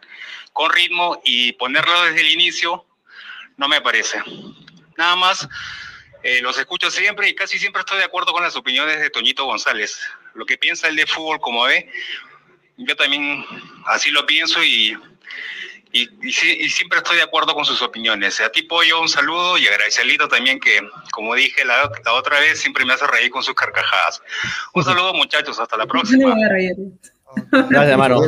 con 0.54 0.72
ritmo 0.72 1.20
y 1.24 1.54
ponerlo 1.54 2.04
desde 2.04 2.22
el 2.22 2.30
inicio 2.32 2.86
no 3.58 3.68
me 3.68 3.82
parece. 3.82 4.22
Nada 4.98 5.16
más, 5.16 5.48
eh, 6.28 6.42
los 6.42 6.58
escucho 6.58 6.90
siempre 6.90 7.30
y 7.30 7.36
casi 7.36 7.60
siempre 7.60 7.82
estoy 7.82 8.00
de 8.00 8.04
acuerdo 8.06 8.34
con 8.34 8.42
las 8.42 8.56
opiniones 8.56 9.00
de 9.00 9.10
Toñito 9.12 9.46
González. 9.46 10.00
Lo 10.34 10.46
que 10.46 10.58
piensa 10.58 10.88
él 10.88 10.96
de 10.96 11.06
fútbol 11.06 11.40
como 11.40 11.64
ve, 11.64 11.88
yo 12.78 12.96
también 12.96 13.46
así 13.86 14.10
lo 14.10 14.26
pienso 14.26 14.64
y, 14.64 14.98
y, 15.92 16.10
y 16.28 16.34
sí- 16.34 16.58
y 16.60 16.70
siempre 16.70 16.98
estoy 16.98 17.18
de 17.18 17.24
acuerdo 17.24 17.54
con 17.54 17.64
sus 17.64 17.82
opiniones. 17.82 18.42
A 18.42 18.50
ti, 18.50 18.64
Pollo, 18.64 19.00
un 19.02 19.08
saludo 19.08 19.58
y 19.58 19.68
a 19.68 19.72
Gracielito 19.74 20.28
también, 20.28 20.60
que 20.60 20.80
como 21.12 21.36
dije 21.36 21.64
la, 21.64 21.90
la 22.04 22.14
otra 22.14 22.40
vez, 22.40 22.60
siempre 22.60 22.84
me 22.86 22.94
hace 22.94 23.06
reír 23.08 23.30
con 23.30 23.44
sus 23.44 23.54
carcajadas. 23.54 24.22
Un 24.74 24.84
saludo, 24.84 25.14
muchachos, 25.14 25.60
hasta 25.60 25.78
la 25.78 25.86
próxima. 25.86 26.34
Gracias, 27.52 27.92
hermano. 27.92 28.22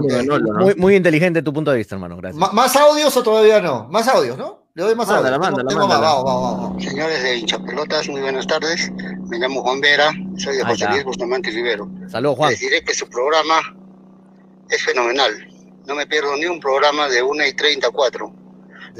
Muy, 0.60 0.76
muy 0.76 0.96
inteligente 0.96 1.42
tu 1.42 1.52
punto 1.52 1.72
de 1.72 1.78
vista, 1.78 1.96
hermano. 1.96 2.16
Gracias. 2.18 2.54
¿Más 2.54 2.76
audios 2.76 3.16
o 3.18 3.24
todavía 3.24 3.60
no? 3.60 3.86
Más 3.90 4.08
audios, 4.08 4.38
¿no? 4.38 4.67
Le 4.78 4.84
doy 4.84 4.94
más 4.94 5.08
Mándala, 5.08 5.40
mándala, 5.40 5.64
más. 5.64 5.76
mándala. 5.76 6.02
Vamos, 6.02 6.24
vamos, 6.24 6.62
vamos. 6.62 6.84
Señores 6.84 7.24
de 7.24 7.38
hinchapelotas, 7.38 8.08
muy 8.10 8.22
buenas 8.22 8.46
tardes. 8.46 8.92
Me 9.28 9.40
llamo 9.40 9.64
Juan 9.64 9.82
Vera, 9.82 10.12
soy 10.38 10.56
de 10.58 10.62
Ahí 10.62 10.70
José 10.70 10.84
está. 10.84 10.92
Luis 10.92 11.04
Bustamante 11.04 11.50
Rivero. 11.50 11.90
Saludos, 12.08 12.38
Juan. 12.38 12.52
Les 12.52 12.60
diré 12.60 12.84
que 12.84 12.94
su 12.94 13.10
programa 13.10 13.56
es 14.70 14.84
fenomenal. 14.84 15.32
No 15.88 15.96
me 15.96 16.06
pierdo 16.06 16.36
ni 16.38 16.46
un 16.46 16.60
programa 16.60 17.10
de 17.10 17.24
1 17.24 17.48
y 17.48 17.54
34. 17.54 18.32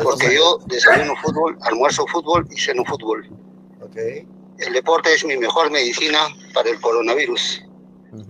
Porque 0.02 0.34
yo 0.34 0.58
desayuno 0.66 1.14
fútbol, 1.24 1.56
almuerzo 1.62 2.08
fútbol 2.08 2.48
y 2.50 2.60
ceno 2.60 2.84
fútbol. 2.84 3.30
El 4.58 4.74
deporte 4.74 5.14
es 5.14 5.24
mi 5.26 5.38
mejor 5.38 5.70
medicina 5.70 6.22
para 6.56 6.72
el 6.72 6.82
coronavirus. 6.82 7.62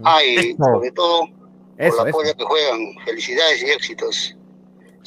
Ah, 0.04 0.22
y 0.22 0.54
sobre 0.58 0.91
todo 0.91 1.22
por 1.22 1.30
Eso, 1.78 2.04
la 2.04 2.10
eso. 2.10 2.18
polla 2.18 2.34
que 2.34 2.43
juegan. 2.43 2.80
Felicidades 3.06 3.64
y 3.64 3.70
éxitos. 3.70 4.37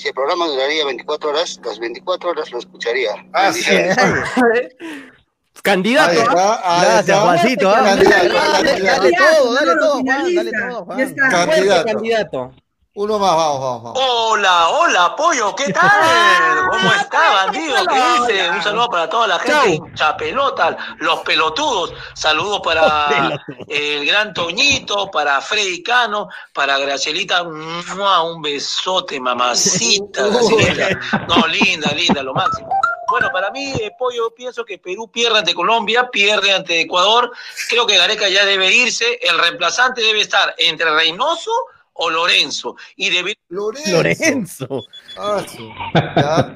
Si 0.01 0.09
el 0.09 0.15
programa 0.15 0.47
duraría 0.47 0.87
24 0.87 1.29
horas, 1.29 1.61
las 1.63 1.79
24 1.79 2.31
horas 2.31 2.51
lo 2.51 2.59
escucharía. 2.59 3.11
Ah, 3.35 3.53
sí. 3.53 3.71
Bendiciones. 3.71 4.75
Candidato. 5.63 6.11
Ahí 6.11 6.27
está, 6.27 6.55
ahí 6.65 6.87
Gracias. 6.87 7.19
Juancito. 7.21 7.69
¿ah? 7.69 7.83
Candidato, 7.85 8.29
Dale, 8.33 9.13
todo, 9.13 9.55
dale 9.55 9.77
todo, 9.77 10.01
Juan, 10.01 10.35
dale 10.35 10.53
todo, 10.53 10.85
Juan. 10.87 11.15
Candidato. 11.85 12.55
Uno 12.95 13.21
más, 13.21 13.37
vamos, 13.37 13.61
vamos, 13.61 13.83
vamos. 13.85 14.03
Hola, 14.03 14.69
hola, 14.71 15.15
pollo, 15.15 15.55
¿qué 15.55 15.73
tal? 15.73 16.71
¿Cómo 16.71 16.93
está, 16.93 17.31
bandido? 17.35 17.77
¿Qué 17.87 18.35
dice? 18.35 18.51
Un 18.51 18.63
saludo 18.65 18.89
para 18.89 19.09
toda 19.09 19.29
la 19.29 19.39
gente, 19.39 19.75
hincha 19.75 20.17
pelota, 20.17 20.77
los 20.99 21.21
pelotudos. 21.21 21.95
Saludos 22.15 22.61
para 22.65 23.41
el 23.69 24.05
gran 24.05 24.35
Toñito, 24.35 25.09
para 25.09 25.41
Freddy 25.41 25.85
Cano, 25.85 26.31
para 26.53 26.79
Gracielita. 26.79 27.43
Un 27.45 28.43
besote, 28.43 29.21
mamacita, 29.21 30.27
Gracielita. 30.27 30.89
No, 31.29 31.47
linda, 31.47 31.93
linda, 31.93 32.25
lo 32.25 32.35
máximo. 32.35 32.71
Bueno, 33.09 33.31
para 33.33 33.53
mí, 33.53 33.71
eh, 33.71 33.93
Pollo, 33.97 34.35
pienso 34.35 34.65
que 34.65 34.79
Perú 34.79 35.09
pierde 35.13 35.39
ante 35.39 35.55
Colombia, 35.55 36.09
pierde 36.11 36.53
ante 36.53 36.81
Ecuador. 36.81 37.31
Creo 37.69 37.87
que 37.87 37.97
Gareca 37.97 38.29
ya 38.29 38.45
debe 38.45 38.73
irse. 38.73 39.21
El 39.23 39.39
reemplazante 39.39 40.01
debe 40.01 40.23
estar 40.23 40.57
entre 40.59 40.91
Reynoso 40.91 41.53
o 42.03 42.09
Lorenzo. 42.09 42.77
Y 42.97 43.11
debe 43.11 43.39
Lorenzo. 43.51 43.91
Lorenzo. 43.91 44.85
Ah, 45.19 45.45
sí. 45.47 45.69
Ya. 46.17 46.55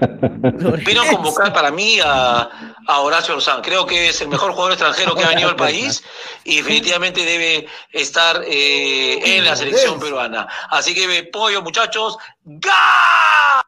Vino 0.86 1.02
a 1.02 1.06
convocar 1.08 1.52
para 1.52 1.70
mí 1.70 2.00
a, 2.02 2.76
a 2.86 3.00
Horacio 3.00 3.34
Orzán. 3.34 3.60
Creo 3.60 3.84
que 3.84 4.08
es 4.08 4.20
el 4.22 4.28
mejor 4.28 4.52
jugador 4.52 4.72
extranjero 4.72 5.14
que 5.14 5.24
ha 5.24 5.28
venido 5.28 5.50
al 5.50 5.56
país 5.56 6.02
y 6.44 6.56
definitivamente 6.56 7.24
debe 7.24 7.66
estar 7.92 8.42
eh, 8.46 9.36
en 9.36 9.44
la 9.44 9.54
selección 9.54 10.00
peruana. 10.00 10.48
Así 10.70 10.94
que 10.94 11.18
eh, 11.18 11.24
pollo, 11.24 11.62
muchachos, 11.62 12.16
¡ga! 12.44 13.62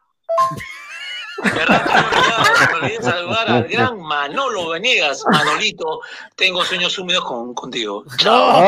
Saludar 3.01 3.49
al 3.49 3.67
gran 3.67 3.99
Manolo 3.99 4.69
Venegas. 4.69 5.23
Manolito, 5.29 6.01
tengo 6.35 6.63
sueños 6.63 6.97
húmedos 6.97 7.23
con, 7.25 7.53
contigo. 7.53 8.03
Chao. 8.17 8.67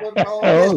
Por 0.00 0.24
favor. 0.24 0.76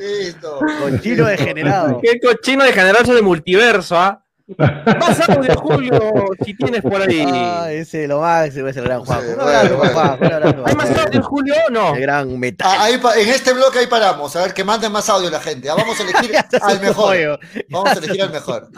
Listo. 0.00 0.60
Cochino 0.80 1.26
degenerado. 1.26 2.00
Qué 2.02 2.18
cochino 2.20 2.64
de 2.64 2.72
generarse 2.72 3.14
de 3.14 3.22
multiverso, 3.22 3.96
¿ah? 3.96 4.24
Más 4.56 5.28
audio, 5.28 5.54
Julio, 5.56 6.24
si 6.42 6.54
tienes 6.54 6.80
por 6.80 7.02
ahí. 7.02 7.22
Ah, 7.30 7.70
ese 7.70 8.04
es 8.04 8.08
lo 8.08 8.20
máximo, 8.20 8.68
ese 8.68 8.80
gran 8.80 9.04
Juan. 9.04 9.20
Un 9.34 9.40
abrazo, 9.40 9.78
papá. 9.78 10.18
¿Hay 10.64 10.74
más 10.74 10.90
audio, 10.96 11.22
Julio? 11.22 11.54
No. 11.70 11.94
El 11.94 12.00
gran 12.00 12.38
metal. 12.38 12.66
Ah, 12.70 12.84
ahí 12.84 12.94
en 12.94 13.28
este 13.28 13.52
bloque 13.52 13.80
ahí 13.80 13.86
paramos, 13.86 14.34
a 14.36 14.42
ver 14.42 14.54
que 14.54 14.64
manden 14.64 14.90
más 14.90 15.08
audio 15.10 15.28
la 15.28 15.40
gente. 15.40 15.68
Ah, 15.68 15.74
Vamos 15.76 16.00
a 16.00 16.02
elegir 16.02 16.34
al 16.62 16.80
mejor. 16.80 17.40
Vamos 17.68 17.90
a 17.90 17.98
elegir 17.98 18.22
al 18.22 18.30
mejor. 18.30 18.68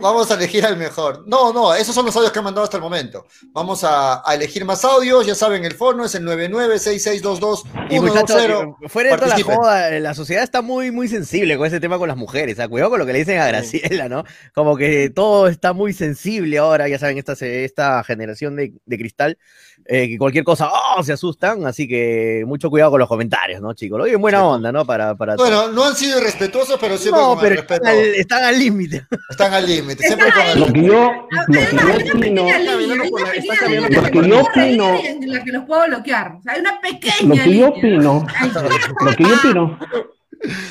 Vamos 0.00 0.30
a 0.30 0.34
elegir 0.34 0.66
al 0.66 0.76
mejor. 0.76 1.24
No, 1.28 1.52
no, 1.52 1.72
esos 1.72 1.94
son 1.94 2.06
los 2.06 2.16
audios 2.16 2.32
que 2.32 2.38
han 2.40 2.44
mandado 2.44 2.64
hasta 2.64 2.76
el 2.76 2.82
momento. 2.82 3.26
Vamos 3.52 3.84
a, 3.84 4.28
a 4.28 4.34
elegir 4.34 4.64
más 4.64 4.84
audios. 4.84 5.26
Ya 5.26 5.36
saben, 5.36 5.64
el 5.64 5.74
fono 5.74 6.04
es 6.06 6.14
el 6.16 6.24
996622 6.24 7.64
Y 7.90 8.00
muchachos, 8.00 8.64
fuera 8.88 9.10
de 9.10 9.16
toda 9.16 9.38
la 9.38 9.44
joda, 9.44 9.90
la 10.00 10.14
sociedad 10.14 10.42
está 10.42 10.60
muy, 10.60 10.90
muy 10.90 11.06
sensible 11.06 11.56
con 11.56 11.66
ese 11.66 11.78
tema 11.78 11.98
con 11.98 12.08
las 12.08 12.16
mujeres. 12.16 12.58
¿ah? 12.58 12.66
Cuidado 12.66 12.90
con 12.90 12.98
lo 12.98 13.06
que 13.06 13.12
le 13.12 13.20
dicen 13.20 13.38
a 13.38 13.46
Graciela, 13.46 14.08
¿no? 14.08 14.24
Como 14.54 14.76
que 14.76 15.10
todo 15.10 15.48
está 15.48 15.72
muy 15.72 15.92
sensible 15.92 16.58
ahora, 16.58 16.88
ya 16.88 16.98
saben, 16.98 17.18
esta, 17.18 17.32
esta 17.32 18.02
generación 18.04 18.56
de, 18.56 18.72
de 18.84 18.98
cristal, 18.98 19.38
eh, 19.86 20.08
que 20.08 20.18
cualquier 20.18 20.44
cosa, 20.44 20.70
¡oh! 20.70 21.02
se 21.02 21.12
asustan. 21.12 21.66
Así 21.66 21.88
que 21.88 22.44
mucho 22.46 22.70
cuidado 22.70 22.90
con 22.92 23.00
los 23.00 23.08
comentarios, 23.08 23.60
¿no, 23.60 23.72
chicos? 23.74 23.98
Lo 23.98 24.06
en 24.06 24.20
buena 24.20 24.44
onda, 24.44 24.72
¿no? 24.72 24.84
Para, 24.84 25.14
para 25.14 25.36
Bueno, 25.36 25.68
no 25.68 25.84
han 25.84 25.94
sido 25.94 26.20
irrespetuosos, 26.20 26.78
pero 26.80 26.96
siempre 26.96 27.20
no, 27.22 27.34
con 27.36 27.44
el 27.46 27.48
pero 27.48 27.60
respeto. 27.62 27.88
están 28.16 28.44
al, 28.44 28.58
límite. 28.58 29.06
Están 29.30 29.52
al 29.54 29.66
límite. 29.66 30.06
Siempre 30.06 30.32
con 30.32 30.42
el 30.46 30.60
Lo 30.60 30.66
que 30.72 30.82
yo, 30.82 31.12
lo 31.30 31.44
que 31.46 31.76
yo 31.76 31.94
opino, 32.16 32.46
Lo 33.94 34.10
que 34.10 34.28
yo 34.28 34.40
opino- 34.42 35.26
la 35.26 35.44
que 35.44 35.52
los 35.52 35.64
puedo 35.64 35.86
bloquear. 35.86 36.32
O 36.36 36.42
sea, 36.42 36.54
hay 36.54 36.60
una 36.60 36.74
lo 36.74 36.80
pequeña 36.80 37.44
que 37.44 37.56
yo 37.56 37.68
opino, 37.68 38.26
lo 39.00 39.16
que 39.16 39.22
yo 39.24 39.34
opino 39.34 39.78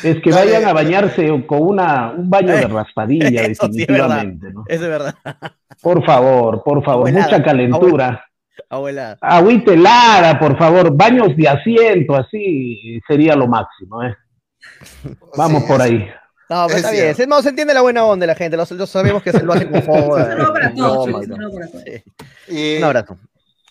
es 0.03 0.21
que 0.21 0.31
vayan 0.31 0.65
a 0.65 0.73
bañarse 0.73 1.27
con 1.45 1.61
una, 1.61 2.11
un 2.11 2.29
baño 2.29 2.53
de 2.55 2.61
raspadilla, 2.67 3.43
Eso 3.43 3.67
sí 3.71 3.81
es 3.83 3.87
verdad. 3.87 4.07
definitivamente. 4.23 4.53
¿no? 4.53 4.63
Eso 4.67 4.83
es 4.83 4.89
verdad. 4.89 5.15
Por 5.81 6.05
favor, 6.05 6.63
por 6.63 6.83
favor, 6.83 7.07
Abuelada, 7.07 7.25
mucha 7.25 7.43
calentura. 7.43 8.25
Abuela. 8.69 9.17
Agüita 9.21 9.73
helada, 9.73 10.37
por 10.39 10.57
favor, 10.57 10.95
baños 10.95 11.35
de 11.35 11.47
asiento, 11.47 12.15
así 12.15 12.99
sería 13.07 13.35
lo 13.35 13.47
máximo. 13.47 14.03
¿eh? 14.03 14.15
Vamos 15.37 15.63
por 15.63 15.81
ahí. 15.81 16.07
No, 16.49 16.65
pero 16.65 16.71
Es 16.71 16.75
está 16.77 16.91
bien. 16.91 17.03
cierto. 17.03 17.17
Se, 17.23 17.27
no, 17.27 17.41
se 17.43 17.49
entiende 17.49 17.73
la 17.75 17.81
buena 17.81 18.03
onda 18.05 18.23
de 18.23 18.27
la 18.27 18.35
gente. 18.35 18.57
Lo, 18.57 18.63
lo 18.69 18.85
sabemos 18.87 19.21
que 19.21 19.31
se 19.31 19.43
lo 19.43 19.53
hacen 19.53 19.69
con 19.71 19.81
joda. 19.85 20.35
Un. 20.75 21.23
Y- 22.47 22.77
Un 22.77 22.83
abrazo. 22.83 23.17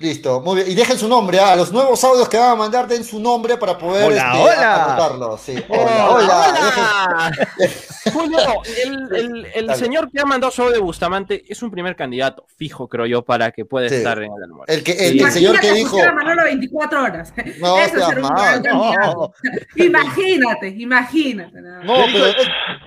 Listo, 0.01 0.41
muy 0.41 0.57
bien. 0.57 0.70
Y 0.70 0.75
dejen 0.77 0.97
su 0.97 1.09
nombre, 1.09 1.41
¿ah? 1.41 1.53
a 1.53 1.57
los 1.57 1.73
nuevos 1.73 2.03
audios 2.05 2.29
que 2.29 2.37
van 2.37 2.51
a 2.51 2.55
mandar, 2.55 2.87
den 2.87 3.03
su 3.03 3.19
nombre 3.19 3.57
para 3.57 3.77
poder 3.77 4.05
Hola, 4.05 4.31
este, 4.33 4.39
hola. 4.39 4.85
anotarlo. 4.85 5.39
Sí. 5.39 5.57
Hola, 5.69 6.11
hola. 6.11 6.45
Hola. 6.77 7.33
Julio, 8.12 8.39
el, 8.85 9.16
el- 9.16 9.47
el 9.55 9.66
Dale. 9.66 9.79
señor 9.79 10.09
que 10.11 10.20
ha 10.20 10.25
mandado 10.25 10.53
show 10.53 10.70
de 10.70 10.79
Bustamante 10.79 11.43
es 11.49 11.61
un 11.65 11.70
primer 11.73 11.97
candidato 11.97 12.47
fijo, 12.57 12.89
creo 12.89 13.07
yo, 13.07 13.23
para 13.25 13.51
que 13.51 13.65
pueda 13.65 13.89
Sí. 13.89 13.97
estar 13.97 14.19
en 14.19 14.31
el 14.33 14.43
almuerzo. 14.45 14.73
El, 14.73 14.85
que, 14.85 14.93
el, 14.93 15.12
Sí. 15.15 15.19
el 15.20 15.33
señor 15.33 15.59
que 15.59 15.73
dijo. 15.73 15.97
Manolo 16.15 16.45
24 16.45 17.03
horas. 17.03 17.35
No, 17.59 17.79
Eso 17.81 17.97
sea 17.97 18.09
mal, 18.20 18.62
no. 18.62 18.81
candidato. 18.93 19.35
Imagínate, 19.75 20.69
imagínate. 20.79 21.61
No, 21.61 22.05
pero, 22.12 22.27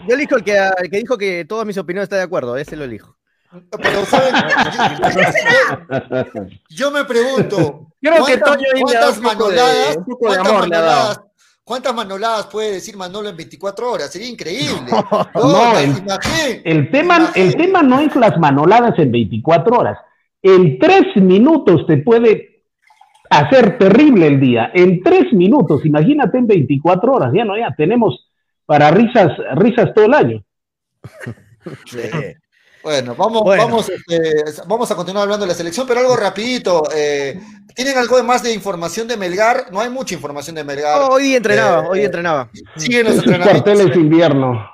Yo 0.07 0.15
elijo 0.15 0.37
el 0.37 0.43
que, 0.45 0.57
el 0.57 0.89
que 0.89 0.97
dijo 0.97 1.17
que 1.17 1.43
todas 1.45 1.65
mis 1.65 1.77
opiniones 1.77 2.03
está 2.05 2.15
de 2.15 2.23
acuerdo. 2.23 2.55
Ese 2.55 2.75
lo 2.77 2.85
elijo. 2.85 3.15
Pero 3.81 4.05
¿saben? 4.05 4.33
Yo, 6.29 6.43
yo 6.69 6.91
me 6.91 7.03
pregunto. 7.05 7.87
Creo 8.01 8.25
que 8.25 8.39
¿cuántas- 8.39 8.49
Toño 8.57 8.65
ahí 8.73 8.81
le 8.89 8.97
ha 8.97 9.01
dado 9.01 9.13
¿Cuántas 9.13 9.17
un 9.17 9.23
poco 9.23 9.49
de- 9.49 9.57
manoladas? 9.57 9.95
de 9.95 10.03
¿Cuántas 10.15 10.53
manoladas? 10.53 11.21
¿Cuántas 11.63 11.93
manoladas 11.93 12.47
puede 12.47 12.71
decir 12.73 12.97
Manolo 12.97 13.29
en 13.29 13.37
24 13.37 13.91
horas? 13.91 14.11
Sería 14.11 14.27
increíble. 14.29 14.91
No, 14.91 15.29
No, 15.35 15.77
el- 15.77 15.91
imagín- 15.95 16.61
El 16.65 16.91
tema, 16.91 17.31
el 17.35 17.55
tema 17.55 17.81
no 17.83 17.99
es 17.99 18.13
las 18.15 18.37
manoladas 18.39 18.97
en 18.99 19.11
24 19.11 19.77
horas. 19.77 19.97
En 20.41 20.79
tres 20.79 21.15
minutos 21.17 21.85
te 21.87 21.97
puede 21.97 22.63
hacer 23.29 23.77
terrible 23.77 24.27
el 24.27 24.39
día. 24.41 24.71
En 24.73 25.01
tres 25.03 25.31
minutos, 25.33 25.85
imagínate 25.85 26.39
en 26.39 26.47
24 26.47 27.13
horas. 27.13 27.31
Ya 27.33 27.45
no, 27.45 27.55
ya 27.57 27.73
tenemos 27.77 28.27
para 28.65 28.89
risas, 28.91 29.31
risas 29.55 29.93
todo 29.93 30.05
el 30.05 30.13
año. 30.13 30.43
Bueno, 32.83 33.15
vamos, 33.15 33.43
Bueno. 33.43 33.63
Vamos, 33.65 33.89
este, 33.89 34.43
vamos 34.67 34.89
a 34.91 34.95
continuar 34.95 35.23
hablando 35.23 35.45
de 35.45 35.51
la 35.51 35.55
selección, 35.57 35.85
pero 35.87 35.99
algo 35.99 36.15
rapidito. 36.15 36.83
eh, 36.95 37.39
¿Tienen 37.75 37.97
algo 37.97 38.21
más 38.23 38.43
de 38.43 38.53
información 38.53 39.07
de 39.07 39.17
Melgar? 39.17 39.67
No 39.71 39.79
hay 39.79 39.89
mucha 39.89 40.13
información 40.15 40.55
de 40.55 40.63
Melgar. 40.63 40.99
Oh, 41.01 41.13
hoy 41.13 41.35
entrenaba, 41.35 41.83
Eh, 41.83 41.87
hoy 41.89 42.03
entrenaba. 42.05 42.49
Siguen 42.75 43.05
los 43.05 43.15
entrenamientos, 43.17 43.77
de 43.77 43.99
invierno. 43.99 44.67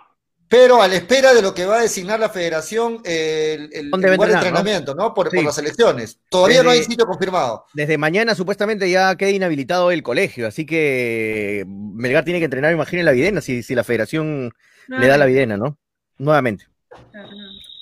pero 0.49 0.81
a 0.81 0.87
la 0.87 0.95
espera 0.95 1.33
de 1.33 1.41
lo 1.41 1.53
que 1.53 1.65
va 1.65 1.77
a 1.77 1.81
designar 1.81 2.19
la 2.21 2.29
federación, 2.29 3.01
el, 3.03 3.69
el 3.73 3.91
¿Dónde 3.91 4.07
va 4.07 4.13
a 4.13 4.15
lugar 4.15 4.29
de 4.29 4.35
entrenar, 4.35 4.57
entrenamiento, 4.59 4.95
¿no? 4.95 5.13
Por, 5.13 5.29
por 5.29 5.37
Sí. 5.37 5.43
las 5.45 5.57
elecciones. 5.57 6.19
Todavía 6.29 6.63
no 6.63 6.69
hay 6.69 6.83
sitio 6.83 7.05
confirmado. 7.05 7.65
Desde 7.73 7.97
mañana 7.97 8.33
supuestamente 8.33 8.89
ya 8.89 9.15
queda 9.17 9.29
inhabilitado 9.31 9.91
el 9.91 10.01
colegio, 10.03 10.47
así 10.47 10.65
que 10.65 11.65
Melgar 11.67 12.23
tiene 12.23 12.39
que 12.39 12.45
entrenar, 12.45 12.71
imaginen 12.71 13.03
la 13.05 13.11
videna, 13.11 13.41
si, 13.41 13.61
si 13.61 13.75
la 13.75 13.83
federación 13.83 14.53
le 14.87 15.07
da 15.07 15.17
la 15.17 15.25
videna, 15.25 15.57
¿no? 15.57 15.77
Nuevamente. 16.17 16.65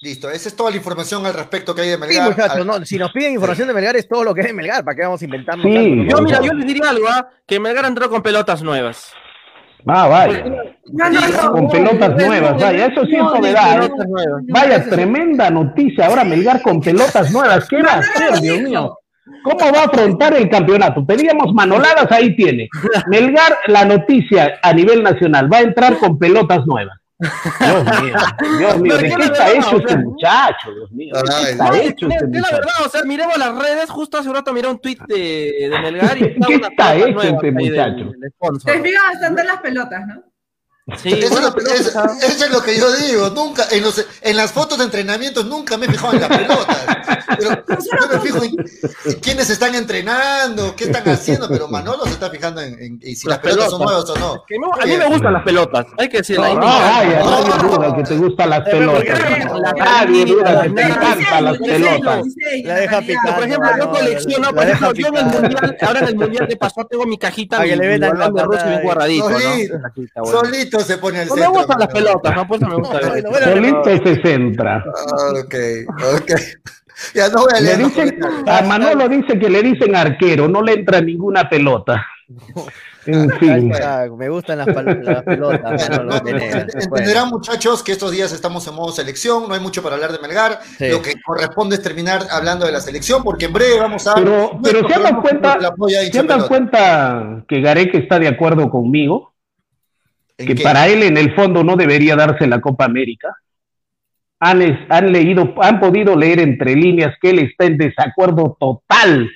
Listo, 0.05 0.29
esa 0.29 0.49
es 0.49 0.55
toda 0.55 0.69
la 0.69 0.77
información 0.77 1.25
al 1.25 1.33
respecto 1.33 1.73
que 1.73 1.81
hay 1.81 1.87
de 1.87 1.95
Sí, 1.95 1.99
Melgar. 1.99 2.29
muchachos, 2.29 2.57
Al- 2.57 2.67
no, 2.67 2.85
si 2.85 2.95
nos 2.99 3.11
piden 3.11 3.33
información 3.33 3.67
de 3.67 3.73
Melgar 3.73 3.95
es 3.95 4.07
todo 4.07 4.23
lo 4.23 4.35
que 4.35 4.41
es 4.41 4.47
de 4.47 4.53
Melgar, 4.53 4.85
¿para 4.85 4.95
qué 4.95 5.01
vamos 5.01 5.19
a 5.19 5.25
inventarnos 5.25 5.65
Sí? 5.65 6.05
Yo, 6.07 6.21
mira, 6.21 6.41
yo 6.43 6.53
les 6.53 6.67
diría 6.67 6.91
algo, 6.91 7.07
¿ah? 7.09 7.27
que 7.47 7.59
Melgar 7.59 7.85
entró 7.85 8.07
con 8.07 8.21
pelotas 8.21 8.61
nuevas. 8.61 9.11
Ah, 9.87 10.05
vaya. 10.07 10.43
No, 10.93 11.09
no, 11.09 11.21
no. 11.27 11.51
Con 11.53 11.69
pelotas 11.69 12.15
nuevas, 12.23 12.61
vaya. 12.61 12.85
Eso 12.85 13.03
sí 13.05 13.15
es 13.15 13.23
novedad. 13.23 13.85
¿eh? 13.85 13.91
Vaya, 14.49 14.87
tremenda 14.87 15.49
noticia. 15.49 16.05
Ahora 16.05 16.23
Melgar 16.23 16.61
con 16.61 16.81
pelotas 16.81 17.31
nuevas. 17.31 17.67
¿Qué 17.67 17.81
va 17.81 17.93
a 17.93 17.99
hacer, 17.99 18.41
Dios 18.41 18.61
mío? 18.61 18.99
¿Cómo 19.43 19.71
va 19.73 19.81
a 19.81 19.85
afrontar 19.85 20.35
el 20.35 20.47
campeonato? 20.49 21.03
Pedíamos 21.03 21.51
manoladas, 21.51 22.11
ahí 22.11 22.35
tiene. 22.35 22.69
Melgar, 23.07 23.57
la 23.67 23.85
noticia 23.85 24.59
a 24.61 24.71
nivel 24.71 25.01
nacional, 25.01 25.51
va 25.51 25.57
a 25.57 25.61
entrar 25.61 25.97
con 25.97 26.19
pelotas 26.19 26.63
nuevas. 26.67 26.95
Dios 27.17 28.01
mío, 28.01 28.15
Dios 28.59 28.81
mío, 28.81 28.97
¿de 28.97 29.03
Pero 29.03 29.17
qué 29.17 29.23
está 29.23 29.51
hecho 29.51 29.77
este 29.77 29.97
muchacho? 29.97 30.73
Dios 30.73 30.91
mío, 30.91 31.15
¿de 31.15 31.21
qué 31.23 31.29
Ay, 31.33 31.51
está 31.51 31.77
hecho 31.79 32.07
es 32.07 32.13
este 32.15 32.25
que 32.31 32.39
la 32.39 32.41
muchacho? 32.41 32.55
verdad, 32.57 32.85
o 32.85 32.89
sea, 32.89 33.03
miremos 33.03 33.37
las 33.37 33.57
redes, 33.57 33.89
justo 33.89 34.17
hace 34.17 34.29
un 34.29 34.35
rato 34.35 34.51
miré 34.53 34.67
un 34.67 34.79
tweet 34.79 34.97
de, 35.07 35.69
de 35.71 35.79
Melgar 35.79 36.17
y 36.17 36.21
¿Qué 36.47 36.55
está 36.55 36.95
hecho 36.95 37.21
este 37.21 37.51
muchacho? 37.51 38.11
fijas 38.83 39.03
bastante 39.13 39.41
en 39.41 39.47
las 39.47 39.61
pelotas, 39.61 40.07
¿no? 40.07 40.23
Sí, 41.01 41.09
eso, 41.13 41.29
bueno, 41.31 41.47
es 41.47 41.53
lo, 41.55 41.59
que- 41.63 41.73
eso- 41.73 42.03
eso 42.21 42.45
es 42.45 42.51
lo 42.51 42.61
que 42.61 42.77
yo 42.77 42.91
digo. 42.97 43.29
Nunca, 43.31 43.65
en, 43.71 43.81
los, 43.83 44.05
en 44.21 44.37
las 44.37 44.51
fotos 44.51 44.77
de 44.77 44.83
entrenamientos 44.83 45.43
nunca 45.45 45.77
me 45.77 45.87
he 45.87 45.89
fijado 45.89 46.13
en 46.13 46.21
las 46.21 46.29
pelotas. 46.37 46.77
Pero 47.39 47.49
yo 47.67 48.07
me 48.13 48.19
fijo 48.19 48.43
en, 48.43 48.55
quiénes 49.19 49.49
están 49.49 49.73
entrenando, 49.73 50.75
qué 50.75 50.83
están 50.83 51.09
haciendo, 51.09 51.49
pero 51.49 51.67
Manolo 51.67 52.03
se 52.05 52.11
está 52.11 52.29
fijando 52.29 52.61
en, 52.61 52.73
en- 52.79 52.99
en 53.01 53.15
si 53.15 53.27
las, 53.27 53.39
pelotas, 53.39 53.71
son 53.71 53.81
nuevas 53.81 54.07
o 54.11 54.15
no. 54.19 54.43
Que 54.47 54.59
no, 54.59 54.67
a 54.79 54.85
mí 54.85 54.95
me 54.95 55.05
gustan 55.07 55.33
las 55.33 55.43
pelotas, 55.43 55.87
hay 55.97 56.07
que 56.07 56.17
decirlo. 56.17 56.43
No, 56.43 56.49
ahí 56.49 56.55
me 57.07 57.15
no, 57.15 57.21
vaya, 57.21 57.23
nadie 57.25 57.67
duda 57.67 57.95
que 57.95 58.03
te 58.03 58.17
gustan 58.17 58.49
las 58.51 58.61
pelotas. 58.61 59.19
Nadie 59.75 60.25
duda 60.25 60.61
que 60.61 60.69
te 60.69 60.81
encantan 60.83 61.45
las 61.45 61.57
pelotas. 61.57 62.25
La 62.63 62.75
deja 62.75 63.01
picando. 63.01 63.33
Por 63.35 63.43
ejemplo, 63.43 63.69
yo 63.71 63.85
no, 63.85 63.91
colecciono, 63.91 64.53
por 64.53 64.63
ejemplo, 64.63 64.93
yo 64.93 65.07
en 65.07 65.15
el 65.17 65.25
mundial, 65.25 65.77
ahora 65.81 65.99
en 66.01 66.07
el 66.09 66.15
mundial 66.15 66.47
que 66.47 66.57
pasó, 66.57 66.85
tengo 66.85 67.05
mi 67.07 67.17
cajita, 67.17 67.57
Para 67.57 67.69
que 67.69 67.75
le 67.75 67.87
de 67.99 68.09
Rusia 68.11 68.65
bien 68.67 68.81
guardadito, 68.83 69.29
¿no? 69.31 70.25
Solito, 70.31 70.74
Se 70.83 70.97
pone 70.97 71.19
al 71.21 71.27
No 71.27 71.35
me 71.35 71.47
gustan 71.47 71.79
las 71.79 71.87
pelotas, 71.89 72.35
no, 72.35 72.47
pues 72.47 72.61
no 72.61 72.67
me 72.69 72.75
gusta. 72.75 72.99
Bueno, 73.09 73.29
bueno, 73.31 73.83
se 73.83 74.21
centra. 74.21 74.83
Ah, 74.85 75.33
Ok, 75.43 75.55
ok. 76.21 76.31
Ya 77.13 77.27
no 77.27 77.41
voy 77.41 77.51
a 77.53 77.59
Le 77.59 77.75
leer 77.75 77.77
dicen, 77.79 78.19
a 78.47 78.61
Manolo 78.61 79.09
dice 79.09 79.37
que 79.37 79.49
le 79.49 79.61
dicen 79.61 79.93
arquero, 79.97 80.47
no 80.47 80.61
le 80.61 80.73
entra 80.73 81.01
ninguna 81.01 81.49
pelota. 81.49 82.05
En 83.07 83.29
fin. 83.33 83.69
Hashtag, 83.71 84.13
Me 84.13 84.29
gustan 84.29 84.57
las, 84.57 84.67
las 84.67 85.23
pelotas. 85.23 85.89
Bueno, 85.89 86.03
no, 86.05 86.15
entenderán 86.17 87.29
muchachos 87.29 87.83
que 87.83 87.91
estos 87.91 88.09
días 88.11 88.31
estamos 88.31 88.67
en 88.67 88.73
modo 88.73 88.91
selección, 88.91 89.47
no 89.47 89.53
hay 89.53 89.59
mucho 89.59 89.83
para 89.83 89.93
hablar 89.93 90.11
de 90.11 90.17
Melgar, 90.17 90.59
Sí. 90.79 90.87
lo 90.89 91.03
que 91.03 91.13
corresponde 91.23 91.75
es 91.75 91.83
terminar 91.83 92.25
hablando 92.31 92.65
de 92.65 92.71
la 92.71 92.81
selección, 92.81 93.23
porque 93.23 93.45
en 93.45 93.53
breve 93.53 93.79
vamos 93.79 94.07
a... 94.07 94.15
Pero, 94.15 94.59
pero 94.63 94.87
se 94.87 94.99
dado 94.99 95.21
cuenta, 95.21 95.53
se 95.53 96.23
pelota. 96.23 96.47
cuenta 96.47 97.43
que 97.47 97.61
Gareca 97.61 97.97
está 97.99 98.17
de 98.17 98.27
acuerdo 98.27 98.69
conmigo, 98.71 99.33
¿En 99.33 99.34
que 100.37 100.55
qué? 100.55 100.63
para 100.63 100.87
él 100.87 101.03
en 101.03 101.17
el 101.17 101.33
fondo 101.35 101.63
no 101.63 101.75
debería 101.75 102.15
darse 102.15 102.47
la 102.47 102.59
Copa 102.59 102.85
América. 102.85 103.35
Han, 104.39 104.61
es- 104.61 104.79
han 104.89 105.11
leído, 105.11 105.53
han 105.61 105.79
podido 105.79 106.15
leer 106.15 106.39
entre 106.39 106.75
líneas 106.75 107.15
que 107.21 107.29
él 107.29 107.39
está 107.39 107.65
en 107.65 107.77
desacuerdo 107.77 108.57
total 108.59 109.29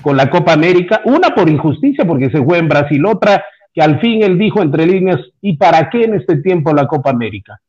con 0.00 0.16
la 0.16 0.30
Copa 0.30 0.52
América, 0.52 1.02
una 1.04 1.34
por 1.34 1.48
injusticia 1.48 2.04
porque 2.04 2.30
se 2.30 2.38
juega 2.38 2.58
en 2.58 2.68
Brasil, 2.68 3.04
otra 3.06 3.44
que 3.74 3.82
al 3.82 4.00
fin 4.00 4.22
él 4.22 4.38
dijo 4.38 4.62
entre 4.62 4.86
líneas, 4.86 5.20
¿y 5.40 5.56
para 5.56 5.88
qué 5.90 6.04
en 6.04 6.14
este 6.14 6.36
tiempo 6.36 6.72
la 6.72 6.86
Copa 6.86 7.10
América? 7.10 7.60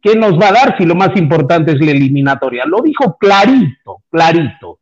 ¿Qué 0.00 0.16
nos 0.16 0.32
va 0.38 0.48
a 0.48 0.52
dar 0.52 0.76
si 0.78 0.84
lo 0.84 0.94
más 0.96 1.10
importante 1.16 1.72
es 1.72 1.80
la 1.80 1.92
eliminatoria? 1.92 2.64
Lo 2.66 2.80
dijo 2.82 3.16
clarito, 3.18 4.02
clarito. 4.10 4.80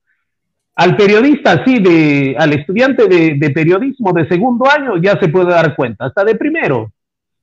Al 0.81 0.97
periodista, 0.97 1.63
sí, 1.63 1.79
de, 1.79 2.35
al 2.39 2.55
estudiante 2.55 3.07
de, 3.07 3.35
de 3.35 3.51
periodismo 3.51 4.15
de 4.15 4.27
segundo 4.27 4.65
año 4.67 4.97
ya 4.97 5.21
se 5.21 5.29
puede 5.29 5.51
dar 5.51 5.77
cuenta, 5.77 6.07
hasta 6.07 6.25
de 6.25 6.37
primero, 6.37 6.91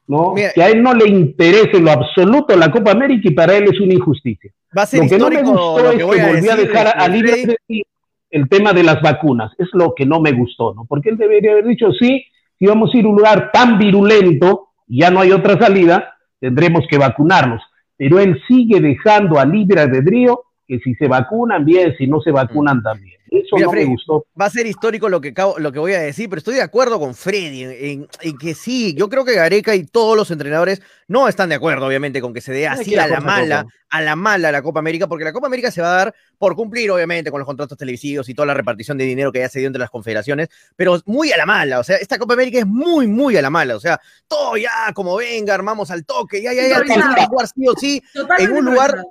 ¿no? 0.08 0.34
Mira. 0.34 0.50
que 0.56 0.64
a 0.64 0.70
él 0.70 0.82
no 0.82 0.92
le 0.96 1.08
interese 1.08 1.78
en 1.78 1.86
lo 1.86 1.92
absoluto 1.92 2.56
la 2.56 2.72
Copa 2.72 2.94
América 2.94 3.30
y 3.30 3.36
para 3.36 3.56
él 3.56 3.66
es 3.72 3.80
una 3.80 3.94
injusticia. 3.94 4.52
Va 4.76 4.82
a 4.82 4.86
ser 4.88 5.04
Lo 5.04 5.10
que 5.10 5.18
no 5.20 5.30
me 5.30 5.44
gustó 5.44 5.80
lo 5.84 5.92
es 5.92 5.98
que 5.98 6.04
voy 6.04 6.18
que 6.18 6.24
a 6.24 6.28
volvió 6.30 6.52
a 6.52 6.56
dejar 6.56 6.86
de 6.86 6.92
a 7.04 7.08
libre 7.08 7.58
el 8.32 8.50
tema 8.50 8.74
de 8.74 8.82
las 8.82 9.04
vacunas. 9.04 9.52
Es 9.60 9.68
lo 9.74 9.94
que 9.96 10.08
no 10.08 10.20
me 10.20 10.32
gustó, 10.32 10.74
¿no? 10.74 10.86
Porque 10.86 11.10
él 11.10 11.18
debería 11.18 11.52
haber 11.52 11.68
dicho, 11.68 11.92
sí, 11.92 12.26
si 12.58 12.66
vamos 12.66 12.90
a 12.92 12.98
ir 12.98 13.06
a 13.06 13.10
un 13.10 13.18
lugar 13.18 13.52
tan 13.52 13.78
virulento 13.78 14.70
y 14.88 15.02
ya 15.02 15.12
no 15.12 15.20
hay 15.20 15.32
otra 15.32 15.60
salida, 15.60 16.16
tendremos 16.40 16.86
que 16.90 16.98
vacunarnos. 16.98 17.62
Pero 17.98 18.18
él 18.18 18.42
sigue 18.48 18.80
dejando 18.80 19.40
a 19.40 19.46
libre 19.46 19.82
albedrío 19.82 20.42
que 20.68 20.80
si 20.80 20.96
se 20.96 21.08
vacunan 21.08 21.64
bien, 21.64 21.96
si 22.00 22.08
no 22.08 22.20
se 22.20 22.32
vacunan 22.32 22.82
también. 22.82 23.17
Eso 23.30 23.56
Mira, 23.56 23.66
no 23.66 23.72
Freddy, 23.72 23.86
me 23.86 23.92
gustó. 23.92 24.26
Va 24.40 24.46
a 24.46 24.50
ser 24.50 24.66
histórico 24.68 25.10
lo 25.10 25.20
que, 25.22 25.34
acabo- 25.34 25.58
lo 25.60 25.72
que 25.72 25.80
voy 25.80 25.94
a 25.94 26.00
decir, 26.00 26.30
pero 26.30 26.38
estoy 26.40 26.56
de 26.56 26.62
acuerdo 26.62 27.00
con 27.00 27.14
Freddy 27.16 27.64
en, 27.64 27.72
en- 27.72 28.08
en 28.22 28.38
que 28.38 28.54
sí, 28.54 28.94
yo 28.96 29.10
creo 29.10 29.26
que 29.26 29.34
Gareca 29.36 29.76
y 29.76 29.86
todos 29.86 30.16
los 30.16 30.32
entrenadores 30.32 30.82
no 31.08 31.28
están 31.28 31.50
de 31.50 31.56
acuerdo, 31.56 31.86
obviamente, 31.88 32.22
con 32.22 32.34
que 32.34 32.42
se 32.42 32.52
dé 32.54 32.68
así 32.68 32.96
a 32.98 33.08
la 33.08 33.20
mala, 33.22 33.66
a 33.90 34.02
la 34.02 34.16
mala 34.16 34.52
la 34.52 34.62
Copa 34.62 34.80
América, 34.80 35.08
porque 35.08 35.24
la 35.24 35.32
Copa 35.34 35.48
América 35.48 35.72
se 35.72 35.82
va 35.82 35.94
a 35.94 35.98
dar 35.98 36.16
por 36.38 36.56
cumplir, 36.56 36.92
obviamente, 36.92 37.32
con 37.32 37.40
los 37.40 37.46
contratos 37.46 37.78
televisivos 37.78 38.28
y 38.30 38.34
toda 38.34 38.46
la 38.46 38.54
repartición 38.54 38.98
de 38.98 39.06
dinero 39.06 39.32
que 39.32 39.40
ya 39.40 39.50
se 39.50 39.60
dio 39.60 39.68
entre 39.68 39.80
las 39.80 39.90
confederaciones, 39.90 40.50
pero 40.76 41.00
muy 41.06 41.32
a 41.32 41.38
la 41.38 41.46
mala, 41.46 41.80
o 41.80 41.84
sea, 41.84 41.98
esta 41.98 42.18
Copa 42.18 42.34
América 42.34 42.60
es 42.60 42.68
muy, 42.68 43.08
muy 43.08 43.38
a 43.38 43.42
la 43.42 43.50
mala, 43.50 43.76
o 43.76 43.80
sea, 43.80 44.00
todo 44.28 44.58
ya 44.58 44.92
como 44.94 45.16
venga, 45.16 45.54
armamos 45.54 45.92
al 45.92 46.06
toque, 46.06 46.42
ya, 46.42 46.54
ya, 46.54 46.68
ya, 46.68 47.26
jugar 47.28 47.48
sí 47.48 47.68
o 47.68 47.74
sí, 47.80 48.04
Totalmente 48.14 48.44
en 48.52 48.58
un 48.58 48.66
lugar. 48.66 49.04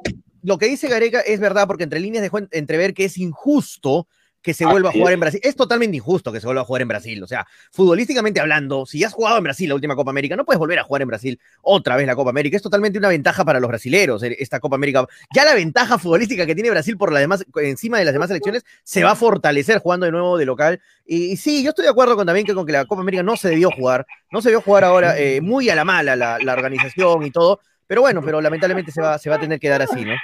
Lo 0.46 0.58
que 0.58 0.66
dice 0.66 0.88
Gareca 0.88 1.20
es 1.20 1.40
verdad, 1.40 1.66
porque 1.66 1.84
entre 1.84 2.00
líneas 2.00 2.22
dejó 2.22 2.38
en- 2.38 2.48
entrever 2.52 2.94
que 2.94 3.04
es 3.04 3.18
injusto 3.18 4.06
que 4.42 4.54
se 4.54 4.64
vuelva 4.64 4.90
a 4.90 4.92
jugar 4.92 5.08
es. 5.08 5.14
en 5.14 5.20
Brasil. 5.20 5.40
Es 5.42 5.56
totalmente 5.56 5.96
injusto 5.96 6.30
que 6.30 6.38
se 6.38 6.46
vuelva 6.46 6.62
a 6.62 6.64
jugar 6.64 6.80
en 6.82 6.86
Brasil. 6.86 7.20
O 7.20 7.26
sea, 7.26 7.48
futbolísticamente 7.72 8.38
hablando, 8.38 8.86
si 8.86 9.02
has 9.02 9.12
jugado 9.12 9.38
en 9.38 9.42
Brasil 9.42 9.68
la 9.68 9.74
última 9.74 9.96
Copa 9.96 10.12
América, 10.12 10.36
no 10.36 10.44
puedes 10.44 10.60
volver 10.60 10.78
a 10.78 10.84
jugar 10.84 11.02
en 11.02 11.08
Brasil 11.08 11.40
otra 11.62 11.96
vez 11.96 12.06
la 12.06 12.14
Copa 12.14 12.30
América. 12.30 12.56
Es 12.56 12.62
totalmente 12.62 12.96
una 12.96 13.08
ventaja 13.08 13.44
para 13.44 13.58
los 13.58 13.66
brasileros 13.66 14.22
eh, 14.22 14.36
esta 14.38 14.60
Copa 14.60 14.76
América. 14.76 15.04
Ya 15.34 15.44
la 15.44 15.52
ventaja 15.52 15.98
futbolística 15.98 16.46
que 16.46 16.54
tiene 16.54 16.70
Brasil 16.70 16.96
por 16.96 17.12
la 17.12 17.18
demás, 17.18 17.44
encima 17.60 17.98
de 17.98 18.04
las 18.04 18.14
demás 18.14 18.28
selecciones 18.28 18.62
se 18.84 19.02
va 19.02 19.10
a 19.10 19.16
fortalecer 19.16 19.80
jugando 19.80 20.06
de 20.06 20.12
nuevo 20.12 20.38
de 20.38 20.44
local. 20.46 20.80
Y, 21.04 21.32
y 21.32 21.36
sí, 21.36 21.64
yo 21.64 21.70
estoy 21.70 21.82
de 21.86 21.90
acuerdo 21.90 22.14
con 22.14 22.24
también 22.24 22.46
que 22.46 22.54
con 22.54 22.64
que 22.66 22.72
la 22.72 22.84
Copa 22.84 23.02
América 23.02 23.24
no 23.24 23.36
se 23.36 23.48
debió 23.48 23.72
jugar. 23.72 24.06
No 24.30 24.40
se 24.40 24.50
debió 24.50 24.60
jugar 24.60 24.84
ahora 24.84 25.18
eh, 25.18 25.40
muy 25.40 25.68
a 25.70 25.74
la 25.74 25.84
mala 25.84 26.14
la, 26.14 26.38
la 26.38 26.52
organización 26.52 27.24
y 27.24 27.32
todo. 27.32 27.58
Pero 27.86 28.00
bueno, 28.00 28.20
pero 28.22 28.40
lamentablemente 28.40 28.90
se 28.90 29.00
va, 29.00 29.16
se 29.18 29.30
va 29.30 29.36
a 29.36 29.40
tener 29.40 29.60
que 29.60 29.68
dar 29.68 29.82
así, 29.82 30.04
¿no? 30.04 30.14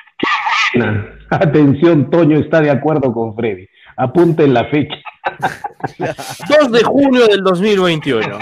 Atención, 1.30 2.10
Toño 2.10 2.38
está 2.38 2.60
de 2.60 2.70
acuerdo 2.70 3.12
con 3.12 3.34
Freddy. 3.36 3.66
Apunten 3.96 4.54
la 4.54 4.64
fecha. 4.70 4.94
2 5.98 6.72
de 6.72 6.82
junio 6.82 7.26
del 7.26 7.42
2021. 7.42 8.38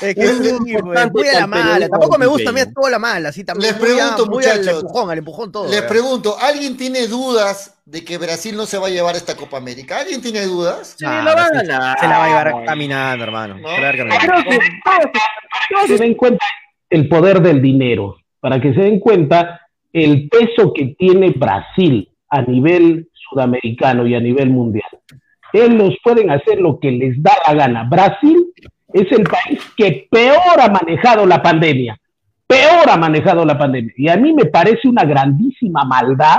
Es 0.00 0.14
que 0.14 0.26
sí, 0.28 0.52
Muy 0.52 1.28
a 1.28 1.40
la 1.40 1.46
mala. 1.46 1.88
Tampoco 1.88 2.18
me 2.18 2.26
gusta 2.26 2.50
a 2.50 2.52
mí 2.52 2.60
toda 2.74 2.90
la 2.90 2.98
mala, 2.98 3.28
así 3.30 3.44
también. 3.44 3.72
Les 3.72 3.80
muy 3.80 3.90
a- 3.90 3.94
pregunto, 4.14 4.26
muy 4.26 4.44
al 4.44 4.58
muchachos. 4.60 4.82
empujón, 4.82 5.10
al 5.10 5.18
empujón 5.18 5.52
todo. 5.52 5.64
Les 5.64 5.74
¿verdad? 5.76 5.88
pregunto, 5.88 6.36
¿alguien 6.40 6.76
tiene 6.76 7.06
dudas 7.08 7.76
de 7.84 8.04
que 8.04 8.18
Brasil 8.18 8.56
no 8.56 8.66
se 8.66 8.78
va 8.78 8.86
a 8.86 8.90
llevar 8.90 9.16
esta 9.16 9.36
Copa 9.36 9.58
América? 9.58 9.98
¿Alguien 10.00 10.20
tiene 10.22 10.42
dudas? 10.46 10.94
Sí, 10.98 11.04
Ah, 11.06 11.22
la 11.24 11.34
va 11.34 11.44
a 11.44 11.48
Brasil 11.50 11.68
ganar. 11.68 11.98
Se 11.98 12.06
la 12.06 12.18
va 12.18 12.24
a 12.24 12.28
llevar 12.28 12.64
caminando, 12.64 13.24
hermano. 13.24 13.58
No. 13.58 13.68
Se 13.68 13.80
la 13.80 13.82
va 13.82 13.88
a 13.88 13.92
llevar 13.92 14.18
Creo 14.18 14.34
caminando. 14.34 14.50
que 14.50 15.14
todos- 15.74 15.86
se 15.88 15.98
den 15.98 16.14
cuenta 16.14 16.46
el 16.90 17.08
poder 17.08 17.40
del 17.40 17.60
dinero, 17.62 18.16
para 18.42 18.60
que 18.60 18.74
se 18.74 18.80
den 18.80 18.98
cuenta 18.98 19.60
el 19.92 20.28
peso 20.28 20.72
que 20.74 20.96
tiene 20.98 21.30
Brasil 21.30 22.08
a 22.28 22.42
nivel 22.42 23.08
sudamericano 23.12 24.04
y 24.04 24.16
a 24.16 24.20
nivel 24.20 24.50
mundial. 24.50 24.90
Ellos 25.52 25.94
pueden 26.02 26.28
hacer 26.28 26.60
lo 26.60 26.80
que 26.80 26.90
les 26.90 27.22
da 27.22 27.30
la 27.46 27.54
gana. 27.54 27.84
Brasil 27.84 28.46
es 28.92 29.12
el 29.12 29.22
país 29.22 29.60
que 29.76 30.08
peor 30.10 30.60
ha 30.60 30.68
manejado 30.68 31.24
la 31.24 31.40
pandemia, 31.40 31.96
peor 32.48 32.90
ha 32.90 32.96
manejado 32.96 33.44
la 33.44 33.56
pandemia. 33.56 33.92
Y 33.96 34.08
a 34.08 34.16
mí 34.16 34.32
me 34.32 34.46
parece 34.46 34.88
una 34.88 35.04
grandísima 35.04 35.84
maldad 35.84 36.38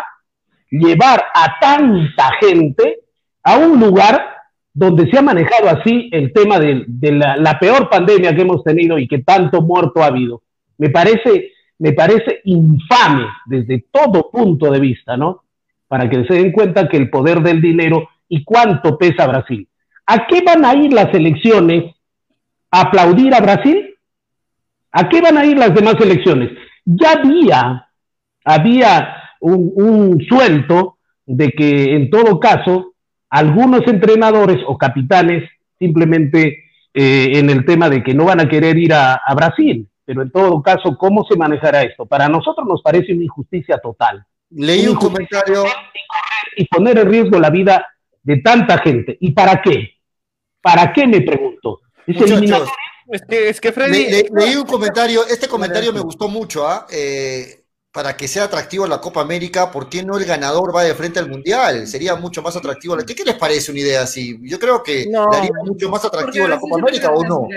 llevar 0.69 1.23
a 1.33 1.57
tanta 1.61 2.31
gente 2.41 2.97
a 3.43 3.57
un 3.59 3.79
lugar 3.79 4.19
donde 4.73 5.09
se 5.09 5.17
ha 5.17 5.21
manejado 5.21 5.69
así 5.69 6.09
el 6.11 6.33
tema 6.33 6.59
de, 6.59 6.85
la 6.99 7.59
peor 7.59 7.89
pandemia 7.89 8.35
que 8.35 8.41
hemos 8.41 8.61
tenido 8.61 8.97
y 8.97 9.07
que 9.07 9.19
tanto 9.19 9.61
muerto 9.61 10.03
ha 10.03 10.07
habido. 10.07 10.41
Me 10.77 10.89
parece, 10.89 11.52
me 11.83 11.91
parece 11.91 12.39
infame 12.45 13.25
desde 13.45 13.83
todo 13.91 14.31
punto 14.31 14.71
de 14.71 14.79
vista, 14.79 15.17
¿no? 15.17 15.43
Para 15.89 16.09
que 16.09 16.23
se 16.23 16.35
den 16.35 16.53
cuenta 16.53 16.87
que 16.87 16.95
el 16.95 17.09
poder 17.09 17.41
del 17.41 17.61
dinero 17.61 18.07
y 18.29 18.45
cuánto 18.45 18.97
pesa 18.97 19.27
Brasil. 19.27 19.67
¿A 20.05 20.25
qué 20.25 20.41
van 20.45 20.63
a 20.63 20.75
ir 20.75 20.93
las 20.93 21.13
elecciones? 21.13 21.93
¿A 22.71 22.83
aplaudir 22.83 23.35
a 23.35 23.41
Brasil? 23.41 23.97
¿A 24.93 25.09
qué 25.09 25.19
van 25.19 25.37
a 25.37 25.45
ir 25.45 25.57
las 25.57 25.75
demás 25.75 25.95
elecciones? 25.99 26.51
Ya 26.85 27.19
había, 27.19 27.89
había 28.45 29.17
un, 29.41 30.25
suelto 30.29 30.99
de 31.25 31.51
que 31.51 31.95
en 31.95 32.09
todo 32.09 32.39
caso 32.39 32.93
algunos 33.29 33.85
entrenadores 33.87 34.63
o 34.67 34.77
capitanes 34.77 35.49
simplemente 35.77 36.63
eh, 36.93 37.31
en 37.33 37.49
el 37.49 37.65
tema 37.65 37.89
de 37.89 38.01
que 38.01 38.13
no 38.13 38.23
van 38.23 38.39
a 38.39 38.47
querer 38.47 38.77
ir 38.77 38.93
a 38.93 39.19
Brasil. 39.35 39.85
Pero 40.05 40.21
en 40.21 40.31
todo 40.31 40.61
caso, 40.61 40.97
¿cómo 40.97 41.25
se 41.29 41.37
manejará 41.37 41.81
esto? 41.83 42.05
Para 42.05 42.27
nosotros 42.27 42.67
nos 42.67 42.81
parece 42.81 43.13
una 43.13 43.23
injusticia 43.23 43.77
total. 43.77 44.25
Leí 44.49 44.85
un 44.87 44.95
comentario, 44.95 45.63
y 46.55 46.65
poner 46.67 46.99
en 46.99 47.09
riesgo 47.09 47.39
la 47.39 47.49
vida 47.49 47.87
de 48.21 48.37
tanta 48.37 48.77
gente. 48.79 49.17
¿Y 49.19 49.31
para 49.31 49.61
qué? 49.61 49.91
¿Para 50.61 50.93
qué 50.93 51.07
me 51.07 51.21
pregunto? 51.21 51.81
Es 52.05 52.15
muchachos, 52.15 52.31
eliminatoria. 52.31 52.73
Es 53.07 53.21
que, 53.27 53.49
es 53.49 53.61
que 53.61 53.71
Freddy. 53.71 53.91
le- 53.91 54.11
le- 54.11 54.29
leí 54.33 54.55
un 54.55 54.65
comentario, 54.65 55.25
este 55.27 55.47
comentario 55.47 55.91
me 55.93 55.99
gustó 56.01 56.27
mucho, 56.27 56.67
¿ah? 56.67 56.85
Eh, 56.91 57.63
para 57.91 58.15
que 58.17 58.27
sea 58.27 58.45
atractivo 58.45 58.87
la 58.87 58.99
Copa 59.01 59.21
América, 59.21 59.71
¿por 59.71 59.87
qué 59.89 60.03
no 60.03 60.17
el 60.17 60.25
ganador 60.25 60.75
va 60.75 60.83
de 60.83 60.95
frente 60.95 61.19
al 61.19 61.29
Mundial? 61.29 61.85
Sería 61.87 62.15
mucho 62.15 62.41
más 62.41 62.55
atractivo. 62.55 62.97
¿Qué, 63.05 63.13
qué 63.15 63.23
les 63.23 63.35
parece 63.35 63.71
una 63.71 63.81
idea 63.81 64.01
así? 64.03 64.39
Yo 64.43 64.57
creo 64.59 64.81
que 64.83 65.05
No. 65.09 65.31
haría 65.31 65.51
mucho 65.63 65.89
más 65.89 66.03
atractivo 66.05 66.47
la 66.47 66.59
Copa 66.59 66.77
América 66.79 67.11
o 67.11 67.23
no. 67.23 67.47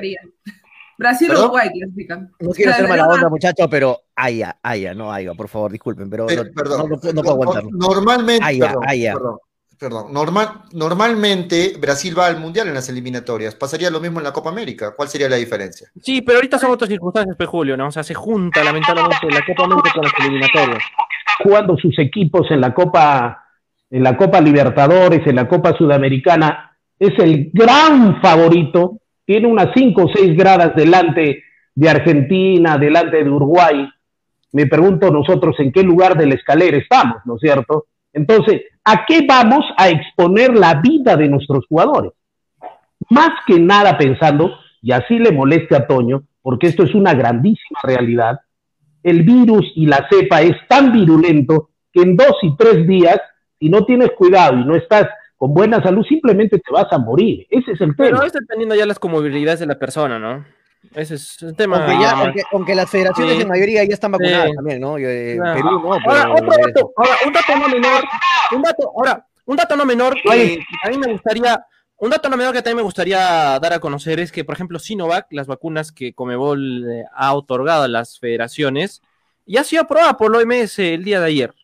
Brasil 0.99 1.29
o 1.29 1.31
¿Perdón? 1.31 1.45
Uruguay 1.47 1.69
clasifican. 1.79 2.31
No 2.41 2.51
quiero 2.51 2.73
ser 2.73 2.89
mala 2.89 3.07
onda, 3.09 3.29
muchachos, 3.29 3.67
pero 3.71 3.99
haya, 4.15 4.57
haya, 4.63 4.95
no 4.95 5.13
haya, 5.13 5.35
por 5.35 5.49
favor, 5.49 5.71
disculpen, 5.73 6.09
pero 6.11 6.27
no, 6.27 6.45
perdón, 6.55 6.79
no- 6.79 6.89
no 6.89 7.01
puedo- 7.01 7.13
no 7.13 7.23
puedo 7.23 7.33
aguantarlo. 7.35 7.71
Normalmente, 7.73 8.45
Haya, 8.45 8.67
perdón, 8.69 8.83
perdón. 9.13 9.39
perdón, 9.79 10.13
normal, 10.13 10.49
normalmente 10.73 11.77
Brasil 11.79 12.19
va 12.19 12.27
al 12.27 12.39
Mundial 12.41 12.69
en 12.69 12.75
las 12.75 12.89
eliminatorias. 12.89 13.55
¿Pasaría 13.55 13.91
lo 13.91 14.01
mismo 14.01 14.21
en 14.21 14.25
la 14.25 14.33
Copa 14.33 14.49
América? 14.51 14.95
¿Cuál 14.97 15.09
sería 15.09 15.29
la 15.29 15.37
diferencia? 15.37 15.89
Sí, 16.03 16.23
pero 16.23 16.39
ahorita 16.39 16.59
son 16.59 16.71
otras 16.71 16.89
circunstancias, 16.89 17.37
Julio, 17.47 17.77
¿no? 17.77 17.89
O 17.89 17.93
sea, 17.93 18.03
se 18.03 18.15
junta 18.15 18.65
lamentablemente 18.65 19.27
la 19.31 19.45
Copa 19.45 19.65
América 19.65 19.91
con 19.95 20.03
las 20.05 20.13
eliminatorias. 20.21 20.83
Jugando 21.43 21.77
sus 21.77 21.99
equipos 21.99 22.51
en 22.51 22.61
la 22.63 22.73
Copa, 22.73 23.45
en 23.91 24.03
la 24.03 24.17
Copa 24.17 24.41
Libertadores, 24.41 25.27
en 25.27 25.37
la 25.37 25.47
Copa 25.47 25.77
Sudamericana, 25.77 26.77
es 26.99 27.13
el 27.19 27.51
gran 27.53 28.21
favorito, 28.23 29.01
tiene 29.27 29.49
unas 29.49 29.69
5 29.75 30.03
o 30.03 30.09
6 30.09 30.37
gradas 30.37 30.75
delante 30.75 31.43
de 31.75 31.89
Argentina, 31.91 32.79
delante 32.79 33.23
de 33.23 33.31
Uruguay. 33.31 33.87
Me 34.53 34.67
pregunto 34.67 35.11
nosotros 35.11 35.57
en 35.59 35.73
qué 35.73 35.83
lugar 35.83 36.17
de 36.17 36.27
la 36.27 36.35
escalera 36.35 36.79
estamos, 36.79 37.19
¿no 37.27 37.35
es 37.35 37.41
cierto? 37.41 37.87
Entonces, 38.13 38.63
¿a 38.85 39.05
qué 39.05 39.27
vamos 39.29 39.65
a 39.77 39.91
exponer 39.91 40.57
la 40.57 40.81
vida 40.81 41.17
de 41.17 41.29
nuestros 41.29 41.67
jugadores? 41.67 42.13
Más 43.11 43.31
que 43.47 43.59
nada 43.59 43.99
pensando, 43.99 44.53
y 44.81 44.93
así 44.93 45.19
le 45.19 45.33
moleste 45.33 45.77
a 45.77 45.87
Toño, 45.87 46.23
porque 46.41 46.69
esto 46.69 46.85
es 46.85 46.95
una 46.95 47.13
grandísima 47.13 47.81
realidad, 47.83 48.41
el 49.03 49.23
virus 49.23 49.71
y 49.75 49.87
la 49.87 50.07
cepa 50.11 50.41
es 50.43 50.57
tan 50.69 50.93
virulento 50.93 51.71
que 51.93 52.03
en 52.03 52.17
dos 52.17 52.37
y 52.43 52.57
tres 52.57 52.87
días, 52.87 53.21
si 53.59 53.69
no 53.69 53.85
tienes 53.85 54.11
cuidado 54.13 54.59
y 54.59 54.65
no 54.65 54.77
estás 54.77 55.09
con 55.37 55.53
buena 55.55 55.83
salud, 55.83 56.05
simplemente 56.07 56.59
te 56.59 56.73
vas 56.73 56.87
a 56.93 56.99
morir. 56.99 57.47
Ese 57.51 57.73
es 57.73 57.81
el 57.81 57.95
tema. 57.97 58.09
Pero 58.11 58.23
es 58.23 58.33
dependiendo 58.33 58.75
ya 58.75 58.87
las 58.87 58.99
comorbilidades 58.99 59.61
de 59.61 59.67
la 59.67 59.79
persona, 59.79 60.19
¿no? 60.19 60.45
Ese 60.95 61.17
es 61.17 61.43
el 61.43 61.55
tema. 61.57 61.79
Aunque, 61.85 62.03
ya, 62.03 62.11
aunque, 62.13 62.43
aunque 62.53 62.75
las 62.75 62.89
federaciones 62.91 63.35
Sí. 63.37 63.43
en 63.43 63.49
mayoría 63.49 63.85
ya 63.85 63.95
están 63.95 64.13
vacunadas 64.13 64.51
Sí. 64.51 64.55
también, 64.57 64.81
¿no? 64.81 64.99
Yo, 64.99 65.09
eh, 65.09 65.37
Claro. 65.37 65.55
Perú 65.55 65.71
no, 65.71 65.99
pero... 66.05 66.11
Ahora, 66.17 66.33
otro 66.33 66.49
dato, 66.65 66.93
ahora, 66.97 67.11
un 67.27 67.33
dato 67.33 67.57
no 67.57 67.69
menor, 67.69 68.05
un 68.55 68.63
dato, 68.63 68.93
ahora, 68.97 69.27
un 69.45 69.57
dato 69.57 69.77
no 69.77 69.85
menor 69.85 70.15
que, 70.15 70.59
que 70.59 70.65
a 70.85 70.91
mí 70.91 70.99
me 70.99 71.13
gustaría, 71.13 71.65
un 71.99 72.11
dato 72.11 72.29
no 72.29 72.37
menor 72.37 72.53
que 72.53 72.63
también 72.63 72.77
me 72.79 72.83
gustaría 72.83 73.59
dar 73.59 73.73
a 73.73 73.81
conocer 73.81 74.21
es 74.21 74.31
que, 74.33 74.45
por 74.45 74.55
ejemplo, 74.55 74.79
Sinovac, 74.79 75.27
las 75.31 75.47
vacunas 75.49 75.93
que 75.93 76.13
Comebol 76.15 76.85
eh, 76.89 77.05
ha 77.15 77.35
otorgado 77.35 77.83
a 77.83 77.89
las 77.89 78.19
federaciones, 78.19 79.03
ya 79.45 79.63
ha 79.63 79.65
sido 79.65 79.83
aprobada 79.83 80.17
por 80.17 80.31
la 80.31 80.39
OMS 80.39 80.79
el 80.79 81.05
día 81.05 81.21
de 81.21 81.27
ayer. 81.27 81.55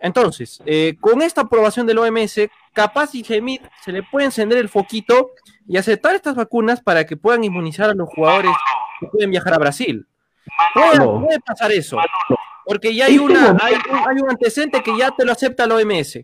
Entonces, 0.00 0.62
eh, 0.64 0.96
con 1.00 1.22
esta 1.22 1.40
aprobación 1.42 1.86
del 1.86 1.98
OMS, 1.98 2.48
capaz 2.78 3.12
y 3.16 3.24
Gemit 3.24 3.60
se 3.80 3.90
le 3.90 4.04
puede 4.04 4.26
encender 4.26 4.58
el 4.58 4.68
foquito 4.68 5.32
y 5.66 5.76
aceptar 5.78 6.14
estas 6.14 6.36
vacunas 6.36 6.80
para 6.80 7.04
que 7.04 7.16
puedan 7.16 7.42
inmunizar 7.42 7.90
a 7.90 7.94
los 7.94 8.08
jugadores 8.08 8.52
que 9.00 9.08
pueden 9.08 9.32
viajar 9.32 9.52
a 9.54 9.58
Brasil. 9.58 10.06
Puede, 10.74 11.40
pasar 11.44 11.72
eso. 11.72 11.98
Porque 12.64 12.94
ya 12.94 13.06
hay, 13.06 13.16
Este 13.16 13.24
una, 13.24 13.56
hay, 13.60 13.74
un, 13.74 13.96
hay 13.96 14.16
un 14.22 14.30
antecedente 14.30 14.80
que 14.84 14.96
ya 14.96 15.10
te 15.10 15.24
lo 15.24 15.32
acepta 15.32 15.66
la 15.66 15.74
OMS. 15.74 16.20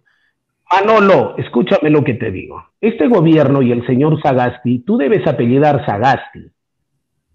Manolo, 0.71 1.35
escúchame 1.39 1.91
lo 1.91 2.05
que 2.05 2.15
te 2.15 2.31
digo. 2.31 2.65
Este 2.81 3.09
gobierno 3.09 3.61
y 3.61 3.73
el 3.73 3.85
señor 3.85 4.23
Sagasti, 4.23 4.79
tú 4.85 4.97
debes 4.97 5.27
apellidar 5.27 5.85
Sagasti. 5.85 6.53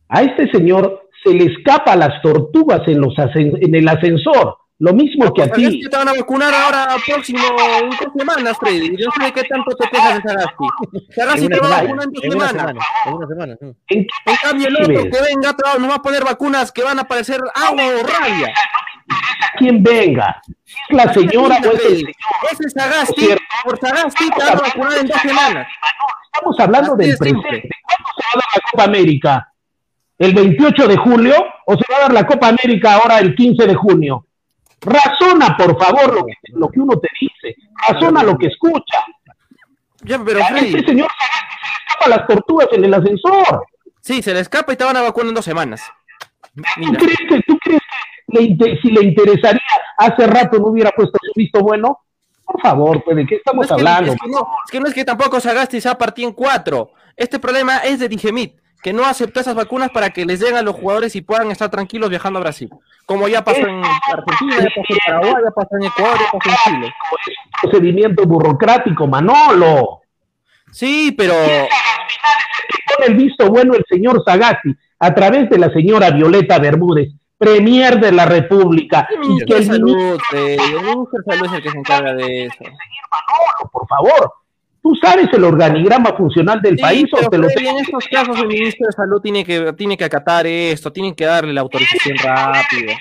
A 0.08 0.22
este 0.22 0.50
señor 0.50 1.10
se 1.26 1.34
le 1.34 1.44
escapa 1.44 1.98
las 1.98 2.22
tortugas 2.22 2.88
en, 2.88 3.02
los 3.02 3.14
en 3.36 3.76
el 3.76 3.88
ascensor, 3.90 4.56
lo 4.80 4.94
mismo 4.94 5.34
que 5.34 5.44
a 5.44 5.46
Sagasti 5.46 5.82
ti. 5.82 5.90
te 5.90 5.98
van 5.98 6.08
a 6.08 6.14
vacunar 6.14 6.54
ahora 6.54 6.96
próximo 7.06 7.40
en 7.82 7.90
dos 7.90 8.00
semanas, 8.18 8.58
Freddy. 8.60 8.96
Yo 8.98 9.10
sé 9.18 9.26
de 9.26 9.32
qué 9.34 9.44
tanto 9.44 9.76
te 9.76 9.90
quejas 9.90 10.24
de 10.24 10.30
Sagasti. 10.30 10.66
Sagasti 11.14 11.48
te 11.50 11.60
una 11.60 11.70
va 11.70 11.78
a 11.78 11.82
vacunar 11.82 12.06
en 12.06 12.14
dos 12.14 12.24
en 12.24 12.36
una 12.36 12.48
semanas. 12.48 12.76
semana, 12.76 12.86
en 13.06 13.14
una 13.14 13.28
semana. 13.28 13.58
¿En 13.62 14.08
En 14.26 14.36
cambio, 14.42 14.68
el 14.70 14.76
otro 14.78 15.04
que 15.04 15.22
venga 15.22 15.56
nos 15.80 15.90
va 15.92 15.96
a 15.96 16.02
poner 16.02 16.24
vacunas 16.24 16.72
que 16.72 16.84
van 16.84 16.98
a 17.00 17.04
parecer 17.04 17.42
agua 17.56 17.84
o 17.88 18.04
rabia. 18.08 18.54
quien 19.58 19.84
venga, 19.84 20.42
la 20.90 21.14
señora 21.14 21.58
o 21.58 21.72
es 21.74 21.80
el 21.84 21.98
señor. 21.98 22.12
Ese 22.52 22.70
Sagasti, 22.70 23.28
por 23.66 23.80
Sagasti 23.80 24.30
te 24.30 24.44
van 24.46 24.58
a 24.58 24.62
vacunar 24.62 24.98
en 24.98 25.08
dos 25.08 25.22
semanas. 25.22 25.68
Estamos 26.34 26.60
hablando 26.60 26.96
del 26.96 27.18
presente. 27.18 27.42
¿Cuándo 27.42 28.10
se 28.16 28.24
va 28.24 28.32
a 28.32 28.36
dar 28.36 28.46
la 28.56 28.62
Copa 28.72 28.84
América? 28.86 29.54
¿El 30.18 30.34
28 30.34 30.88
de 30.88 30.98
julio 30.98 31.36
o 31.66 31.74
se 31.76 31.84
va 31.92 31.98
a 31.98 32.02
dar 32.02 32.14
la 32.14 32.26
Copa 32.26 32.48
América 32.48 32.94
ahora 32.94 33.20
el 33.20 33.36
15 33.36 33.68
de 33.68 33.76
junio? 33.76 34.26
Razona, 34.82 35.56
por 35.58 35.78
favor, 35.82 36.14
lo 36.14 36.26
que, 36.26 36.34
lo 36.54 36.70
que 36.70 36.80
uno 36.80 36.98
te 37.00 37.08
dice. 37.20 37.56
Razona 37.88 38.24
lo 38.24 38.38
que 38.38 38.48
escucha. 38.48 38.98
Ya, 40.02 40.18
pero 40.24 40.44
Freddy, 40.46 40.68
este 40.76 40.86
señor 40.92 41.08
se 41.18 41.26
le 41.26 41.86
escapa 41.88 42.10
las 42.10 42.28
tortugas 42.28 42.68
en 42.72 42.86
el 42.86 42.94
ascensor. 42.94 43.66
sí, 44.02 44.22
se 44.22 44.34
le 44.34 44.40
escapa 44.40 44.72
y 44.74 44.78
te 44.78 44.84
van 44.86 44.96
a 44.98 45.02
vacunar 45.02 45.30
en 45.30 45.36
dos 45.36 45.46
semanas. 45.46 45.84
¿Tú 46.56 46.94
crees 46.94 47.18
que, 47.30 47.42
tú 47.46 47.58
crees 47.60 47.82
que 48.28 48.40
le 48.68 48.82
si 48.82 48.92
le 48.92 49.04
interesaría 49.04 49.62
hace 49.98 50.26
rato 50.28 50.58
no 50.60 50.68
hubiera 50.68 50.92
puesto 50.92 51.18
su 51.22 51.32
visto 51.36 51.60
bueno? 51.62 52.00
Por 52.46 52.62
favor, 52.62 53.04
pues, 53.04 53.18
¿de 53.18 53.26
qué 53.28 53.36
No 53.36 53.38
estamos 53.38 53.66
es, 53.66 53.68
que, 53.68 53.74
hablando? 53.74 54.14
es 54.14 54.20
que 54.20 54.28
no, 54.28 54.40
es 54.66 54.72
que 54.72 54.80
no 54.80 54.88
es 54.88 54.94
que 54.94 55.06
tampoco 55.06 55.40
Sagasti 55.40 55.82
se 55.82 55.90
ha 55.90 55.98
partido 55.98 56.28
en 56.30 56.34
cuatro. 56.34 56.92
Este 57.16 57.38
problema 57.38 57.78
es 57.80 58.00
de 58.00 58.08
Digemit, 58.10 58.56
que 58.82 58.94
no 58.94 59.06
aceptó 59.06 59.40
esas 59.40 59.56
vacunas 59.56 59.90
para 59.92 60.12
que 60.12 60.26
les 60.26 60.40
den 60.40 60.56
a 60.56 60.62
los 60.62 60.76
jugadores 60.76 61.16
y 61.16 61.22
puedan 61.22 61.52
estar 61.52 61.70
tranquilos 61.70 62.10
viajando 62.10 62.40
a 62.40 62.44
Brasil. 62.44 62.70
Como 63.06 63.28
ya 63.28 63.44
pasó 63.44 63.60
en 63.60 63.82
Argentina, 63.84 64.58
ya 64.58 64.70
pasó 64.70 64.94
en 64.94 65.00
Paraguay, 65.06 65.44
ya 65.44 65.52
pasó 65.52 65.76
en 65.76 65.84
Ecuador, 65.84 66.18
ya 66.20 66.32
pasó 66.32 66.50
en 66.50 66.76
Chile. 66.76 66.96
procedimiento 67.62 68.26
burocrático, 68.26 69.08
Manolo. 69.08 70.02
Sí, 70.72 71.14
pero 71.18 71.34
Con 71.34 73.08
el 73.08 73.16
visto 73.16 73.50
bueno 73.50 73.74
el 73.74 73.86
señor 73.90 74.24
Sagasti, 74.26 74.76
a 75.00 75.14
través 75.14 75.50
de 75.50 75.58
la 75.58 75.72
señora 75.72 76.12
Violeta 76.12 76.60
Bermúdez, 76.60 77.10
Premier 77.38 78.00
de 78.00 78.12
la 78.12 78.26
República, 78.26 79.08
y 79.12 79.46
que 79.46 79.58
el 79.58 79.70
ministro, 79.70 79.74
Salud, 79.74 80.20
eh, 80.34 80.58
el 80.60 80.82
ministro 80.82 81.20
de 81.26 81.34
Salud 81.34 81.46
es 81.46 81.54
el 81.54 81.64
que 81.64 81.72
se 81.72 81.78
encarga 81.78 82.14
de 82.14 82.46
eso. 82.46 82.64
por 83.72 83.88
favor, 83.88 84.34
¿tú 84.90 84.96
sabes 85.02 85.28
el 85.34 85.44
organigrama 85.44 86.16
funcional 86.18 86.62
del 86.62 86.76
Sí, 86.78 86.82
país 86.82 87.06
o 87.14 87.18
pero 87.18 87.30
te 87.30 87.38
lo 87.38 87.48
tengo 87.50 87.70
en 87.72 87.78
estos 87.86 88.06
casos 88.12 88.40
el 88.40 88.48
ministro 88.48 88.88
de 88.88 88.94
Salud 88.94 89.22
tiene 89.22 89.46
que, 89.46 89.74
tiene 89.74 89.96
que 89.98 90.04
acatar 90.06 90.48
esto, 90.48 90.92
tiene 90.92 91.16
que 91.16 91.26
darle 91.26 91.54
la 91.54 91.62
autorización 91.62 92.18
rápido. 92.18 92.94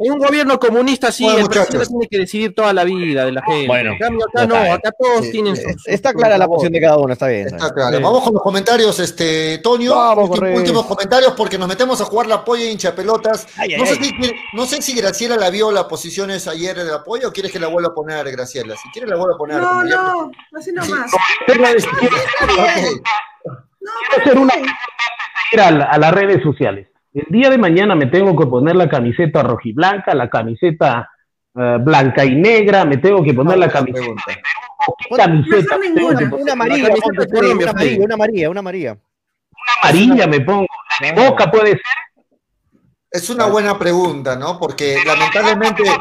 En 0.00 0.12
un 0.12 0.18
gobierno 0.18 0.58
comunista 0.58 1.10
sí, 1.12 1.24
Bueno, 1.24 1.40
el 1.40 1.48
presidente 1.48 1.86
tiene 1.86 2.08
que 2.08 2.18
decidir 2.18 2.54
toda 2.54 2.72
la 2.72 2.82
vida 2.84 3.24
de 3.24 3.32
la 3.32 3.42
gente. 3.42 3.66
Bueno, 3.66 3.92
en 3.92 3.98
cambio 3.98 4.26
acá 4.28 4.46
no, 4.46 4.56
acá 4.56 4.90
todos 4.98 5.24
Sí, 5.26 5.32
tienen 5.32 5.56
sí, 5.56 5.62
su- 5.62 5.78
su- 5.78 5.90
Está 5.90 6.10
su 6.10 6.16
clara 6.18 6.36
la 6.38 6.46
posición 6.48 6.72
de 6.72 6.80
cada 6.80 6.96
uno, 6.98 7.12
está 7.12 7.28
bien. 7.28 7.46
está 7.46 7.72
claro. 7.72 7.96
Sí. 7.96 8.02
Vamos 8.02 8.22
con 8.24 8.34
los 8.34 8.42
comentarios, 8.42 8.98
este, 9.00 9.58
Toño. 9.58 9.94
Vamos, 9.94 10.30
Últim- 10.30 10.34
correcto. 10.38 10.60
últimos 10.60 10.86
comentarios 10.86 11.32
porque 11.36 11.58
nos 11.58 11.68
metemos 11.68 12.00
a 12.00 12.04
jugar 12.04 12.26
la 12.26 12.44
polla 12.44 12.64
y 12.64 12.70
hincha 12.70 12.94
pelotas. 12.94 13.46
Ay, 13.56 13.74
ay, 13.74 13.80
no, 13.80 13.86
sé 13.86 13.96
ay. 13.98 14.04
si, 14.04 14.12
quiere- 14.14 14.36
no 14.52 14.66
sé 14.66 14.82
si 14.82 14.94
Graciela 14.96 15.36
la 15.36 15.50
vio 15.50 15.70
las 15.70 15.84
posiciones 15.84 16.46
ayer 16.48 16.76
de 16.76 16.84
la 16.84 17.02
polla 17.04 17.28
o 17.28 17.32
quieres 17.32 17.52
que 17.52 17.60
la 17.60 17.68
vuelva 17.68 17.90
a 17.90 17.94
poner, 17.94 18.30
Graciela. 18.32 18.74
Si 18.76 18.88
quieres 18.90 19.10
la 19.10 19.16
vuelva 19.16 19.34
a 19.34 19.38
poner. 19.38 19.58
No, 19.60 19.82
no, 19.84 20.30
así 20.56 20.72
nomás. 20.86 21.12
Quiero 21.46 21.66
hacer 24.22 24.38
una 24.38 24.54
ir 25.52 25.60
a, 25.60 25.70
la- 25.70 25.84
a 25.86 25.98
las 25.98 26.12
redes 26.12 26.42
sociales. 26.42 26.88
El 27.14 27.26
día 27.30 27.50
de 27.50 27.58
mañana 27.58 27.94
me 27.94 28.06
tengo 28.06 28.36
que 28.36 28.46
poner 28.46 28.76
la 28.76 28.88
camiseta 28.88 29.42
rojiblanca, 29.42 30.14
la 30.14 30.28
camiseta 30.28 31.10
eh, 31.58 31.76
blanca 31.80 32.24
y 32.24 32.34
negra, 32.36 32.84
me 32.84 32.98
tengo 32.98 33.22
que 33.24 33.32
poner 33.34 33.58
la 33.58 33.68
camiseta. 33.70 34.06
¿Qué 34.26 35.16
camiseta? 35.16 35.78
Ninguna. 35.78 36.20
Una 36.36 36.52
amarilla, 36.52 36.86
Freddy, 36.86 37.30
Colombia, 37.32 37.66
una 37.66 37.70
amarilla, 37.70 38.04
una 38.04 38.14
amarilla, 38.14 38.50
una 38.50 38.60
amarilla. 38.60 38.96
amarilla 39.82 40.26
me 40.26 40.40
pongo. 40.40 40.66
De 41.00 41.12
boca 41.12 41.50
puede 41.50 41.70
ser. 41.70 41.80
Es 43.10 43.30
una 43.30 43.46
buena 43.46 43.78
pregunta, 43.78 44.36
¿no? 44.36 44.58
Porque 44.58 44.98
lamentablemente, 45.04 45.82
la- 45.84 46.00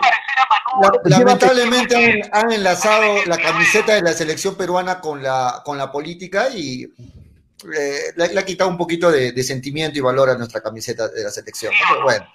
lamentablemente 1.06 1.96
han, 1.96 2.46
han 2.46 2.52
enlazado 2.52 3.26
la 3.26 3.38
camiseta 3.38 3.94
de 3.96 4.02
la 4.02 4.14
selección 4.14 4.56
peruana 4.56 5.00
con 5.00 5.22
la, 5.22 5.62
con 5.64 5.78
la 5.78 5.92
política 5.92 6.50
y 6.50 6.84
eh, 6.84 8.00
le, 8.16 8.34
le 8.34 8.40
ha 8.40 8.46
quitado 8.46 8.70
un 8.70 8.78
poquito 8.78 9.12
de, 9.12 9.32
de 9.32 9.44
sentimiento 9.44 9.98
y 9.98 10.02
valor 10.02 10.30
a 10.30 10.38
nuestra 10.38 10.62
camiseta 10.62 11.08
de 11.08 11.24
la 11.24 11.32
selección. 11.32 11.74
Pero 11.90 12.04
bueno, 12.04 12.26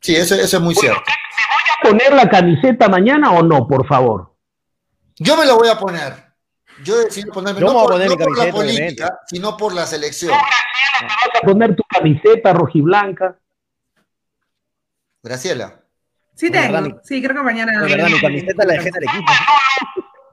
sí, 0.00 0.16
eso, 0.16 0.34
eso 0.34 0.56
es 0.56 0.62
muy 0.62 0.74
cierto. 0.74 1.02
poner 1.82 2.12
la 2.12 2.28
camiseta 2.28 2.88
mañana 2.88 3.32
o 3.32 3.42
no, 3.42 3.66
por 3.66 3.86
favor? 3.86 4.34
Yo 5.16 5.36
me 5.36 5.46
la 5.46 5.54
voy 5.54 5.68
a 5.68 5.78
poner. 5.78 6.28
Yo 6.84 6.96
decidí 6.98 7.28
ponerme, 7.30 7.60
no 7.60 7.66
me 7.68 7.72
voy 7.72 7.80
a 7.80 7.84
por, 7.84 7.92
poner 7.92 8.08
no 8.08 8.16
mi 8.16 8.24
por 8.24 8.38
la 8.38 8.52
política, 8.52 9.20
sino 9.26 9.56
por 9.56 9.74
la 9.74 9.86
selección. 9.86 10.32
Vas 10.32 11.42
a 11.42 11.46
poner 11.46 11.74
tu 11.74 11.82
camiseta 11.88 12.52
rojiblanca. 12.52 13.36
Graciela. 15.22 15.80
Sí 16.38 16.50
verdad, 16.50 16.84
tengo. 16.84 17.00
Sí, 17.02 17.20
creo 17.20 17.34
que 17.34 17.42
mañana. 17.42 17.82
De 17.82 17.96
verdad, 17.96 18.08
mi 18.08 18.20
camiseta 18.20 18.64
la 18.64 18.74
dejé 18.74 18.88
en 18.90 18.94
el 18.94 19.02
equipo. 19.02 19.32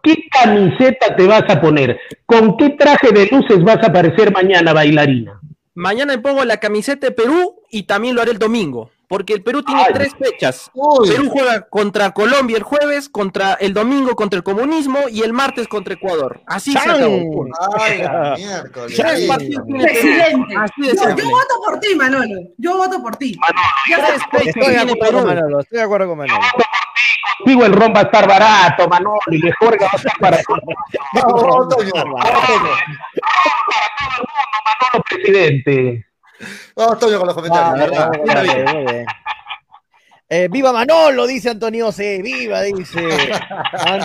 ¿Qué 0.04 0.16
camiseta 0.30 1.16
te 1.16 1.26
vas 1.26 1.44
a 1.50 1.60
poner? 1.60 2.00
¿Con 2.28 2.58
qué 2.58 2.70
traje 2.78 3.12
de 3.12 3.26
luces 3.26 3.64
vas 3.64 3.78
a 3.82 3.88
aparecer 3.88 4.32
mañana, 4.32 4.72
bailarina? 4.72 5.42
Mañana 5.74 6.16
me 6.16 6.22
pongo 6.22 6.46
la 6.46 6.58
camiseta 6.58 7.08
de 7.08 7.12
Perú 7.12 7.56
y 7.72 7.84
también 7.84 8.14
lo 8.14 8.22
haré 8.22 8.32
el 8.32 8.38
domingo. 8.38 8.92
Porque 9.08 9.34
el 9.34 9.44
Perú 9.44 9.62
tiene 9.64 9.84
Ay. 9.88 9.94
tres 9.94 10.14
fechas. 10.18 10.70
Uy, 10.74 11.10
Perú 11.10 11.30
juega 11.32 11.62
contra 11.70 12.12
Colombia 12.12 12.58
el 12.58 12.64
jueves, 12.64 13.08
contra 13.10 13.54
el 13.56 13.74
domingo 13.74 14.16
contra 14.16 14.38
el 14.38 14.44
comunismo 14.44 15.00
y 15.10 15.22
el 15.22 15.34
martes 15.34 15.68
contra 15.68 15.94
Ecuador. 15.94 16.42
Así 16.48 16.72
se 16.74 16.80
acabó. 16.80 17.46
ay, 17.80 18.00
la 18.02 18.34
miércoles. 18.38 18.98
Tres 18.98 19.20
sí. 19.20 19.28
partidos 19.28 19.66
tiene 19.66 19.84
Perú. 19.86 20.00
Presidente. 20.02 20.56
Así 20.58 20.82
de 20.82 20.96
Yo, 20.96 21.30
voto 21.30 21.56
por 21.66 21.80
ti, 21.80 21.96
Manolo. 21.96 22.40
Yo 22.58 22.78
voto 22.78 23.02
por 23.02 23.16
ti. 23.18 23.38
Ya 23.90 23.98
Tres 23.98 24.10
está. 24.16 24.28
fechas 24.32 24.48
Estoy 24.48 24.74
de 24.74 24.76
tiene 24.76 24.92
acuerdo 24.92 25.00
con 25.00 25.10
Perú. 25.26 25.36
Manolo, 25.36 25.60
estoy 25.60 25.78
de 25.78 25.84
acuerdo 25.84 26.08
con 26.08 26.18
Manolo. 26.18 26.40
Digo, 27.46 27.66
el 27.66 27.74
ron 27.74 27.94
va 27.94 28.00
a 28.00 28.04
estar 28.04 28.28
barato, 28.28 28.88
Manolo, 28.88 29.20
y 29.30 29.38
mejor 29.40 29.78
va 29.82 29.88
a 29.92 29.96
estar 29.96 30.44
Toño. 31.70 31.92
Manolo, 32.06 32.72
presidente. 35.10 36.06
Vamos, 36.76 37.00
Toño, 37.00 37.18
con 37.18 37.28
los 37.28 37.36
comentarios. 37.36 37.98
Ah. 37.98 38.12
Eh, 40.28 40.48
viva 40.50 40.72
Manolo, 40.72 41.28
dice 41.28 41.52
Antonio 41.52 41.92
C. 41.92 42.22
Viva, 42.22 42.62
dice 42.62 43.00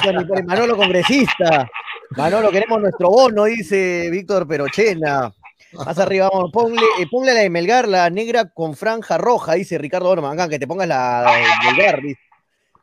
Pérez. 0.03 0.45
Manolo 0.45 0.77
congresista. 0.77 1.69
Manolo, 2.11 2.51
queremos 2.51 2.81
nuestro 2.81 3.09
bono, 3.09 3.45
dice 3.45 4.09
Víctor 4.11 4.47
Perochena. 4.47 5.33
Más 5.73 5.99
arriba, 5.99 6.29
vamos, 6.33 6.51
ponle, 6.53 6.83
eh, 6.99 7.07
ponle 7.11 7.33
la 7.33 7.41
de 7.41 7.51
Melgar, 7.51 7.87
la 7.89 8.11
negra 8.11 8.51
con 8.51 8.75
franja 8.77 9.17
roja, 9.19 9.55
dice 9.55 9.79
Ricardo 9.79 10.11
Orman. 10.11 10.33
Acá, 10.33 10.49
que 10.49 10.59
te 10.59 10.67
pongas 10.67 10.89
la 10.89 11.23
de 11.23 11.71
Melgar, 11.71 12.03
dice. 12.03 12.21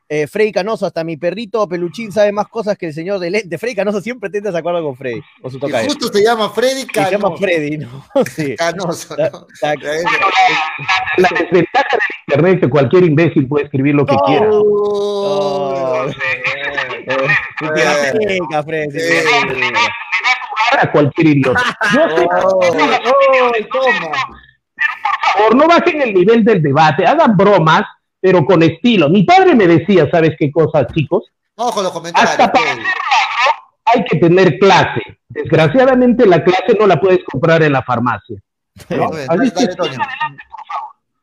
Eh, 0.10 0.26
Freddy 0.26 0.54
Canoso, 0.54 0.86
hasta 0.86 1.04
mi 1.04 1.18
perrito 1.18 1.68
peluchín 1.68 2.14
sabe 2.14 2.32
más 2.32 2.48
cosas 2.48 2.78
que 2.78 2.88
el 2.88 2.94
señor 2.94 3.20
de 3.20 3.30
lente. 3.30 3.58
Freddy 3.58 3.76
Canoso 3.76 4.00
siempre 4.00 4.30
tiende 4.30 4.50
a 4.50 4.58
acuerdo 4.58 4.82
con 4.84 4.96
Freddy. 4.96 5.22
Con 5.42 5.52
su 5.52 5.58
Y 5.58 5.60
tocayo. 5.60 5.86
justo 5.86 6.08
se 6.08 6.24
llama 6.24 6.50
Freddy 6.50 6.82
Se 6.82 6.88
Canoso. 6.88 7.12
llama 7.12 7.36
Freddy, 7.38 7.78
¿no? 7.78 8.06
Sí. 8.34 8.56
Canoso, 8.56 9.16
¿no? 9.18 9.48
La 11.18 11.30
desventaja 11.30 11.98
del 11.98 12.02
internet 12.28 12.54
es 12.56 12.62
que 12.62 12.70
cualquier 12.70 13.04
imbécil 13.04 13.48
puede 13.48 13.66
escribir 13.66 13.96
lo 13.96 14.06
que 14.06 14.16
quiera. 14.26 14.48
Freddy, 14.48 16.12
sí, 17.58 17.68
tira 17.76 17.94
seca. 17.94 18.64
A 20.82 20.92
cualquier 20.92 21.28
idiota. 21.28 21.78
Yo 21.94 22.16
sé 22.18 22.28
por 22.28 22.42
favor, 25.34 25.56
no 25.56 25.68
bajen 25.68 26.02
el 26.02 26.14
nivel 26.14 26.44
del 26.44 26.62
debate, 26.62 27.06
hagan 27.06 27.36
bromas, 27.38 27.82
pero 28.28 28.44
con 28.44 28.62
estilo. 28.62 29.08
Mi 29.08 29.24
padre 29.24 29.56
me 29.56 29.66
decía, 29.66 30.06
¿sabes 30.12 30.32
qué 30.38 30.52
cosas, 30.52 30.86
chicos? 30.94 31.32
Con 31.56 31.82
los 31.82 31.94
comentarios. 31.94 32.30
Hasta 32.30 32.52
para 32.52 32.74
Freddy. 32.74 32.84
hay 33.86 34.04
que 34.04 34.18
tener 34.18 34.60
clase. 34.60 35.02
Desgraciadamente 35.30 36.26
la 36.26 36.44
clase 36.44 36.76
no 36.78 36.88
la 36.88 36.99
puedes 36.99 37.20
comprar 37.24 37.64
en 37.64 37.72
la 37.72 37.84
farmacia. 37.84 38.36
¿no? 38.90 39.06
Así 39.30 39.49
dale, 39.56 39.76
Toño. 39.78 39.98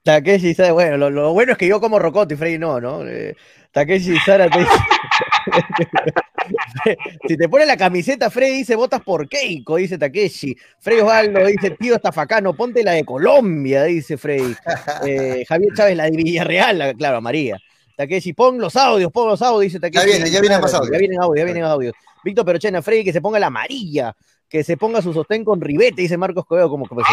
Takeshi 0.03 0.55
sabe, 0.55 0.71
bueno, 0.71 0.97
lo, 0.97 1.11
lo 1.11 1.35
bueno 1.35 1.53
es 1.53 1.59
que 1.59 1.69
yo 1.69 1.79
como 1.79 1.99
rocoto 1.99 2.33
y 2.33 2.39
Freddy 2.39 2.59
no, 2.59 2.81
¿no? 2.81 3.07
Eh, 3.07 3.37
Takeshi 3.71 4.17
Sara 4.21 4.49
te 4.49 4.61
dice. 4.61 4.73
si 7.29 7.37
te 7.37 7.49
pone 7.49 7.67
la 7.67 7.77
camiseta, 7.77 8.31
Freddy 8.31 8.59
dice 8.59 8.77
votas 8.77 9.01
por 9.03 9.29
Keiko, 9.29 9.77
dice 9.77 9.99
Takeshi. 9.99 10.57
Freddy 10.81 11.01
Osvaldo 11.01 11.47
dice, 11.47 11.71
tío 11.73 11.95
estafacano, 11.97 12.55
ponte 12.55 12.83
la 12.83 12.93
de 12.93 13.05
Colombia, 13.05 13.85
dice 13.85 14.17
Freddy. 14.17 14.55
Eh, 15.07 15.45
Javier 15.47 15.73
Chávez, 15.75 15.97
la 15.97 16.05
de 16.05 16.17
Villarreal, 16.17 16.79
la- 16.79 16.95
claro, 16.95 17.21
María. 17.21 17.59
Takeshi, 17.97 18.33
pon 18.33 18.59
los 18.59 18.75
audios, 18.77 19.13
pon 19.13 19.29
los 19.29 19.41
audios, 19.43 19.73
dice 19.73 19.81
Takeshi. 19.81 20.07
viene, 20.07 20.31
ya 20.31 20.41
vienen 20.41 20.61
más 20.61 20.75
audios. 20.75 20.93
Ya 20.93 20.99
vienen 20.99 21.21
audios, 21.21 21.39
ya 21.39 21.45
vienen 21.45 21.65
audios. 21.65 21.95
Víctor 22.25 22.45
Perochena, 22.45 22.83
Freddy, 22.83 23.05
que 23.05 23.13
se 23.13 23.21
ponga 23.21 23.39
la 23.39 23.47
amarilla, 23.49 24.17
que 24.49 24.65
se 24.65 24.77
ponga 24.77 25.01
su 25.03 25.13
sostén 25.13 25.45
con 25.45 25.61
ribete, 25.61 26.03
dice 26.03 26.17
Marcos 26.17 26.45
Coelho, 26.47 26.69
como 26.71 26.87
que 26.87 26.95
pues, 26.95 27.07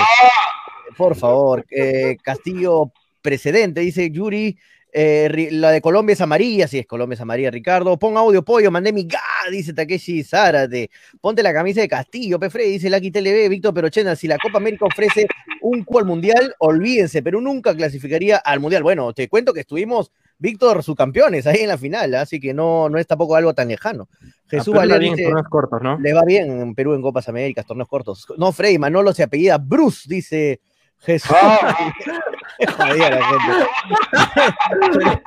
por 0.97 1.15
favor. 1.15 1.65
Eh, 1.69 2.17
Castillo 2.21 2.91
precedente, 3.21 3.81
dice 3.81 4.09
Yuri. 4.09 4.57
Eh, 4.93 5.49
la 5.51 5.71
de 5.71 5.81
Colombia 5.81 6.13
es 6.13 6.21
amarilla, 6.21 6.67
sí 6.67 6.79
es 6.79 6.85
Colombia 6.85 7.15
es 7.15 7.21
amarilla, 7.21 7.49
Ricardo. 7.49 7.97
Pon 7.97 8.17
audio 8.17 8.43
pollo, 8.43 8.69
mandé 8.71 8.91
mi 8.91 9.05
ga, 9.05 9.19
dice 9.49 9.73
Takeshi 9.73 10.23
Zárate. 10.23 10.89
Ponte 11.21 11.41
la 11.41 11.53
camisa 11.53 11.81
de 11.81 11.87
Castillo, 11.87 12.39
Pefre, 12.39 12.65
dice 12.65 12.89
Lucky 12.89 13.11
TLB, 13.11 13.49
Víctor 13.49 13.73
Perochena. 13.73 14.15
Si 14.15 14.27
la 14.27 14.37
Copa 14.37 14.57
América 14.57 14.85
ofrece 14.85 15.27
un 15.61 15.83
cupo 15.83 15.99
al 15.99 16.05
mundial, 16.05 16.55
olvídense, 16.59 17.23
pero 17.23 17.39
nunca 17.39 17.73
clasificaría 17.73 18.37
al 18.37 18.59
mundial. 18.59 18.83
Bueno, 18.83 19.13
te 19.13 19.29
cuento 19.29 19.53
que 19.53 19.61
estuvimos, 19.61 20.11
Víctor, 20.37 20.83
subcampeones 20.83 21.47
ahí 21.47 21.61
en 21.61 21.69
la 21.69 21.77
final, 21.77 22.13
así 22.15 22.39
que 22.39 22.53
no, 22.53 22.89
no 22.89 22.97
es 22.97 23.07
tampoco 23.07 23.35
algo 23.35 23.53
tan 23.53 23.69
lejano. 23.69 24.09
Jesús 24.49 24.73
Perú 24.73 24.87
le 24.87 24.93
va 24.93 24.99
Valer 24.99 25.19
en 25.19 25.43
cortos, 25.49 25.81
¿no? 25.81 25.97
le 25.99 26.13
va 26.13 26.23
bien 26.25 26.59
en 26.59 26.75
Perú 26.75 26.93
en 26.95 27.01
Copas 27.01 27.29
Américas, 27.29 27.65
torneos 27.65 27.87
cortos. 27.87 28.27
No, 28.37 28.51
Frey, 28.51 28.77
Manolo 28.77 29.13
se 29.13 29.23
apellida 29.23 29.57
Bruce, 29.57 30.03
dice 30.09 30.59
Jesús. 31.01 31.31
Jodida 32.77 33.09
la 33.09 33.25
gente. 33.25 35.21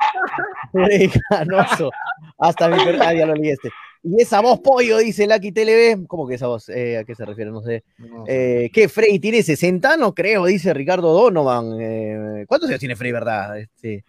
Frey 0.71 1.09
Canoso. 1.29 1.91
Hasta 2.37 2.67
mi 2.69 2.83
per- 2.83 3.01
ah, 3.01 3.13
ya 3.13 3.25
lo 3.25 3.35
leí 3.35 3.49
este. 3.49 3.69
Y 4.03 4.21
esa 4.21 4.39
voz 4.41 4.59
pollo, 4.59 4.97
dice 4.99 5.25
Lucky 5.27 5.51
TLB. 5.51 6.05
¿Cómo 6.07 6.27
que 6.27 6.35
esa 6.35 6.47
voz? 6.47 6.69
Eh, 6.69 6.97
¿A 6.99 7.03
qué 7.03 7.15
se 7.15 7.25
refiere? 7.25 7.49
No 7.51 7.61
sé. 7.61 7.83
Eh, 8.27 8.69
¿Qué? 8.71 8.87
Frey 8.87 9.17
tiene 9.19 9.41
60, 9.41 9.97
no 9.97 10.13
creo, 10.13 10.45
dice 10.45 10.73
Ricardo 10.73 11.11
Donovan. 11.11 11.77
Eh, 11.81 12.45
¿Cuántos 12.47 12.69
años 12.69 12.79
tiene 12.79 12.95
Frey, 12.95 13.11
verdad? 13.11 13.55
Sí. 13.75 14.03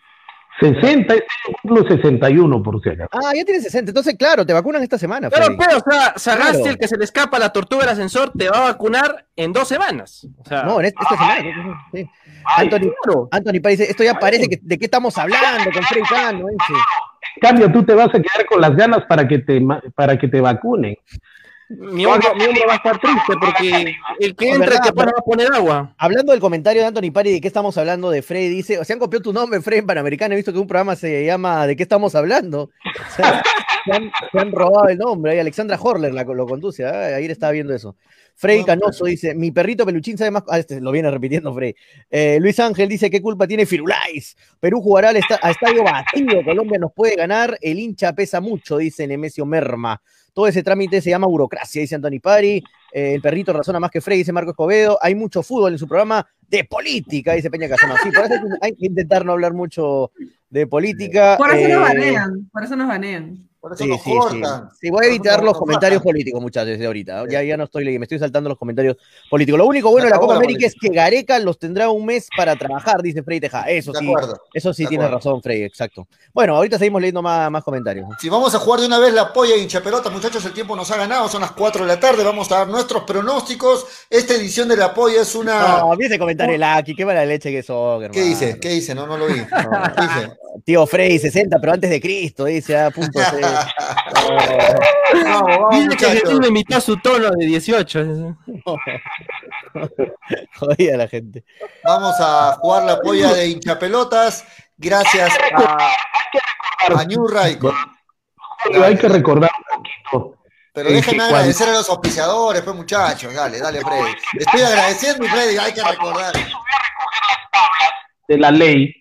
60, 0.61 1.15
este 1.15 1.15
año 1.15 1.57
cumplo 1.63 1.89
61, 1.89 2.63
por 2.63 2.83
si 2.83 2.89
acaso. 2.91 3.11
Ah, 3.13 3.33
ya 3.35 3.45
tiene 3.45 3.61
60. 3.61 3.91
Entonces, 3.91 4.15
claro, 4.19 4.47
te 4.47 4.53
vacunan 4.53 4.83
esta 4.83 4.97
semana. 4.99 5.29
Pero, 5.31 5.45
Frey. 5.47 5.57
pero, 5.59 5.79
o 5.79 5.91
sea, 5.91 6.15
Sagasti, 6.17 6.53
Claro. 6.59 6.71
el 6.71 6.79
que 6.79 6.89
se 6.89 6.97
le 6.97 7.05
escapa 7.05 7.39
la 7.39 7.53
tortuga 7.53 7.83
del 7.83 7.93
ascensor, 7.93 8.33
te 8.37 8.49
va 8.49 8.59
a 8.59 8.73
vacunar 8.73 9.27
en 9.37 9.53
dos 9.53 9.69
semanas. 9.69 10.27
O 10.39 10.45
sea, 10.49 10.63
No, 10.63 10.81
en 10.81 10.87
esta, 10.87 11.03
esta 11.03 11.17
semana. 11.17 11.87
sí. 11.93 12.09
Anthony, 12.59 12.93
Anthony 13.33 13.61
Pérez 13.61 13.79
dice, 13.79 13.91
esto 13.91 14.05
ya 14.05 14.15
parece 14.15 14.49
que 14.49 14.59
de 14.63 14.79
qué 14.79 14.85
estamos 14.85 15.19
hablando 15.19 15.71
con 15.73 15.83
Frey 15.83 16.03
Cano. 16.09 16.47
En 16.49 17.41
cambio, 17.41 17.71
tú 17.73 17.85
te 17.85 17.95
vas 17.95 18.09
a 18.09 18.13
quedar 18.13 18.47
con 18.49 18.61
las 18.61 18.75
ganas 18.77 19.05
para 19.09 19.27
que 19.29 19.41
te, 19.41 19.61
para 19.95 20.17
que 20.17 20.29
te 20.29 20.41
vacunen. 20.41 20.97
Mi 21.69 22.07
hombro, 22.07 22.35
mi 22.37 22.45
hombro 22.45 22.63
va 22.69 22.75
a 22.75 22.77
estar 22.77 23.01
triste 23.01 23.33
porque 23.41 23.97
el 24.21 24.37
que 24.37 24.51
entra 24.51 24.81
te 24.81 24.93
va 24.93 25.05
a 25.05 25.23
poner 25.23 25.53
agua. 25.53 25.95
Hablando 25.99 26.33
del 26.33 26.41
comentario 26.41 26.83
de 26.83 26.89
Anthony 26.89 27.11
Pari 27.13 27.33
de 27.33 27.41
qué 27.41 27.49
estamos 27.49 27.77
hablando 27.77 28.11
de 28.11 28.23
Frey, 28.23 28.49
dice, 28.49 28.79
o 28.79 28.85
sea, 28.85 28.95
han 28.95 29.01
copiado 29.01 29.23
tu 29.23 29.33
nombre, 29.33 29.61
Frey, 29.61 29.81
en 29.81 29.87
Panamericano, 29.87 30.35
he 30.35 30.37
visto 30.37 30.53
que 30.53 30.59
un 30.59 30.67
programa 30.67 30.95
se 30.97 31.25
llama 31.25 31.67
¿De 31.67 31.77
qué 31.77 31.83
estamos 31.83 32.15
hablando? 32.15 32.71
O 33.07 33.15
sea, 33.17 33.43
se, 33.87 33.93
han, 33.93 34.11
se 34.33 34.39
han 34.39 34.53
robado 34.53 34.89
el 34.89 34.99
nombre, 34.99 35.41
Alexandra 35.41 35.79
Horler 35.81 36.13
la, 36.13 36.25
lo 36.25 36.47
conduce, 36.47 36.85
¿ah? 36.85 37.17
ayer 37.17 37.31
estaba 37.31 37.53
viendo 37.53 37.75
eso. 37.75 37.97
Frey 38.39 38.65
Canoso 38.65 39.07
dice, 39.07 39.35
mi 39.35 39.51
perrito 39.51 39.87
peluchín 39.87 40.19
sabe 40.19 40.31
más, 40.31 40.43
ah, 40.51 40.59
este 40.59 40.79
lo 40.83 40.93
viene 40.93 41.11
repitiendo 41.11 41.55
Frey. 41.55 41.75
Eh, 42.11 42.37
Luis 42.39 42.61
Ángel 42.61 42.87
dice, 42.87 43.09
¿qué 43.09 43.23
culpa 43.23 43.47
tiene 43.47 43.65
Firulais? 43.65 44.37
Perú 44.61 44.83
jugará 44.83 45.09
al 45.09 45.17
esta- 45.17 45.39
a 45.43 45.51
estadio 45.51 45.83
vacío, 45.83 46.45
Colombia 46.45 46.79
nos 46.79 46.93
puede 46.93 47.17
ganar, 47.17 47.57
el 47.63 47.79
hincha 47.79 48.13
pesa 48.13 48.41
mucho, 48.43 48.77
dice 48.77 49.07
Nemesio 49.07 49.47
Merma. 49.47 50.03
Todo 50.35 50.49
ese 50.49 50.63
trámite 50.63 51.01
se 51.01 51.09
llama 51.09 51.27
burocracia, 51.27 51.81
dice 51.81 51.95
Anthony 51.95 52.21
Pari. 52.23 52.63
Eh, 52.93 53.15
el 53.15 53.23
perrito 53.23 53.55
razona 53.55 53.81
más 53.81 53.91
que 53.91 54.03
Frey, 54.03 54.19
dice 54.19 54.33
Marco 54.33 54.51
Escobedo. 54.51 54.99
Hay 55.01 55.15
mucho 55.15 55.43
fútbol 55.43 55.73
en 55.73 55.79
su 55.79 55.89
programa 55.89 56.27
de 56.47 56.65
política, 56.65 57.33
dice 57.33 57.51
Peña 57.51 57.71
Casano. 57.71 57.95
Sí, 58.03 58.11
por 58.11 58.25
eso 58.27 58.35
hay 58.35 58.41
que- 58.41 58.57
hay 58.61 58.73
que 58.77 58.87
intentar 58.87 59.25
no 59.25 59.33
hablar 59.33 59.55
mucho 59.55 60.11
de 60.51 60.67
política. 60.67 61.37
Por 61.39 61.55
eso 61.55 61.67
Eh, 61.69 61.73
nos 61.73 61.83
banean, 61.83 62.51
por 62.53 62.65
eso 62.65 62.77
nos 62.77 62.87
banean. 62.87 63.46
Por 63.67 63.73
eso 63.75 63.83
Sí, 63.83 63.91
nos 63.91 64.01
sí, 64.01 64.11
sí. 64.13 64.17
cortan. 64.17 64.71
Sí, 64.81 64.91
voy 64.91 65.05
a 65.07 65.09
evitar 65.09 65.43
los 65.43 65.59
comentarios 65.59 65.99
bajan. 65.99 66.13
políticos, 66.13 66.41
muchachos, 66.41 66.69
desde 66.69 66.87
ahorita. 66.87 67.25
Ya, 67.29 67.43
ya 67.43 67.57
no 67.57 67.65
estoy 67.65 67.85
leyendo, 67.85 67.99
me 68.01 68.05
estoy 68.05 68.21
saltando 68.21 68.49
los 68.49 68.57
comentarios 68.59 68.97
políticos. 69.29 69.59
Lo 69.59 69.67
único 69.67 69.91
bueno 69.91 70.05
de 70.05 70.11
la 70.13 70.21
Copa 70.21 70.37
América 70.37 70.67
es 70.67 70.75
que 70.81 70.89
Gareca 70.91 71.41
los 71.41 71.59
tendrá 71.59 71.91
un 71.91 72.07
mes 72.07 72.29
para 72.37 72.55
trabajar, 72.55 73.03
dice 73.03 73.25
Frey 73.25 73.41
Teja. 73.41 73.63
Eso 73.63 73.91
De 73.91 73.99
sí, 73.99 74.07
acuerdo, 74.09 74.41
eso 74.55 74.73
sí 74.73 74.85
acuerdo. 74.85 75.09
razón, 75.09 75.43
Frey, 75.43 75.65
exacto. 75.65 76.07
Bueno, 76.33 76.55
ahorita 76.55 76.79
seguimos 76.79 77.01
leyendo 77.01 77.23
más, 77.23 77.51
más 77.51 77.65
comentarios. 77.65 78.07
Si 78.21 78.29
vamos 78.29 78.55
a 78.55 78.61
jugar 78.61 78.79
de 78.81 78.87
una 78.87 79.01
vez 79.01 79.13
la 79.13 79.33
polla 79.33 79.57
hincha 79.57 79.83
pelota, 79.83 80.11
muchachos, 80.11 80.45
el 80.45 80.53
tiempo 80.53 80.77
nos 80.77 80.89
ha 80.93 80.97
ganado, 80.97 81.29
son 81.29 81.41
las 81.41 81.51
4 81.51 81.83
de 81.85 81.89
la 81.89 81.99
tarde, 81.99 82.23
vamos 82.23 82.53
a 82.53 82.59
dar 82.59 82.69
nuestros 82.69 83.03
pronósticos. 83.03 83.85
Esta 84.09 84.35
edición 84.35 84.69
de 84.69 84.77
la 84.77 84.95
polla 84.95 85.23
es 85.23 85.35
una... 85.35 85.79
No, 85.79 85.97
vi 85.97 86.07
ese 86.07 86.21
comentario 86.21 86.57
Lucky, 86.57 86.95
qué 86.95 87.05
mala 87.05 87.25
leche 87.25 87.51
que 87.51 87.65
son, 87.65 87.99
¿Qué 88.01 88.05
hermano. 88.07 88.25
dice? 88.27 88.61
¿Qué 88.61 88.69
dice? 88.69 88.95
No, 88.95 89.07
no 89.09 89.17
lo 89.17 89.27
vi. 89.27 89.35
¿Qué 89.97 90.03
dice? 90.03 90.37
Tío 90.65 90.87
Frey, 90.87 91.19
60, 91.19 91.59
pero 91.61 91.73
antes 91.73 91.91
de 91.91 92.01
Cristo, 92.01 92.45
dice, 92.45 92.79
a 92.79 92.91
punto 92.91 93.19
C. 93.19 93.41
Vamos, 95.13 95.47
vamos, 95.49 95.71
Dice 95.71 95.97
que. 95.97 96.07
Jesús 96.07 96.49
imitó 96.49 96.81
su 96.81 96.97
tono 96.97 97.31
de 97.31 97.47
18. 97.47 98.37
Jodida 100.59 100.97
la 100.97 101.09
gente. 101.09 101.45
Vamos 101.85 102.17
a 102.19 102.57
jugar 102.61 102.85
la 102.85 103.01
polla 103.01 103.33
de 103.33 103.49
hinchapelotas 103.49 104.45
gracias 104.77 105.31
a, 105.53 105.91
a 106.89 107.05
New 107.05 107.27
Raico. 107.29 107.73
Pero 108.65 108.85
hay 108.85 108.97
que 108.97 109.09
recordar 109.09 109.51
un 109.77 109.83
poquito. 109.83 110.37
Pero 110.73 110.91
déjenme 110.91 111.23
agradecer 111.23 111.69
a 111.69 111.73
los 111.73 111.89
auspiciadores, 111.89 112.63
pues 112.63 112.77
muchachos. 112.77 113.33
Dale, 113.33 113.59
dale, 113.59 113.81
Freddy. 113.81 114.15
Estoy 114.39 114.61
agradeciendo 114.61 115.25
y 115.25 115.29
Freddy, 115.29 115.57
hay 115.57 115.73
que 115.73 115.83
recordar. 115.83 116.35
de 118.29 118.39
la 118.39 118.51
ley, 118.51 118.93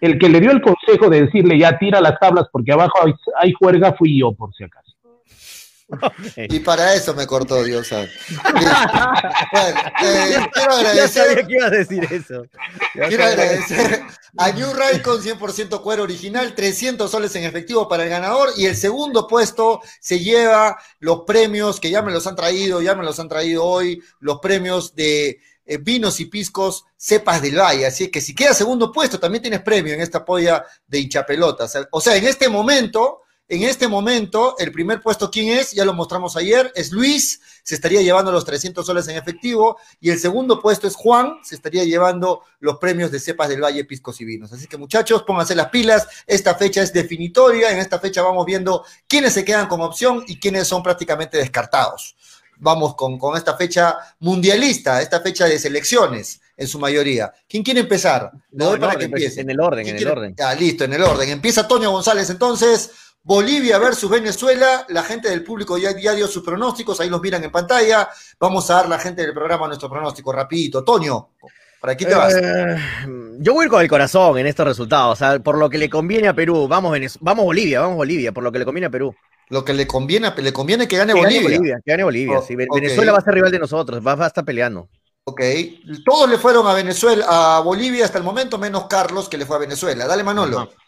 el 0.00 0.18
que 0.18 0.28
le 0.28 0.40
dio 0.40 0.50
el 0.50 0.62
consejo 0.62 1.08
de 1.08 1.22
decirle 1.22 1.58
ya 1.58 1.78
tira 1.78 2.00
las 2.00 2.18
tablas 2.18 2.46
porque 2.52 2.72
abajo 2.72 2.98
hay, 3.04 3.12
hay 3.40 3.52
juerga 3.52 3.94
fui 3.94 4.18
yo, 4.18 4.32
por 4.32 4.54
si 4.54 4.64
acaso. 4.64 4.96
Y 6.36 6.60
para 6.60 6.94
eso 6.94 7.14
me 7.14 7.26
cortó 7.26 7.62
Dios. 7.62 7.88
Bueno, 7.90 8.08
eh, 10.02 10.48
quiero 10.52 10.72
Ya 10.94 11.08
sabía 11.08 11.40
agradecer, 11.40 11.46
que 11.46 11.52
ibas 11.54 11.66
a 11.66 11.70
decir 11.70 12.08
eso. 12.10 12.44
Ya 12.94 13.06
quiero 13.08 13.24
sabía. 13.24 13.44
agradecer 13.44 14.02
a 14.38 14.50
New 14.52 14.72
Raycon 14.74 15.22
100% 15.22 15.80
cuero 15.82 16.02
original, 16.02 16.54
300 16.54 17.10
soles 17.10 17.34
en 17.36 17.44
efectivo 17.44 17.88
para 17.88 18.04
el 18.04 18.10
ganador 18.10 18.50
y 18.56 18.66
el 18.66 18.76
segundo 18.76 19.26
puesto 19.26 19.80
se 20.00 20.18
lleva 20.20 20.76
los 20.98 21.22
premios 21.22 21.80
que 21.80 21.90
ya 21.90 22.02
me 22.02 22.12
los 22.12 22.26
han 22.26 22.36
traído, 22.36 22.82
ya 22.82 22.94
me 22.94 23.04
los 23.04 23.18
han 23.18 23.28
traído 23.28 23.64
hoy, 23.64 24.02
los 24.20 24.40
premios 24.40 24.94
de 24.94 25.40
eh, 25.66 25.78
vinos 25.78 26.20
y 26.20 26.26
piscos 26.26 26.84
cepas 26.96 27.42
del 27.42 27.58
valle. 27.58 27.86
Así 27.86 28.08
que 28.08 28.20
si 28.20 28.34
queda 28.34 28.54
segundo 28.54 28.92
puesto, 28.92 29.18
también 29.18 29.42
tienes 29.42 29.62
premio 29.62 29.92
en 29.92 30.00
esta 30.00 30.24
polla 30.24 30.64
de 30.86 31.00
hinchapelotas. 31.00 31.76
O 31.90 32.00
sea, 32.00 32.16
en 32.16 32.24
este 32.24 32.48
momento, 32.48 33.22
en 33.48 33.62
este 33.62 33.86
momento, 33.86 34.56
el 34.58 34.72
primer 34.72 35.00
puesto, 35.00 35.30
¿quién 35.30 35.56
es? 35.56 35.70
Ya 35.70 35.84
lo 35.84 35.94
mostramos 35.94 36.36
ayer, 36.36 36.72
es 36.74 36.90
Luis, 36.90 37.40
se 37.62 37.76
estaría 37.76 38.02
llevando 38.02 38.32
los 38.32 38.44
300 38.44 38.84
soles 38.84 39.06
en 39.06 39.16
efectivo, 39.16 39.76
y 40.00 40.10
el 40.10 40.18
segundo 40.18 40.60
puesto 40.60 40.88
es 40.88 40.96
Juan, 40.96 41.38
se 41.44 41.54
estaría 41.54 41.84
llevando 41.84 42.42
los 42.58 42.78
premios 42.78 43.12
de 43.12 43.20
cepas 43.20 43.48
del 43.48 43.62
Valle, 43.62 43.84
Piscos 43.84 44.20
y 44.20 44.24
Vinos. 44.24 44.52
Así 44.52 44.66
que 44.66 44.76
muchachos, 44.76 45.22
pónganse 45.22 45.54
las 45.54 45.68
pilas, 45.68 46.08
esta 46.26 46.56
fecha 46.56 46.82
es 46.82 46.92
definitoria, 46.92 47.70
en 47.70 47.78
esta 47.78 48.00
fecha 48.00 48.20
vamos 48.20 48.44
viendo 48.46 48.84
quiénes 49.06 49.32
se 49.32 49.44
quedan 49.44 49.68
como 49.68 49.84
opción 49.84 50.24
y 50.26 50.40
quiénes 50.40 50.66
son 50.66 50.82
prácticamente 50.82 51.38
descartados. 51.38 52.16
Vamos 52.58 52.94
con, 52.94 53.18
con 53.18 53.36
esta 53.36 53.56
fecha 53.56 53.96
mundialista, 54.20 55.00
esta 55.02 55.20
fecha 55.20 55.46
de 55.46 55.58
selecciones 55.58 56.40
en 56.56 56.66
su 56.68 56.78
mayoría. 56.78 57.32
¿Quién 57.48 57.62
quiere 57.62 57.80
empezar? 57.80 58.30
Le 58.52 58.64
doy 58.64 58.74
en 58.74 58.80
para 58.80 58.96
que 58.96 59.04
empiece. 59.04 59.40
en 59.42 59.50
el 59.50 59.60
orden, 59.60 59.84
¿Quién 59.84 59.96
en 59.96 59.98
el 60.02 60.04
quiere? 60.06 60.20
orden. 60.20 60.34
Ya, 60.36 60.54
listo, 60.54 60.84
en 60.84 60.92
el 60.94 61.02
orden. 61.02 61.28
Empieza 61.28 61.66
Toño 61.68 61.90
González 61.90 62.30
entonces. 62.30 62.90
Bolivia 63.22 63.78
versus 63.78 64.08
Venezuela. 64.08 64.86
La 64.88 65.02
gente 65.02 65.28
del 65.28 65.42
público 65.42 65.76
ya, 65.76 65.90
ya 66.00 66.14
dio 66.14 66.28
sus 66.28 66.44
pronósticos, 66.44 67.00
ahí 67.00 67.10
los 67.10 67.20
miran 67.20 67.42
en 67.42 67.50
pantalla. 67.50 68.08
Vamos 68.38 68.70
a 68.70 68.74
dar 68.74 68.88
la 68.88 68.98
gente 69.00 69.22
del 69.22 69.34
programa 69.34 69.66
nuestro 69.66 69.90
pronóstico 69.90 70.30
rapidito. 70.32 70.84
Toño, 70.84 71.30
¿para 71.80 71.94
aquí 71.94 72.04
te 72.04 72.14
vas? 72.14 72.34
Eh, 72.40 72.76
yo 73.40 73.52
voy 73.52 73.62
a 73.62 73.66
ir 73.66 73.70
con 73.70 73.82
el 73.82 73.88
corazón 73.88 74.38
en 74.38 74.46
estos 74.46 74.64
resultados, 74.66 75.14
o 75.14 75.16
sea, 75.16 75.38
por 75.40 75.58
lo 75.58 75.68
que 75.68 75.76
le 75.76 75.90
conviene 75.90 76.28
a 76.28 76.34
Perú. 76.34 76.68
Vamos, 76.68 76.92
Venez- 76.96 77.18
vamos 77.20 77.44
Bolivia, 77.44 77.80
vamos 77.80 77.96
Bolivia, 77.96 78.30
por 78.32 78.44
lo 78.44 78.52
que 78.52 78.60
le 78.60 78.64
conviene 78.64 78.86
a 78.86 78.90
Perú. 78.90 79.12
Lo 79.48 79.64
que 79.64 79.72
le 79.72 79.86
conviene, 79.86 80.32
le 80.36 80.52
conviene 80.52 80.88
que 80.88 80.96
gane 80.96 81.12
Que 81.12 81.20
gane 81.20 81.34
Bolivia. 81.34 81.58
Bolivia, 81.58 81.80
que 81.84 81.90
gane 81.90 82.04
Bolivia. 82.04 82.38
Oh, 82.38 82.42
sí. 82.42 82.56
Venezuela 82.56 83.12
va 83.12 83.18
a 83.18 83.22
ser 83.22 83.34
rival 83.34 83.52
de 83.52 83.58
nosotros, 83.60 84.04
va, 84.04 84.16
va 84.16 84.24
a 84.24 84.28
estar 84.28 84.44
peleando. 84.44 84.88
Ok. 85.24 85.40
Todos 86.04 86.28
le 86.30 86.38
fueron 86.38 86.66
a 86.66 86.74
Venezuela, 86.74 87.24
a 87.28 87.60
Bolivia 87.60 88.04
hasta 88.04 88.18
el 88.18 88.24
momento, 88.24 88.58
menos 88.58 88.86
Carlos, 88.86 89.28
que 89.28 89.38
le 89.38 89.46
fue 89.46 89.56
a 89.56 89.60
Venezuela. 89.60 90.06
Dale, 90.06 90.24
Manolo. 90.24 90.70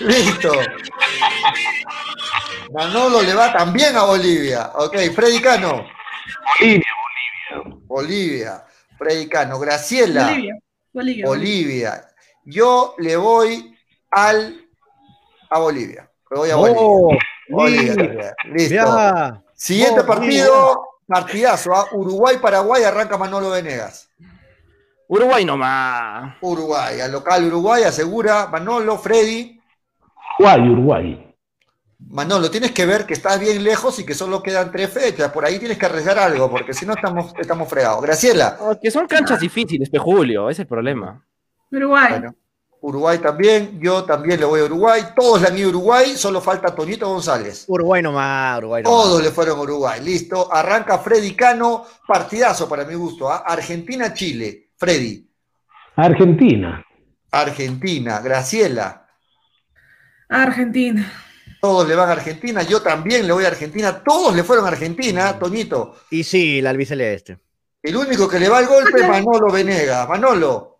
Listo. 0.00 0.52
Manolo 2.72 3.22
le 3.22 3.34
va 3.34 3.52
también 3.52 3.96
a 3.96 4.04
Bolivia. 4.04 4.70
Ok, 4.74 4.96
Freddy 5.14 5.40
Cano. 5.40 5.86
Bolivia, 6.60 6.86
Bolivia. 7.86 8.64
Freddy 8.96 9.28
Cano. 9.28 9.58
Graciela. 9.58 10.28
Bolivia. 10.28 10.54
Bolivia. 10.92 11.26
Bolivia. 11.26 12.07
Yo 12.50 12.94
le 12.98 13.14
voy 13.16 13.76
al 14.10 14.64
a 15.50 15.58
Bolivia. 15.58 16.10
Le 16.30 16.36
voy 16.38 16.50
a 16.50 16.56
Oh, 16.56 16.60
Bolivia. 16.60 17.18
Bolivia 17.50 17.92
sí. 17.92 17.98
también. 17.98 18.32
Listo. 18.54 18.74
Ya. 18.74 19.42
Siguiente 19.54 20.00
Oh, 20.00 20.06
partido, 20.06 20.82
partidazo. 21.06 21.74
¿ah? 21.74 21.86
Uruguay-Paraguay 21.92 22.84
arranca 22.84 23.18
Manolo 23.18 23.50
Venegas. 23.50 24.08
Uruguay 25.08 25.44
nomás. 25.44 26.36
Uruguay, 26.40 27.00
al 27.00 27.12
local 27.12 27.44
Uruguay 27.44 27.82
asegura 27.82 28.46
Manolo, 28.46 28.96
Freddy. 28.98 29.60
Uruguay, 30.38 30.70
Uruguay. 30.70 31.34
Manolo, 32.10 32.50
tienes 32.50 32.72
que 32.72 32.86
ver 32.86 33.04
que 33.04 33.12
estás 33.14 33.38
bien 33.40 33.62
lejos 33.62 33.98
y 33.98 34.06
que 34.06 34.14
solo 34.14 34.42
quedan 34.42 34.70
tres 34.72 34.90
fechas. 34.90 35.30
Por 35.32 35.44
ahí 35.44 35.58
tienes 35.58 35.76
que 35.76 35.84
arriesgar 35.86 36.18
algo, 36.18 36.50
porque 36.50 36.72
si 36.72 36.86
no 36.86 36.94
estamos, 36.94 37.34
estamos 37.38 37.68
fregados. 37.68 38.00
Graciela. 38.02 38.56
Oh, 38.60 38.78
que 38.80 38.90
son 38.90 39.06
canchas 39.06 39.40
difíciles, 39.40 39.90
pe 39.90 39.98
Julio, 39.98 40.48
ese 40.48 40.62
es 40.62 40.64
el 40.64 40.68
problema. 40.68 41.22
Uruguay. 41.70 42.10
Bueno, 42.10 42.34
Uruguay 42.80 43.18
también, 43.18 43.80
yo 43.80 44.04
también 44.04 44.38
le 44.38 44.46
voy 44.46 44.60
a 44.60 44.64
Uruguay. 44.64 45.02
Todos 45.16 45.42
le 45.42 45.48
han 45.48 45.58
ido 45.58 45.68
a 45.68 45.70
Uruguay, 45.70 46.16
solo 46.16 46.40
falta 46.40 46.74
Toñito 46.74 47.08
González. 47.08 47.64
Uruguay 47.66 48.02
nomás, 48.02 48.58
Uruguay 48.58 48.82
nomás. 48.82 49.02
Todos 49.02 49.22
le 49.22 49.30
fueron 49.30 49.58
a 49.58 49.62
Uruguay. 49.62 50.00
Listo. 50.02 50.52
Arranca 50.52 50.98
Freddy 50.98 51.34
Cano. 51.34 51.84
Partidazo 52.06 52.68
para 52.68 52.84
mi 52.84 52.94
gusto. 52.94 53.30
¿ah? 53.30 53.42
Argentina-Chile. 53.46 54.70
Freddy. 54.76 55.28
Argentina. 55.96 56.84
Argentina. 57.30 58.20
Graciela. 58.20 59.06
Argentina. 60.28 61.12
Todos 61.60 61.88
le 61.88 61.96
van 61.96 62.08
a 62.08 62.12
Argentina. 62.12 62.62
Yo 62.62 62.80
también 62.80 63.26
le 63.26 63.32
voy 63.32 63.44
a 63.44 63.48
Argentina. 63.48 64.02
Todos 64.04 64.36
le 64.36 64.44
fueron 64.44 64.64
a 64.66 64.68
Argentina, 64.68 65.36
Toñito. 65.36 65.96
Y 66.10 66.22
sí, 66.22 66.62
la 66.62 66.70
albiceleste. 66.70 67.38
El 67.82 67.96
único 67.96 68.28
que 68.28 68.38
le 68.38 68.48
va 68.48 68.58
al 68.58 68.66
golpe 68.66 69.00
es 69.00 69.08
Manolo 69.08 69.52
Venega. 69.52 70.06
Manolo. 70.06 70.77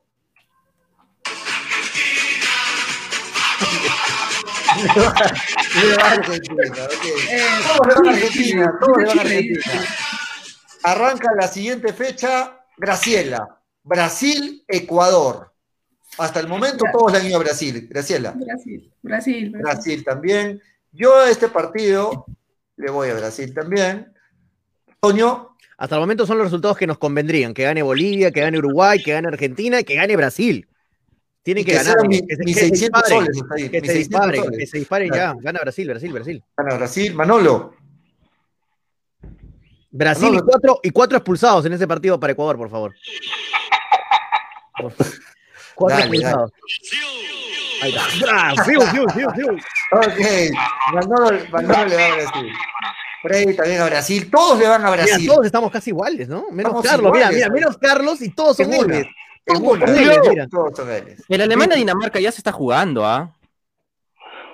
Le 4.78 5.96
va 5.96 6.02
a 6.02 6.12
Argentina, 6.12 6.64
ok. 6.84 7.04
Todos 7.66 7.86
le 7.86 7.94
van 7.94 8.06
a 8.06 8.10
Argentina, 8.10 8.78
todos 8.80 8.98
le 8.98 9.04
van 9.04 9.18
a 9.18 9.20
Argentina. 9.20 9.84
Arranca 10.84 11.28
la 11.38 11.48
siguiente 11.48 11.92
fecha, 11.92 12.60
Graciela. 12.76 13.58
Brasil, 13.82 14.64
Ecuador. 14.68 15.52
Hasta 16.18 16.40
el 16.40 16.48
momento 16.48 16.84
todos 16.92 17.12
le 17.12 17.18
han 17.18 17.26
ido 17.26 17.36
a 17.36 17.40
Brasil. 17.40 17.86
Graciela. 17.90 18.32
Brasil. 18.32 18.92
Brasil. 19.02 19.50
Brasil. 19.50 19.62
Brasil 19.62 20.04
también. 20.04 20.60
Yo 20.92 21.16
a 21.16 21.30
este 21.30 21.48
partido 21.48 22.26
le 22.76 22.90
voy 22.90 23.10
a 23.10 23.14
Brasil 23.14 23.52
también. 23.54 24.12
Toño. 25.00 25.56
Hasta 25.76 25.94
el 25.94 26.00
momento 26.00 26.26
son 26.26 26.38
los 26.38 26.46
resultados 26.46 26.76
que 26.76 26.86
nos 26.86 26.98
convendrían: 26.98 27.54
que 27.54 27.62
gane 27.62 27.82
Bolivia, 27.82 28.30
que 28.30 28.40
gane 28.40 28.58
Uruguay, 28.58 29.02
que 29.02 29.12
gane 29.12 29.28
Argentina 29.28 29.80
y 29.80 29.84
que 29.84 29.94
gane 29.94 30.16
Brasil. 30.16 30.68
Tienen 31.48 31.62
Y 31.62 31.64
que, 31.64 31.72
que 31.72 31.78
ganar. 31.78 32.06
mi- 32.06 32.26
que 32.26 32.36
se- 32.36 32.44
mis 32.44 32.54
que 32.56 32.60
se 32.60 32.68
600 32.68 33.02
disparen, 33.02 33.24
soles, 33.24 33.36
está 33.38 33.54
ahí, 33.54 33.68
que 33.70 33.80
mis 33.80 33.90
se 33.90 33.96
600 33.96 34.20
disparen, 34.20 34.44
soles. 34.44 34.58
que 34.58 34.66
se 34.66 34.78
disparen 34.80 35.08
Claro. 35.08 35.38
ya. 35.38 35.42
Gana 35.44 35.60
Brasil, 35.60 35.88
Brasil, 35.88 36.12
Brasil. 36.12 36.44
Gana 36.58 36.74
Brasil. 36.76 37.14
Manolo. 37.14 37.74
Brasil 39.90 40.28
y 40.28 40.30
Manolo. 40.32 40.46
cuatro, 40.46 40.80
y 40.82 40.90
cuatro 40.90 41.16
expulsados 41.16 41.64
en 41.64 41.72
ese 41.72 41.88
partido 41.88 42.20
para 42.20 42.34
Ecuador, 42.34 42.58
por 42.58 42.68
favor. 42.68 42.94
Cuatro 45.74 45.96
Dale, 45.96 46.00
expulsados. 46.02 46.52
Ahí 47.80 47.94
está. 47.94 48.54
Brasil, 48.54 48.76
Brasil, 48.78 49.24
Brasil. 49.24 49.62
Ok. 49.92 50.92
Manolo, 50.92 51.38
Manolo 51.50 51.84
le 51.86 51.96
va 51.96 52.04
a 52.04 52.14
Brasil. 52.16 52.52
Freddy 53.22 53.56
también 53.56 53.80
a 53.80 53.86
Brasil. 53.86 54.30
Todos 54.30 54.58
le 54.58 54.68
van 54.68 54.84
a 54.84 54.90
Mira, 54.90 55.02
Brasil. 55.04 55.26
todos 55.26 55.46
estamos 55.46 55.70
casi 55.72 55.90
iguales, 55.90 56.28
¿no? 56.28 56.50
Menos 56.50 56.70
Estamos 56.72 56.82
Carlos, 56.86 57.12
mira, 57.12 57.32
iguales, 57.32 57.36
mira, 57.36 57.48
¿no? 57.48 57.54
menos 57.54 57.78
Carlos 57.78 58.20
y 58.22 58.28
todos 58.30 58.56
son 58.58 58.70
L's. 58.70 59.06
En 59.48 59.62
Todos 59.62 59.76
una. 59.76 59.86
son 59.86 59.96
L's, 59.96 60.28
mira. 60.28 60.48
Todos 60.48 60.76
son 60.76 60.88
L's. 60.88 61.24
El 61.28 61.40
Alemania-Dinamarca 61.40 62.20
ya 62.20 62.30
se 62.32 62.38
está 62.38 62.52
jugando, 62.52 63.04
¿ah? 63.06 63.34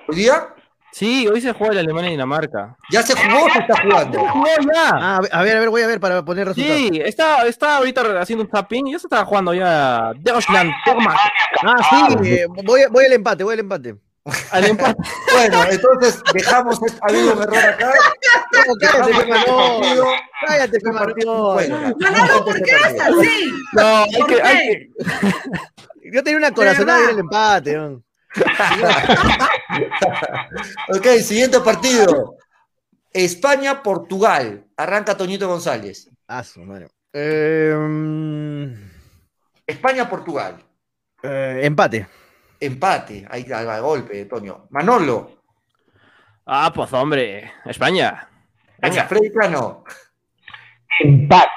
¿Hoy 0.08 0.16
día? 0.16 0.48
Sí, 0.92 1.26
hoy 1.26 1.40
se 1.40 1.52
juega 1.52 1.72
el 1.72 1.78
Alemania-Dinamarca. 1.80 2.76
¿Ya 2.88 3.02
se 3.02 3.14
jugó 3.14 3.46
o 3.46 3.50
se 3.50 3.58
está 3.58 3.82
jugando? 3.82 4.20
jugó 4.28 4.46
ya. 4.46 4.90
Ah, 4.92 5.20
a 5.32 5.42
ver, 5.42 5.56
a 5.56 5.60
ver, 5.60 5.68
voy 5.70 5.82
a 5.82 5.88
ver 5.88 5.98
para 5.98 6.24
poner 6.24 6.46
resultados. 6.46 6.78
Sí, 6.78 7.00
está, 7.04 7.46
está 7.48 7.78
ahorita 7.78 8.20
haciendo 8.20 8.44
un 8.44 8.50
tapping 8.50 8.86
y 8.86 8.92
ya 8.92 9.00
se 9.00 9.08
está 9.08 9.24
jugando 9.24 9.52
ya 9.52 10.12
Deutschland, 10.16 10.70
Denmark. 10.86 11.18
Ah, 11.64 12.08
sí, 12.22 12.28
eh, 12.28 12.46
voy, 12.48 12.82
voy 12.92 13.04
al 13.06 13.12
empate, 13.14 13.42
voy 13.42 13.54
al 13.54 13.60
empate. 13.60 13.96
Al 14.52 14.64
empate. 14.64 14.96
Bueno, 15.32 15.64
entonces 15.70 16.22
dejamos. 16.32 16.80
Ha 17.02 17.08
habido 17.08 17.34
un 17.34 17.42
error 17.42 17.56
acá. 17.58 17.92
No, 18.66 18.74
cállate, 18.80 19.10
este 19.12 19.28
Manolo. 19.28 19.80
partido. 19.80 20.06
Cállate, 20.46 20.76
Este 20.76 20.80
pe, 20.80 20.92
partido 20.98 21.56
no 22.38 22.44
¿por 22.44 22.62
qué 22.62 22.70
eres 22.70 23.00
así? 23.00 23.52
No, 23.74 23.82
hay 24.04 24.12
¿Por 24.12 24.26
que, 24.26 24.42
hay 24.42 24.58
que- 24.68 24.90
Yo 26.12 26.22
tenía 26.24 26.38
una 26.38 26.52
corazonada 26.54 27.00
y 27.00 27.02
era 27.02 27.12
el 27.12 27.18
empate. 27.18 27.76
¿no? 27.76 28.02
Ok, 30.96 31.06
siguiente 31.22 31.60
partido. 31.60 32.36
España-Portugal. 33.12 34.64
Arranca 34.76 35.16
Toñito 35.16 35.48
González. 35.48 36.08
Ah, 36.26 36.42
su 36.42 36.60
madre. 36.62 36.88
Eh, 37.12 37.74
mm, 37.76 38.72
España-Portugal. 39.66 40.62
eh, 41.22 41.60
empate. 41.62 42.06
Empate. 42.60 43.26
Ahí 43.30 43.44
va 43.44 43.80
golpe, 43.80 44.24
Toño. 44.26 44.66
Manolo. 44.70 45.42
Ah, 46.46 46.72
pues 46.74 46.92
hombre, 46.92 47.52
España. 47.64 48.28
Venga, 48.78 49.04
Freddy 49.04 49.32
Cano. 49.32 49.84
Empate. 51.00 51.50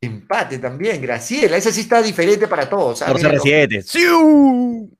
Empate 0.00 0.58
también, 0.58 1.00
Graciela. 1.00 1.56
Ese 1.56 1.72
sí 1.72 1.82
está 1.82 2.02
diferente 2.02 2.48
para 2.48 2.68
todos. 2.68 3.02
Por 3.02 3.16
Míralo. 3.16 3.42
CR7. 3.42 3.82
¡Siu! 3.82 4.90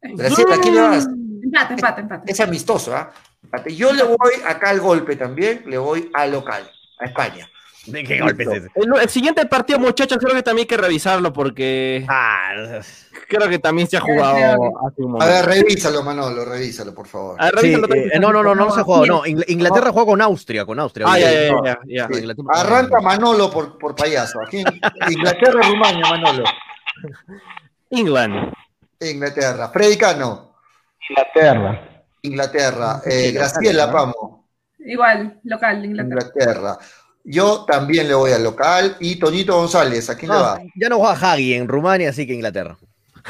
Graciela, 0.00 0.54
¿a 0.54 0.60
quién 0.60 0.74
le 0.74 0.80
vas? 0.80 1.06
Empate, 1.42 1.74
empate, 1.74 2.00
empate. 2.02 2.32
Es 2.32 2.40
amistoso, 2.40 2.94
¿ah? 2.94 3.12
Empate. 3.42 3.74
Yo 3.74 3.92
le 3.92 4.04
voy 4.04 4.32
acá 4.46 4.70
al 4.70 4.80
golpe 4.80 5.16
también. 5.16 5.64
Le 5.66 5.76
voy 5.76 6.10
al 6.14 6.32
local, 6.32 6.70
a 7.00 7.04
España. 7.04 7.48
¿De 7.92 8.04
qué 8.04 8.20
golpe 8.20 8.42
es 8.44 8.48
ese? 8.48 8.68
El, 8.74 8.92
el 9.00 9.08
siguiente 9.08 9.44
partido, 9.46 9.78
muchachos, 9.78 10.18
creo 10.18 10.34
que 10.34 10.42
también 10.42 10.64
hay 10.64 10.68
que 10.68 10.76
revisarlo 10.76 11.32
porque 11.32 12.04
Ah, 12.08 12.52
creo 13.28 13.48
que 13.48 13.58
también 13.58 13.88
se 13.88 13.96
ha 13.96 14.00
jugado 14.00 14.36
hace 14.36 15.02
un 15.02 15.08
A 15.10 15.12
momento. 15.12 15.26
ver, 15.26 15.44
revísalo, 15.46 16.02
Manolo, 16.02 16.44
revísalo, 16.44 16.94
por 16.94 17.06
favor. 17.06 17.36
A 17.40 17.46
ver, 17.46 17.54
revísalo 17.56 17.94
eh, 17.94 18.18
no, 18.20 18.32
no, 18.32 18.42
no, 18.42 18.54
no 18.54 18.70
se 18.72 18.80
ha 18.80 18.84
jugado. 18.84 19.06
No, 19.06 19.24
Ingl- 19.24 19.44
Inglaterra 19.48 19.90
juega 19.92 20.06
con 20.06 20.22
Austria, 20.22 20.64
con 20.64 20.78
Austria. 20.80 21.06
Ah, 21.08 21.18
ya, 21.18 21.26
olvídate. 21.28 21.50
ya, 21.64 21.78
ya, 21.86 22.08
ya. 22.08 22.08
Sí. 22.12 22.20
Inglaterra- 22.20 22.60
Arranca 22.60 23.00
Manolo 23.00 23.50
por, 23.50 23.78
por 23.78 23.94
payaso. 23.94 24.40
Aquí 24.46 24.62
Inglaterra, 25.10 25.60
Rumania, 25.68 26.04
Manolo. 26.10 26.44
England. 27.90 28.52
Inglaterra. 29.00 29.68
Freddy 29.70 29.96
Cano. 29.96 30.54
Inglaterra. 31.08 31.80
Inglaterra. 32.22 33.00
Eh, 33.06 33.30
Graciela, 33.32 33.86
vamos. 33.86 34.16
Igual, 34.80 35.40
local, 35.44 35.84
Inglaterra. 35.84 36.22
Inglaterra. 36.34 36.78
Yo 37.24 37.64
también 37.66 38.08
le 38.08 38.14
voy 38.14 38.32
al 38.32 38.42
local. 38.42 38.96
Y 39.00 39.16
Toñito 39.16 39.54
González, 39.56 40.08
¿a 40.10 40.16
quién 40.16 40.30
le 40.32 40.38
va? 40.38 40.60
ya 40.76 40.88
no 40.88 40.98
juega 40.98 41.12
Hagi 41.32 41.54
en 41.54 41.68
Rumania, 41.68 42.10
así 42.10 42.26
que 42.26 42.32
Inglaterra. 42.34 42.78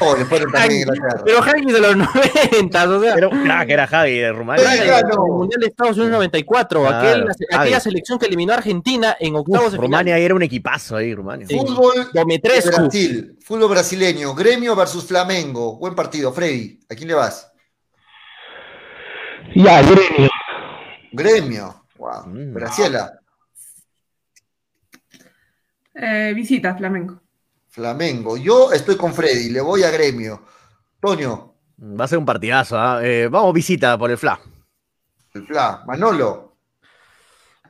Oh, 0.00 0.14
le 0.16 0.24
ponen 0.26 0.48
también 0.52 0.82
Inglaterra. 0.82 1.22
Pero 1.24 1.42
Hagi 1.42 1.72
de 1.72 1.80
los 1.80 1.96
90, 1.96 2.88
o 2.88 3.00
sea. 3.02 3.14
Pero 3.14 3.30
crack, 3.30 3.68
era 3.70 3.82
Hagi 3.84 4.18
de 4.18 4.32
Rumania. 4.32 4.70
Hagi 4.70 4.78
del 4.86 5.18
Mundial 5.18 5.60
de 5.60 5.66
Estados 5.66 5.96
Unidos 5.96 6.12
94, 6.12 6.80
Claro, 6.82 6.96
aquel- 7.26 7.26
aquella 7.58 7.80
selección 7.80 8.16
que 8.20 8.26
eliminó 8.26 8.52
a 8.52 8.58
Argentina 8.58 9.16
en 9.18 9.34
octavos 9.34 9.66
Uf, 9.66 9.72
de 9.72 9.78
Rumania 9.78 10.14
final. 10.14 10.24
era 10.24 10.34
un 10.36 10.42
equipazo 10.44 10.94
ahí, 10.96 11.12
Rumania. 11.12 11.48
Fútbol 11.50 12.08
Dometrescu. 12.14 12.76
Brasil. 12.82 13.36
Fútbol 13.42 13.70
brasileño. 13.70 14.32
Gremio 14.36 14.76
versus 14.76 15.04
Flamengo. 15.04 15.76
Buen 15.78 15.96
partido. 15.96 16.32
Freddy, 16.32 16.78
¿a 16.88 16.94
quién 16.94 17.08
le 17.08 17.14
vas? 17.14 17.50
Ya, 19.56 19.82
gremio. 19.82 20.30
Gremio. 21.12 21.84
Wow. 21.96 22.26
Mm. 22.26 22.54
Graciela. 22.54 23.17
Eh, 26.00 26.32
visita, 26.34 26.76
Flamengo. 26.76 27.20
Flamengo. 27.68 28.36
Yo 28.36 28.72
estoy 28.72 28.96
con 28.96 29.12
Freddy. 29.12 29.50
Le 29.50 29.60
voy 29.60 29.82
a 29.82 29.90
Gremio. 29.90 30.42
Toño. 31.00 31.54
Va 31.78 32.04
a 32.04 32.08
ser 32.08 32.18
un 32.18 32.24
partidazo. 32.24 32.78
¿ah? 32.78 33.00
Eh, 33.02 33.28
vamos, 33.28 33.52
visita 33.52 33.98
por 33.98 34.10
el 34.10 34.16
FLA. 34.16 34.40
El 35.34 35.46
Fla. 35.46 35.82
Manolo. 35.86 36.56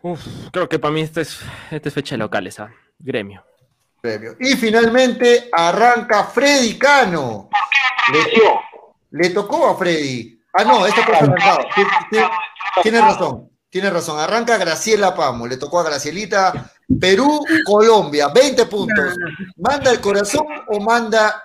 Uf, 0.03 0.21
creo 0.53 0.69
que 0.69 0.79
para 0.79 0.93
mí 0.93 1.01
esta 1.01 1.23
es, 1.23 1.41
esta 1.71 1.89
es 1.89 1.95
fecha 1.95 2.15
de 2.15 2.19
locales, 2.19 2.61
¿ah? 2.61 2.71
Gremio. 2.99 3.45
Gremio. 4.03 4.37
Y 4.39 4.55
finalmente 4.55 5.49
arranca 5.53 6.25
Freddy 6.25 6.79
Cano. 6.79 7.49
Le, 8.13 9.23
le 9.23 9.31
tocó 9.31 9.71
a 9.71 9.77
Freddy. 9.77 10.41
Ah, 10.53 10.65
no, 10.65 10.87
este 10.87 11.03
fue 11.03 11.17
arrancado. 11.17 11.61
Sí, 11.75 11.83
sí, 12.11 12.19
Tiene 12.83 13.01
razón. 13.01 13.51
Tiene 13.71 13.91
razón. 13.91 14.21
Arranca 14.21 14.57
Graciela 14.57 15.15
Pamo. 15.15 15.47
Le 15.47 15.57
tocó 15.57 15.81
a 15.81 15.85
Gracielita. 15.85 16.73
Perú, 16.99 17.45
Colombia. 17.65 18.29
20 18.29 18.67
puntos. 18.67 19.15
¿Manda 19.57 19.91
el 19.91 20.01
corazón 20.01 20.47
o 20.69 20.81
manda 20.81 21.43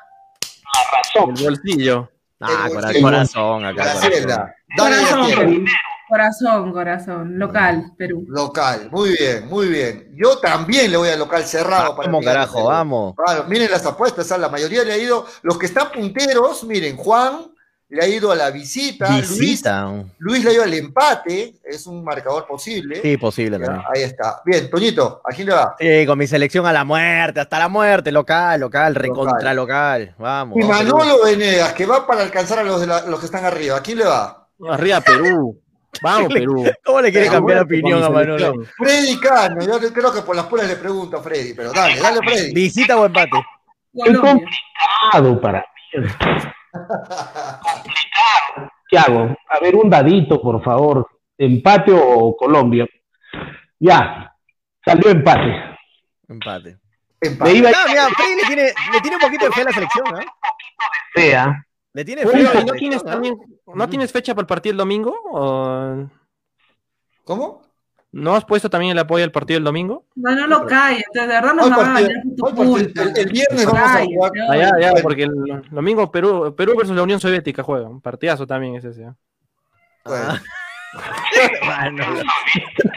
El 1.16 1.44
bolsillo. 1.44 2.10
Ah, 2.40 2.68
El 2.68 2.74
bolsillo. 2.76 3.02
corazón 3.02 3.66
acá. 3.66 3.86
Dale, 3.86 4.46
Corazón, 4.76 5.66
corazón, 6.10 6.74
corazón, 6.74 7.40
local, 7.40 7.92
Perú. 7.98 8.26
Local, 8.28 8.90
muy 8.92 9.12
bien, 9.12 9.48
muy 9.48 9.68
bien. 9.68 10.12
Yo 10.16 10.38
también 10.40 10.92
le 10.92 10.98
voy 10.98 11.10
al 11.10 11.20
local 11.20 11.44
cerrado 11.44 11.96
para 11.96 12.08
Vamos, 12.08 12.26
carajo, 12.26 12.66
vamos. 12.66 13.14
Claro, 13.16 13.46
miren 13.46 13.70
las 13.72 13.86
apuestas, 13.86 14.32
a 14.32 14.38
la 14.38 14.50
mayoría 14.50 14.84
le 14.84 14.94
ha 14.94 14.98
ido, 14.98 15.26
los 15.44 15.58
que 15.58 15.68
están 15.68 15.92
punteros, 15.92 16.64
miren, 16.66 16.98
Juan 16.98 17.53
le 17.94 18.04
ha 18.04 18.08
ido 18.08 18.32
a 18.32 18.36
la 18.36 18.50
visita, 18.50 19.08
Luis, 19.12 19.38
Visita. 19.38 19.88
Luis 20.18 20.44
le 20.44 20.50
ha 20.50 20.54
ido 20.54 20.64
al 20.64 20.74
empate, 20.74 21.54
es 21.64 21.86
un 21.86 22.04
marcador 22.04 22.48
posible. 22.48 23.00
Sí, 23.02 23.18
posible 23.18 23.60
Ya, 23.60 23.66
también. 23.66 23.86
ahí 23.96 24.02
está. 24.04 24.42
Bien, 24.46 24.70
Toñito, 24.70 25.22
¿a 25.24 25.30
quién 25.34 25.48
le 25.48 25.54
va? 25.54 25.76
Sí, 25.80 26.06
con 26.08 26.18
mi 26.18 26.26
selección 26.26 26.66
a 26.66 26.74
la 26.74 26.84
muerte, 26.84 27.40
hasta 27.40 27.60
la 27.60 27.68
muerte, 27.70 28.12
local, 28.12 28.60
local, 28.62 28.96
recontra 28.96 29.54
local. 29.54 30.16
Vamos. 30.18 30.58
Y 30.58 30.62
Perú. 30.62 30.72
Manolo 30.74 31.24
Venegas, 31.24 31.74
que 31.74 31.86
va 31.86 32.08
para 32.08 32.24
alcanzar 32.24 32.60
a 32.60 32.64
los, 32.64 32.82
de 32.82 32.88
la- 32.88 33.02
los 33.06 33.20
que 33.20 33.26
están 33.28 33.46
arriba, 33.46 33.78
¿a 33.78 33.82
quién 33.82 34.00
le 34.00 34.06
va? 34.06 34.48
Arriba 34.70 35.00
Perú. 35.02 35.60
Vamos, 36.02 36.34
Perú. 36.34 36.66
¿Cómo 36.84 37.02
le 37.02 37.12
quiere 37.12 37.28
cambiar 37.28 37.58
la 37.58 37.64
opinión 37.64 38.04
a 38.04 38.10
Manolo? 38.10 38.54
Freddy 38.76 39.20
Cano, 39.20 39.62
yo 39.64 39.94
creo 39.94 40.12
que 40.12 40.22
por 40.24 40.36
las 40.36 40.46
puras 40.48 40.68
le 40.68 40.78
pregunto 40.78 41.18
a 41.18 41.22
Freddy, 41.22 41.54
pero 41.54 41.72
dale, 41.72 42.00
dale 42.02 42.18
Freddy. 42.26 42.54
¿Visita 42.56 42.98
o 42.98 43.06
empate? 43.06 43.38
Es 43.94 44.18
complicado 44.18 45.40
para 45.40 45.60
mí. 45.94 46.04
Complicado. 46.74 48.72
¿Qué 48.90 48.98
hago? 48.98 49.36
A 49.50 49.60
ver, 49.62 49.76
un 49.76 49.90
dadito, 49.90 50.42
por 50.42 50.64
favor. 50.64 51.08
Empate 51.38 51.92
o 51.94 52.36
Colombia. 52.36 52.88
Ya, 53.80 54.36
salió 54.86 55.10
empate. 55.10 55.54
Empate. 56.28 56.78
Empate. 57.22 57.52
Le 57.52 57.58
iba 57.58 57.70
Ah, 57.70 57.86
mira, 57.88 58.08
Freddy 58.10 58.36
le 58.36 58.48
tiene, 58.48 58.64
le 58.92 59.02
tiene 59.02 59.16
un 59.18 59.22
poquito 59.22 59.46
de 59.46 59.52
fe 59.52 59.62
a 59.62 59.66
la 59.66 59.72
selección, 59.72 60.06
¿ah? 60.16 60.26
fea. 61.14 61.66
Le 61.94 62.06
tiene 62.06 62.26
Oye, 62.26 62.46
fe 62.46 62.48
a 62.48 62.54
la 62.54 62.62
¿y 62.62 62.66
¿no 62.66 62.74
tienes, 62.74 63.02
¿ah? 63.02 63.12
también, 63.12 63.38
¿No 63.68 63.90
tienes 63.90 64.12
fecha 64.12 64.34
para 64.34 64.42
el 64.42 64.48
partido 64.48 64.72
el 64.72 64.78
domingo? 64.78 65.16
¿O 65.32 66.10
¿Cómo? 67.24 67.63
¿No 68.14 68.36
has 68.36 68.46
puesto 68.46 68.70
también 68.70 68.92
el 68.92 69.00
apoyo 69.00 69.24
al 69.24 69.32
partido 69.32 69.58
el 69.58 69.64
domingo? 69.64 70.06
No, 70.16 70.36
no 70.36 70.46
lo 70.48 70.66
calles, 70.68 71.04
de 71.14 71.26
verdad 71.28 71.54
nos 71.56 71.68
van 71.70 71.80
a 71.82 71.94
partido- 71.94 72.56
culpa. 72.56 73.02
el- 73.02 73.18
el 73.18 73.30
viernes 73.32 73.66
vamos 73.66 73.82
a 73.82 73.94
Cállate, 73.94 74.06
jugar-. 74.16 74.32
Ah, 74.50 74.80
ya, 74.80 74.94
porque 75.02 75.24
el 75.24 75.32
domingo 75.72 76.12
Perú, 76.12 76.54
Perú 76.56 76.74
versus 76.78 76.96
la 76.96 77.02
Unión 77.04 77.20
Soviética 77.20 77.64
juega. 77.64 77.90
Un 77.90 78.02
partidazo 78.02 78.46
también 78.46 78.76
es 78.76 78.86
ese. 78.86 79.06
¿ah? 79.06 79.16
Bueno. 80.06 80.40
Mano, 81.66 82.04
la- 82.14 82.24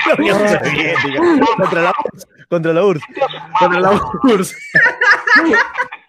la 0.07 0.15
Unión 0.19 0.39
Soviética. 0.39 1.47
Contra 1.57 1.83
la 1.83 1.93
URSS. 2.05 2.27
Contra 2.51 2.73
la 2.75 2.85
URSS. 2.85 3.05
Contra 3.59 3.81
la 3.81 3.91
URSS. 4.23 4.57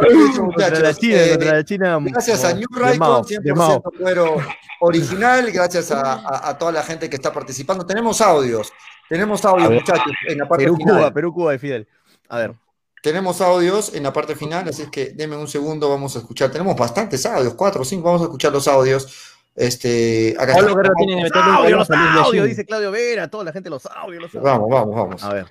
Contra 0.00 0.42
Muchachos, 0.44 0.78
la 0.80 0.94
China, 0.94 1.16
eh, 1.24 1.28
contra 1.30 1.52
la 1.54 1.64
China. 1.64 1.98
Gracias 2.02 2.44
a 2.44 2.52
New 2.54 2.66
Mao. 2.98 3.24
100% 3.24 3.82
cuero 3.98 4.36
original, 4.80 5.50
gracias 5.50 5.90
a, 5.90 6.14
a- 6.14 6.48
a 6.50 6.58
toda 6.58 6.72
la 6.72 6.82
gente 6.82 7.08
que 7.10 7.16
está 7.16 7.32
participando. 7.32 7.84
Tenemos 7.86 8.20
audios, 8.20 8.72
tenemos 9.08 9.44
audios, 9.44 9.70
muchachos, 9.70 10.12
en 10.26 10.38
la 10.38 10.48
parte 10.48 10.64
Perú, 10.64 10.76
final. 10.76 10.96
Cuba, 10.96 11.10
Perú, 11.12 11.32
Cuba 11.34 11.52
de 11.52 11.58
Fidel. 11.58 11.88
A 12.28 12.38
ver. 12.38 12.54
Tenemos 13.02 13.40
audios 13.40 13.94
en 13.94 14.02
la 14.02 14.12
parte 14.12 14.34
final, 14.34 14.68
así 14.68 14.82
es 14.82 14.88
que 14.90 15.10
denme 15.10 15.36
un 15.36 15.46
segundo, 15.48 15.88
vamos 15.88 16.16
a 16.16 16.18
escuchar. 16.18 16.50
Tenemos 16.50 16.76
bastantes 16.76 17.24
audios, 17.26 17.54
cuatro 17.54 17.82
o 17.82 17.84
cinco, 17.84 18.06
vamos 18.06 18.22
a 18.22 18.24
escuchar 18.24 18.52
los 18.52 18.66
audios. 18.66 19.34
Este, 19.54 20.36
acá 20.38 20.54
Pablo 20.54 20.76
tiene 20.96 21.16
que 21.16 21.22
meterle 21.24 21.50
un 21.50 21.56
Audio, 21.56 21.76
los 21.78 21.90
audios, 21.90 22.46
dice 22.46 22.64
Claudio 22.64 22.90
Vera, 22.92 23.28
toda 23.28 23.44
la 23.44 23.52
gente 23.52 23.68
los 23.70 23.86
audios, 23.86 24.22
los 24.22 24.34
audios. 24.34 24.44
Vamos, 24.44 24.68
vamos, 24.70 24.94
vamos. 24.94 25.24
A 25.24 25.32
ver. 25.34 25.46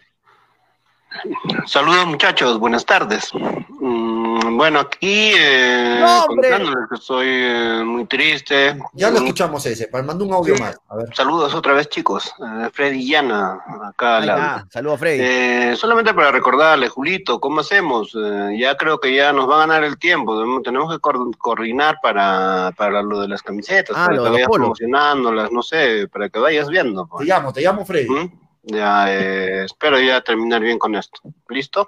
Saludos 1.65 2.05
muchachos, 2.05 2.59
buenas 2.59 2.85
tardes. 2.85 3.31
Mm, 3.33 4.57
bueno, 4.57 4.79
aquí 4.79 5.31
eh, 5.37 6.03
contándoles 6.27 6.89
que 6.89 6.95
estoy 6.95 7.27
eh, 7.29 7.81
muy 7.85 8.05
triste. 8.05 8.77
Ya 8.93 9.09
lo 9.09 9.19
Mm, 9.19 9.23
escuchamos 9.23 9.65
ese, 9.65 9.89
mandó 9.91 10.25
un 10.25 10.33
audio 10.33 10.55
Sí. 10.55 10.61
más. 10.61 10.79
A 10.89 10.95
ver. 10.97 11.15
Saludos 11.15 11.53
otra 11.55 11.73
vez 11.73 11.89
chicos, 11.89 12.31
Eh, 12.39 12.69
Freddy 12.71 13.07
Llana, 13.09 13.59
acá 13.87 14.17
al 14.17 14.21
Ahí 14.23 14.27
lado. 14.27 14.57
está. 14.57 14.67
Saludos, 14.71 14.99
Freddy. 14.99 15.19
Eh, 15.21 15.75
solamente 15.75 16.13
para 16.13 16.31
recordarle, 16.31 16.87
Julito, 16.89 17.39
¿cómo 17.39 17.61
hacemos? 17.61 18.15
Eh, 18.15 18.57
ya 18.59 18.75
creo 18.77 18.99
que 18.99 19.13
ya 19.15 19.33
nos 19.33 19.49
va 19.49 19.55
a 19.55 19.59
ganar 19.59 19.83
el 19.83 19.97
tiempo. 19.97 20.37
Tenemos 20.61 20.93
que 20.93 21.01
coor- 21.01 21.35
coordinar 21.37 21.97
para, 22.01 22.71
para 22.77 23.01
lo 23.01 23.21
de 23.21 23.27
las 23.29 23.41
camisetas, 23.41 23.95
Ah, 23.97 24.05
para 24.05 24.17
lo 24.17 24.23
que 24.25 24.29
vayas 24.31 24.49
promocionándolas, 24.51 25.51
no 25.51 25.63
sé, 25.63 26.07
para 26.11 26.29
que 26.29 26.39
vayas 26.39 26.69
viendo. 26.69 27.03
Te 27.05 27.09
pues. 27.09 27.27
llamo, 27.27 27.53
te 27.53 27.61
llamo 27.61 27.85
Freddy. 27.85 28.09
¿Mm? 28.09 28.31
Ya, 28.67 29.05
eh, 29.13 29.63
espero 29.65 29.99
ya 29.99 30.21
terminar 30.21 30.61
bien 30.61 30.77
con 30.77 30.93
esto. 30.95 31.21
¿Listo? 31.49 31.87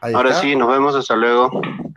Ahí 0.00 0.14
Ahora 0.14 0.30
está. 0.30 0.42
sí, 0.42 0.54
nos 0.54 0.68
vemos, 0.68 0.94
hasta 0.94 1.16
luego. 1.16 1.50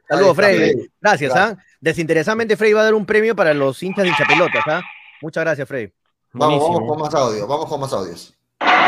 Saludos, 0.07 0.35
Freddy. 0.35 0.89
Gracias, 0.99 1.35
¿ah? 1.35 1.55
Desinteresadamente, 1.79 2.57
Freddy 2.57 2.73
va 2.73 2.81
a 2.81 2.85
dar 2.85 2.95
un 2.95 3.05
premio 3.05 3.35
para 3.35 3.53
los 3.53 3.81
hinchas 3.83 4.03
de 4.03 4.09
hinchapelotas, 4.09 4.63
¿ah? 4.67 4.81
Muchas 5.21 5.43
gracias, 5.43 5.67
Freddy. 5.67 5.93
Vamos, 6.31 6.59
vamos 6.61 6.89
con 6.89 6.99
más 6.99 7.13
audios, 7.13 7.47
vamos 7.47 7.65
con 7.67 7.79
más 7.81 7.93
audios. 7.93 8.33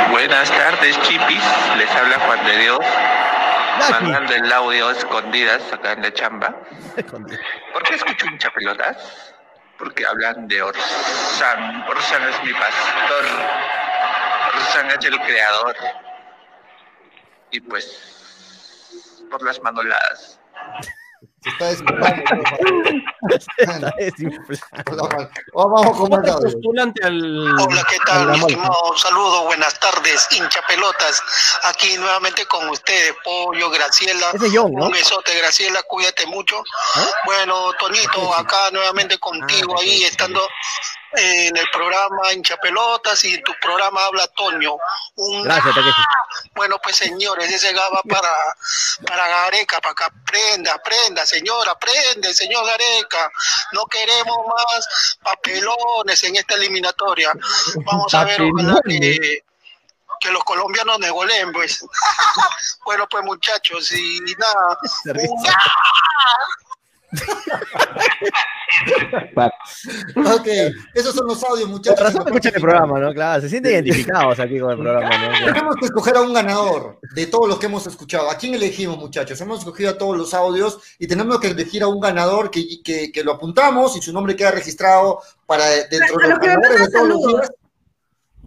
Buenas 0.10 0.50
tardes, 0.50 1.00
chipis. 1.02 1.44
Les 1.78 1.92
habla 1.92 2.20
Juan 2.20 2.46
de 2.46 2.58
Dios, 2.58 2.80
mandando 3.92 4.34
el 4.34 4.52
audio 4.52 4.88
a 4.88 4.92
escondidas 4.92 5.62
acá 5.72 5.94
en 5.94 6.02
la 6.02 6.14
chamba. 6.14 6.56
¿Por 6.96 7.84
qué 7.84 7.96
escucho 7.96 8.26
hincha 8.26 8.50
pelotas? 8.52 9.34
Porque 9.78 10.06
hablan 10.06 10.48
de 10.48 10.62
Orsán. 10.62 11.84
Orsán 11.88 12.22
es 12.30 12.44
mi 12.44 12.54
pastor. 12.54 13.26
Orsán 14.62 14.92
es 14.92 15.06
el 15.06 15.20
creador. 15.20 15.76
Y 17.52 17.60
pues, 17.62 17.86
por 19.30 19.42
las 19.44 19.60
manoladas. 19.62 20.38
Se 21.44 21.50
está 21.50 21.66
desinflando. 21.66 22.24
Está 23.58 23.92
desinflado. 23.98 25.10
Vamos 25.54 25.98
con 25.98 26.10
más 26.10 26.20
¿Cómo 26.20 26.22
te 26.22 26.30
audios. 26.30 26.54
postulante 26.54 27.04
al. 27.06 27.60
Hola, 27.60 27.84
¿qué 27.90 27.98
tal, 28.06 28.28
mi 28.30 28.38
estimado? 28.40 29.44
Buenas 29.46 29.80
tardes, 29.80 30.28
hincha 30.32 30.62
pelotas. 30.68 31.22
Aquí 31.64 31.98
nuevamente 31.98 32.46
con 32.46 32.70
ustedes, 32.70 33.14
Pollo, 33.24 33.70
Graciela. 33.72 34.32
Ese 34.34 34.48
es 34.48 34.54
John, 34.56 34.72
¿no? 34.74 34.86
Un 34.86 34.92
besote, 34.92 35.36
Graciela, 35.38 35.82
cuídate 35.84 36.26
mucho. 36.28 36.64
¿Ah? 36.96 37.06
Bueno, 37.26 37.74
Toñito, 37.80 38.34
acá 38.36 38.70
nuevamente 38.72 39.18
contigo, 39.20 39.74
Ah, 39.78 39.82
ahí 39.82 39.90
sí, 39.90 39.98
sí. 39.98 40.04
estando 40.06 40.48
en 41.14 41.58
el 41.58 41.70
programa 41.72 42.34
Hincha 42.34 42.58
Pelotas 42.58 43.24
y 43.26 43.36
en 43.36 43.44
tu 43.44 43.54
programa 43.62 44.06
habla 44.06 44.28
Toño. 44.28 44.78
Un 45.16 45.44
Gracias, 45.44 45.76
bueno, 46.56 46.80
pues 46.82 46.96
señores, 46.96 47.52
ese 47.52 47.74
gaba 47.74 48.02
para, 48.04 48.32
para 49.06 49.28
Gareca, 49.28 49.80
para 49.82 49.96
que 49.96 50.04
aprenda, 50.04 50.74
aprenda, 50.74 51.26
señor, 51.26 51.68
aprende, 51.68 52.34
señor 52.34 52.66
Gareca. 52.66 53.32
No 53.74 53.86
queremos 53.86 54.38
más 54.48 55.18
papelones 55.22 56.24
en 56.24 56.36
esta 56.38 56.56
eliminatoria. 56.56 57.32
Vamos 57.86 58.14
a 58.14 58.24
ver, 58.24 58.42
ojalá 58.42 58.80
que, 58.88 59.44
que 60.20 60.32
los 60.32 60.44
colombianos 60.44 61.00
nos 61.00 61.12
goleen, 61.12 61.52
pues. 61.52 61.84
bueno, 62.86 63.08
pues 63.10 63.24
muchachos, 63.24 63.92
y 63.92 64.20
nada. 64.38 64.78
Ok, 70.16 70.48
esos 70.94 71.14
son 71.16 71.28
los 71.28 71.44
audios, 71.44 71.70
muchachos. 71.70 72.00
Por 72.00 72.06
razón 72.08 72.24
me 72.26 72.32
escuchan 72.32 72.54
el 72.56 72.62
programa, 72.62 73.00
¿no? 73.00 73.14
Claro, 73.14 73.42
se 73.42 73.50
sienten 73.50 73.74
identificados 73.74 74.40
aquí 74.40 74.60
con 74.60 74.72
el 74.72 74.78
programa, 74.78 75.10
¿no? 75.40 75.46
Tenemos 75.54 75.76
que 75.76 75.86
escoger 75.86 76.16
a 76.18 76.22
un 76.22 76.34
ganador 76.34 77.00
de 77.14 77.28
todos 77.28 77.48
los 77.48 77.60
que 77.60 77.66
hemos 77.68 77.86
escuchado. 77.88 78.30
¿A 78.30 78.36
quién 78.38 78.54
elegimos, 78.56 78.98
muchachos? 78.98 79.40
Hemos 79.42 79.60
escogido 79.60 79.92
a 79.92 79.98
todos 79.98 80.18
los 80.18 80.34
audios 80.34 80.80
y 81.00 81.08
tenemos 81.08 81.40
que 81.40 81.48
elegir 81.48 81.84
a 81.84 81.88
un 81.88 82.00
ganador 82.00 82.50
que, 82.50 82.66
que, 82.84 83.12
que 83.12 83.24
lo 83.24 83.34
apuntamos 83.34 83.96
y 83.98 84.02
su 84.02 84.12
nombre 84.14 84.36
queda 84.36 84.52
registrado 84.52 85.20
para 85.46 85.66
dentro 85.68 86.18
de 86.18 86.28
los 86.30 86.40
ganadores 86.40 86.80
de 86.80 86.92
todos 86.92 87.08
los 87.08 87.28
días. 87.28 87.52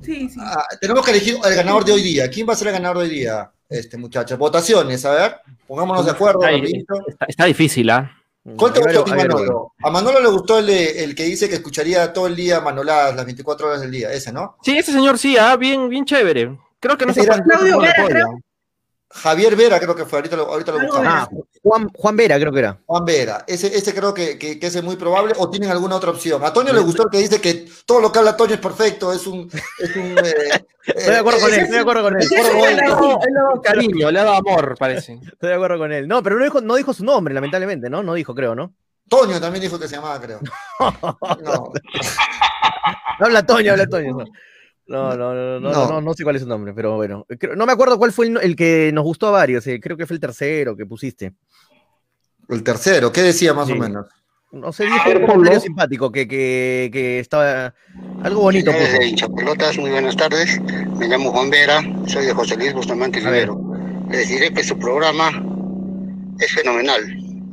Sí, 0.02 0.28
sí. 0.28 0.38
Ah, 0.40 0.64
tenemos 0.80 1.04
que 1.04 1.12
elegir 1.12 1.36
el 1.44 1.54
ganador 1.54 1.84
de 1.84 1.92
hoy 1.92 2.02
día. 2.02 2.28
¿Quién 2.28 2.48
va 2.48 2.52
a 2.52 2.56
ser 2.56 2.68
el 2.68 2.74
ganador 2.74 2.98
de 2.98 3.04
hoy 3.04 3.10
día, 3.10 3.50
este 3.68 3.96
muchacho? 3.96 4.36
Votaciones, 4.36 5.04
a 5.04 5.12
ver. 5.14 5.36
Pongámonos 5.66 6.04
de 6.04 6.10
acuerdo. 6.10 6.40
Está, 6.42 6.50
rapidito. 6.56 6.94
está- 7.08 7.26
está 7.26 7.44
difícil, 7.46 7.88
¿ah? 7.90 8.10
¿Cuál 8.56 8.72
te 8.74 8.80
gustó 8.80 9.00
a 9.00 9.04
ti, 9.04 9.10
Manolo? 9.12 9.72
A 9.82 9.90
Manolo 9.90 10.20
le 10.20 10.28
gustó 10.28 10.58
el, 10.58 10.66
de- 10.66 11.02
el 11.02 11.14
que 11.14 11.24
dice 11.24 11.48
que 11.48 11.54
escucharía 11.54 12.12
todo 12.12 12.26
el 12.26 12.36
día 12.36 12.60
Manoladas, 12.60 13.16
las 13.16 13.24
24 13.24 13.68
horas 13.68 13.80
del 13.80 13.90
día. 13.90 14.12
Ese, 14.12 14.32
¿no? 14.32 14.56
Sí, 14.62 14.76
ese 14.76 14.92
señor 14.92 15.18
sí, 15.18 15.36
ah, 15.38 15.56
bien, 15.56 15.88
bien 15.88 16.04
chévere. 16.04 16.58
Creo 16.78 16.98
que 16.98 17.06
no 17.06 17.14
se 17.14 17.26
Claudio 17.26 17.78
Vera, 17.80 18.04
creo. 18.06 18.38
Javier 19.14 19.54
Vera 19.56 19.78
creo 19.78 19.94
que 19.94 20.04
fue, 20.04 20.18
ahorita 20.18 20.36
lo, 20.36 20.44
ahorita 20.48 20.72
lo 20.72 20.80
buscamos. 20.80 21.06
Ah, 21.08 21.28
Juan, 21.62 21.88
Juan 21.94 22.16
Vera 22.16 22.38
creo 22.38 22.52
que 22.52 22.58
era. 22.58 22.78
Juan 22.84 23.04
Vera, 23.04 23.44
ese, 23.46 23.68
ese 23.74 23.94
creo 23.94 24.12
que, 24.12 24.36
que, 24.38 24.58
que 24.58 24.66
ese 24.66 24.78
es 24.80 24.84
muy 24.84 24.96
probable, 24.96 25.34
o 25.38 25.48
tienen 25.48 25.70
alguna 25.70 25.96
otra 25.96 26.10
opción. 26.10 26.44
A 26.44 26.52
Toño 26.52 26.72
le 26.72 26.80
gustó 26.80 27.04
el 27.04 27.10
que 27.10 27.18
dice 27.18 27.40
que 27.40 27.66
todo 27.86 28.00
lo 28.00 28.10
que 28.12 28.18
habla 28.18 28.36
Toño 28.36 28.54
es 28.54 28.60
perfecto, 28.60 29.12
es 29.12 29.26
un... 29.26 29.48
Es 29.78 29.96
un 29.96 30.18
eh, 30.18 30.64
Estoy 30.86 31.12
de 31.14 31.18
acuerdo 31.18 31.40
con 31.40 31.48
él, 31.52 31.58
eh, 31.58 31.62
estoy 31.62 31.74
de 31.76 31.80
acuerdo 31.80 32.02
con 32.02 32.16
él. 32.16 32.22
Ese 32.22 32.34
es 32.34 32.46
el 32.48 32.56
Él 32.56 32.76
le 32.76 32.82
ha 32.82 32.88
dado- 32.90 33.18
él 33.22 33.32
le 33.32 33.38
ha 33.40 33.42
dado 33.44 33.62
cariño, 33.62 34.10
le 34.10 34.18
ha 34.20 34.24
dado 34.24 34.36
amor, 34.36 34.76
parece. 34.78 35.14
Estoy 35.14 35.48
de 35.48 35.54
acuerdo 35.54 35.78
con 35.78 35.92
él. 35.92 36.06
No, 36.08 36.22
pero 36.22 36.36
no 36.36 36.44
dijo, 36.44 36.60
no 36.60 36.74
dijo 36.74 36.92
su 36.92 37.04
nombre, 37.04 37.32
lamentablemente, 37.32 37.88
¿no? 37.88 38.02
No 38.02 38.14
dijo, 38.14 38.34
creo, 38.34 38.54
¿no? 38.54 38.74
Toño 39.08 39.40
también 39.40 39.62
dijo 39.62 39.78
que 39.78 39.86
se 39.88 39.94
llamaba, 39.96 40.20
creo. 40.20 40.40
No. 41.42 41.72
Habla 43.20 43.46
Toño, 43.46 43.72
habla 43.72 43.86
Toño. 43.86 44.16
No, 44.18 44.24
no, 44.86 45.16
no, 45.16 45.34
no, 45.34 45.60
no, 45.60 45.70
No. 45.72 45.88
no, 45.88 46.00
no 46.00 46.14
sé 46.14 46.24
cuál 46.24 46.36
es 46.36 46.42
su 46.42 46.48
nombre, 46.48 46.72
pero 46.74 46.96
bueno. 46.96 47.26
Creo- 47.38 47.56
no 47.56 47.66
me 47.66 47.72
acuerdo 47.72 47.98
cuál 47.98 48.12
fue 48.12 48.26
el, 48.26 48.38
el 48.42 48.54
que 48.56 48.90
nos 48.92 49.04
gustó 49.04 49.28
a 49.28 49.32
varios. 49.32 49.66
eh, 49.66 49.80
creo 49.80 49.96
que 49.96 50.06
fue 50.06 50.14
el 50.14 50.20
tercero 50.20 50.76
que 50.76 50.86
pusiste. 50.86 51.32
El 52.48 52.62
tercero, 52.62 53.10
¿qué 53.12 53.22
decía 53.22 53.54
más 53.54 53.70
o 53.70 53.74
menos? 53.76 54.06
No 54.52 54.72
sé, 54.72 54.84
dijo 54.84 54.96
un 55.10 55.26
comentario 55.26 55.58
simpático 55.60 56.12
que, 56.12 56.28
que, 56.28 56.88
que 56.92 57.18
estaba 57.18 57.74
algo 58.22 58.42
bonito. 58.42 58.70
Hinchapelotas, 59.02 59.76
muy 59.78 59.90
buenas 59.90 60.14
tardes. 60.16 60.60
Me 60.98 61.08
llamo 61.08 61.32
Juan 61.32 61.50
Vera, 61.50 61.82
soy 62.06 62.26
de 62.26 62.32
José 62.34 62.56
Luis 62.56 62.72
Bustamante 62.72 63.18
Rivero. 63.18 63.60
Les 64.10 64.28
diré 64.28 64.52
que 64.52 64.62
su 64.62 64.78
programa 64.78 65.30
es 66.38 66.52
fenomenal. 66.52 67.02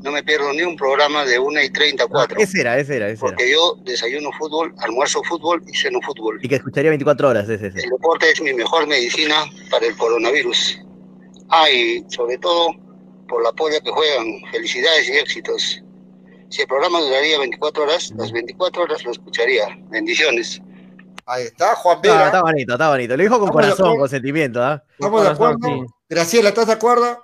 No 0.04 0.12
me 0.12 0.24
pierdo 0.24 0.52
ni 0.54 0.62
un 0.64 0.76
programa 0.76 1.26
de 1.26 1.38
1 1.38 1.62
y 1.62 1.70
30 1.70 2.04
a 2.04 2.08
4. 2.08 2.40
Ese 2.40 2.62
era, 2.62 2.78
ese 2.80 2.96
era, 2.98 3.08
ese 3.10 3.26
era. 3.26 3.36
Porque 3.36 3.52
yo 3.52 3.76
desayuno 3.84 4.32
fútbol, 4.38 4.74
almuerzo 4.80 5.22
fútbol 5.24 5.62
y 5.68 5.76
ceno 5.76 6.00
fútbol. 6.02 6.40
Y 6.42 6.48
que 6.48 6.56
escucharía 6.56 6.90
24 6.90 7.30
horas, 7.30 7.48
ese, 7.50 7.68
ese. 7.68 7.80
El 7.84 7.90
deporte 7.92 8.30
es 8.32 8.42
mi 8.42 8.54
mejor 8.54 8.88
medicina 8.88 9.36
para 9.70 9.86
el 9.86 9.96
coronavirus. 9.98 10.80
Ah, 11.50 11.70
y 11.70 12.04
sobre 12.10 12.38
todo 12.40 12.70
por 13.28 13.44
la 13.44 13.52
polla 13.54 13.80
que 13.80 13.92
juegan. 13.92 14.26
Felicidades 14.52 15.08
y 15.10 15.12
éxitos. 15.14 15.82
Si 16.50 16.62
el 16.62 16.68
programa 16.68 17.00
duraría 17.00 17.38
24 17.40 17.84
horas, 17.84 18.12
las 18.18 18.32
24 18.32 18.84
horas 18.84 19.04
lo 19.06 19.12
escucharía. 19.12 19.66
Bendiciones. 19.90 20.62
Ahí 21.26 21.44
está, 21.46 21.76
Juan 21.76 21.98
Ah, 21.98 22.02
Vera. 22.02 22.26
está 22.26 22.42
bonito, 22.42 22.74
está 22.74 22.90
bonito. 22.90 23.16
Lo 23.16 23.24
dijo 23.24 23.40
con 23.40 23.50
corazón, 23.50 23.98
con 23.98 24.10
sentimiento, 24.10 24.62
¿ah? 24.62 24.84
¿Estamos 25.00 25.24
de 25.24 25.30
acuerdo? 25.30 25.86
Graciela, 26.10 26.50
¿estás 26.50 26.68
de 26.68 26.74
acuerdo? 26.74 27.22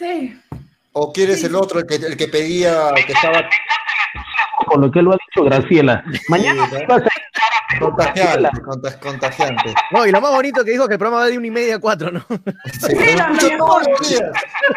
Sí. 0.00 0.34
¿O 0.92 1.12
quieres 1.12 1.44
el 1.44 1.54
otro, 1.54 1.80
el 1.80 1.86
que, 1.86 1.96
el 1.96 2.16
que 2.16 2.26
pedía, 2.26 2.88
que 3.06 3.12
estaba 3.12 3.46
Con 4.66 4.80
lo 4.80 4.90
que 4.90 5.02
lo 5.02 5.12
ha 5.12 5.18
dicho 5.28 5.44
Graciela. 5.44 6.02
Mañana 6.28 6.66
Sí, 6.70 6.76
¿no? 6.80 6.86
vas 6.88 7.02
a 7.02 7.59
contagiante? 7.78 8.60
conta- 8.62 8.98
contagiante. 9.00 9.74
No, 9.92 10.06
y 10.06 10.10
lo 10.10 10.20
más 10.20 10.30
bonito 10.32 10.64
que 10.64 10.72
dijo 10.72 10.86
que 10.88 10.94
el 10.94 10.98
programa 10.98 11.22
va 11.22 11.26
de 11.28 11.38
una 11.38 11.46
y 11.46 11.50
media 11.50 11.76
a 11.76 11.78
cuatro, 11.78 12.10
¿no? 12.10 12.24
Sí, 12.28 12.96
todos 13.58 13.82
los 13.88 14.08
días. 14.08 14.22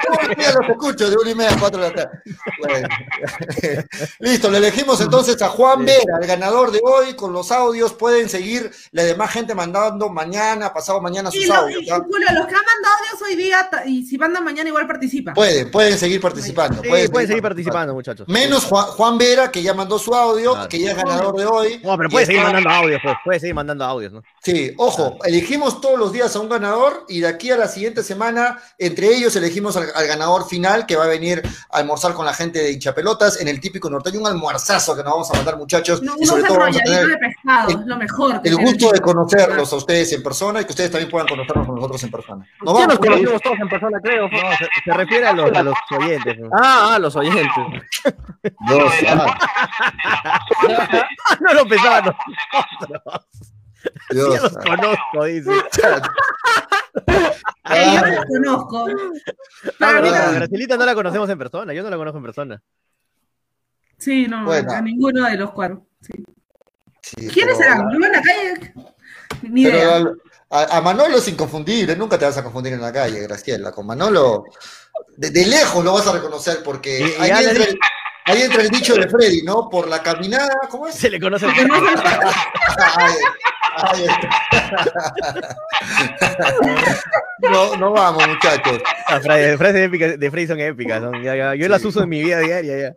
Todos 0.06 0.28
los 0.28 0.38
días 0.38 0.56
los 0.56 0.70
escucho 0.70 1.10
de 1.10 1.16
una 1.18 1.30
y 1.32 1.36
media 1.36 1.52
a 1.54 1.60
cuatro 1.60 1.82
de 1.82 1.90
la 1.90 1.96
tarde. 1.96 2.20
Bueno. 2.60 2.88
Listo, 4.20 4.50
le 4.50 4.58
elegimos 4.58 5.00
entonces 5.02 5.42
a 5.42 5.50
Juan 5.50 5.86
Vera, 5.86 6.18
el 6.22 6.28
ganador 6.28 6.72
de 6.72 6.80
hoy, 6.84 7.16
con 7.16 7.34
los 7.34 7.52
audios. 7.52 7.94
Pueden 7.94 8.30
seguir 8.30 8.72
la 8.92 9.04
demás 9.04 9.32
gente 9.32 9.56
mandando 9.56 10.10
mañana, 10.10 10.74
pasado 10.74 11.02
mañana 11.02 11.30
Y, 11.34 11.40
sus 11.40 11.48
lo- 11.48 11.56
audios. 11.56 11.84
Julio, 11.84 12.28
los 12.34 12.48
que 12.48 12.56
han 12.56 12.62
mandado 12.66 12.96
audios 13.00 13.22
hoy 13.28 13.36
día, 13.36 13.70
y 13.86 14.06
si 14.06 14.18
mandan 14.18 14.44
mañana 14.44 14.70
igual 14.70 14.88
participan. 14.88 15.34
Pueden, 15.34 15.72
pueden 15.72 15.98
seguir 15.98 16.22
participando. 16.22 16.82
Sí, 16.82 16.90
pueden 17.10 17.28
seguir 17.28 17.42
participando, 17.44 17.94
muchachos. 17.94 18.28
Menos 18.28 18.66
Juan, 18.66 18.86
Juan 18.86 19.18
Vera, 19.18 19.52
que 19.52 19.62
ya 19.62 19.74
mandó 19.74 19.98
su 20.00 20.14
audio, 20.14 20.68
que 20.70 20.80
ya 20.80 20.92
es 20.92 20.98
ganador 20.98 21.36
de 21.38 21.46
hoy. 21.46 21.82
No, 21.84 21.98
pero 21.98 22.10
puede 22.10 22.26
seguir 22.26 22.42
está- 22.42 22.54
mandando 22.54 22.70
audios, 22.84 23.02
pues. 23.04 23.16
Puede 23.24 23.40
seguir 23.40 23.56
mandando 23.56 23.86
audios, 23.86 24.14
¿no? 24.14 24.24
Sí, 24.42 24.74
ojo, 24.78 25.18
elegimos 25.24 25.82
todos 25.82 25.98
los 25.98 26.12
días 26.12 26.36
a 26.36 26.40
un 26.40 26.50
ganador 26.50 27.06
y 27.08 27.22
de 27.22 27.28
aquí 27.28 27.52
a 27.52 27.58
la 27.58 27.68
siguiente 27.68 28.04
semana, 28.04 28.60
entre 28.78 29.08
ellos 29.08 29.36
elegimos 29.36 29.78
al, 29.78 29.88
al 29.96 30.08
ganador 30.08 30.48
final 30.48 30.86
que 30.86 30.96
va 30.96 31.06
a 31.06 31.08
venir 31.08 31.42
a 31.72 31.78
almorzar 31.78 32.14
con 32.14 32.26
la 32.26 32.34
gente 32.34 32.60
de 32.60 32.72
hinchapelotas 32.72 33.40
en 33.42 33.48
el 33.48 33.60
típico 33.60 33.90
norteño, 33.90 34.20
un 34.20 34.28
almuerzazo 34.28 34.96
que 34.96 35.04
nos 35.04 35.14
vamos 35.14 35.32
a 35.32 35.36
mandar 35.36 35.58
muchachos 35.58 36.02
No, 36.02 36.14
y 36.20 36.26
sobre 36.26 36.44
todo 36.44 36.60
vamos 36.60 36.78
a 36.78 36.80
tener 36.80 37.08
de 37.08 37.18
pescado, 37.18 37.70
es 37.70 37.86
lo 37.86 37.98
mejor. 37.98 38.42
el 38.44 38.56
gusto 38.56 38.92
de 38.92 39.00
conocerlos 39.00 39.72
a 39.72 39.76
ustedes 39.76 40.14
en 40.14 40.24
persona 40.24 40.62
y 40.62 40.66
que 40.66 40.72
ustedes 40.72 40.92
también 40.92 41.10
puedan 41.10 41.28
conocernos 41.28 41.66
con 41.66 41.76
nosotros 41.76 42.04
en 42.04 42.12
persona. 42.12 42.48
Nos 42.62 42.74
Ya 42.74 42.74
vamos, 42.74 42.88
nos 42.88 43.00
conocimos 43.00 43.42
todos 43.42 43.60
en 43.60 43.70
persona, 43.70 44.00
creo. 44.02 44.30
No, 44.30 44.38
se, 44.58 44.68
se 44.84 44.94
refiere 44.94 45.28
a 45.28 45.34
los, 45.34 45.52
a 45.52 45.64
los 45.64 45.76
oyentes. 45.98 46.40
¿no? 46.40 46.50
Ah, 46.54 46.94
ah, 46.94 47.00
los 47.00 47.16
oyentes. 47.16 47.48
Dos, 48.68 48.94
ah, 49.08 49.38
no 51.40 51.54
lo 51.54 51.66
pensaban 51.68 52.06
nosotros. 52.06 52.26
Dios, 54.12 54.34
Ya 54.36 54.42
los 54.42 54.58
conozco, 54.58 55.24
dice. 55.26 55.52
Eh, 57.72 57.96
yo 58.32 58.40
no 58.40 58.52
los 58.52 58.66
conozco. 58.68 58.88
Ah, 58.88 58.92
Pero 59.80 59.94
verdad, 59.94 60.02
mira, 60.04 60.28
a 60.30 60.32
Gracielita 60.34 60.78
no 60.78 60.86
la 60.86 60.94
conocemos 60.94 61.30
en 61.30 61.38
persona, 61.40 61.74
yo 61.74 61.82
no 61.82 61.90
la 61.90 61.98
conozco 61.98 62.18
en 62.18 62.24
persona. 62.24 62.62
sí, 63.98 64.28
no, 64.28 64.46
Bueno. 64.46 64.72
a 64.72 64.82
ninguno 64.82 65.26
de 65.28 65.38
los 65.38 65.52
cuatro. 65.52 65.86
sí. 66.02 66.12
Sí, 67.02 67.28
¿Quiénes 67.28 67.58
pero- 67.58 67.70
serán? 67.72 67.90
¿Vivo 67.90 68.06
en 68.06 68.12
la 68.14 68.22
calle? 68.22 68.74
Ni 69.42 69.64
Pero 69.66 69.78
idea. 69.78 69.96
al- 69.98 70.18
a, 70.50 70.78
a 70.78 70.82
Manolo 70.82 71.18
es 71.18 71.28
inconfundible, 71.28 71.96
nunca 71.98 72.18
te 72.18 72.24
vas 72.26 72.38
a 72.38 72.44
confundir 72.44 72.74
en 72.74 72.82
la 72.82 72.94
calle, 72.94 73.20
Graciela. 73.22 73.72
Con 73.72 73.86
Manolo, 73.88 74.46
de, 75.18 75.30
de 75.32 75.46
lejos 75.48 75.84
lo 75.84 75.94
vas 75.94 76.08
a 76.08 76.14
reconocer 76.14 76.62
porque 76.64 77.00
Y- 77.00 77.22
ahí, 77.22 77.30
ya 77.30 77.42
entra 77.42 77.66
ahí 78.26 78.42
entra 78.42 78.62
el 78.62 78.70
dicho 78.70 78.96
de 78.96 79.08
Freddy, 79.08 79.42
¿no? 79.44 79.70
Por 79.70 79.88
la 79.88 80.02
caminada, 80.02 80.50
¿cómo 80.70 80.88
es? 80.88 80.96
Se 80.96 81.10
le 81.10 81.20
conoce. 81.20 81.46
Ay, 81.46 81.56
ay, 83.78 84.06
no, 87.40 87.76
no 87.78 87.92
vamos, 87.92 88.28
muchachos. 88.28 88.82
Las 89.10 89.24
frases, 89.24 89.58
frases 89.58 89.82
épicas 89.82 90.20
de 90.20 90.32
Frey 90.32 90.48
son 90.48 90.60
épicas. 90.60 91.02
son- 91.02 91.22
ya- 91.24 91.36
ya, 91.36 91.56
yo 91.56 91.68
las 91.68 91.84
uso 91.84 92.04
en 92.04 92.10
mi 92.10 92.24
vida 92.24 92.40
diaria. 92.40 92.78
Ya. 92.78 92.96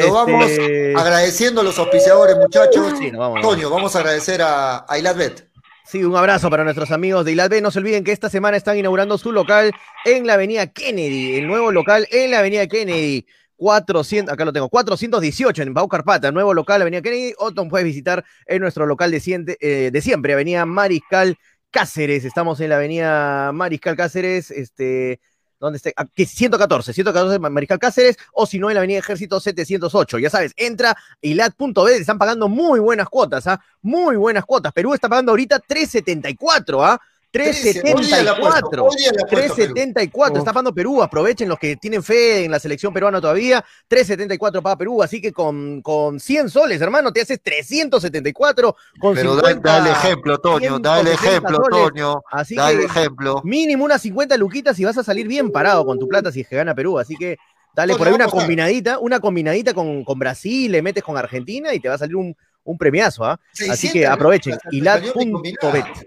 Nos 0.00 0.12
vamos 0.12 0.50
Este, 0.50 0.94
agradeciendo 0.96 1.60
a 1.60 1.64
los 1.64 1.78
auspiciadores, 1.78 2.36
muchachos. 2.36 2.94
Sí, 2.98 3.10
nos 3.10 3.20
vamos, 3.20 3.40
Toño, 3.40 3.70
vamos 3.70 3.94
a 3.96 4.00
agradecer 4.00 4.42
a, 4.42 4.84
a 4.88 4.98
Ilad 4.98 5.16
Bet. 5.16 5.48
Sí, 5.86 6.02
un 6.02 6.16
abrazo 6.16 6.48
para 6.48 6.64
nuestros 6.64 6.90
amigos 6.90 7.24
de 7.26 7.32
Ilad 7.32 7.50
B. 7.50 7.60
No 7.60 7.70
se 7.70 7.78
olviden 7.78 8.04
que 8.04 8.12
esta 8.12 8.30
semana 8.30 8.56
están 8.56 8.78
inaugurando 8.78 9.18
su 9.18 9.32
local 9.32 9.70
en 10.04 10.26
la 10.26 10.34
avenida 10.34 10.66
Kennedy, 10.68 11.36
el 11.36 11.46
nuevo 11.46 11.70
local 11.70 12.08
en 12.10 12.30
la 12.30 12.38
avenida 12.38 12.66
Kennedy. 12.66 13.26
400, 13.56 14.32
acá 14.32 14.44
lo 14.44 14.52
tengo, 14.52 14.68
418 14.68 15.62
en 15.62 15.74
Bau 15.74 15.88
Carpata, 15.88 16.32
nuevo 16.32 16.52
local, 16.54 16.82
Avenida 16.82 17.02
Kennedy, 17.02 17.34
o 17.38 17.52
te 17.52 17.64
puedes 17.66 17.84
visitar 17.84 18.24
en 18.46 18.60
nuestro 18.60 18.86
local 18.86 19.10
de, 19.10 19.20
siente- 19.20 19.56
eh, 19.60 19.90
de 19.92 20.00
siempre, 20.00 20.32
Avenida 20.34 20.66
Mariscal 20.66 21.36
Cáceres, 21.70 22.24
estamos 22.24 22.60
en 22.60 22.70
la 22.70 22.76
Avenida 22.76 23.52
Mariscal 23.52 23.96
Cáceres, 23.96 24.50
este, 24.50 25.20
¿dónde 25.58 25.76
está? 25.78 25.90
Aquí, 25.96 26.24
114, 26.26 26.92
114 26.92 27.38
Mariscal 27.38 27.78
Cáceres, 27.78 28.16
o 28.32 28.46
si 28.46 28.58
no, 28.58 28.70
en 28.70 28.74
la 28.74 28.80
Avenida 28.80 28.98
Ejército 28.98 29.40
708, 29.40 30.18
ya 30.18 30.30
sabes, 30.30 30.52
entra 30.56 30.96
ilat.b, 31.20 31.96
están 31.96 32.18
pagando 32.18 32.48
muy 32.48 32.80
buenas 32.80 33.08
cuotas, 33.08 33.46
¿ah? 33.46 33.60
Muy 33.82 34.16
buenas 34.16 34.44
cuotas, 34.44 34.72
Perú 34.72 34.94
está 34.94 35.08
pagando 35.08 35.32
ahorita 35.32 35.58
374, 35.60 36.84
¿ah? 36.84 37.00
374. 37.34 38.84
Hoy 38.84 38.96
día 38.96 39.10
le 39.10 39.20
apuesto, 39.20 39.26
374 39.28 40.38
está 40.38 40.52
pagando 40.52 40.72
Perú. 40.72 41.02
Aprovechen 41.02 41.48
los 41.48 41.58
que 41.58 41.74
tienen 41.76 42.00
fe 42.04 42.44
en 42.44 42.50
la 42.52 42.60
selección 42.60 42.94
peruana 42.94 43.20
todavía. 43.20 43.64
374 43.88 44.62
paga 44.62 44.78
Perú. 44.78 45.02
Así 45.02 45.20
que 45.20 45.32
con, 45.32 45.82
con 45.82 46.20
100 46.20 46.48
soles, 46.48 46.80
hermano, 46.80 47.12
te 47.12 47.22
haces 47.22 47.40
374 47.42 48.76
con 49.00 49.16
Pero 49.16 49.34
da, 49.34 49.48
50, 49.48 49.68
da 49.68 49.78
el 49.78 49.92
ejemplo, 49.92 50.38
Toño, 50.38 50.78
da 50.78 51.00
el 51.00 51.08
160 51.08 51.28
ejemplo, 51.28 51.56
soles. 51.56 51.92
Toño, 51.92 52.22
Así 52.30 52.54
da 52.54 52.68
que 52.68 52.74
el 52.74 52.80
ejemplo. 52.84 53.40
mínimo 53.42 53.84
unas 53.84 54.00
50 54.02 54.36
luquitas 54.36 54.78
y 54.78 54.84
vas 54.84 54.96
a 54.96 55.02
salir 55.02 55.26
bien 55.26 55.50
parado 55.50 55.84
con 55.84 55.98
tu 55.98 56.06
plata 56.06 56.30
si 56.30 56.42
es 56.42 56.48
que 56.48 56.54
gana 56.54 56.72
Perú. 56.72 57.00
Así 57.00 57.16
que 57.16 57.36
dale 57.74 57.94
Toño, 57.94 57.98
por 57.98 58.06
ahí 58.06 58.14
una 58.14 58.28
combinadita, 58.28 59.00
una 59.00 59.18
combinadita 59.18 59.74
con, 59.74 60.04
con 60.04 60.20
Brasil, 60.20 60.70
le 60.70 60.82
metes 60.82 61.02
con 61.02 61.16
Argentina 61.16 61.74
y 61.74 61.80
te 61.80 61.88
va 61.88 61.96
a 61.96 61.98
salir 61.98 62.14
un, 62.14 62.36
un 62.62 62.78
premiazo, 62.78 63.24
¿ah? 63.24 63.40
Así 63.52 63.88
600 63.88 63.92
que 63.92 64.06
aprovechen. 64.06 64.56
lucas, 64.62 66.04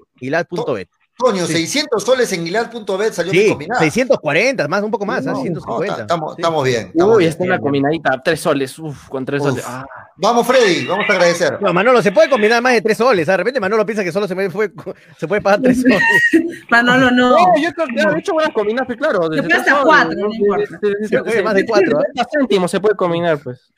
salió 0.55 0.87
mi. 1.19 1.29
Ilad.bet. 1.29 1.45
Toño, 1.45 1.45
600 1.47 2.03
soles 2.03 2.31
en 2.33 2.45
Hilal.bet 2.47 3.13
salió 3.13 3.31
Sí, 3.31 3.49
combinada. 3.49 3.81
640, 3.81 4.67
más, 4.67 4.83
un 4.83 4.91
poco 4.91 5.05
más, 5.05 5.25
¿ah? 5.27 5.31
No, 5.31 5.41
150. 5.41 5.95
no, 5.95 6.01
estamos, 6.01 6.37
estamos 6.37 6.63
bien. 6.63 6.87
estamos 6.93 7.15
Uy, 7.15 7.19
bien. 7.19 7.29
está 7.31 7.43
una 7.43 7.59
combinadita, 7.59 8.21
tres 8.23 8.39
soles, 8.39 8.77
uf, 8.79 9.07
con 9.09 9.25
tres 9.25 9.41
Uf. 9.41 9.49
soles. 9.49 9.65
Ah. 9.67 9.85
Vamos, 10.19 10.47
Freddy, 10.47 10.85
vamos 10.87 11.05
a 11.09 11.13
agradecer. 11.13 11.61
No, 11.61 11.71
Manolo, 11.73 12.01
se 12.01 12.11
puede 12.11 12.29
combinar 12.29 12.61
más 12.61 12.73
de 12.73 12.81
tres 12.81 12.97
soles. 12.97 13.27
¿ah? 13.29 13.33
De 13.33 13.37
repente 13.37 13.59
Manolo 13.59 13.85
piensa 13.85 14.03
que 14.03 14.11
solo 14.11 14.27
se 14.27 14.35
puede, 14.35 14.71
se 15.17 15.27
pagar 15.41 15.61
tres 15.61 15.81
soles. 15.81 16.01
Manolo, 16.71 17.11
no. 17.11 17.29
No, 17.31 17.37
yo 17.61 17.71
creo 17.73 17.87
que 17.87 18.15
he 18.15 18.19
hecho 18.19 18.33
buenas 18.33 18.53
combinadas, 18.53 18.95
claro. 18.97 19.29
desde 19.29 19.43
puede 19.43 19.53
hasta 19.59 19.63
tres 19.63 19.75
soles, 19.75 19.85
cuatro, 19.85 20.19
no 20.19 20.29
de- 20.29 20.35
importa. 20.35 20.79
de- 20.81 20.89
de- 21.01 21.07
Se 21.07 21.19
puede 21.23 21.35
de- 21.37 21.43
más 21.43 21.53
de 21.55 21.65
cuatro, 21.65 21.99
¿ah? 21.99 22.03
70 22.07 22.27
céntimos 22.31 22.71
se 22.71 22.79
puede 22.79 22.95
combinar, 22.95 23.37
pues. 23.39 23.71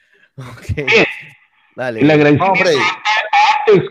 Dale. 1.76 2.02
El 2.02 2.11
agradecimiento 2.11 2.64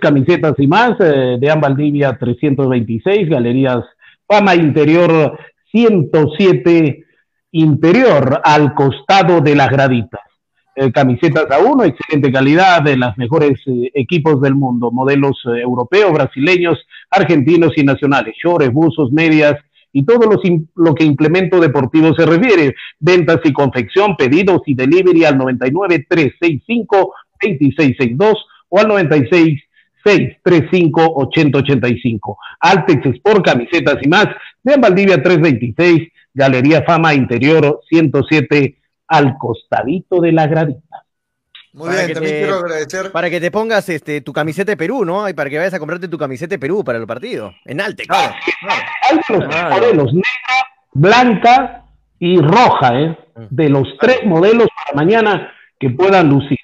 Camisetas 0.01 0.55
y 0.59 0.67
más, 0.67 0.93
eh, 1.01 1.37
de 1.39 1.55
Valdivia 1.61 2.17
326, 2.19 3.29
Galerías 3.29 3.85
Fama 4.27 4.55
Interior 4.55 5.39
107 5.71 7.05
Interior, 7.53 8.41
al 8.45 8.75
costado 8.75 9.41
de 9.41 9.55
las 9.55 9.71
graditas. 9.71 10.21
Eh, 10.81 10.93
camisetas 10.93 11.51
a 11.51 11.59
uno, 11.59 11.83
excelente 11.83 12.31
calidad, 12.31 12.83
de 12.83 12.97
los 12.97 13.17
mejores 13.19 13.59
eh, 13.67 13.91
equipos 13.95 14.41
del 14.41 14.55
mundo, 14.55 14.93
modelos 14.93 15.37
eh, 15.47 15.61
europeos, 15.63 16.13
brasileños, 16.13 16.79
argentinos 17.11 17.73
y 17.77 17.83
nacionales, 17.83 18.37
shorts, 18.41 18.73
buzos, 18.73 19.11
medias 19.11 19.57
y 19.93 20.05
todo 20.05 20.31
lo 20.77 20.95
que 20.95 21.05
implemento 21.05 21.59
deportivo 21.59 22.15
se 22.15 22.27
refiere. 22.27 22.77
Ventas 23.01 23.41
y 23.45 23.53
confección, 23.53 24.15
pedidos 24.17 24.61
y 24.67 24.75
delivery 24.75 25.25
al 25.25 25.39
99 25.39 26.07
365 26.09 27.15
2662 27.43 28.47
o 28.69 28.79
al 28.79 28.89
96 28.89 29.61
635 30.05 31.13
8085. 31.17 32.39
Altex 32.61 33.07
Sport, 33.07 33.45
camisetas 33.45 33.97
y 34.03 34.09
más, 34.09 34.27
de 34.63 34.77
Valdivia 34.77 35.23
326, 35.23 36.09
Galería 36.35 36.83
Fama 36.83 37.15
Interior 37.15 37.81
107, 37.89 38.77
al 39.09 39.37
costadito 39.39 40.21
de 40.21 40.33
la 40.33 40.47
gradita. 40.47 41.05
Muy 41.73 41.89
Para 41.89 42.01
bien, 42.03 42.15
también 42.15 42.35
te- 42.35 42.41
quiero 42.41 42.57
agradecer. 42.57 43.13
Para 43.13 43.31
que 43.31 43.41
te 43.41 43.51
pongas 43.51 43.89
este, 43.89 44.21
tu 44.21 44.33
camiseta 44.33 44.73
de 44.73 44.77
Perú, 44.77 45.05
¿no? 45.05 45.29
Y 45.29 45.35
para 45.35 45.51
que 45.51 45.59
vayas 45.59 45.75
a 45.75 45.79
comprarte 45.79 46.09
tu 46.09 46.19
camiseta 46.19 46.55
de 46.55 46.59
Perú 46.59 46.83
para 46.83 46.99
el 46.99 47.07
partido. 47.07 47.55
En 47.65 47.81
Alte, 47.81 48.05
claro. 48.05 48.35
Hay 49.11 49.17
los 49.29 49.49
tres 49.49 49.63
modelos, 49.71 50.13
negra, 50.15 50.67
blanca 50.93 51.85
y 52.19 52.39
roja, 52.41 53.01
¿eh? 53.01 53.19
De 53.51 53.69
los 53.69 53.87
tres 54.01 54.25
modelos 54.25 54.67
para 54.75 54.97
mañana 54.97 55.53
que 55.79 55.91
puedan 55.91 56.29
lucir. 56.29 56.59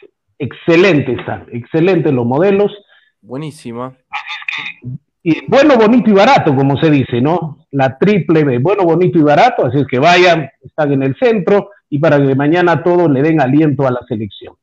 Excelentes 0.44 1.18
están, 1.18 1.46
excelentes 1.52 2.12
los 2.12 2.26
modelos. 2.26 2.70
Buenísima. 3.22 3.96
Y 5.22 5.46
bueno, 5.48 5.76
bonito 5.76 6.10
y 6.10 6.12
barato, 6.12 6.54
como 6.54 6.78
se 6.78 6.90
dice, 6.90 7.20
¿no? 7.20 7.66
La 7.70 7.96
triple 7.96 8.44
B, 8.44 8.58
bueno, 8.58 8.84
bonito 8.84 9.18
y 9.18 9.22
barato, 9.22 9.64
así 9.66 9.78
es 9.80 9.86
que 9.86 9.98
vayan, 9.98 10.50
están 10.62 10.92
en 10.92 11.02
el 11.02 11.16
centro 11.18 11.70
y 11.88 11.98
para 11.98 12.18
que 12.18 12.34
mañana 12.34 12.82
todos 12.82 13.10
le 13.10 13.22
den 13.22 13.40
aliento 13.40 13.86
a 13.86 13.90
la 13.90 14.00
selección. 14.06 14.54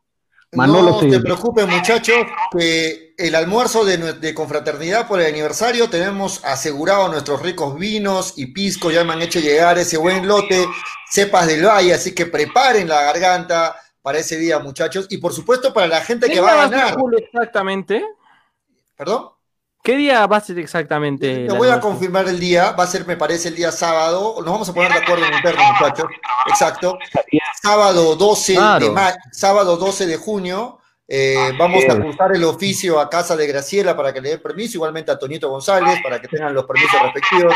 Manolo 0.53 0.91
no 0.91 0.99
se- 0.99 1.09
te 1.09 1.19
preocupes, 1.21 1.65
muchachos, 1.67 2.15
que 2.51 3.13
el 3.17 3.33
almuerzo 3.35 3.85
de, 3.85 3.97
de 4.13 4.33
confraternidad 4.35 5.07
por 5.07 5.19
el 5.21 5.27
aniversario 5.33 5.89
tenemos 5.89 6.43
asegurado 6.45 7.07
nuestros 7.07 7.41
ricos 7.41 7.79
vinos 7.79 8.33
y 8.37 8.47
pisco, 8.47 8.91
ya 8.91 9.03
me 9.03 9.13
han 9.13 9.21
hecho 9.21 9.39
llegar 9.39 9.77
ese 9.79 9.97
buen 9.97 10.27
lote, 10.27 10.65
cepas 11.09 11.47
del 11.47 11.65
valle, 11.65 11.93
así 11.93 12.13
que 12.13 12.25
preparen 12.27 12.87
la 12.87 13.01
garganta 13.01 13.75
para 14.01 14.19
ese 14.19 14.37
día, 14.37 14.59
muchachos, 14.59 15.07
y 15.09 15.17
por 15.17 15.33
supuesto 15.33 15.73
para 15.73 15.87
la 15.87 16.01
gente 16.01 16.27
¿Qué 16.27 16.33
que 16.33 16.41
va 16.41 16.51
a 16.63 16.67
ganar. 16.67 16.97
Exactamente? 17.17 18.03
¿Perdón? 18.95 19.29
¿Qué 19.83 19.95
día 19.95 20.27
va 20.27 20.37
a 20.37 20.41
ser 20.41 20.59
exactamente? 20.59 21.27
Te 21.47 21.53
voy 21.53 21.67
a 21.69 21.73
almuerzo? 21.73 21.81
confirmar 21.81 22.27
el 22.27 22.39
día, 22.39 22.71
va 22.73 22.83
a 22.83 22.87
ser, 22.87 23.05
me 23.07 23.17
parece, 23.17 23.47
el 23.47 23.55
día 23.55 23.71
sábado. 23.71 24.35
Nos 24.37 24.45
vamos 24.45 24.69
a 24.69 24.73
poner 24.73 24.91
de 24.91 24.99
acuerdo 24.99 25.25
en 25.25 25.33
interno, 25.33 25.61
muchachos. 25.73 26.05
Exacto. 26.47 26.99
Sábado 27.63 28.15
12 28.15 28.51
de 28.53 28.57
Claro. 28.59 28.93
ma- 28.93 29.15
sábado 29.31 29.77
12 29.77 30.05
de 30.05 30.17
junio. 30.17 30.77
Eh, 31.13 31.51
vamos 31.59 31.83
a 31.89 31.99
cursar 31.99 32.33
el 32.33 32.43
oficio 32.45 32.97
a 32.97 33.09
casa 33.09 33.35
de 33.35 33.45
Graciela 33.45 33.97
para 33.97 34.13
que 34.13 34.21
le 34.21 34.29
dé 34.29 34.37
permiso, 34.37 34.77
igualmente 34.77 35.11
a 35.11 35.19
Toñito 35.19 35.49
González 35.49 35.99
para 36.01 36.21
que 36.21 36.29
tengan 36.29 36.53
los 36.53 36.65
permisos 36.65 37.01
respectivos. 37.01 37.53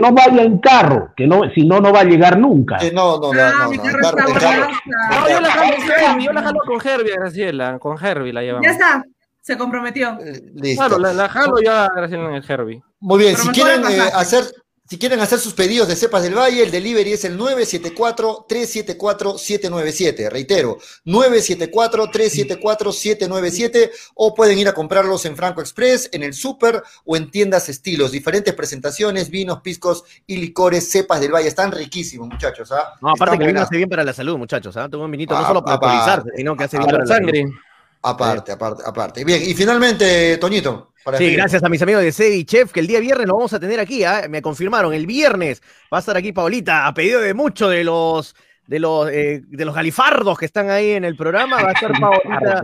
No 0.00 0.10
vaya 0.12 0.42
en 0.42 0.58
carro, 0.58 1.12
que 1.14 1.26
no, 1.26 1.42
si 1.54 1.66
no, 1.66 1.80
no 1.80 1.92
va 1.92 2.00
a 2.00 2.04
llegar 2.04 2.38
nunca. 2.38 2.78
Eh, 2.80 2.90
no, 2.94 3.18
no, 3.20 3.32
no, 3.32 3.40
Ah, 3.42 3.52
no, 3.64 3.66
no, 3.66 3.72
el 3.72 3.80
carro- 4.00 4.18
el 4.28 4.38
carro-. 4.38 4.68
No, 4.86 5.28
yo 5.28 5.40
la 5.40 5.50
jalo 5.50 5.76
con 5.76 5.90
Herbie, 5.90 6.24
yo 6.24 6.32
la 6.32 6.42
jalo 6.42 6.60
con 6.66 6.86
Herbie, 6.86 7.12
Graciela. 7.14 7.78
Con 7.78 8.04
Herbie 8.06 8.32
la 8.32 8.40
llevamos. 8.42 8.66
Ya 8.66 8.72
está, 8.72 9.02
se 9.42 9.58
comprometió. 9.58 10.16
Listo. 10.54 10.86
Claro, 10.86 10.98
la, 10.98 11.12
la 11.12 11.28
jalo 11.28 11.60
yo 11.62 11.72
a 11.72 11.88
Graciela 11.94 12.28
en 12.30 12.34
el 12.36 12.44
Herbie. 12.50 12.82
Muy 13.00 13.18
bien, 13.18 13.34
Pero 13.36 13.44
si 13.44 13.50
quieren, 13.50 13.82
eh, 13.90 14.00
hacer, 14.14 14.44
si 14.88 14.98
quieren 14.98 15.20
hacer 15.20 15.38
sus 15.38 15.54
pedidos 15.54 15.88
de 15.88 15.96
cepas 15.96 16.22
del 16.22 16.34
Valle, 16.36 16.62
el 16.62 16.70
delivery 16.70 17.12
es 17.12 17.24
el 17.24 17.38
974-374-797. 17.38 20.30
Reitero, 20.30 20.78
974-374-797 21.04 23.90
o 24.14 24.34
pueden 24.34 24.58
ir 24.58 24.68
a 24.68 24.74
comprarlos 24.74 25.24
en 25.26 25.36
Franco 25.36 25.60
Express, 25.60 26.08
en 26.12 26.22
el 26.22 26.34
Super 26.34 26.82
o 27.04 27.16
en 27.16 27.30
tiendas 27.30 27.68
estilos. 27.68 28.12
Diferentes 28.12 28.54
presentaciones, 28.54 29.30
vinos, 29.30 29.60
piscos 29.60 30.04
y 30.26 30.36
licores, 30.36 30.90
cepas 30.90 31.20
del 31.20 31.32
Valle. 31.34 31.48
Están 31.48 31.72
riquísimos, 31.72 32.28
muchachos. 32.28 32.70
¿ah? 32.72 32.94
No, 33.00 33.10
aparte 33.10 33.24
Están 33.34 33.38
que 33.38 33.44
el 33.44 33.48
vino 33.48 33.60
hace 33.62 33.76
bien 33.76 33.88
para 33.88 34.04
la 34.04 34.12
salud, 34.12 34.36
muchachos. 34.38 34.76
¿ah? 34.76 34.88
Toma 34.90 35.04
un 35.04 35.10
vinito 35.10 35.34
no 35.34 35.40
Ah, 35.40 35.48
solo 35.48 35.62
para 35.62 35.76
aparte. 35.76 35.96
alcoholizarse, 35.96 36.30
sino 36.36 36.56
que 36.56 36.64
hace 36.64 36.78
bien 36.78 36.86
Para 36.86 36.98
la 36.98 37.04
la 37.04 37.14
sangre. 37.14 37.40
salud. 37.42 37.54
Aparte, 38.00 38.52
aparte, 38.52 38.82
aparte. 38.86 39.24
Bien, 39.24 39.42
y 39.44 39.54
finalmente, 39.54 40.36
Toñito. 40.38 40.92
Para 41.08 41.18
Sí, 41.18 41.34
gracias 41.34 41.64
a 41.64 41.70
mis 41.70 41.80
amigos 41.80 42.02
de 42.02 42.12
Sevi 42.12 42.44
Chef, 42.44 42.70
que 42.70 42.80
el 42.80 42.86
día 42.86 43.00
viernes 43.00 43.26
lo 43.26 43.36
vamos 43.36 43.54
a 43.54 43.58
tener 43.58 43.80
aquí, 43.80 44.04
¿ah? 44.04 44.26
me 44.28 44.42
confirmaron, 44.42 44.92
el 44.92 45.06
viernes 45.06 45.62
va 45.92 45.96
a 45.96 46.00
estar 46.00 46.18
aquí 46.18 46.32
Paulita, 46.32 46.86
a 46.86 46.92
pedido 46.92 47.22
de 47.22 47.32
muchos 47.32 47.70
de 47.70 47.82
los 47.82 48.36
de 48.66 48.78
los 48.78 49.08
eh, 49.10 49.40
de 49.46 49.64
los 49.64 49.74
galifardos 49.74 50.38
que 50.38 50.44
están 50.44 50.68
ahí 50.68 50.90
en 50.90 51.06
el 51.06 51.16
programa, 51.16 51.62
va 51.62 51.70
a 51.70 51.72
estar 51.72 51.92
Paulita 51.98 52.62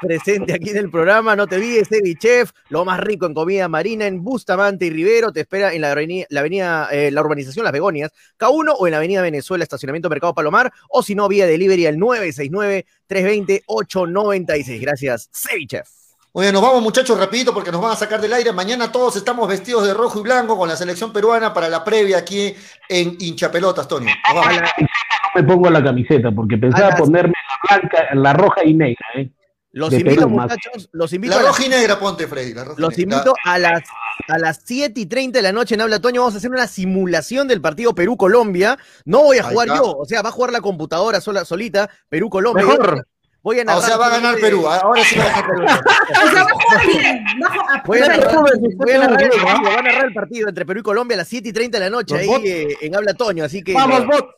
presente 0.00 0.52
aquí 0.52 0.70
en 0.70 0.78
el 0.78 0.90
programa, 0.90 1.36
no 1.36 1.46
te 1.46 1.54
olvides, 1.54 1.86
Sevi 1.86 2.16
Chef, 2.16 2.50
lo 2.68 2.84
más 2.84 2.98
rico 2.98 3.26
en 3.26 3.34
comida 3.34 3.68
marina 3.68 4.08
en 4.08 4.24
Bustamante 4.24 4.86
y 4.86 4.90
Rivero, 4.90 5.32
te 5.32 5.42
espera 5.42 5.72
en 5.72 5.82
la 5.82 5.92
avenida, 5.92 6.26
la, 6.30 6.40
avenida 6.40 6.88
eh, 6.90 7.12
la 7.12 7.20
urbanización 7.20 7.62
Las 7.62 7.72
Begonias, 7.72 8.10
K1 8.36 8.74
o 8.76 8.88
en 8.88 8.90
la 8.90 8.96
avenida 8.96 9.22
Venezuela, 9.22 9.62
estacionamiento 9.62 10.10
Mercado 10.10 10.34
Palomar, 10.34 10.72
o 10.90 11.04
si 11.04 11.14
no, 11.14 11.28
vía 11.28 11.46
delivery 11.46 11.86
al 11.86 11.98
969-320-896. 11.98 14.80
Gracias, 14.80 15.28
Sevi 15.32 15.68
Chef. 15.68 16.03
Bien, 16.36 16.52
nos 16.52 16.62
vamos 16.62 16.82
muchachos 16.82 17.16
rapidito 17.18 17.54
porque 17.54 17.70
nos 17.70 17.80
van 17.80 17.92
a 17.92 17.96
sacar 17.96 18.20
del 18.20 18.32
aire. 18.32 18.52
Mañana 18.52 18.90
todos 18.90 19.14
estamos 19.14 19.46
vestidos 19.48 19.86
de 19.86 19.94
rojo 19.94 20.18
y 20.18 20.22
blanco 20.22 20.58
con 20.58 20.68
la 20.68 20.74
selección 20.76 21.12
peruana 21.12 21.54
para 21.54 21.68
la 21.68 21.84
previa 21.84 22.18
aquí 22.18 22.52
en 22.88 23.16
Hinchapelotas, 23.20 23.86
Tony. 23.86 24.06
Nos 24.06 24.34
vamos. 24.34 24.54
No 24.56 25.40
me 25.42 25.44
pongo 25.44 25.70
la 25.70 25.82
camiseta 25.82 26.32
porque 26.32 26.56
pensaba 26.58 26.96
ponerme 26.96 27.34
la 27.70 27.76
blanca, 27.78 27.98
la 28.14 28.32
roja 28.32 28.64
y 28.64 28.74
negra, 28.74 29.06
¿eh? 29.16 29.30
Los 29.72 29.90
De 29.90 29.98
invito, 29.98 30.20
Perú, 30.22 30.30
más. 30.30 30.44
muchachos, 30.50 30.88
los 30.92 31.12
invito 31.12 31.34
La 31.40 31.48
roja 31.48 31.64
y 31.66 31.68
negra, 31.68 31.98
ponte, 31.98 32.28
Freddy. 32.28 32.54
La 32.54 32.62
roja 32.64 32.80
Los 32.80 32.96
negra. 32.96 33.16
invito 33.16 33.34
a 33.44 33.58
las, 33.58 33.82
a 34.28 34.38
las 34.38 34.60
7 34.64 35.00
y 35.00 35.06
30 35.06 35.38
de 35.38 35.42
la 35.42 35.50
noche 35.52 35.74
en 35.74 35.80
Habla 35.80 36.00
Toño. 36.00 36.20
Vamos 36.20 36.34
a 36.34 36.38
hacer 36.38 36.50
una 36.50 36.68
simulación 36.68 37.48
del 37.48 37.60
partido 37.60 37.92
Perú-Colombia. 37.94 38.78
No 39.04 39.22
voy 39.24 39.38
a 39.38 39.44
Ahí 39.46 39.50
jugar 39.52 39.68
está. 39.68 39.78
yo, 39.80 39.96
o 39.98 40.04
sea, 40.04 40.22
va 40.22 40.28
a 40.28 40.32
jugar 40.32 40.52
la 40.52 40.60
computadora 40.60 41.20
sola, 41.20 41.44
solita, 41.44 41.90
Perú-Colombia. 42.08 42.64
Mejor. 42.64 43.06
Voy 43.44 43.58
a 43.58 43.62
Ah, 43.62 43.64
narrar. 43.66 43.82
o 43.82 43.86
sea, 43.86 43.96
va 43.98 44.06
a 44.06 44.10
ganar 44.10 44.34
Perú. 44.40 44.66
Ahora 44.66 45.04
sí 45.04 45.16
va 45.16 45.24
a 45.24 45.28
ganar 45.28 45.46
Perú. 45.46 45.64
O 46.26 46.30
sea, 46.30 46.42
va 46.44 46.50
a 46.50 46.54
jugar 46.54 46.86
bien. 46.86 47.24
Va 47.44 47.74
a 47.74 47.82
Voy 47.86 47.98
a 48.00 48.08
narrar, 48.08 48.36
voy 48.76 48.92
a 48.92 48.98
narrar 48.98 49.22
el 49.22 49.36
partido, 49.36 49.44
va 49.44 49.78
a 49.78 49.82
narrar 49.82 50.04
el 50.06 50.14
partido 50.14 50.48
entre 50.48 50.66
Perú 50.66 50.80
y 50.80 50.82
Colombia 50.82 51.14
a 51.14 51.18
las 51.18 51.28
7 51.28 51.48
y 51.48 51.52
30 51.52 51.78
de 51.78 51.84
la 51.84 51.90
noche 51.90 52.16
ahí 52.18 52.28
eh, 52.44 52.76
en 52.80 52.96
Habla 52.96 53.14
Toño. 53.14 53.44
Así 53.44 53.62
que 53.62 53.74
Vamos, 53.74 54.06
bot. 54.06 54.30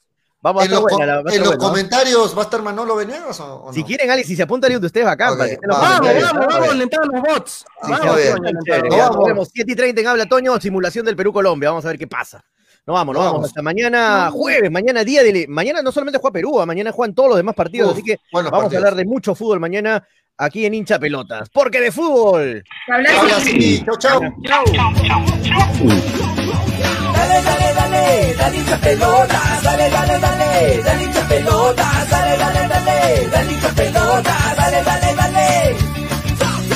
vamos 0.42 0.62
a 0.62 0.64
En 0.66 0.72
estar 0.72 0.82
los, 0.82 0.92
buena, 0.92 1.12
va 1.14 1.18
a 1.30 1.34
en 1.34 1.38
los 1.40 1.48
buena, 1.48 1.62
¿no? 1.62 1.68
comentarios 1.68 2.36
va 2.36 2.40
a 2.40 2.44
estar 2.44 2.62
Manolo 2.62 2.96
Venegas 2.96 3.38
o, 3.40 3.54
o 3.54 3.66
no? 3.68 3.72
Si 3.72 3.84
quieren, 3.84 4.10
Ali, 4.10 4.24
si 4.24 4.34
se 4.34 4.42
apunta 4.42 4.66
alguien 4.66 4.80
de 4.80 4.86
ustedes, 4.86 5.06
bacán. 5.06 5.30
Ok, 5.34 5.38
para 5.38 5.48
que 5.48 5.54
estén 5.54 5.68
los 5.70 5.80
vamos, 5.80 6.00
Vamos, 6.00 6.22
vamos, 6.22 6.44
¿ah? 6.44 6.46
vamos, 6.50 6.68
alentando 6.70 7.06
los 7.12 7.22
bots. 7.22 7.52
Sí, 7.84 7.90
Vamos. 7.92 8.16
Toño, 8.16 8.96
vamos. 8.98 9.16
Nos 9.16 9.26
vemos 9.26 9.48
7 9.52 9.72
y 9.72 9.76
30 9.76 10.00
en 10.00 10.06
Habla 10.08 10.26
Toño, 10.26 10.60
simulación 10.60 11.04
del 11.06 11.14
Perú-Colombia. 11.16 11.70
Vamos 11.70 11.84
a 11.84 11.88
ver 11.88 11.98
qué 11.98 12.08
pasa. 12.08 12.44
Nos 12.86 12.94
vamos, 12.94 13.14
Nos 13.14 13.20
vamos. 13.24 13.32
vamos. 13.34 13.48
Hasta 13.48 13.62
mañana 13.62 14.30
jueves, 14.30 14.70
mañana 14.70 15.02
día 15.02 15.24
de. 15.24 15.46
Mañana 15.48 15.82
no 15.82 15.90
solamente 15.90 16.18
juega 16.20 16.32
Perú, 16.34 16.60
ah, 16.60 16.66
mañana 16.66 16.92
juegan 16.92 17.14
todos 17.14 17.30
los 17.30 17.36
demás 17.36 17.54
partidos. 17.56 17.88
Uf, 17.90 17.94
así 17.94 18.02
que 18.04 18.18
vamos 18.32 18.50
partidos. 18.52 18.74
a 18.74 18.76
hablar 18.76 18.94
de 18.94 19.04
mucho 19.04 19.34
fútbol 19.34 19.58
mañana 19.58 20.06
aquí 20.38 20.66
en 20.66 20.74
Hincha 20.74 20.98
Pelotas. 20.98 21.48
Porque 21.50 21.80
de 21.80 21.90
fútbol. 21.90 22.62
Ahora 22.88 23.40
sí, 23.40 23.84
chau, 23.84 23.96
chau. 23.98 24.20
Dale, 27.16 27.42
dale, 27.42 27.74
dale, 27.74 28.34
dale 28.36 28.56
hincha 28.56 28.76
pelota, 28.78 29.40
dale, 29.64 29.90
dale, 29.90 30.18
dale, 30.20 30.82
dale 30.84 31.04
hincha 31.04 31.28
pelota, 31.28 32.06
dale, 32.10 32.36
dale, 32.38 32.68
dale, 32.68 33.28
dale 33.30 33.52
hincha 33.52 33.68
pelota, 33.74 34.36
dale, 34.56 34.82
dale, 34.84 34.84
dale. 34.84 35.05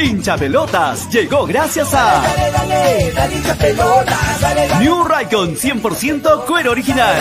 Hincha 0.00 0.36
pelotas 0.36 1.08
llegó 1.10 1.46
gracias 1.46 1.92
a 1.94 2.22
Dale, 2.22 2.50
dale, 2.52 3.12
dale 3.12 3.36
hincha 3.36 3.54
pelotas, 3.54 4.40
dale, 4.40 4.68
dale. 4.68 4.84
New 4.84 5.04
Raycon 5.04 5.56
100% 5.56 6.44
cuero 6.46 6.70
original. 6.70 7.16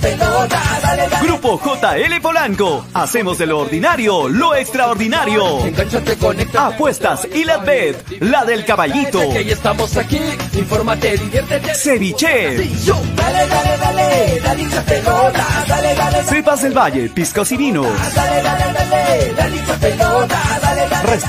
Pelotas. 0.00 1.22
Grupo 1.22 1.60
JL 1.60 2.20
Polanco. 2.20 2.84
Hacemos 2.94 3.38
de 3.38 3.46
lo 3.46 3.58
ordinario 3.60 4.28
lo 4.28 4.54
extraordinario. 4.54 5.58
Conecta. 6.20 6.68
Apuestas 6.68 7.26
y 7.34 7.44
la 7.44 7.58
bed, 7.58 7.96
la 8.20 8.44
del 8.44 8.64
caballito. 8.64 9.18
Que 9.18 9.52
estamos 9.52 9.96
aquí. 9.96 10.20
Infórmate, 10.54 11.16
diviértete. 11.16 11.74
Ceviche. 11.74 12.68
Cepas 16.28 16.62
del 16.62 16.76
Valle, 16.76 17.08
piscos 17.10 17.52
y 17.52 17.56
vinos. 17.56 17.86
Dale, 18.14 18.42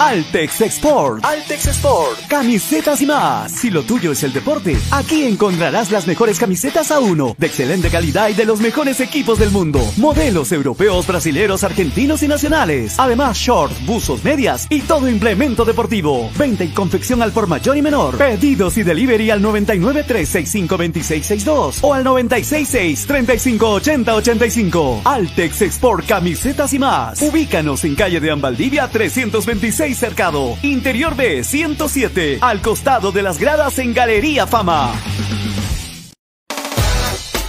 Altex 0.00 0.60
Export. 0.60 1.24
Altex 1.24 1.66
Export. 1.66 2.28
Camisetas 2.28 3.02
y 3.02 3.06
más. 3.06 3.50
Si 3.50 3.68
lo 3.68 3.82
tuyo 3.82 4.12
es 4.12 4.22
el 4.22 4.32
deporte, 4.32 4.76
aquí 4.92 5.24
encontrarás 5.24 5.90
las 5.90 6.06
mejores 6.06 6.38
camisetas 6.38 6.92
a 6.92 7.00
uno, 7.00 7.34
de 7.36 7.48
excelente 7.48 7.90
calidad 7.90 8.28
y 8.28 8.34
de 8.34 8.44
los 8.44 8.60
mejores 8.60 9.00
equipos 9.00 9.40
del 9.40 9.50
mundo. 9.50 9.80
Modelos 9.96 10.52
europeos, 10.52 11.06
brasileros, 11.06 11.64
argentinos 11.64 12.22
y 12.22 12.28
nacionales. 12.28 12.94
Además, 12.98 13.36
shorts, 13.38 13.84
buzos, 13.86 14.22
medias 14.22 14.68
y 14.70 14.82
todo 14.82 15.08
implemento 15.08 15.64
deportivo. 15.64 16.30
Venta 16.38 16.62
y 16.62 16.68
confección 16.68 17.20
al 17.20 17.32
por 17.32 17.48
mayor 17.48 17.76
y 17.76 17.82
menor. 17.82 18.16
Pedidos 18.16 18.78
y 18.78 18.84
delivery 18.84 19.30
al 19.30 19.42
99 19.42 20.04
365 20.04 20.76
2662 20.76 21.78
o 21.82 21.92
al 21.92 22.04
966 22.04 23.04
3580 23.04 24.14
85. 24.14 25.02
Altex 25.04 25.62
Export 25.62 26.06
Camisetas 26.06 26.72
y 26.72 26.78
más. 26.78 27.20
Ubícanos 27.20 27.82
en 27.84 27.96
calle 27.96 28.20
de 28.20 28.30
Ambaldivia 28.30 28.88
326 28.88 29.87
Cercado, 29.94 30.56
Interior 30.62 31.16
B 31.16 31.44
107, 31.44 32.38
al 32.40 32.60
costado 32.60 33.12
de 33.12 33.22
las 33.22 33.38
gradas 33.38 33.78
en 33.78 33.94
Galería 33.94 34.46
Fama. 34.46 34.92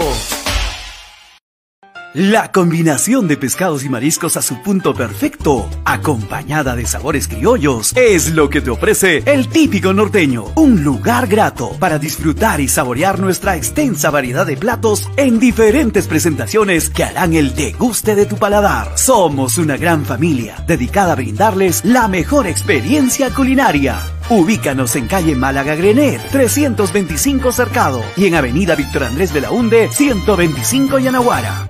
La 2.15 2.51
combinación 2.51 3.27
de 3.27 3.37
pescados 3.37 3.83
y 3.83 3.89
mariscos 3.89 4.35
a 4.35 4.41
su 4.41 4.63
punto 4.63 4.95
perfecto, 4.95 5.69
acompañada 5.85 6.75
de 6.75 6.87
sabores 6.87 7.27
criollos, 7.27 7.93
es 7.95 8.31
lo 8.31 8.49
que 8.49 8.61
te 8.61 8.71
ofrece 8.71 9.21
el 9.27 9.47
típico 9.47 9.93
norteño. 9.93 10.45
Un 10.55 10.83
lugar 10.83 11.27
grato 11.27 11.69
para 11.79 11.99
disfrutar 11.99 12.61
y 12.61 12.67
saborear 12.67 13.19
nuestra 13.19 13.57
extensa 13.57 14.09
variedad 14.09 14.47
de 14.47 14.57
platos 14.57 15.07
en 15.17 15.39
diferentes 15.39 16.07
presentaciones 16.07 16.89
que 16.89 17.03
harán 17.03 17.35
el 17.35 17.53
deguste 17.53 18.15
de 18.15 18.25
tu 18.25 18.37
paladar. 18.37 18.97
Somos 18.97 19.59
una 19.59 19.77
gran 19.77 20.03
familia 20.03 20.63
dedicada 20.65 21.11
a 21.11 21.15
brindarles 21.15 21.85
la 21.85 22.07
mejor 22.07 22.47
experiencia 22.47 23.31
culinaria. 23.31 23.99
Ubícanos 24.31 24.95
en 24.95 25.05
calle 25.05 25.35
Málaga 25.35 25.75
Grenet, 25.75 26.27
325 26.31 27.51
Cercado 27.51 28.01
y 28.17 28.25
en 28.25 28.33
avenida 28.33 28.73
Víctor 28.73 29.03
Andrés 29.03 29.31
de 29.31 29.41
la 29.41 29.51
Hunde, 29.51 29.89
125 29.91 30.97
Yanaguara. 30.97 31.69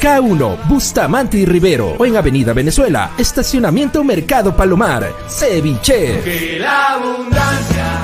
K1, 0.00 0.66
Bustamante 0.68 1.38
y 1.38 1.46
Rivero 1.46 1.94
o 1.98 2.04
en 2.04 2.16
Avenida 2.16 2.52
Venezuela, 2.52 3.12
Estacionamiento 3.16 4.02
Mercado 4.02 4.54
Palomar. 4.56 5.12
Ceviche. 5.28 6.20
Que 6.22 6.58
la 6.58 6.94
abundancia 6.94 8.00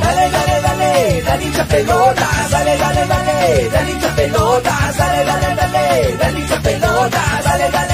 Dale, 0.00 0.30
dale, 0.30 0.60
dale, 0.62 1.22
dale 1.22 1.44
hincha 1.44 1.64
pelota, 1.64 2.28
dale, 2.50 2.76
dale, 2.76 3.06
dale, 3.06 3.68
dale 3.70 3.90
hincha 3.90 4.14
pelota, 4.14 4.92
dale, 4.96 5.24
dale, 5.24 5.54
dale, 5.54 6.16
dale 6.16 6.38
hincha 6.40 6.60
pelota, 6.60 7.20
dale, 7.42 7.70
dale, 7.70 7.70
dale. 7.70 7.93